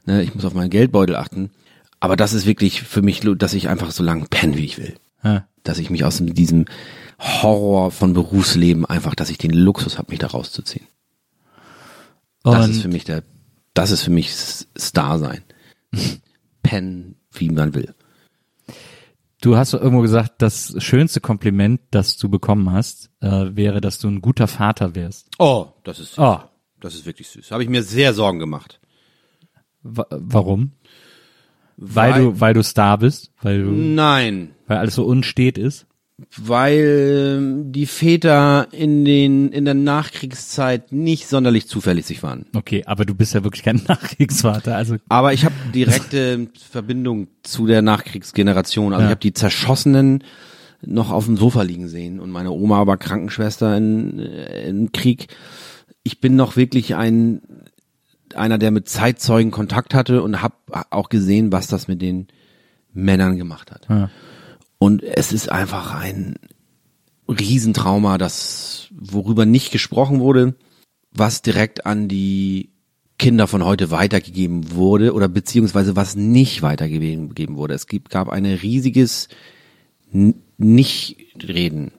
ne, 0.07 0.22
ich 0.22 0.34
muss 0.34 0.44
auf 0.44 0.55
meinen 0.55 0.70
Geldbeutel 0.70 1.16
achten. 1.16 1.50
Aber 1.98 2.16
das 2.16 2.32
ist 2.32 2.46
wirklich 2.46 2.82
für 2.82 3.03
mich, 3.03 3.20
dass 3.36 3.55
ich 3.55 3.68
einfach 3.68 3.90
so 3.90 4.03
lange 4.03 4.26
penne, 4.28 4.57
wie 4.57 4.64
ich 4.64 4.78
will. 4.78 4.94
Ja. 5.24 5.46
Dass 5.62 5.78
ich 5.78 5.90
mich 5.90 6.05
aus 6.05 6.18
diesem 6.20 6.66
Horror 7.20 7.90
von 7.92 8.12
Berufsleben 8.12 8.84
einfach, 8.84 9.14
dass 9.14 9.30
ich 9.30 9.38
den 9.38 9.53
Luxus 9.53 9.98
habe, 9.98 10.11
mich 10.11 10.18
da 10.18 10.26
rauszuziehen. 10.28 10.86
Das 12.42 12.68
ist 12.68 12.80
für 12.82 12.88
Und 12.88 12.92
mich 12.94 13.05
der, 13.05 13.22
das 13.74 13.92
ist 13.92 14.03
für 14.03 14.11
mich 14.11 14.32
Star 14.32 15.18
sein. 15.18 15.42
Pennen, 16.62 17.16
wie 17.32 17.50
man 17.50 17.74
will. 17.74 17.94
Du 19.43 19.57
hast 19.57 19.74
doch 19.74 19.80
irgendwo 19.80 20.01
gesagt, 20.01 20.34
das 20.38 20.74
schönste 20.78 21.20
Kompliment, 21.20 21.80
das 21.90 22.16
du 22.16 22.30
bekommen 22.30 22.72
hast, 22.72 23.11
äh, 23.20 23.55
wäre, 23.55 23.80
dass 23.80 23.99
du 23.99 24.09
ein 24.09 24.22
guter 24.22 24.49
Vater 24.49 24.95
wärst. 24.95 25.28
Oh, 25.38 25.66
das 25.84 25.99
ist 25.99 26.14
süß. 26.14 26.18
Oh. 26.18 26.38
Das 26.80 26.95
ist 26.95 27.05
wirklich 27.05 27.28
süß. 27.28 27.51
Habe 27.51 27.62
ich 27.62 27.68
mir 27.68 27.82
sehr 27.82 28.14
Sorgen 28.14 28.38
gemacht. 28.38 28.80
Wa 29.82 30.07
warum? 30.11 30.72
Weil, 31.76 32.14
du, 32.14 32.40
weil 32.40 32.55
du 32.55 32.62
Star 32.62 32.99
bist, 32.99 33.32
weil 33.43 33.64
du, 33.64 33.70
Nein, 33.70 34.55
weil 34.66 34.78
alles 34.78 34.95
so 34.95 35.05
unstet 35.05 35.59
ist. 35.59 35.86
Weil 36.36 37.36
ähm, 37.38 37.72
die 37.72 37.86
Väter 37.86 38.68
in 38.72 39.04
den 39.04 39.50
in 39.52 39.64
der 39.64 39.74
Nachkriegszeit 39.74 40.92
nicht 40.92 41.28
sonderlich 41.28 41.66
zuverlässig 41.68 42.22
waren. 42.22 42.46
Okay, 42.54 42.84
aber 42.86 43.04
du 43.04 43.14
bist 43.14 43.34
ja 43.34 43.44
wirklich 43.44 43.62
kein 43.62 43.82
Nachkriegsvater, 43.88 44.76
also 44.76 44.96
Aber 45.08 45.32
ich 45.32 45.44
habe 45.44 45.54
direkte 45.74 46.48
Verbindung 46.70 47.28
zu 47.42 47.66
der 47.66 47.82
Nachkriegsgeneration. 47.82 48.92
Also 48.92 49.02
Ja. 49.02 49.08
ich 49.08 49.10
habe 49.10 49.20
die 49.20 49.32
Zerschossenen 49.34 50.24
noch 50.84 51.10
auf 51.10 51.26
dem 51.26 51.36
Sofa 51.36 51.62
liegen 51.62 51.88
sehen 51.88 52.18
und 52.20 52.30
meine 52.30 52.50
Oma 52.50 52.86
war 52.86 52.96
Krankenschwester 52.96 53.76
in, 53.76 54.18
äh, 54.18 54.68
im 54.68 54.92
Krieg. 54.92 55.28
Ich 56.02 56.20
bin 56.20 56.36
noch 56.36 56.56
wirklich 56.56 56.94
ein 56.96 57.42
einer, 58.34 58.58
der 58.58 58.70
mit 58.70 58.88
Zeitzeugen 58.88 59.50
Kontakt 59.50 59.94
hatte 59.94 60.22
und 60.22 60.40
habe 60.42 60.54
auch 60.90 61.08
gesehen, 61.10 61.52
was 61.52 61.66
das 61.66 61.86
mit 61.86 62.00
den 62.00 62.28
Männern 62.94 63.36
gemacht 63.36 63.70
hat. 63.70 63.86
Ja. 63.88 64.10
Und 64.82 65.04
es 65.04 65.30
ist 65.32 65.48
einfach 65.48 65.94
ein 65.94 66.34
Riesentrauma, 67.28 68.18
das 68.18 68.88
worüber 68.90 69.46
nicht 69.46 69.70
gesprochen 69.70 70.18
wurde, 70.18 70.56
was 71.12 71.40
direkt 71.40 71.86
an 71.86 72.08
die 72.08 72.70
Kinder 73.16 73.46
von 73.46 73.64
heute 73.64 73.92
weitergegeben 73.92 74.72
wurde 74.74 75.14
oder 75.14 75.28
beziehungsweise 75.28 75.94
was 75.94 76.16
nicht 76.16 76.62
weitergegeben 76.62 77.54
wurde. 77.54 77.74
Es 77.74 77.86
gab 78.08 78.28
ein 78.28 78.44
riesiges 78.44 79.28
Nicht-Reden. 80.58 81.92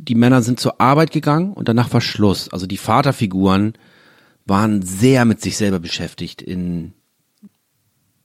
Die 0.00 0.14
Männer 0.14 0.42
sind 0.42 0.60
zur 0.60 0.80
Arbeit 0.80 1.10
gegangen 1.10 1.54
und 1.54 1.68
danach 1.68 1.92
war 1.92 2.00
Schluss. 2.00 2.48
Also 2.50 2.68
die 2.68 2.76
Vaterfiguren 2.76 3.72
waren 4.44 4.80
sehr 4.82 5.24
mit 5.24 5.40
sich 5.40 5.56
selber 5.56 5.80
beschäftigt 5.80 6.40
in 6.40 6.92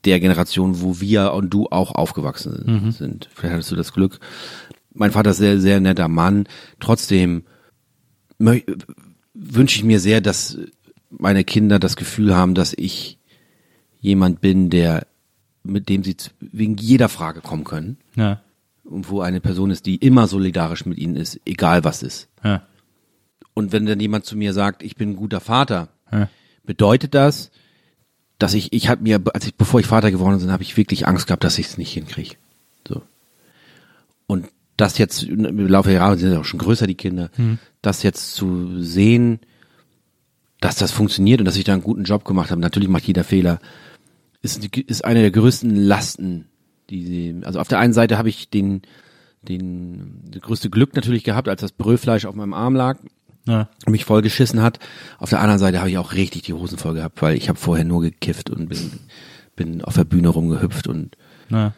der 0.06 0.20
Generation, 0.20 0.82
wo 0.82 0.99
wir 0.99 1.34
und 1.34 1.49
du 1.49 1.68
auch 1.70 1.93
aufgewachsen 1.93 2.91
sind. 2.91 3.30
Vielleicht 3.34 3.54
hattest 3.54 3.72
du 3.72 3.76
das 3.76 3.93
Glück. 3.93 4.20
Mein 4.93 5.12
Vater 5.12 5.32
ist 5.32 5.38
sehr, 5.38 5.60
sehr 5.60 5.80
netter 5.80 6.08
Mann. 6.08 6.47
Trotzdem 6.80 7.43
wünsche 8.39 9.78
ich 9.78 9.84
mir 9.84 9.99
sehr, 9.99 10.22
dass 10.22 10.58
meine 11.10 11.43
Kinder 11.43 11.78
das 11.80 11.95
Gefühl 11.95 12.36
haben, 12.36 12.56
dass 12.56 12.74
ich 12.74 13.20
jemand 13.99 14.41
bin, 14.41 14.70
der 14.70 15.06
mit 15.64 15.89
dem 15.89 16.04
sie 16.04 16.16
wegen 16.39 16.78
jeder 16.78 17.10
Frage 17.10 17.41
kommen 17.41 17.64
können 17.64 17.97
ja, 18.16 18.41
und 18.84 19.10
wo 19.10 19.22
eine 19.22 19.41
Person 19.41 19.72
ist, 19.72 19.86
die 19.86 19.95
immer 19.95 20.28
solidarisch 20.28 20.86
mit 20.86 20.97
ihnen 20.97 21.16
ist, 21.16 21.39
egal 21.45 21.84
was 21.84 22.04
ist. 22.04 22.30
ja, 22.43 22.64
Und 23.54 23.72
wenn 23.72 23.86
dann 23.86 23.99
jemand 23.99 24.26
zu 24.26 24.36
mir 24.36 24.54
sagt, 24.54 24.84
ich 24.84 24.95
bin 24.95 25.12
ein 25.12 25.16
guter 25.16 25.39
Vater, 25.39 25.89
ja. 26.12 26.30
bedeutet 26.64 27.14
das, 27.14 27.52
dass 28.42 28.56
ich, 28.56 28.74
ich 28.74 28.89
habe 28.89 29.04
mir, 29.04 29.22
als 29.34 29.46
ich, 29.46 29.56
bevor 29.56 29.80
ich 29.80 29.86
Vater 29.86 30.10
geworden 30.10 30.39
bin, 30.39 30.52
habe 30.52 30.64
ich 30.64 30.76
wirklich 30.76 31.08
Angst 31.08 31.28
gehabt, 31.28 31.44
dass 31.44 31.60
ich 31.60 31.68
es 31.68 31.78
nicht 31.78 31.94
hinkriege. 31.94 32.36
So. 32.88 33.04
Und 34.26 34.48
das 34.78 34.98
jetzt 34.98 35.24
im 35.24 35.68
Laufe 35.68 35.89
der 35.89 36.00
Jahre 36.00 36.18
sind 36.18 36.34
ja 36.34 36.39
auch 36.39 36.46
schon 36.46 36.60
größer, 36.60 36.88
die 36.88 36.96
Kinder, 36.96 37.30
das 37.84 38.02
jetzt 38.02 38.34
zu 38.34 38.82
sehen, 38.82 39.39
dass 40.60 40.76
das 40.76 40.92
funktioniert 40.92 41.39
und 41.39 41.46
dass 41.46 41.56
ich 41.56 41.66
da 41.66 41.74
einen 41.74 41.84
guten 41.84 42.04
Job 42.04 42.26
gemacht 42.26 42.50
habe, 42.50 42.62
natürlich 42.62 42.89
macht 42.89 43.06
jeder 43.06 43.24
Fehler, 43.24 43.60
ist, 44.42 44.66
ist 44.76 45.06
eine 45.06 45.22
der 45.22 45.32
größten 45.32 45.76
Lasten, 45.76 46.46
die 46.89 47.06
sie, 47.06 47.36
also 47.44 47.60
auf 47.60 47.68
der 47.68 47.80
einen 47.80 47.94
Seite 47.94 48.18
habe 48.18 48.30
ich 48.30 48.50
den, 48.50 48.82
den, 49.44 50.22
das 50.32 50.42
größte 50.42 50.72
Glück 50.72 50.96
natürlich 50.96 51.24
gehabt, 51.24 51.48
als 51.48 51.62
das 51.62 51.74
Brüllfleisch 51.74 52.26
auf 52.26 52.34
meinem 52.34 52.54
Arm 52.54 52.76
lag, 52.76 52.98
ja. 53.46 53.70
mich 53.88 54.06
voll 54.06 54.22
geschissen 54.22 54.62
hat. 54.62 54.80
Auf 55.18 55.30
der 55.30 55.39
anderen 55.39 55.60
Seite 55.60 55.80
habe 55.80 55.89
ich 55.89 55.98
auch 55.98 56.14
richtig 56.14 56.44
die 56.44 56.54
Hosen 56.54 56.78
voll 56.78 56.94
gehabt, 56.94 57.22
weil 57.22 57.36
ich 57.36 57.50
habe 57.50 57.60
vorher 57.60 57.86
nur 57.86 58.02
gekifft 58.02 58.50
und 58.50 58.70
bin, 58.70 58.92
bin 59.56 59.82
auf 59.84 59.96
der 59.96 60.04
Bühne 60.04 60.30
rumgehüpft 60.30 60.88
und 60.88 61.18
ja. 61.50 61.74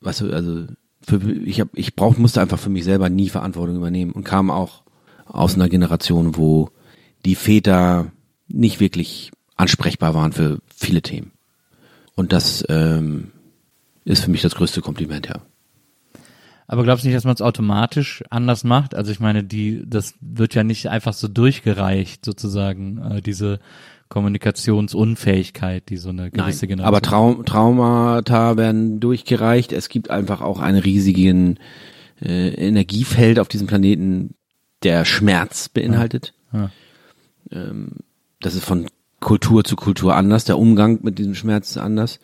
weißt 0.00 0.22
du, 0.22 0.32
also 0.32 0.66
für, 1.04 1.20
ich 1.44 1.60
hab, 1.60 1.68
ich 1.74 1.96
brauch, 1.96 2.16
musste 2.16 2.40
einfach 2.40 2.58
für 2.58 2.70
mich 2.70 2.84
selber 2.84 3.08
nie 3.08 3.28
Verantwortung 3.28 3.76
übernehmen 3.76 4.12
und 4.12 4.24
kam 4.24 4.50
auch 4.50 4.82
aus 5.26 5.54
einer 5.54 5.68
Generation, 5.68 6.36
wo 6.36 6.70
die 7.24 7.34
Väter 7.34 8.12
nicht 8.48 8.80
wirklich 8.80 9.30
ansprechbar 9.56 10.14
waren 10.14 10.32
für 10.32 10.58
viele 10.74 11.02
Themen. 11.02 11.32
Und 12.14 12.32
das 12.32 12.64
ähm, 12.68 13.32
ist 14.04 14.24
für 14.24 14.30
mich 14.30 14.42
das 14.42 14.54
größte 14.54 14.80
Kompliment, 14.80 15.28
ja. 15.28 15.40
Aber 16.72 16.84
glaubst 16.84 17.04
du 17.04 17.08
nicht, 17.08 17.16
dass 17.18 17.24
man 17.24 17.34
es 17.34 17.42
automatisch 17.42 18.24
anders 18.30 18.64
macht? 18.64 18.94
Also 18.94 19.12
ich 19.12 19.20
meine, 19.20 19.44
die, 19.44 19.82
das 19.86 20.14
wird 20.22 20.54
ja 20.54 20.64
nicht 20.64 20.88
einfach 20.88 21.12
so 21.12 21.28
durchgereicht, 21.28 22.24
sozusagen, 22.24 22.96
äh, 22.96 23.20
diese 23.20 23.60
Kommunikationsunfähigkeit, 24.08 25.90
die 25.90 25.98
so 25.98 26.08
eine 26.08 26.30
gewisse 26.30 26.66
Generation. 26.66 26.88
aber 26.88 27.02
Traum, 27.02 27.44
Traumata 27.44 28.56
werden 28.56 29.00
durchgereicht. 29.00 29.70
Es 29.70 29.90
gibt 29.90 30.08
einfach 30.08 30.40
auch 30.40 30.60
einen 30.60 30.78
riesigen 30.78 31.58
äh, 32.22 32.48
Energiefeld 32.54 33.38
auf 33.38 33.48
diesem 33.48 33.66
Planeten, 33.66 34.34
der 34.82 35.04
Schmerz 35.04 35.68
beinhaltet. 35.68 36.32
Ja. 36.54 36.70
Ähm, 37.50 37.96
das 38.40 38.54
ist 38.54 38.64
von 38.64 38.86
Kultur 39.20 39.62
zu 39.64 39.76
Kultur 39.76 40.16
anders. 40.16 40.46
Der 40.46 40.56
Umgang 40.56 41.00
mit 41.02 41.18
diesem 41.18 41.34
Schmerz 41.34 41.72
ist 41.72 41.76
anders. 41.76 42.18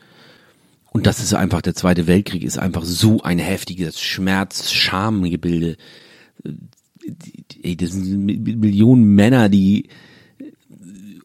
Und 0.98 1.06
das 1.06 1.20
ist 1.20 1.32
einfach, 1.32 1.62
der 1.62 1.76
Zweite 1.76 2.08
Weltkrieg 2.08 2.42
ist 2.42 2.58
einfach 2.58 2.82
so 2.84 3.22
ein 3.22 3.38
heftiges 3.38 4.00
Schmerz-Schamgebilde. 4.00 5.76
Äh, 7.62 7.76
das 7.76 7.92
sind 7.92 8.24
Mi- 8.26 8.36
Millionen 8.56 9.04
Männer, 9.14 9.48
die 9.48 9.90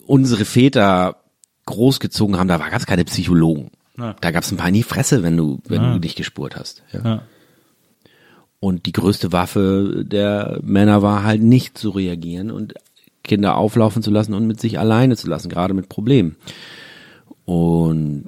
unsere 0.06 0.46
Väter 0.46 1.24
großgezogen 1.66 2.38
haben, 2.38 2.48
da 2.48 2.58
gab 2.60 2.80
es 2.80 2.86
keine 2.86 3.04
Psychologen. 3.06 3.72
Ja. 3.98 4.16
Da 4.22 4.30
gab 4.30 4.44
es 4.44 4.52
ein 4.52 4.58
paar 4.58 4.68
in 4.68 4.76
die 4.76 4.84
Fresse, 4.84 5.24
wenn 5.24 5.38
du, 5.38 5.60
wenn 5.68 5.82
Ja. 5.82 5.94
du 5.94 6.00
dich 6.00 6.16
gespurt 6.16 6.56
hast. 6.56 6.84
Ja. 6.92 7.02
Ja. 7.04 7.22
Und 8.60 8.86
die 8.86 8.92
größte 8.92 9.32
Waffe 9.32 10.06
der 10.06 10.60
Männer 10.62 11.02
war 11.02 11.24
halt 11.24 11.42
nicht 11.42 11.80
zu 11.80 11.90
reagieren 11.90 12.52
und 12.52 12.76
Kinder 13.24 13.58
auflaufen 13.58 14.04
zu 14.04 14.12
lassen 14.12 14.36
und 14.36 14.46
mit 14.46 14.60
sich 14.60 14.78
alleine 14.78 15.18
zu 15.18 15.28
lassen, 15.28 15.50
gerade 15.50 15.74
mit 15.74 15.90
Problemen. 15.90 16.36
Und 17.46 18.28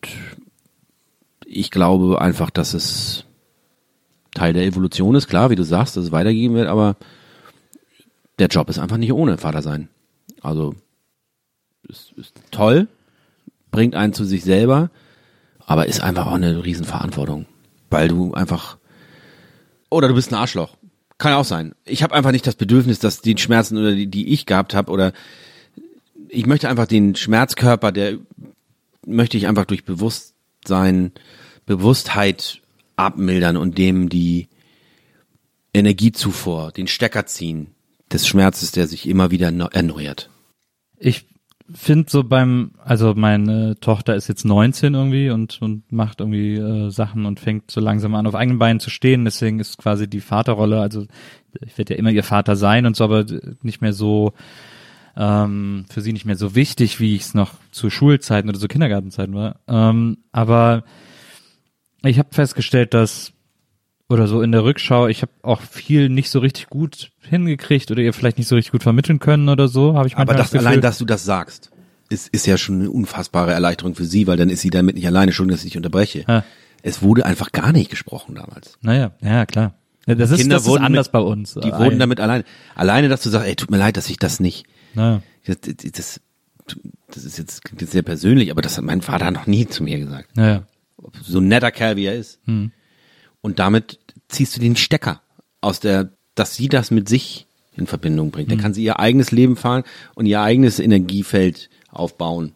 ich 1.45 1.71
glaube 1.71 2.21
einfach, 2.21 2.49
dass 2.49 2.73
es 2.73 3.25
Teil 4.33 4.53
der 4.53 4.65
Evolution 4.65 5.15
ist, 5.15 5.27
klar, 5.27 5.49
wie 5.49 5.55
du 5.55 5.63
sagst, 5.63 5.95
dass 5.95 6.05
es 6.05 6.11
weitergegeben 6.11 6.57
wird, 6.57 6.67
aber 6.67 6.97
der 8.39 8.47
Job 8.47 8.69
ist 8.69 8.79
einfach 8.79 8.97
nicht 8.97 9.13
ohne 9.13 9.37
Vater 9.37 9.61
sein. 9.61 9.87
Also 10.41 10.75
ist, 11.87 12.11
ist 12.17 12.33
toll, 12.51 12.87
bringt 13.71 13.95
einen 13.95 14.13
zu 14.13 14.25
sich 14.25 14.43
selber, 14.43 14.89
aber 15.65 15.87
ist 15.87 16.01
einfach 16.01 16.27
auch 16.27 16.33
eine 16.33 16.63
Riesenverantwortung, 16.63 17.45
weil 17.89 18.07
du 18.07 18.33
einfach 18.33 18.77
oder 19.89 20.09
du 20.09 20.15
bist 20.15 20.31
ein 20.31 20.35
Arschloch. 20.35 20.75
Kann 21.17 21.33
auch 21.33 21.45
sein. 21.45 21.73
Ich 21.85 22.03
habe 22.03 22.13
einfach 22.13 22.31
nicht 22.31 22.45
das 22.45 22.55
Bedürfnis, 22.55 22.99
dass 22.99 23.21
die 23.21 23.37
Schmerzen 23.37 23.77
oder 23.77 23.93
die, 23.93 24.07
die 24.07 24.33
ich 24.33 24.45
gehabt 24.45 24.75
habe 24.75 24.91
oder 24.91 25.13
ich 26.27 26.45
möchte 26.45 26.67
einfach 26.67 26.87
den 26.87 27.15
Schmerzkörper, 27.15 27.93
der 27.93 28.17
möchte 29.05 29.37
ich 29.37 29.47
einfach 29.47 29.63
durch 29.63 29.85
Bewusstsein, 30.65 31.11
Bewusstheit 31.65 32.61
abmildern 32.95 33.57
und 33.57 33.77
dem 33.77 34.09
die 34.09 34.47
Energiezufuhr, 35.73 36.71
den 36.71 36.87
Stecker 36.87 37.25
ziehen 37.25 37.67
des 38.11 38.27
Schmerzes, 38.27 38.71
der 38.71 38.87
sich 38.87 39.07
immer 39.07 39.31
wieder 39.31 39.51
neu- 39.51 39.67
erneuert. 39.71 40.29
Ich 40.97 41.27
finde 41.73 42.09
so 42.09 42.23
beim, 42.23 42.71
also 42.83 43.13
meine 43.15 43.79
Tochter 43.79 44.15
ist 44.15 44.27
jetzt 44.27 44.45
19 44.45 44.93
irgendwie 44.93 45.29
und, 45.29 45.61
und 45.61 45.91
macht 45.91 46.19
irgendwie 46.21 46.55
äh, 46.55 46.89
Sachen 46.89 47.25
und 47.25 47.39
fängt 47.39 47.71
so 47.71 47.81
langsam 47.81 48.15
an, 48.15 48.27
auf 48.27 48.35
eigenen 48.35 48.59
Beinen 48.59 48.79
zu 48.79 48.89
stehen. 48.89 49.25
Deswegen 49.25 49.59
ist 49.59 49.77
quasi 49.77 50.07
die 50.07 50.21
Vaterrolle, 50.21 50.79
also 50.79 51.05
ich 51.65 51.77
werde 51.77 51.93
ja 51.93 51.99
immer 51.99 52.11
ihr 52.11 52.23
Vater 52.23 52.55
sein 52.55 52.85
und 52.85 52.95
so, 52.95 53.03
aber 53.03 53.25
nicht 53.61 53.81
mehr 53.81 53.93
so, 53.93 54.33
ähm, 55.17 55.85
für 55.89 56.01
sie 56.01 56.13
nicht 56.13 56.25
mehr 56.25 56.35
so 56.35 56.55
wichtig, 56.55 56.99
wie 56.99 57.15
ich 57.15 57.21
es 57.23 57.33
noch 57.33 57.53
zu 57.71 57.89
Schulzeiten 57.89 58.49
oder 58.49 58.59
so 58.59 58.67
Kindergartenzeiten 58.67 59.33
war. 59.35 59.59
Ähm, 59.67 60.17
aber 60.31 60.83
ich 62.03 62.19
habe 62.19 62.29
festgestellt, 62.31 62.93
dass 62.93 63.31
oder 64.07 64.27
so 64.27 64.41
in 64.43 64.51
der 64.51 64.63
Rückschau, 64.63 65.07
ich 65.07 65.23
habe 65.23 65.31
auch 65.41 65.61
viel 65.61 66.09
nicht 66.09 66.29
so 66.29 66.37
richtig 66.39 66.67
gut 66.69 67.09
hingekriegt 67.21 67.89
oder 67.89 68.01
ihr 68.03 68.13
vielleicht 68.13 68.37
nicht 68.37 68.47
so 68.47 68.55
richtig 68.55 68.71
gut 68.71 68.83
vermitteln 68.83 69.17
können 69.19 69.49
oder 69.49 69.67
so, 69.67 69.95
habe 69.95 70.07
ich 70.07 70.13
Aber 70.15 70.25
manchmal 70.25 70.37
das, 70.37 70.51
Gefühl. 70.51 70.67
allein, 70.67 70.81
dass 70.81 70.99
du 70.99 71.05
das 71.05 71.25
sagst, 71.25 71.71
ist, 72.09 72.27
ist 72.27 72.45
ja 72.45 72.57
schon 72.57 72.81
eine 72.81 72.91
unfassbare 72.91 73.51
Erleichterung 73.51 73.95
für 73.95 74.05
sie, 74.05 74.27
weil 74.27 74.37
dann 74.37 74.49
ist 74.49 74.61
sie 74.61 74.69
damit 74.69 74.93
nicht 74.95 75.07
alleine 75.07 75.31
schon, 75.31 75.47
dass 75.47 75.65
ich 75.65 75.75
unterbreche. 75.75 76.23
Ja. 76.27 76.43
Es 76.83 77.01
wurde 77.01 77.25
einfach 77.25 77.51
gar 77.51 77.71
nicht 77.71 77.89
gesprochen 77.89 78.35
damals. 78.35 78.77
Naja, 78.81 79.11
ja, 79.21 79.47
klar. 79.47 79.73
Ja, 80.05 80.13
Das 80.13 80.29
ist, 80.29 80.37
Kinder 80.41 80.57
das 80.57 80.63
ist 80.65 80.69
wurden 80.69 80.83
anders 80.83 81.07
mit- 81.07 81.13
bei 81.13 81.19
uns. 81.21 81.55
Die 81.55 81.69
Äh, 81.69 81.79
wurden 81.79 81.97
damit 81.97 82.19
alleine. 82.19 82.43
Alleine, 82.75 83.09
dass 83.09 83.23
du 83.23 83.29
sagst, 83.31 83.47
ey, 83.47 83.55
tut 83.55 83.71
mir 83.71 83.77
leid, 83.77 83.97
dass 83.97 84.07
ich 84.11 84.17
das 84.19 84.39
nicht. 84.39 84.67
Naja. 84.95 85.21
Das, 85.45 85.57
das, 85.61 86.21
das 87.07 87.23
ist 87.25 87.37
jetzt, 87.37 87.63
klingt 87.63 87.81
jetzt 87.81 87.91
sehr 87.91 88.01
persönlich, 88.01 88.51
aber 88.51 88.61
das 88.61 88.77
hat 88.77 88.83
mein 88.83 89.01
Vater 89.01 89.29
noch 89.31 89.45
nie 89.47 89.67
zu 89.67 89.83
mir 89.83 89.99
gesagt. 89.99 90.35
Naja. 90.35 90.65
So 91.21 91.39
ein 91.39 91.47
netter 91.47 91.71
Kerl, 91.71 91.95
wie 91.97 92.05
er 92.05 92.15
ist. 92.15 92.39
Hm. 92.45 92.71
Und 93.41 93.59
damit 93.59 93.99
ziehst 94.27 94.55
du 94.55 94.59
den 94.59 94.75
Stecker 94.75 95.21
aus 95.61 95.79
der, 95.79 96.09
dass 96.33 96.55
sie 96.55 96.67
das 96.69 96.89
mit 96.89 97.07
sich 97.07 97.47
in 97.75 97.85
Verbindung 97.87 98.31
bringt. 98.31 98.49
Hm. 98.49 98.57
Dann 98.57 98.63
kann 98.63 98.73
sie 98.73 98.83
ihr 98.83 98.99
eigenes 98.99 99.31
Leben 99.31 99.55
fahren 99.55 99.83
und 100.15 100.25
ihr 100.25 100.41
eigenes 100.41 100.79
Energiefeld 100.79 101.69
aufbauen, 101.89 102.53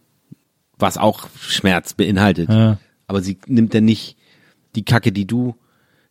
was 0.78 0.98
auch 0.98 1.28
Schmerz 1.40 1.94
beinhaltet. 1.94 2.50
Ja. 2.50 2.80
Aber 3.08 3.22
sie 3.22 3.38
nimmt 3.48 3.74
dann 3.74 3.86
nicht 3.86 4.18
die 4.76 4.84
Kacke, 4.86 5.12
die 5.12 5.26
du 5.26 5.56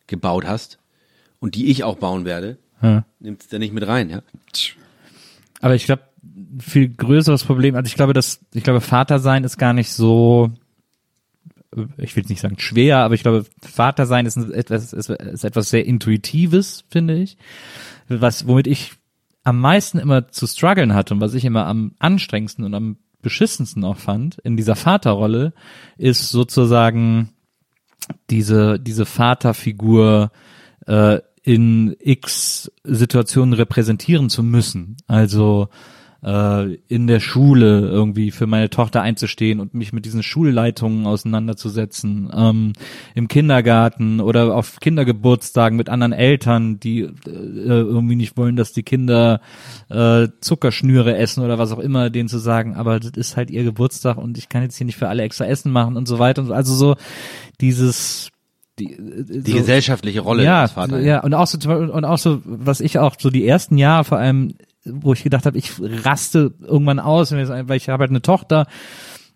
gebaut 0.07 0.45
hast 0.45 0.79
und 1.39 1.55
die 1.55 1.67
ich 1.71 1.83
auch 1.83 1.97
bauen 1.97 2.25
werde, 2.25 2.57
Ja. 2.81 3.05
nimmt 3.19 3.41
es 3.41 3.47
da 3.47 3.57
nicht 3.59 3.73
mit 3.73 3.85
rein, 3.87 4.09
ja. 4.09 4.21
Aber 5.61 5.75
ich 5.75 5.85
glaube, 5.85 6.03
viel 6.59 6.89
größeres 6.89 7.43
Problem, 7.43 7.75
also 7.75 7.87
ich 7.87 7.95
glaube, 7.95 8.13
dass, 8.13 8.39
ich 8.53 8.63
glaube, 8.63 8.81
Vater 8.81 9.19
sein 9.19 9.43
ist 9.43 9.57
gar 9.57 9.73
nicht 9.73 9.91
so, 9.91 10.51
ich 11.97 12.15
will 12.15 12.23
nicht 12.27 12.41
sagen 12.41 12.59
schwer, 12.59 12.97
aber 12.99 13.13
ich 13.13 13.21
glaube, 13.21 13.45
Vater 13.61 14.05
sein 14.05 14.25
ist 14.25 14.37
etwas, 14.37 14.93
ist, 14.93 15.09
ist 15.09 15.43
etwas 15.43 15.69
sehr 15.69 15.85
Intuitives, 15.85 16.85
finde 16.89 17.15
ich. 17.19 17.37
Was, 18.07 18.47
womit 18.47 18.67
ich 18.67 18.93
am 19.43 19.59
meisten 19.59 19.99
immer 19.99 20.29
zu 20.29 20.47
strugglen 20.47 20.93
hatte 20.93 21.13
und 21.13 21.21
was 21.21 21.33
ich 21.33 21.45
immer 21.45 21.67
am 21.67 21.93
anstrengendsten 21.99 22.65
und 22.65 22.73
am 22.73 22.97
beschissensten 23.21 23.83
auch 23.83 23.97
fand 23.97 24.39
in 24.39 24.57
dieser 24.57 24.75
Vaterrolle, 24.75 25.53
ist 25.97 26.29
sozusagen 26.29 27.29
diese, 28.29 28.79
diese 28.79 29.05
Vaterfigur 29.05 30.31
äh, 30.87 31.19
in 31.43 31.95
X 31.99 32.71
Situationen 32.83 33.53
repräsentieren 33.53 34.29
zu 34.29 34.43
müssen. 34.43 34.97
Also 35.07 35.69
äh, 36.23 36.73
in 36.87 37.07
der 37.07 37.19
Schule 37.19 37.81
irgendwie 37.81 38.31
für 38.31 38.47
meine 38.47 38.69
Tochter 38.69 39.01
einzustehen 39.01 39.59
und 39.59 39.73
mich 39.73 39.93
mit 39.93 40.05
diesen 40.05 40.23
Schulleitungen 40.23 41.05
auseinanderzusetzen, 41.05 42.31
ähm, 42.35 42.73
im 43.15 43.27
Kindergarten 43.27 44.19
oder 44.19 44.55
auf 44.55 44.79
Kindergeburtstagen 44.79 45.77
mit 45.77 45.89
anderen 45.89 46.13
Eltern, 46.13 46.79
die 46.79 47.01
äh, 47.01 47.11
irgendwie 47.25 48.15
nicht 48.15 48.37
wollen, 48.37 48.55
dass 48.55 48.73
die 48.73 48.83
Kinder 48.83 49.41
äh, 49.89 50.27
Zuckerschnüre 50.41 51.15
essen 51.17 51.43
oder 51.43 51.57
was 51.57 51.71
auch 51.71 51.79
immer, 51.79 52.09
denen 52.09 52.29
zu 52.29 52.39
sagen, 52.39 52.75
aber 52.75 52.99
das 52.99 53.11
ist 53.11 53.37
halt 53.37 53.51
ihr 53.51 53.63
Geburtstag 53.63 54.17
und 54.17 54.37
ich 54.37 54.49
kann 54.49 54.63
jetzt 54.63 54.77
hier 54.77 54.85
nicht 54.85 54.97
für 54.97 55.09
alle 55.09 55.23
extra 55.23 55.45
Essen 55.45 55.71
machen 55.71 55.97
und 55.97 56.07
so 56.07 56.19
weiter 56.19 56.41
und 56.41 56.47
so. 56.47 56.53
Also 56.53 56.73
so 56.73 56.95
dieses 57.61 58.31
die, 58.79 58.95
Die 59.43 59.53
gesellschaftliche 59.53 60.21
Rolle 60.21 60.43
ja, 60.43 60.63
des 60.63 60.71
Vaters. 60.71 61.03
Ja, 61.03 61.19
und 61.19 61.33
auch 61.33 61.47
so 61.47 61.57
und 61.69 62.05
auch 62.05 62.17
so, 62.17 62.41
was 62.45 62.79
ich 62.79 62.97
auch 62.97 63.15
so 63.19 63.29
die 63.29 63.45
ersten 63.45 63.77
Jahre 63.77 64.05
vor 64.05 64.17
allem, 64.17 64.53
wo 64.85 65.13
ich 65.13 65.23
gedacht 65.23 65.45
habe, 65.45 65.57
ich 65.57 65.73
raste 65.79 66.53
irgendwann 66.61 66.99
aus, 66.99 67.31
weil 67.31 67.77
ich 67.77 67.89
habe 67.89 68.01
halt 68.01 68.11
eine 68.11 68.21
Tochter 68.21 68.67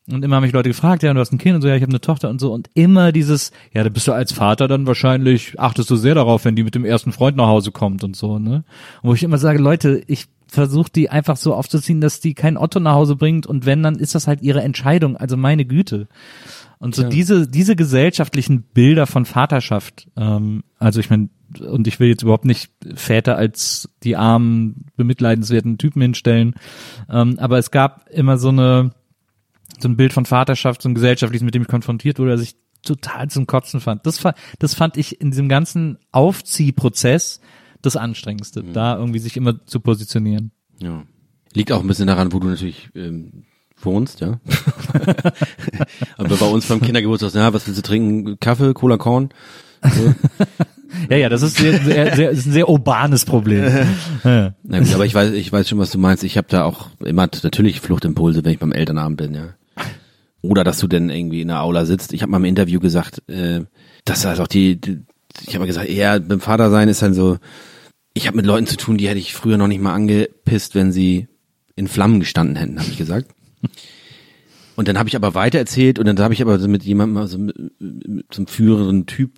und 0.10 0.24
immer 0.24 0.36
haben 0.36 0.44
mich 0.44 0.52
Leute 0.52 0.70
gefragt, 0.70 1.02
ja, 1.04 1.14
du 1.14 1.20
hast 1.20 1.32
ein 1.32 1.38
Kind 1.38 1.56
und 1.56 1.62
so, 1.62 1.68
ja, 1.68 1.76
ich 1.76 1.82
habe 1.82 1.91
eine 1.91 2.02
Tochter 2.02 2.30
und 2.30 2.39
so 2.39 2.52
und 2.52 2.70
immer 2.74 3.12
dieses, 3.12 3.52
ja, 3.74 3.84
da 3.84 3.89
bist 3.89 4.08
du 4.08 4.12
als 4.12 4.34
Vater 4.34 4.68
dann 4.68 4.86
wahrscheinlich, 4.86 5.60
achtest 5.60 5.89
du 5.89 5.96
sehr 5.96 6.16
darauf, 6.16 6.44
wenn 6.44 6.56
die 6.56 6.64
mit 6.64 6.76
dem 6.76 6.84
ersten 6.84 7.14
Freund 7.14 7.38
nach 7.38 7.48
Hause 7.48 7.72
kommt 7.72 8.04
und 8.04 8.16
so, 8.16 8.38
ne? 8.38 8.66
Und 9.02 9.10
wo 9.10 9.14
ich 9.14 9.24
immer 9.24 9.38
sage, 9.38 9.60
Leute, 9.60 10.04
ich 10.08 10.26
versuche 10.48 10.91
die 10.94 11.10
einfach 11.10 11.38
so 11.38 11.56
aufzuziehen, 11.56 12.02
dass 12.02 12.20
die 12.20 12.34
kein 12.34 12.58
Otto 12.58 12.80
nach 12.80 12.94
Hause 12.94 13.16
bringt 13.16 13.48
und 13.48 13.66
wenn, 13.66 13.82
dann 13.82 13.96
ist 13.96 14.14
das 14.14 14.28
halt 14.28 14.41
ihre 14.41 14.62
Entscheidung, 14.62 15.16
also 15.16 15.38
meine 15.38 15.66
Güte. 15.66 16.08
Und 16.80 16.96
so 16.96 17.08
diese, 17.08 17.48
diese 17.48 17.78
gesellschaftlichen 17.78 18.64
Bilder 18.64 19.08
von 19.08 19.24
Vaterschaft, 19.24 20.10
ähm, 20.18 20.64
also 20.80 21.00
ich 21.00 21.10
meine, 21.10 21.30
und 21.62 21.88
ich 21.88 21.99
will 21.99 22.10
jetzt 22.10 22.24
überhaupt 22.24 22.45
nicht 22.45 22.72
Väter 22.95 23.36
als 23.38 23.89
die 24.04 24.16
armen, 24.16 24.86
bemitleidenswerten 24.95 25.78
Typen 25.78 26.01
hinstellen, 26.01 26.56
ähm, 27.10 27.38
aber 27.39 27.58
es 27.58 27.72
gab 27.72 28.10
immer 28.10 28.38
so 28.38 28.49
eine, 28.49 28.91
so 29.80 29.88
ein 29.88 29.97
Bild 29.97 30.14
von 30.14 30.26
Vaterschaft, 30.26 30.82
so 30.82 30.89
ein 30.89 30.95
gesellschaftliches, 30.95 31.43
mit 31.43 31.56
dem 31.56 31.64
ich 31.64 31.68
konfrontiert 31.68 32.20
wurde, 32.20 32.32
das 32.32 32.41
ich 32.41 32.56
total 32.84 33.30
zum 33.30 33.47
Kotzen 33.47 33.80
fand. 33.80 34.06
Das, 34.06 34.22
das 34.60 34.74
fand 34.74 34.97
ich 34.97 35.22
in 35.22 35.32
diesem 35.32 35.49
ganzen 35.49 35.97
Aufziehprozess 36.12 37.39
das 37.82 37.95
Anstrengendste, 37.95 38.64
da 38.64 38.97
irgendwie 38.97 39.20
sich 39.20 39.36
immer 39.38 39.66
zu 39.66 39.80
positionieren. 39.80 40.51
Ja. 40.80 41.04
Liegt 41.54 41.72
auch 41.72 41.82
ein 41.82 41.88
bisschen 41.88 42.08
daran, 42.08 42.34
wo 42.34 42.39
du 42.39 42.47
natürlich 42.47 42.89
ähm, 42.95 43.43
wohnst, 43.82 44.22
ja. 44.22 44.39
Aber 46.18 46.36
bei 46.36 46.45
uns 46.47 46.68
beim 46.68 46.82
Kindergeburtstag, 46.82 47.34
ja, 47.36 47.54
was 47.54 47.68
willst 47.68 47.78
du 47.78 47.84
trinken? 47.84 48.39
Kaffee, 48.39 48.74
Cola 48.74 48.97
Korn? 48.97 49.30
So. 49.84 50.16
Ja, 51.10 51.18
ja, 51.18 51.30
das 51.30 51.41
ist, 51.41 51.58
sehr, 51.58 51.80
sehr, 51.80 52.16
sehr, 52.16 52.30
ist 52.32 52.46
ein 52.46 52.52
sehr 52.52 52.70
urbanes 52.70 53.26
Problem. 53.26 53.64
ja. 54.24 54.54
Na 54.64 54.80
gut, 54.80 54.94
aber 54.94 55.06
ich 55.06 55.16
weiß, 55.16 55.32
ich 55.32 55.52
weiß 55.52 55.68
schon, 55.68 55.80
was 55.80 55.91
du 55.91 55.98
meinst. 55.98 56.24
Ich 56.24 56.38
habe 56.38 56.48
da 56.50 56.66
auch 56.66 56.89
immer 57.04 57.28
natürlich 57.44 57.80
Fluchtimpulse, 57.82 58.44
wenn 58.44 58.54
ich 58.54 58.60
beim 58.60 58.72
Elternabend 58.72 59.18
bin, 59.18 59.34
ja. 59.34 59.50
Oder 60.41 60.64
dass 60.64 60.80
du 60.80 60.88
denn 60.88 61.10
irgendwie 61.10 61.41
in 61.41 61.48
der 61.48 61.62
Aula 61.62 61.86
sitzt. 61.86 62.14
Ich 62.14 62.22
habe 62.22 62.32
mal 62.32 62.38
im 62.38 62.46
Interview 62.46 62.80
gesagt, 62.80 63.28
äh, 63.30 63.62
dass 64.04 64.26
halt 64.26 64.39
auch 64.39 64.48
die, 64.48 64.80
die 64.80 65.04
ich 65.41 65.50
habe 65.50 65.60
mal 65.60 65.68
gesagt, 65.68 65.89
eher 65.89 66.20
beim 66.20 66.39
Vater 66.39 66.70
sein 66.70 66.89
ist 66.89 67.02
dann 67.02 67.14
so, 67.14 67.38
ich 68.14 68.28
habe 68.28 68.38
mit 68.38 68.46
Leuten 68.46 68.68
zu 68.68 68.78
tun, 68.78 68.98
die 68.98 69.08
hätte 69.08 69.20
ich 69.20 69.34
früher 69.34 69.58
noch 69.58 69.68
nicht 69.68 69.82
mal 69.82 69.94
angepisst, 69.94 70.76
wenn 70.76 70.91
sie 70.91 71.28
in 71.76 71.88
Flammen 71.88 72.20
gestanden 72.20 72.56
hätten, 72.56 72.80
habe 72.80 72.89
ich 72.89 72.98
gesagt. 72.98 73.34
Und 74.76 74.88
dann 74.88 74.98
habe 74.98 75.10
ich 75.10 75.16
aber 75.16 75.34
weiter 75.34 75.60
erzählt 75.60 76.00
und 76.00 76.06
dann 76.06 76.20
habe 76.20 76.34
ich 76.34 76.41
aber 76.41 76.60
so 76.60 76.68
mit 76.68 76.84
jemandem, 76.84 77.18
also 77.18 77.38
mit, 77.38 77.56
mit 77.80 78.34
so 78.34 78.41
einem 78.41 78.48
führenden 78.48 79.06
Typ 79.06 79.32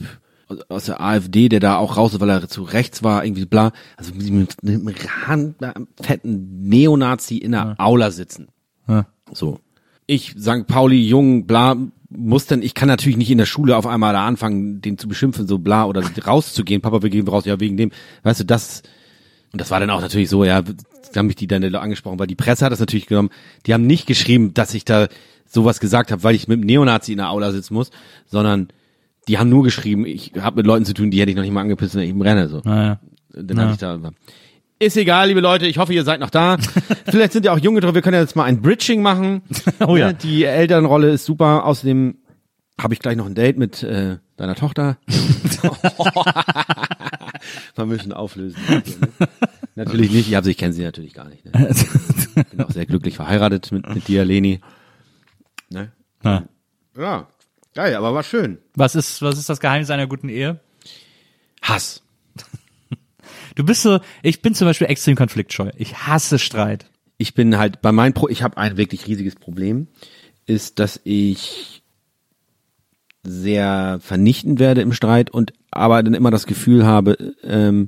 aus 0.70 0.86
der 0.86 1.02
AfD, 1.02 1.50
der 1.50 1.60
da 1.60 1.78
auch 1.78 1.98
raus 1.98 2.14
ist, 2.14 2.20
weil 2.20 2.30
er 2.30 2.48
zu 2.48 2.64
rechts 2.64 3.04
war, 3.04 3.26
irgendwie 3.26 3.46
bla, 3.46 3.72
also 3.98 4.14
mit 4.14 4.56
einem 4.64 4.88
ran- 5.26 5.56
fetten 6.02 6.68
Neonazi 6.68 7.38
in 7.38 7.52
der 7.54 7.76
Aula 7.80 8.12
sitzen. 8.12 8.48
Ja. 8.88 9.08
So. 9.34 9.60
Ich, 10.08 10.36
St. 10.40 10.68
Pauli, 10.68 11.04
Jung, 11.08 11.48
bla, 11.48 11.76
muss 12.10 12.46
dann, 12.46 12.62
ich 12.62 12.76
kann 12.76 12.88
natürlich 12.88 13.18
nicht 13.18 13.32
in 13.32 13.40
der 13.40 13.48
Schule 13.48 13.76
auf 13.76 13.88
einmal 13.88 14.14
da 14.14 14.26
anfangen, 14.28 14.82
den 14.82 14.98
zu 15.00 15.08
beschimpfen, 15.08 15.48
so 15.48 15.58
bla, 15.58 15.86
oder 15.86 16.04
rauszugehen, 16.28 16.82
Papa, 16.82 17.02
wir 17.02 17.10
gehen 17.10 17.28
raus, 17.28 17.46
ja, 17.46 17.60
wegen 17.60 17.78
dem, 17.78 17.92
weißt 18.24 18.42
du, 18.42 18.44
das, 18.46 18.84
und 19.52 19.60
das 19.60 19.72
war 19.72 19.80
dann 19.80 19.90
auch 19.90 20.02
natürlich 20.02 20.30
so, 20.30 20.44
ja, 20.44 20.62
da 20.62 21.20
haben 21.20 21.28
mich 21.28 21.38
die 21.38 21.48
dann 21.48 21.64
angesprochen, 21.76 22.20
weil 22.20 22.28
die 22.28 22.36
Presse 22.36 22.66
hat 22.66 22.72
das 22.72 22.80
natürlich 22.80 23.08
genommen, 23.08 23.30
die 23.66 23.74
haben 23.74 23.88
nicht 23.88 24.06
geschrieben, 24.06 24.54
dass 24.54 24.74
ich 24.74 24.86
da 24.86 25.08
sowas 25.48 25.80
gesagt 25.80 26.12
habe, 26.12 26.24
weil 26.24 26.36
ich 26.36 26.48
mit 26.48 26.58
einem 26.58 26.66
Neonazi 26.66 27.14
in 27.14 27.18
der 27.20 27.30
Aula 27.30 27.52
sitzen 27.52 27.74
muss, 27.74 27.90
sondern 28.28 28.68
die 29.28 29.38
haben 29.38 29.50
nur 29.50 29.64
geschrieben, 29.64 30.06
ich 30.06 30.34
habe 30.40 30.58
mit 30.58 30.66
Leuten 30.68 30.86
zu 30.86 30.94
tun, 30.94 31.12
die 31.12 31.20
hätte 31.20 31.32
ich 31.32 31.36
noch 31.36 31.44
nicht 31.44 31.54
mal 31.54 31.62
angepisst, 31.62 31.96
wenn 31.96 32.04
ich 32.04 32.12
im 32.12 32.22
Renne, 32.22 32.48
so. 32.48 32.62
Naja. 32.64 33.00
Dann 33.34 33.60
hab 33.60 33.72
ich 33.72 33.78
da. 33.78 34.00
Ist 34.78 34.98
egal, 34.98 35.30
liebe 35.30 35.40
Leute, 35.40 35.68
ich 35.68 35.78
hoffe, 35.78 35.94
ihr 35.94 36.04
seid 36.04 36.20
noch 36.20 36.30
da. 36.30 36.58
Vielleicht 37.06 37.32
sind 37.34 37.46
ja 37.46 37.54
auch 37.54 37.60
Junge 37.60 37.80
drauf, 37.80 37.94
wir 37.96 38.02
können 38.02 38.16
ja 38.16 38.22
jetzt 38.22 38.36
mal 38.36 38.44
ein 38.44 38.62
Bridging 38.62 39.02
machen. 39.02 39.42
Oh 39.88 39.96
ja. 39.98 40.08
Ne, 40.08 40.14
Die 40.16 40.44
Elternrolle 40.44 41.12
ist 41.12 41.26
super. 41.26 41.66
Außerdem 41.66 42.18
habe 42.80 42.94
ich 42.94 43.00
gleich 43.00 43.16
noch 43.16 43.26
ein 43.26 43.36
Date 43.36 43.58
mit 43.58 43.84
äh, 43.84 44.18
deiner 44.38 44.56
Tochter. 44.56 44.98
Mal 47.78 47.86
müssen 47.86 48.14
auflösen. 48.14 48.58
natürlich 49.76 50.12
nicht, 50.12 50.30
ich, 50.30 50.36
also 50.36 50.50
ich 50.50 50.58
kenne 50.58 50.74
sie 50.74 50.84
natürlich 50.84 51.14
gar 51.14 51.30
nicht. 51.30 51.46
Ne? 51.46 51.52
Bin 52.52 52.62
auch 52.62 52.72
sehr 52.72 52.86
glücklich 52.86 53.16
verheiratet 53.16 53.72
mit, 53.72 53.88
mit 53.94 54.08
dir, 54.08 54.26
Leni. 54.26 54.60
Ne? 55.70 55.92
Ja. 56.24 56.44
Ja, 56.98 57.28
geil, 57.76 57.96
aber 57.96 58.14
war 58.14 58.24
schön. 58.24 58.58
Was 58.74 58.96
ist, 58.96 59.22
was 59.22 59.38
ist 59.38 59.50
das 59.50 59.60
Geheimnis 59.60 59.90
einer 59.92 60.08
guten 60.08 60.30
Ehe? 60.30 60.60
Hass. 61.62 62.02
Du 63.56 63.64
bist 63.64 63.84
so, 63.84 64.00
ich 64.22 64.42
bin 64.42 64.54
zum 64.54 64.68
Beispiel 64.68 64.88
extrem 64.88 65.16
konfliktscheu. 65.16 65.70
Ich 65.78 65.96
hasse 66.08 66.40
Streit. 66.40 66.90
ich 67.18 67.34
bin 67.36 67.58
halt 67.58 67.82
bei 67.82 67.94
meinem 67.94 68.12
Pro 68.14 68.28
ich 68.28 68.44
habe 68.44 68.58
ein 68.58 68.76
wirklich 68.76 69.08
riesiges 69.08 69.36
Problem 69.36 69.88
ist, 70.46 70.80
dass 70.80 71.00
ich 71.06 71.82
sehr 73.24 74.00
vernichtend 74.02 74.60
werde 74.60 74.82
im 74.82 74.92
Streit 74.92 75.30
und 75.30 75.54
aber 75.72 76.04
dann 76.04 76.14
immer 76.14 76.32
das 76.32 76.46
Gefühl 76.48 76.86
habe, 76.86 77.36
ähm, 77.44 77.88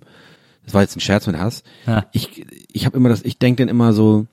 das 0.63 0.73
war 0.73 0.81
jetzt 0.83 0.95
ein 0.95 1.01
Scherz 1.01 1.27
mit 1.27 1.38
Hass. 1.38 1.63
Ja. 1.85 2.05
Ich 2.13 2.45
ich 2.71 2.85
habe 2.85 2.95
immer 2.95 3.09
das 3.09 3.23
ich 3.23 3.38
denke 3.38 3.61
dann 3.63 3.69
immer 3.69 3.91
so 3.91 4.25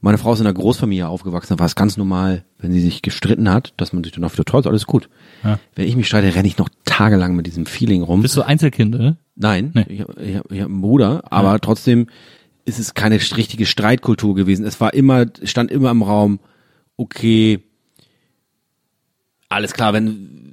meine 0.00 0.18
Frau 0.18 0.32
ist 0.32 0.40
in 0.40 0.46
einer 0.46 0.54
Großfamilie 0.54 1.08
aufgewachsen, 1.08 1.54
da 1.56 1.58
war 1.58 1.66
es 1.66 1.74
ganz 1.74 1.96
normal, 1.96 2.44
wenn 2.58 2.72
sie 2.72 2.80
sich 2.80 3.02
gestritten 3.02 3.50
hat, 3.50 3.74
dass 3.76 3.92
man 3.92 4.04
sich 4.04 4.12
dann 4.12 4.24
auf 4.24 4.36
der 4.36 4.44
toll, 4.44 4.60
ist 4.60 4.66
alles 4.66 4.86
gut. 4.86 5.08
Ja. 5.44 5.58
Wenn 5.74 5.88
ich 5.88 5.96
mich 5.96 6.06
streite, 6.06 6.34
renne 6.34 6.46
ich 6.46 6.58
noch 6.58 6.68
tagelang 6.84 7.34
mit 7.34 7.46
diesem 7.46 7.66
Feeling 7.66 8.02
rum. 8.02 8.22
Bist 8.22 8.36
du 8.36 8.42
Einzelkind, 8.42 8.94
oder? 8.94 9.16
Nein, 9.36 9.72
Nee. 9.74 9.84
ich, 9.88 10.00
hab- 10.02 10.18
ich, 10.20 10.36
hab- 10.36 10.52
ich 10.52 10.60
habe 10.60 10.70
einen 10.72 10.80
Bruder, 10.80 11.22
aber 11.32 11.58
trotzdem 11.60 12.06
ist 12.64 12.78
es 12.78 12.94
keine 12.94 13.16
richtige 13.16 13.66
Streitkultur 13.66 14.34
gewesen. 14.34 14.64
Es 14.66 14.80
war 14.80 14.94
immer, 14.94 15.26
stand 15.44 15.70
immer 15.70 15.90
im 15.90 16.02
Raum, 16.02 16.38
okay, 16.96 17.60
alles 19.48 19.72
klar, 19.72 19.92
wenn, 19.92 20.44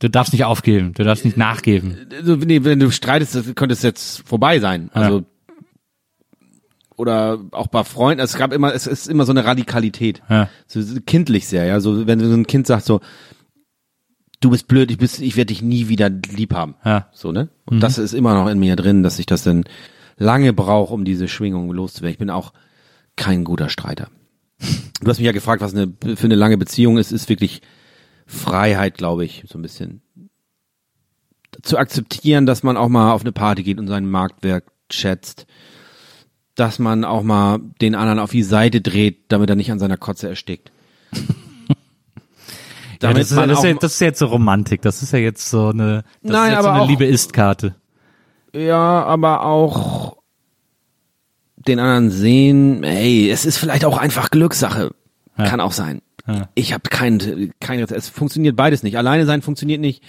Du 0.00 0.10
darfst 0.10 0.32
nicht 0.32 0.44
aufgeben, 0.44 0.92
du 0.92 1.02
darfst 1.04 1.24
nicht 1.24 1.36
nachgeben. 1.36 1.96
also, 2.18 2.36
nee, 2.36 2.62
wenn 2.64 2.78
du 2.80 2.90
streitest, 2.90 3.54
könnte 3.56 3.72
es 3.72 3.82
jetzt 3.82 4.26
vorbei 4.28 4.58
sein. 4.58 4.90
Also, 4.92 5.24
oder 6.96 7.40
auch 7.50 7.66
bei 7.66 7.84
Freunden, 7.84 8.22
es 8.22 8.36
gab 8.36 8.52
immer, 8.52 8.74
es 8.74 8.86
ist 8.86 9.08
immer 9.08 9.24
so 9.24 9.32
eine 9.32 9.44
Radikalität. 9.44 10.22
Ja. 10.28 10.48
So 10.66 10.80
kindlich 11.06 11.46
sehr, 11.48 11.64
ja. 11.64 11.80
So, 11.80 12.06
wenn 12.06 12.20
so 12.20 12.34
ein 12.34 12.46
Kind 12.46 12.66
sagt 12.66 12.84
so, 12.84 13.00
du 14.40 14.50
bist 14.50 14.68
blöd, 14.68 14.90
ich 14.90 14.98
bist, 14.98 15.20
ich 15.20 15.36
werde 15.36 15.48
dich 15.48 15.62
nie 15.62 15.88
wieder 15.88 16.08
lieb 16.08 16.54
haben. 16.54 16.74
Ja. 16.84 17.08
So, 17.12 17.32
ne? 17.32 17.48
Und 17.64 17.80
das 17.80 17.98
ist 17.98 18.12
immer 18.12 18.34
noch 18.34 18.48
in 18.48 18.58
mir 18.58 18.76
drin, 18.76 19.02
dass 19.02 19.18
ich 19.18 19.26
das 19.26 19.42
dann 19.42 19.64
lange 20.16 20.52
brauche, 20.52 20.94
um 20.94 21.04
diese 21.04 21.28
Schwingung 21.28 21.70
loszuwerden. 21.72 22.12
Ich 22.12 22.18
bin 22.18 22.30
auch 22.30 22.52
kein 23.16 23.44
guter 23.44 23.68
Streiter. 23.68 24.08
Du 25.00 25.08
hast 25.08 25.18
mich 25.18 25.26
ja 25.26 25.32
gefragt, 25.32 25.62
was 25.62 25.74
eine 25.74 25.92
für 26.16 26.24
eine 26.24 26.36
lange 26.36 26.58
Beziehung 26.58 26.98
ist, 26.98 27.12
ist 27.12 27.28
wirklich 27.28 27.62
Freiheit, 28.26 28.96
glaube 28.96 29.24
ich, 29.24 29.44
so 29.48 29.58
ein 29.58 29.62
bisschen 29.62 30.02
zu 31.62 31.78
akzeptieren, 31.78 32.46
dass 32.46 32.62
man 32.62 32.76
auch 32.76 32.88
mal 32.88 33.12
auf 33.12 33.22
eine 33.22 33.32
Party 33.32 33.62
geht 33.62 33.78
und 33.78 33.88
seinen 33.88 34.10
Marktwert 34.10 34.64
schätzt, 34.90 35.46
dass 36.54 36.78
man 36.78 37.04
auch 37.04 37.22
mal 37.22 37.58
den 37.80 37.94
anderen 37.94 38.18
auf 38.18 38.30
die 38.30 38.42
Seite 38.42 38.80
dreht, 38.80 39.24
damit 39.28 39.50
er 39.50 39.56
nicht 39.56 39.70
an 39.72 39.78
seiner 39.78 39.96
Kotze 39.96 40.28
erstickt. 40.28 40.70
Ja, 43.02 43.12
das, 43.12 43.30
ist, 43.32 43.36
das, 43.36 43.58
ist 43.58 43.64
ja, 43.64 43.74
das 43.74 43.92
ist 43.94 44.00
ja 44.00 44.06
jetzt 44.06 44.18
so 44.18 44.26
Romantik, 44.26 44.80
das 44.80 45.02
ist 45.02 45.12
ja 45.12 45.18
jetzt 45.18 45.50
so 45.50 45.68
eine, 45.68 46.04
das 46.22 46.32
Nein, 46.32 46.48
ist 46.52 46.54
jetzt 46.54 46.62
so 46.64 46.68
eine 46.70 46.80
auch- 46.80 46.88
Liebe-Ist-Karte. 46.88 47.74
Ja, 48.54 49.04
aber 49.04 49.44
auch 49.44 50.16
den 51.56 51.78
anderen 51.80 52.10
sehen, 52.10 52.82
hey, 52.82 53.28
es 53.30 53.44
ist 53.44 53.58
vielleicht 53.58 53.84
auch 53.84 53.98
einfach 53.98 54.30
Glückssache. 54.30 54.94
Kann 55.36 55.60
auch 55.60 55.72
sein. 55.72 56.00
Ja. 56.26 56.48
Ich 56.54 56.72
habe 56.72 56.88
kein, 56.88 57.52
kein 57.60 57.80
Rezept. 57.80 57.98
Es 57.98 58.08
funktioniert 58.08 58.56
beides 58.56 58.82
nicht. 58.82 58.96
Alleine 58.96 59.26
sein 59.26 59.42
funktioniert 59.42 59.82
nicht. 59.82 60.02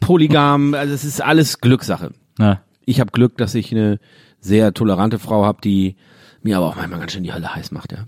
Polygam, 0.00 0.74
also 0.74 0.94
es 0.94 1.04
ist 1.04 1.20
alles 1.22 1.60
Glückssache. 1.60 2.12
Na, 2.38 2.62
Ich 2.86 3.00
habe 3.00 3.10
Glück, 3.10 3.36
dass 3.36 3.54
ich 3.54 3.72
eine 3.72 3.98
sehr 4.40 4.74
tolerante 4.74 5.18
Frau 5.18 5.44
habe, 5.44 5.60
die 5.62 5.96
mir 6.42 6.58
aber 6.58 6.66
auch 6.66 6.76
manchmal 6.76 7.00
ganz 7.00 7.12
schön 7.12 7.22
die 7.22 7.32
Hölle 7.32 7.54
heiß 7.54 7.72
macht, 7.72 7.92
ja. 7.92 8.06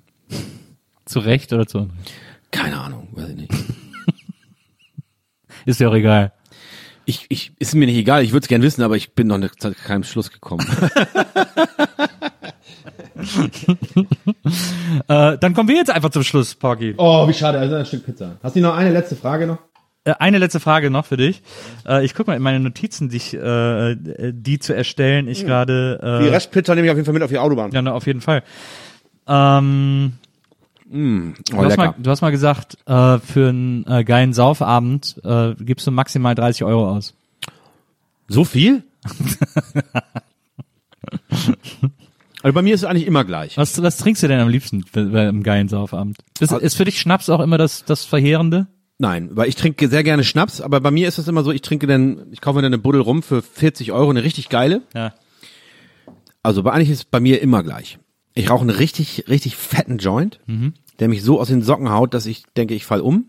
zu 1.05 1.21
Recht 1.21 1.53
oder 1.53 1.67
zu 1.67 1.79
Unrecht? 1.79 2.13
Keine 2.51 2.79
Ahnung, 2.79 3.09
weiß 3.13 3.31
ich 3.31 3.37
nicht. 3.37 3.53
Ist 5.67 5.81
ja 5.81 5.89
auch 5.89 5.95
egal. 5.95 6.33
Ich, 7.09 7.27
ich, 7.29 7.53
ist 7.61 7.75
mir 7.75 7.87
nicht 7.87 7.97
egal, 7.97 8.25
ich 8.25 8.33
würde 8.33 8.45
es 8.45 8.49
gern 8.49 8.63
wissen, 8.63 8.83
aber 8.83 8.97
ich 8.97 9.15
bin 9.15 9.29
noch 9.29 9.39
nicht 9.39 9.63
zu 9.63 9.73
keinem 9.73 10.03
Schluss 10.03 10.31
gekommen. 10.31 10.67
Äh, 15.09 15.39
dann 15.39 15.55
kommen 15.55 15.69
wir 15.69 15.77
jetzt 15.77 15.91
einfach 15.91 16.11
zum 16.11 16.23
Schluss, 16.23 16.55
Porky. 16.55 16.95
Oh, 16.97 17.27
wie 17.27 17.35
schade, 17.35 17.59
also 17.59 17.75
ein 17.75 17.87
Stück 17.87 18.05
Pizza. 18.05 18.37
Hast 18.43 18.55
du 18.55 18.61
noch 18.61 18.77
eine 18.77 18.93
letzte 18.93 19.17
Frage 19.17 19.47
noch? 19.47 19.59
Äh, 20.07 20.15
eine 20.21 20.39
letzte 20.39 20.61
Frage 20.61 20.89
noch 20.91 21.05
für 21.05 21.17
dich. 21.17 21.43
Äh, 21.87 22.05
ich 22.05 22.15
guck 22.15 22.29
mal 22.29 22.37
in 22.37 22.43
meine 22.43 22.61
Notizen, 22.61 23.09
die, 23.09 23.17
ich, 23.17 23.35
äh, 23.35 23.91
äh, 23.91 24.33
die 24.33 24.59
zu 24.61 24.75
erstellen. 24.75 25.27
Ich 25.29 25.45
gerade. 25.45 25.99
Äh, 26.03 26.25
Die 26.25 26.29
Restpizza 26.29 26.75
nehme 26.75 26.87
ich 26.87 26.91
auf 26.93 26.97
jeden 26.97 27.07
Fall 27.07 27.15
mit 27.15 27.23
auf 27.25 27.31
die 27.31 27.39
Autobahn. 27.39 27.73
Ja, 27.73 27.83
na, 27.83 27.93
auf 27.93 28.07
jeden 28.07 28.21
Fall. 28.21 28.43
Ähm, 29.27 30.13
Oh, 30.89 31.33
du, 31.51 31.65
hast 31.65 31.77
mal, 31.79 31.95
du 31.99 32.11
hast 32.11 32.21
mal 32.21 32.31
gesagt, 32.31 32.79
äh, 32.87 33.19
für 33.19 33.49
einen 33.49 33.85
äh, 33.89 34.05
geilen 34.05 34.33
Saufabend 34.33 35.21
äh, 35.25 35.55
gibst 35.59 35.85
du 35.89 35.91
maximal 35.91 36.37
30 36.37 36.63
Euro 36.63 36.89
aus. 36.89 37.13
So 38.29 38.45
viel? 38.45 38.85
also 41.31 42.55
bei 42.55 42.63
mir 42.63 42.73
ist 42.75 42.83
es 42.83 42.89
eigentlich 42.89 43.09
immer 43.09 43.25
gleich. 43.25 43.57
Was, 43.57 43.83
was 43.83 43.97
trinkst 43.97 44.23
du 44.23 44.29
denn 44.29 44.39
am 44.39 44.49
liebsten 44.49 44.85
bei, 44.93 45.03
bei 45.07 45.29
einem 45.29 45.43
geilen 45.43 45.67
Saufabend? 45.69 46.19
Ist, 46.39 46.53
ist 46.53 46.77
für 46.77 46.85
dich 46.85 47.01
Schnaps 47.01 47.29
auch 47.31 47.41
immer 47.41 47.59
das, 47.59 47.85
das 47.85 48.05
Verheerende? 48.05 48.69
Nein, 48.99 49.31
weil 49.33 49.49
ich 49.49 49.57
trinke 49.57 49.89
sehr 49.89 50.03
gerne 50.03 50.25
Schnaps, 50.25 50.61
aber 50.61 50.81
bei 50.81 50.91
mir 50.91 51.07
ist 51.07 51.19
es 51.19 51.29
immer 51.29 51.45
so, 51.45 51.53
ich 51.53 51.61
trinke 51.61 51.87
dann, 51.87 52.27
ich 52.33 52.41
kaufe 52.41 52.57
mir 52.57 52.63
dann 52.63 52.73
eine 52.73 52.83
Buddel 52.83 53.03
rum 53.03 53.23
für 53.23 53.43
40 53.43 53.93
Euro, 53.93 54.11
eine 54.11 54.25
richtig 54.25 54.49
geile. 54.49 54.83
Ja. 54.95 55.15
Also 56.43 56.63
bei 56.63 56.73
eigentlich 56.73 56.91
ist 56.91 56.99
es 56.99 57.05
bei 57.05 57.21
mir 57.21 57.43
immer 57.43 57.63
gleich. 57.63 57.99
Ich 58.35 58.51
rauche 58.51 58.63
einen 58.63 58.71
richtig, 58.71 59.25
richtig 59.29 59.57
fetten 59.57 59.99
Joint, 59.99 60.41
der 61.01 61.09
mich 61.09 61.23
so 61.23 61.41
aus 61.41 61.49
den 61.49 61.63
Socken 61.63 61.91
haut, 61.91 62.15
dass 62.15 62.27
ich 62.27 62.45
denke, 62.57 62.75
ich 62.75 62.85
fall 62.85 63.01
um. 63.01 63.29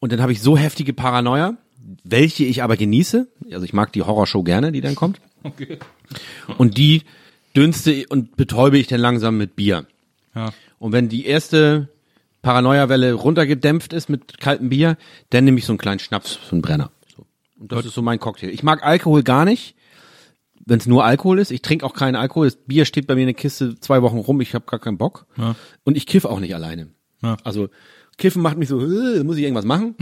Und 0.00 0.12
dann 0.12 0.20
habe 0.20 0.32
ich 0.32 0.42
so 0.42 0.56
heftige 0.56 0.92
Paranoia, 0.92 1.56
welche 2.02 2.44
ich 2.44 2.62
aber 2.62 2.76
genieße. 2.76 3.28
Also 3.52 3.64
ich 3.64 3.72
mag 3.72 3.92
die 3.92 4.02
Horrorshow 4.02 4.42
gerne, 4.42 4.72
die 4.72 4.80
dann 4.80 4.94
kommt. 4.94 5.20
Und 6.58 6.78
die 6.78 7.02
dünste 7.56 8.06
und 8.08 8.36
betäube 8.36 8.78
ich 8.78 8.88
dann 8.88 9.00
langsam 9.00 9.36
mit 9.38 9.56
Bier. 9.56 9.86
Ja. 10.34 10.52
Und 10.78 10.92
wenn 10.92 11.08
die 11.08 11.26
erste 11.26 11.88
Paranoia-Welle 12.44 13.14
runtergedämpft 13.14 13.92
ist 13.94 14.08
mit 14.08 14.38
kaltem 14.38 14.68
Bier, 14.68 14.96
dann 15.30 15.44
nehme 15.44 15.58
ich 15.58 15.64
so 15.64 15.72
einen 15.72 15.78
kleinen 15.78 15.98
Schnaps, 15.98 16.38
so 16.48 16.52
einen 16.52 16.62
Brenner. 16.62 16.90
So. 17.16 17.26
Und 17.58 17.72
das 17.72 17.86
ist 17.86 17.94
so 17.94 18.02
mein 18.02 18.20
Cocktail. 18.20 18.50
Ich 18.50 18.62
mag 18.62 18.84
Alkohol 18.84 19.22
gar 19.22 19.46
nicht, 19.46 19.74
wenn 20.66 20.78
es 20.78 20.86
nur 20.86 21.04
Alkohol 21.04 21.38
ist. 21.38 21.50
Ich 21.50 21.62
trinke 21.62 21.86
auch 21.86 21.94
keinen 21.94 22.16
Alkohol. 22.16 22.46
Das 22.46 22.56
Bier 22.56 22.84
steht 22.84 23.06
bei 23.06 23.14
mir 23.14 23.22
in 23.22 23.28
der 23.28 23.34
Kiste 23.34 23.80
zwei 23.80 24.02
Wochen 24.02 24.18
rum. 24.18 24.42
Ich 24.42 24.54
habe 24.54 24.66
gar 24.66 24.78
keinen 24.78 24.98
Bock. 24.98 25.26
Ja. 25.38 25.56
Und 25.84 25.96
ich 25.96 26.06
kiff 26.06 26.26
auch 26.26 26.38
nicht 26.38 26.54
alleine. 26.54 26.88
Ja. 27.22 27.38
Also 27.44 27.70
Kiffen 28.18 28.42
macht 28.42 28.58
mich 28.58 28.68
so, 28.68 28.78
äh, 28.78 29.24
muss 29.24 29.38
ich 29.38 29.42
irgendwas 29.42 29.64
machen? 29.64 29.96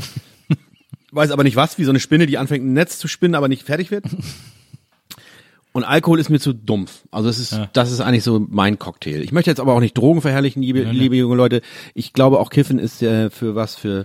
Weiß 1.13 1.31
aber 1.31 1.45
nicht 1.45 1.57
was, 1.57 1.79
wie 1.79 1.85
so 1.85 1.91
eine 1.91 2.01
Spinne, 2.01 2.27
die 2.27 2.39
anfängt 2.39 2.65
ein 2.65 2.73
Netz 2.73 2.99
zu 2.99 3.07
spinnen, 3.07 3.37
aber 3.37 3.49
nicht 3.49 3.63
fertig 3.63 3.91
wird. 3.91 4.05
Und 5.73 5.85
Alkohol 5.85 6.21
ist 6.21 6.29
mir 6.29 6.39
zu 6.39 6.53
dumpf. 6.53 7.05
Also 7.11 7.29
das 7.29 7.39
ist, 7.39 7.59
das 7.73 7.91
ist 7.91 8.01
eigentlich 8.01 8.25
so 8.25 8.45
mein 8.49 8.79
Cocktail. 8.79 9.23
Ich 9.23 9.33
möchte 9.33 9.51
jetzt 9.51 9.61
aber 9.61 9.73
auch 9.75 9.81
nicht 9.81 9.97
Drogen 9.97 10.21
verherrlichen, 10.21 10.63
liebe, 10.63 10.83
liebe 10.83 11.17
junge 11.17 11.35
Leute. 11.35 11.63
Ich 11.95 12.13
glaube 12.13 12.41
auch 12.41 12.51
Kiffen 12.51 12.79
ist 12.79 13.03
äh, 13.03 13.31
für 13.31 13.55
was, 13.55 13.75
für 13.75 14.05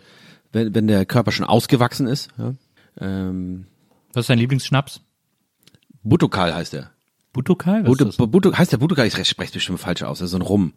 wenn, 0.53 0.74
wenn 0.74 0.88
der 0.88 1.05
Körper 1.05 1.32
schon 1.32 1.45
ausgewachsen 1.45 2.07
ist. 2.07 2.30
Ja? 2.38 2.53
Ähm, 3.01 3.68
Was 4.13 4.24
ist 4.24 4.30
dein 4.30 4.39
Lieblingsschnaps? 4.39 5.01
Butokal 6.03 6.55
heißt 6.55 6.72
der. 6.72 6.91
Butokal? 7.34 7.84
Was 7.86 7.99
ist 7.99 8.20
das? 8.20 8.30
Butu, 8.32 8.53
heißt 8.53 8.72
der 8.72 8.78
Butokal? 8.78 9.05
Ich 9.05 9.28
spreche 9.28 9.53
bestimmt 9.53 9.80
falsch 9.80 10.03
aus. 10.03 10.20
Das 10.20 10.28
ist 10.28 10.32
so 10.32 10.38
ein 10.38 10.41
Rum. 10.43 10.74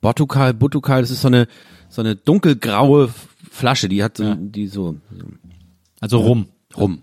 Botukal, 0.00 0.54
Butukal, 0.54 1.02
das 1.02 1.10
ist 1.10 1.20
so 1.20 1.28
eine 1.28 1.46
so 1.90 2.00
eine 2.00 2.16
dunkelgraue 2.16 3.12
Flasche, 3.50 3.88
die 3.88 4.02
hat 4.02 4.16
so, 4.16 4.34
die 4.34 4.68
so 4.68 4.96
Also 6.00 6.18
Rum. 6.18 6.46
Ja, 6.70 6.76
Rum. 6.78 7.02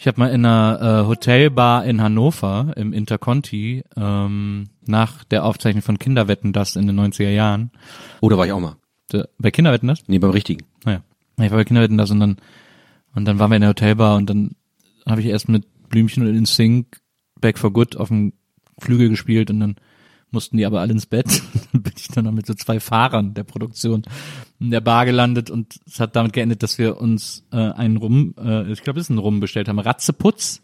Ich 0.00 0.06
habe 0.06 0.20
mal 0.20 0.28
in 0.28 0.44
einer 0.44 1.02
äh, 1.02 1.06
Hotelbar 1.08 1.84
in 1.84 2.00
Hannover 2.00 2.72
im 2.76 2.92
Interconti 2.92 3.82
ähm, 3.96 4.68
nach 4.86 5.24
der 5.24 5.44
Aufzeichnung 5.44 5.82
von 5.82 5.98
Kinderwetten 5.98 6.52
das 6.52 6.76
in 6.76 6.86
den 6.86 6.98
90er 6.98 7.30
Jahren. 7.30 7.72
Oder 8.20 8.38
war 8.38 8.46
ich 8.46 8.52
auch 8.52 8.60
mal? 8.60 8.76
Äh, 9.12 9.24
bei 9.38 9.50
Kinderwetten 9.50 9.88
das? 9.88 10.04
Nee, 10.06 10.20
beim 10.20 10.30
richtigen. 10.30 10.64
Naja. 10.84 11.02
Ich 11.38 11.50
war 11.50 11.58
bei 11.58 11.64
Kinderwetten 11.64 11.98
das 11.98 12.10
und 12.10 12.20
dann 12.20 12.36
und 13.14 13.24
dann 13.24 13.40
waren 13.40 13.50
wir 13.50 13.56
in 13.56 13.62
der 13.62 13.70
Hotelbar 13.70 14.16
und 14.16 14.30
dann 14.30 14.52
habe 15.04 15.20
ich 15.20 15.26
erst 15.26 15.48
mit 15.48 15.66
Blümchen 15.88 16.26
und 16.26 16.36
InSync 16.36 17.00
Back 17.40 17.58
for 17.58 17.72
Good 17.72 17.96
auf 17.96 18.08
dem 18.08 18.34
Flügel 18.78 19.08
gespielt 19.08 19.50
und 19.50 19.58
dann 19.58 19.76
mussten 20.30 20.56
die 20.56 20.66
aber 20.66 20.80
alle 20.80 20.92
ins 20.92 21.06
Bett. 21.06 21.26
dann 21.72 21.82
bin 21.82 21.92
ich 21.96 22.08
dann 22.08 22.24
noch 22.24 22.32
mit 22.32 22.46
so 22.46 22.54
zwei 22.54 22.80
Fahrern 22.80 23.34
der 23.34 23.44
Produktion 23.44 24.02
in 24.60 24.70
der 24.70 24.80
Bar 24.80 25.04
gelandet 25.06 25.50
und 25.50 25.78
es 25.86 26.00
hat 26.00 26.16
damit 26.16 26.32
geendet, 26.32 26.62
dass 26.62 26.78
wir 26.78 27.00
uns 27.00 27.44
äh, 27.52 27.56
einen 27.56 27.96
Rum, 27.96 28.34
äh, 28.42 28.70
ich 28.72 28.82
glaube, 28.82 28.98
es 29.00 29.06
ist 29.06 29.10
ein 29.10 29.18
Rum 29.18 29.40
bestellt 29.40 29.68
haben, 29.68 29.78
Ratzeputz. 29.78 30.62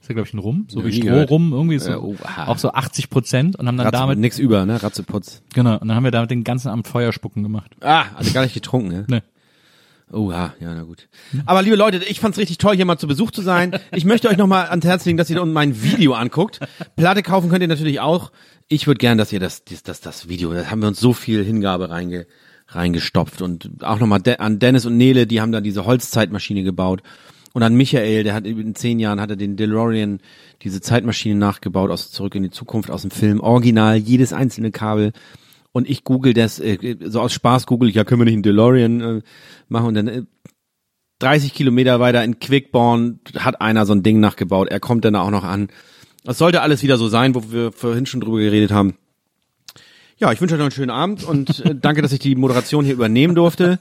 ist 0.00 0.08
ja, 0.08 0.14
glaube 0.14 0.28
ich, 0.28 0.34
ein 0.34 0.38
Rum, 0.38 0.66
so 0.68 0.80
Ja, 0.80 0.86
wie. 0.86 0.92
Strohrum, 1.02 1.52
irgendwie 1.52 1.78
so, 1.78 1.90
Äh, 1.92 1.96
oh, 1.96 2.16
auch 2.46 2.58
so 2.58 2.72
80 2.72 3.08
Prozent 3.10 3.56
und 3.56 3.66
haben 3.68 3.76
dann 3.76 3.86
Ratze, 3.86 3.98
damit, 4.00 4.18
nix 4.18 4.38
über, 4.38 4.66
ne? 4.66 4.82
Ratzeputz. 4.82 5.42
genau, 5.54 5.78
und 5.78 5.88
dann 5.88 5.96
haben 5.96 6.04
wir 6.04 6.10
damit 6.10 6.30
den 6.30 6.44
ganzen 6.44 6.68
Abend 6.68 6.86
Feuerspucken 6.86 7.42
gemacht. 7.42 7.70
Ah, 7.80 8.06
also 8.16 8.32
gar 8.32 8.42
nicht 8.42 8.54
getrunken, 8.54 8.88
ne? 8.88 9.04
Ne. 9.08 9.22
Oh 10.12 10.30
ja, 10.30 10.54
na 10.60 10.82
gut. 10.84 11.08
Aber 11.46 11.62
liebe 11.62 11.74
Leute, 11.74 11.98
ich 12.04 12.20
fand's 12.20 12.38
richtig 12.38 12.58
toll, 12.58 12.76
hier 12.76 12.84
mal 12.84 12.96
zu 12.96 13.08
Besuch 13.08 13.32
zu 13.32 13.42
sein. 13.42 13.76
Ich 13.92 14.04
möchte 14.04 14.28
euch 14.28 14.36
nochmal 14.36 14.66
ans 14.68 14.84
Herz 14.84 15.04
legen, 15.04 15.18
dass 15.18 15.28
ihr 15.28 15.44
mein 15.44 15.82
Video 15.82 16.14
anguckt. 16.14 16.60
Platte 16.94 17.22
kaufen 17.22 17.50
könnt 17.50 17.62
ihr 17.62 17.68
natürlich 17.68 17.98
auch. 17.98 18.30
Ich 18.68 18.86
würde 18.86 18.98
gern, 18.98 19.18
dass 19.18 19.32
ihr 19.32 19.40
das, 19.40 19.64
das, 19.64 19.82
das, 19.82 20.00
das 20.00 20.28
Video, 20.28 20.52
da 20.52 20.70
haben 20.70 20.80
wir 20.80 20.88
uns 20.88 21.00
so 21.00 21.12
viel 21.12 21.44
Hingabe 21.44 21.90
reinge, 21.90 22.26
reingestopft 22.68 23.42
und 23.42 23.82
auch 23.82 23.98
nochmal 23.98 24.20
De 24.20 24.38
an 24.38 24.60
Dennis 24.60 24.86
und 24.86 24.96
Nele, 24.96 25.26
die 25.26 25.40
haben 25.40 25.50
da 25.50 25.60
diese 25.60 25.86
Holzzeitmaschine 25.86 26.62
gebaut. 26.62 27.02
Und 27.52 27.62
an 27.62 27.74
Michael, 27.74 28.22
der 28.22 28.34
hat 28.34 28.46
in 28.46 28.74
zehn 28.74 29.00
Jahren 29.00 29.20
hat 29.20 29.30
er 29.30 29.36
den 29.36 29.56
DeLorean, 29.56 30.20
diese 30.62 30.80
Zeitmaschine 30.80 31.34
nachgebaut 31.34 31.90
aus 31.90 32.10
Zurück 32.10 32.34
in 32.34 32.42
die 32.42 32.50
Zukunft 32.50 32.90
aus 32.90 33.02
dem 33.02 33.10
Film. 33.10 33.40
Original, 33.40 33.96
jedes 33.96 34.32
einzelne 34.32 34.70
Kabel. 34.70 35.12
Und 35.76 35.90
ich 35.90 36.04
google 36.04 36.32
das, 36.32 36.58
äh, 36.58 36.96
so 37.04 37.20
aus 37.20 37.34
Spaß 37.34 37.66
google 37.66 37.90
ich, 37.90 37.96
ja, 37.96 38.04
können 38.04 38.22
wir 38.22 38.24
nicht 38.24 38.32
einen 38.32 38.42
DeLorean 38.42 39.00
äh, 39.02 39.22
machen 39.68 39.88
und 39.88 39.94
dann 39.94 40.08
äh, 40.08 40.22
30 41.18 41.52
Kilometer 41.52 42.00
weiter 42.00 42.24
in 42.24 42.40
Quickborn 42.40 43.20
hat 43.36 43.60
einer 43.60 43.84
so 43.84 43.92
ein 43.92 44.02
Ding 44.02 44.18
nachgebaut. 44.18 44.68
Er 44.70 44.80
kommt 44.80 45.04
dann 45.04 45.14
auch 45.16 45.28
noch 45.28 45.44
an. 45.44 45.68
Das 46.24 46.38
sollte 46.38 46.62
alles 46.62 46.82
wieder 46.82 46.96
so 46.96 47.08
sein, 47.08 47.34
wo 47.34 47.52
wir 47.52 47.72
vorhin 47.72 48.06
schon 48.06 48.22
drüber 48.22 48.38
geredet 48.38 48.72
haben. 48.72 48.94
Ja, 50.16 50.32
ich 50.32 50.40
wünsche 50.40 50.54
euch 50.54 50.60
noch 50.60 50.64
einen 50.64 50.72
schönen 50.72 50.88
Abend 50.88 51.24
und 51.24 51.62
äh, 51.66 51.74
danke, 51.78 52.00
dass 52.00 52.12
ich 52.12 52.20
die 52.20 52.36
Moderation 52.36 52.86
hier 52.86 52.94
übernehmen 52.94 53.34
durfte. 53.34 53.78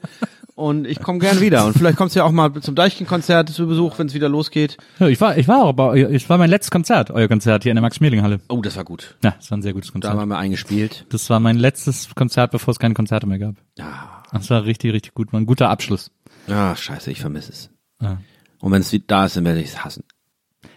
Und 0.55 0.87
ich 0.87 0.99
komme 1.01 1.19
gern 1.19 1.41
wieder. 1.41 1.65
Und 1.65 1.73
vielleicht 1.77 1.97
kommst 1.97 2.15
du 2.15 2.19
ja 2.19 2.25
auch 2.25 2.31
mal 2.31 2.53
zum 2.61 2.75
Deichkind-Konzert 2.75 3.49
zu 3.49 3.67
Besuch, 3.67 3.99
wenn 3.99 4.07
es 4.07 4.13
wieder 4.13 4.29
losgeht. 4.29 4.77
Ja, 4.99 5.07
ich 5.09 5.19
war, 5.19 5.37
ich 5.37 5.49
war 5.49 5.63
auch 5.63 5.73
bei, 5.73 5.99
es 6.01 6.29
war 6.29 6.37
mein 6.37 6.49
letztes 6.49 6.71
Konzert, 6.71 7.11
euer 7.11 7.27
Konzert 7.27 7.63
hier 7.63 7.71
in 7.73 7.75
der 7.75 7.81
Max-Schmeling-Halle. 7.81 8.39
Oh, 8.47 8.61
das 8.61 8.77
war 8.77 8.85
gut. 8.85 9.17
Ja, 9.21 9.35
es 9.37 9.51
war 9.51 9.57
ein 9.57 9.61
sehr 9.61 9.73
gutes 9.73 9.89
Da 9.89 9.93
Konzert. 9.93 10.13
haben 10.17 10.29
wir 10.29 10.37
eingespielt. 10.37 11.05
Das 11.09 11.29
war 11.29 11.41
mein 11.41 11.57
letztes 11.57 12.15
Konzert, 12.15 12.51
bevor 12.51 12.71
es 12.71 12.79
keine 12.79 12.93
Konzerte 12.93 13.27
mehr 13.27 13.37
gab. 13.39 13.55
Ja, 13.77 14.23
Das 14.31 14.49
war 14.49 14.63
richtig, 14.63 14.93
richtig 14.93 15.13
gut. 15.13 15.33
War 15.33 15.41
ein 15.41 15.45
guter 15.45 15.69
Abschluss. 15.69 16.09
ah, 16.47 16.73
scheiße, 16.73 17.11
ich 17.11 17.19
vermisse 17.19 17.51
es. 17.51 17.69
Ja. 18.01 18.19
Und 18.59 18.71
wenn 18.71 18.81
es 18.81 18.93
wieder 18.93 19.03
da 19.07 19.25
ist, 19.25 19.35
dann 19.35 19.43
werde 19.43 19.59
ich 19.59 19.67
es 19.67 19.83
hassen. 19.83 20.03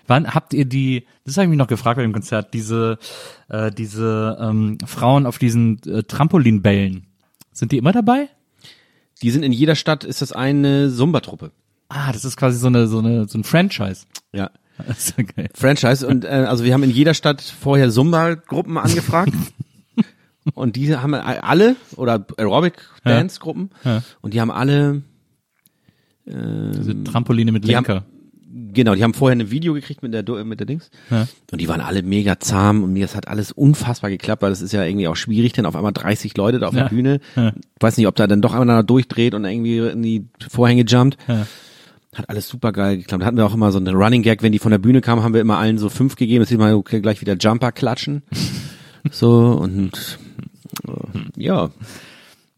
Wann 0.09 0.35
habt 0.35 0.55
ihr 0.55 0.65
die, 0.65 1.07
das 1.25 1.37
habe 1.37 1.45
ich 1.45 1.51
mich 1.51 1.59
noch 1.59 1.67
gefragt 1.69 1.99
bei 1.99 2.03
dem 2.03 2.13
Konzert, 2.13 2.53
diese, 2.53 2.99
äh, 3.49 3.71
diese 3.71 4.39
ähm, 4.41 4.79
Frauen 4.87 5.25
auf 5.27 5.39
diesen 5.39 5.81
äh, 5.87 6.03
Trampolinbällen, 6.03 7.07
sind 7.53 7.71
die 7.73 7.79
immer 7.79 7.93
dabei? 7.93 8.29
Die 9.23 9.31
sind 9.31 9.43
in 9.43 9.53
jeder 9.53 9.75
Stadt, 9.75 10.05
ist 10.05 10.23
das 10.23 10.33
eine 10.33 10.91
Zumba-Truppe. 10.93 11.51
Ah, 11.89 12.13
das 12.13 12.25
ist 12.25 12.37
quasi 12.37 12.59
so 12.59 12.67
eine, 12.69 12.87
so 12.87 12.99
eine, 12.99 13.27
so 13.29 13.39
ein 13.39 13.45
Franchise. 13.45 14.07
Ja. 14.33 14.51
Das 14.87 15.09
ist 15.09 15.19
ja 15.19 15.25
geil. 15.25 15.49
Franchise 15.55 16.07
und 16.07 16.25
äh, 16.25 16.29
also 16.29 16.63
wir 16.63 16.73
haben 16.73 16.85
in 16.85 16.91
jeder 16.93 17.13
Stadt 17.13 17.43
vorher 17.43 17.91
Zumba-Gruppen 17.91 18.79
angefragt 18.79 19.33
und 20.55 20.77
die 20.77 20.97
haben 20.97 21.15
alle 21.15 21.75
oder 21.97 22.25
Aerobic-Dance-Gruppen 22.37 23.71
Ja. 23.83 24.05
und 24.21 24.35
die 24.35 24.41
haben 24.41 24.53
alle 24.53 25.03
Diese 26.25 27.03
Trampoline 27.05 27.51
mit 27.53 27.65
die 27.67 27.75
haben- 27.77 27.85
Lenker. 27.87 28.05
Genau, 28.73 28.95
die 28.95 29.03
haben 29.03 29.15
vorher 29.15 29.37
ein 29.37 29.51
Video 29.51 29.75
gekriegt 29.75 30.03
mit 30.03 30.13
der 30.15 30.45
mit 30.45 30.61
der 30.61 30.67
Dings 30.67 30.91
Ja. 31.11 31.27
und 31.53 31.61
die 31.61 31.69
waren 31.69 31.81
alle 31.81 32.03
mega 32.03 32.39
zahm 32.41 32.83
und 32.85 32.93
mir 32.93 33.05
das 33.07 33.15
hat 33.17 33.29
alles 33.29 33.53
unfassbar 33.53 34.11
geklappt, 34.11 34.43
weil 34.43 34.51
das 34.51 34.61
ist 34.63 34.73
ja 34.73 34.85
irgendwie 34.85 35.09
auch 35.09 35.17
schwierig, 35.17 35.53
denn 35.53 35.67
auf 35.67 35.77
einmal 35.77 35.93
30 35.93 36.37
Leute 36.37 36.59
da 36.59 36.69
auf 36.69 36.75
Ja. 36.75 36.83
der 36.85 36.89
Bühne, 36.91 37.21
Ja. 37.37 37.53
weiß 37.81 37.97
nicht, 37.97 38.07
ob 38.07 38.15
da 38.17 38.27
dann 38.27 38.43
doch 38.43 38.55
einer 38.55 38.83
durchdreht 38.83 39.35
und 39.35 39.45
irgendwie 39.45 39.79
in 39.79 40.03
die 40.03 40.27
Vorhänge 40.49 40.83
jumpt. 40.87 41.17
Ja. 41.29 41.47
Hat 42.15 42.31
alles 42.31 42.49
super 42.49 42.73
geil 42.73 42.97
geklappt. 42.97 43.23
Hatten 43.25 43.37
wir 43.37 43.45
auch 43.47 43.55
immer 43.55 43.71
so 43.71 43.79
eine 43.79 43.93
Running 43.93 44.23
Gag, 44.23 44.43
wenn 44.43 44.51
die 44.53 44.59
von 44.59 44.71
der 44.73 44.79
Bühne 44.79 45.01
kamen, 45.03 45.23
haben 45.23 45.35
wir 45.35 45.41
immer 45.41 45.59
allen 45.59 45.79
so 45.79 45.89
fünf 45.89 46.17
gegeben. 46.17 46.43
Jetzt 46.43 46.49
sieht 46.49 46.59
man 46.59 46.73
okay, 46.75 47.01
gleich 47.01 47.21
wieder 47.21 47.37
Jumper 47.37 47.71
klatschen. 47.71 48.23
so 49.11 49.53
und 49.61 50.19
äh, 50.87 50.93
ja. 51.37 51.71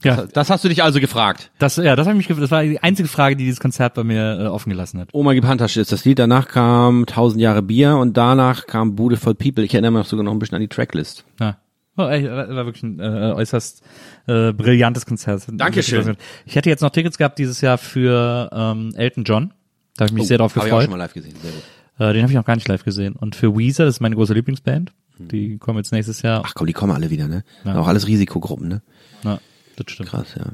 Ja, 0.02 0.24
Das 0.32 0.48
hast 0.50 0.64
du 0.64 0.68
dich 0.68 0.82
also 0.82 0.98
gefragt. 1.00 1.50
das, 1.58 1.76
ja, 1.76 1.94
das, 1.96 2.06
hab 2.06 2.14
ich 2.16 2.28
mich, 2.28 2.36
gef- 2.36 2.40
das 2.40 2.50
war 2.50 2.62
die 2.62 2.82
einzige 2.82 3.08
Frage, 3.08 3.36
die 3.36 3.44
dieses 3.44 3.60
Konzert 3.60 3.94
bei 3.94 4.02
mir 4.04 4.38
äh, 4.40 4.46
offen 4.46 4.70
gelassen 4.70 4.98
hat. 5.00 5.08
Oma 5.12 5.34
gib 5.34 5.44
Handtasche 5.44 5.80
ist 5.80 5.92
das 5.92 6.04
Lied. 6.04 6.18
Danach 6.18 6.48
kam 6.48 7.04
Tausend 7.06 7.40
Jahre 7.42 7.62
Bier 7.62 7.96
und 7.96 8.16
danach 8.16 8.66
kam 8.66 8.94
Bude 8.96 9.16
voll 9.16 9.34
People. 9.34 9.62
Ich 9.64 9.74
erinnere 9.74 9.92
mich 9.92 10.06
sogar 10.06 10.24
noch 10.24 10.32
ein 10.32 10.38
bisschen 10.38 10.54
an 10.56 10.62
die 10.62 10.68
Tracklist. 10.68 11.24
Ja. 11.38 11.58
Oh, 11.96 12.04
ey, 12.04 12.24
war 12.30 12.64
wirklich 12.64 12.82
ein 12.82 12.98
äh, 13.00 13.32
äußerst 13.34 13.82
äh, 14.26 14.52
brillantes 14.52 15.04
Konzert. 15.04 15.42
Dankeschön. 15.52 16.16
Ich 16.46 16.56
hätte 16.56 16.70
jetzt 16.70 16.80
noch 16.80 16.90
Tickets 16.90 17.18
gehabt 17.18 17.38
dieses 17.38 17.60
Jahr 17.60 17.76
für 17.76 18.48
ähm, 18.52 18.92
Elton 18.96 19.24
John. 19.24 19.52
Da 19.96 20.04
habe 20.04 20.12
ich 20.12 20.18
mich 20.18 20.28
sehr 20.28 20.38
darauf 20.38 20.56
Habe 20.56 20.66
ich 20.66 20.72
auch 20.72 20.76
gefreut. 20.78 20.84
schon 20.84 20.98
mal 20.98 21.04
live 21.04 21.12
gesehen. 21.12 21.34
Sehr 21.42 21.50
gut. 21.50 21.62
Äh, 21.98 22.12
den 22.14 22.22
habe 22.22 22.32
ich 22.32 22.36
noch 22.38 22.44
gar 22.46 22.54
nicht 22.54 22.68
live 22.68 22.84
gesehen. 22.84 23.16
Und 23.16 23.36
für 23.36 23.54
Weezer, 23.58 23.84
das 23.84 23.96
ist 23.96 24.00
meine 24.00 24.14
große 24.14 24.32
Lieblingsband. 24.32 24.92
Die 25.18 25.58
kommen 25.58 25.76
jetzt 25.76 25.92
nächstes 25.92 26.22
Jahr. 26.22 26.42
Ach 26.46 26.54
komm, 26.54 26.66
die 26.66 26.72
kommen 26.72 26.92
alle 26.92 27.10
wieder, 27.10 27.28
ne? 27.28 27.44
Auch 27.66 27.86
alles 27.88 28.06
Risikogruppen, 28.06 28.68
ne? 28.68 28.82
Ja, 29.22 29.38
das 29.84 29.92
stimmt. 29.94 30.10
Krass, 30.10 30.34
ja. 30.36 30.52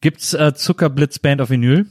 Gibt's 0.00 0.34
äh, 0.34 0.54
Zuckerblitz 0.54 1.18
Band 1.18 1.40
auf 1.40 1.50
Vinyl? 1.50 1.86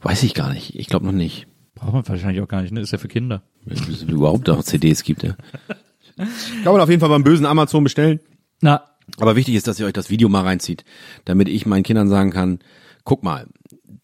Weiß 0.00 0.22
ich 0.22 0.34
gar 0.34 0.52
nicht. 0.52 0.74
Ich 0.78 0.86
glaube 0.86 1.06
noch 1.06 1.12
nicht. 1.12 1.46
Braucht 1.74 1.92
man 1.92 2.08
wahrscheinlich 2.08 2.40
auch 2.42 2.48
gar 2.48 2.62
nicht, 2.62 2.72
ne? 2.72 2.80
Ist 2.80 2.92
ja 2.92 2.98
für 2.98 3.08
Kinder. 3.08 3.42
Wenn 3.64 3.76
es 3.76 4.02
überhaupt 4.02 4.46
noch 4.46 4.62
CDs 4.62 5.02
gibt, 5.02 5.22
ja. 5.22 5.36
Kann 6.16 6.72
man 6.72 6.80
auf 6.80 6.88
jeden 6.88 7.00
Fall 7.00 7.08
beim 7.08 7.24
bösen 7.24 7.46
Amazon 7.46 7.82
bestellen. 7.84 8.20
Na, 8.60 8.84
Aber 9.18 9.34
wichtig 9.34 9.54
ist, 9.54 9.66
dass 9.66 9.80
ihr 9.80 9.86
euch 9.86 9.92
das 9.92 10.10
Video 10.10 10.28
mal 10.28 10.42
reinzieht, 10.42 10.84
damit 11.24 11.48
ich 11.48 11.66
meinen 11.66 11.82
Kindern 11.82 12.08
sagen 12.08 12.30
kann, 12.30 12.60
guck 13.04 13.22
mal, 13.24 13.46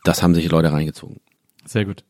das 0.05 0.23
haben 0.23 0.35
sich 0.35 0.49
Leute 0.51 0.73
reingezogen. 0.73 1.21
sehr 1.65 1.85
gut. 1.85 2.05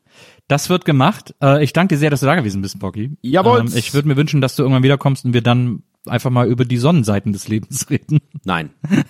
Das 0.47 0.69
wird 0.69 0.83
gemacht. 0.85 1.35
Äh, 1.43 1.63
ich 1.63 1.73
danke 1.73 1.93
dir 1.95 1.99
sehr, 1.99 2.09
dass 2.09 2.21
du 2.21 2.25
da 2.25 2.35
gewesen 2.35 2.61
bist, 2.63 2.79
Bocky. 2.79 3.11
Jawohl. 3.21 3.59
Ähm, 3.59 3.71
ich 3.75 3.93
würde 3.93 4.07
mir 4.07 4.17
wünschen, 4.17 4.41
dass 4.41 4.55
du 4.55 4.63
irgendwann 4.63 4.81
wiederkommst 4.83 5.25
und 5.25 5.33
wir 5.33 5.41
dann 5.43 5.83
einfach 6.09 6.29
mal 6.29 6.47
über 6.47 6.65
die 6.65 6.77
Sonnenseiten 6.77 7.33
des 7.33 7.47
Lebens 7.47 7.89
reden. 7.89 8.19
Nein. 8.43 8.71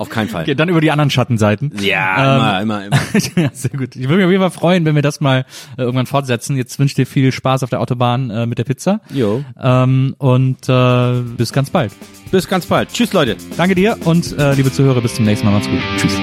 auf 0.00 0.08
keinen 0.08 0.28
Fall. 0.28 0.42
Okay, 0.42 0.54
dann 0.54 0.70
über 0.70 0.80
die 0.80 0.90
anderen 0.90 1.10
Schattenseiten. 1.10 1.72
Ja, 1.80 2.36
immer, 2.36 2.62
immer, 2.62 2.86
immer. 2.86 2.96
ja, 3.36 3.50
sehr 3.52 3.70
gut. 3.70 3.96
Ich 3.96 4.08
würde 4.08 4.16
mich 4.16 4.24
auf 4.24 4.30
jeden 4.30 4.40
Fall 4.40 4.50
freuen, 4.50 4.84
wenn 4.86 4.94
wir 4.94 5.02
das 5.02 5.20
mal 5.20 5.44
äh, 5.76 5.82
irgendwann 5.82 6.06
fortsetzen. 6.06 6.56
Jetzt 6.56 6.78
wünsche 6.78 6.92
ich 6.92 6.96
dir 6.96 7.06
viel 7.06 7.32
Spaß 7.32 7.62
auf 7.62 7.70
der 7.70 7.80
Autobahn 7.80 8.30
äh, 8.30 8.46
mit 8.46 8.58
der 8.58 8.64
Pizza. 8.64 9.00
Jo. 9.12 9.44
Ähm, 9.60 10.14
und 10.16 10.68
äh, 10.68 11.20
bis 11.36 11.52
ganz 11.52 11.68
bald. 11.68 11.92
Bis 12.30 12.48
ganz 12.48 12.64
bald. 12.64 12.90
Tschüss, 12.92 13.12
Leute. 13.12 13.36
Danke 13.58 13.74
dir 13.74 13.98
und 14.04 14.38
äh, 14.38 14.54
liebe 14.54 14.72
Zuhörer, 14.72 15.02
bis 15.02 15.14
zum 15.14 15.26
nächsten 15.26 15.46
Mal. 15.46 15.52
Macht's 15.52 15.68
gut. 15.68 15.80
Tschüss. 15.98 16.16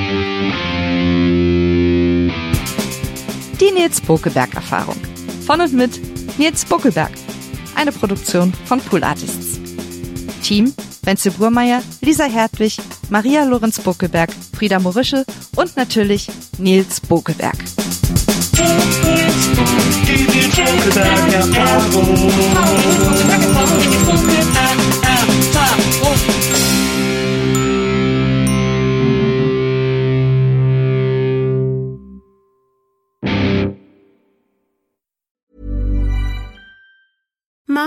Die 3.60 3.72
Nils 3.72 4.02
Bokelberg 4.02 4.56
Erfahrung. 4.56 4.98
Von 5.46 5.62
und 5.62 5.74
mit 5.74 6.00
Nils 6.40 6.66
Bokelberg. 6.66 7.12
Eine 7.78 7.92
Produktion 7.92 8.52
von 8.66 8.82
Pool 8.82 9.04
Artists. 9.04 9.60
Team 10.42 10.74
Wenzel 11.04 11.32
Burmeier, 11.32 11.82
Lisa 12.02 12.26
Hertwig, 12.26 12.78
Maria 13.10 13.46
Lorenz 13.46 13.80
Bokelberg, 13.80 14.30
Frieda 14.58 14.80
Morische 14.80 15.26
und 15.56 15.78
natürlich 15.78 16.28
Nils 16.58 17.00
alma 37.78 37.87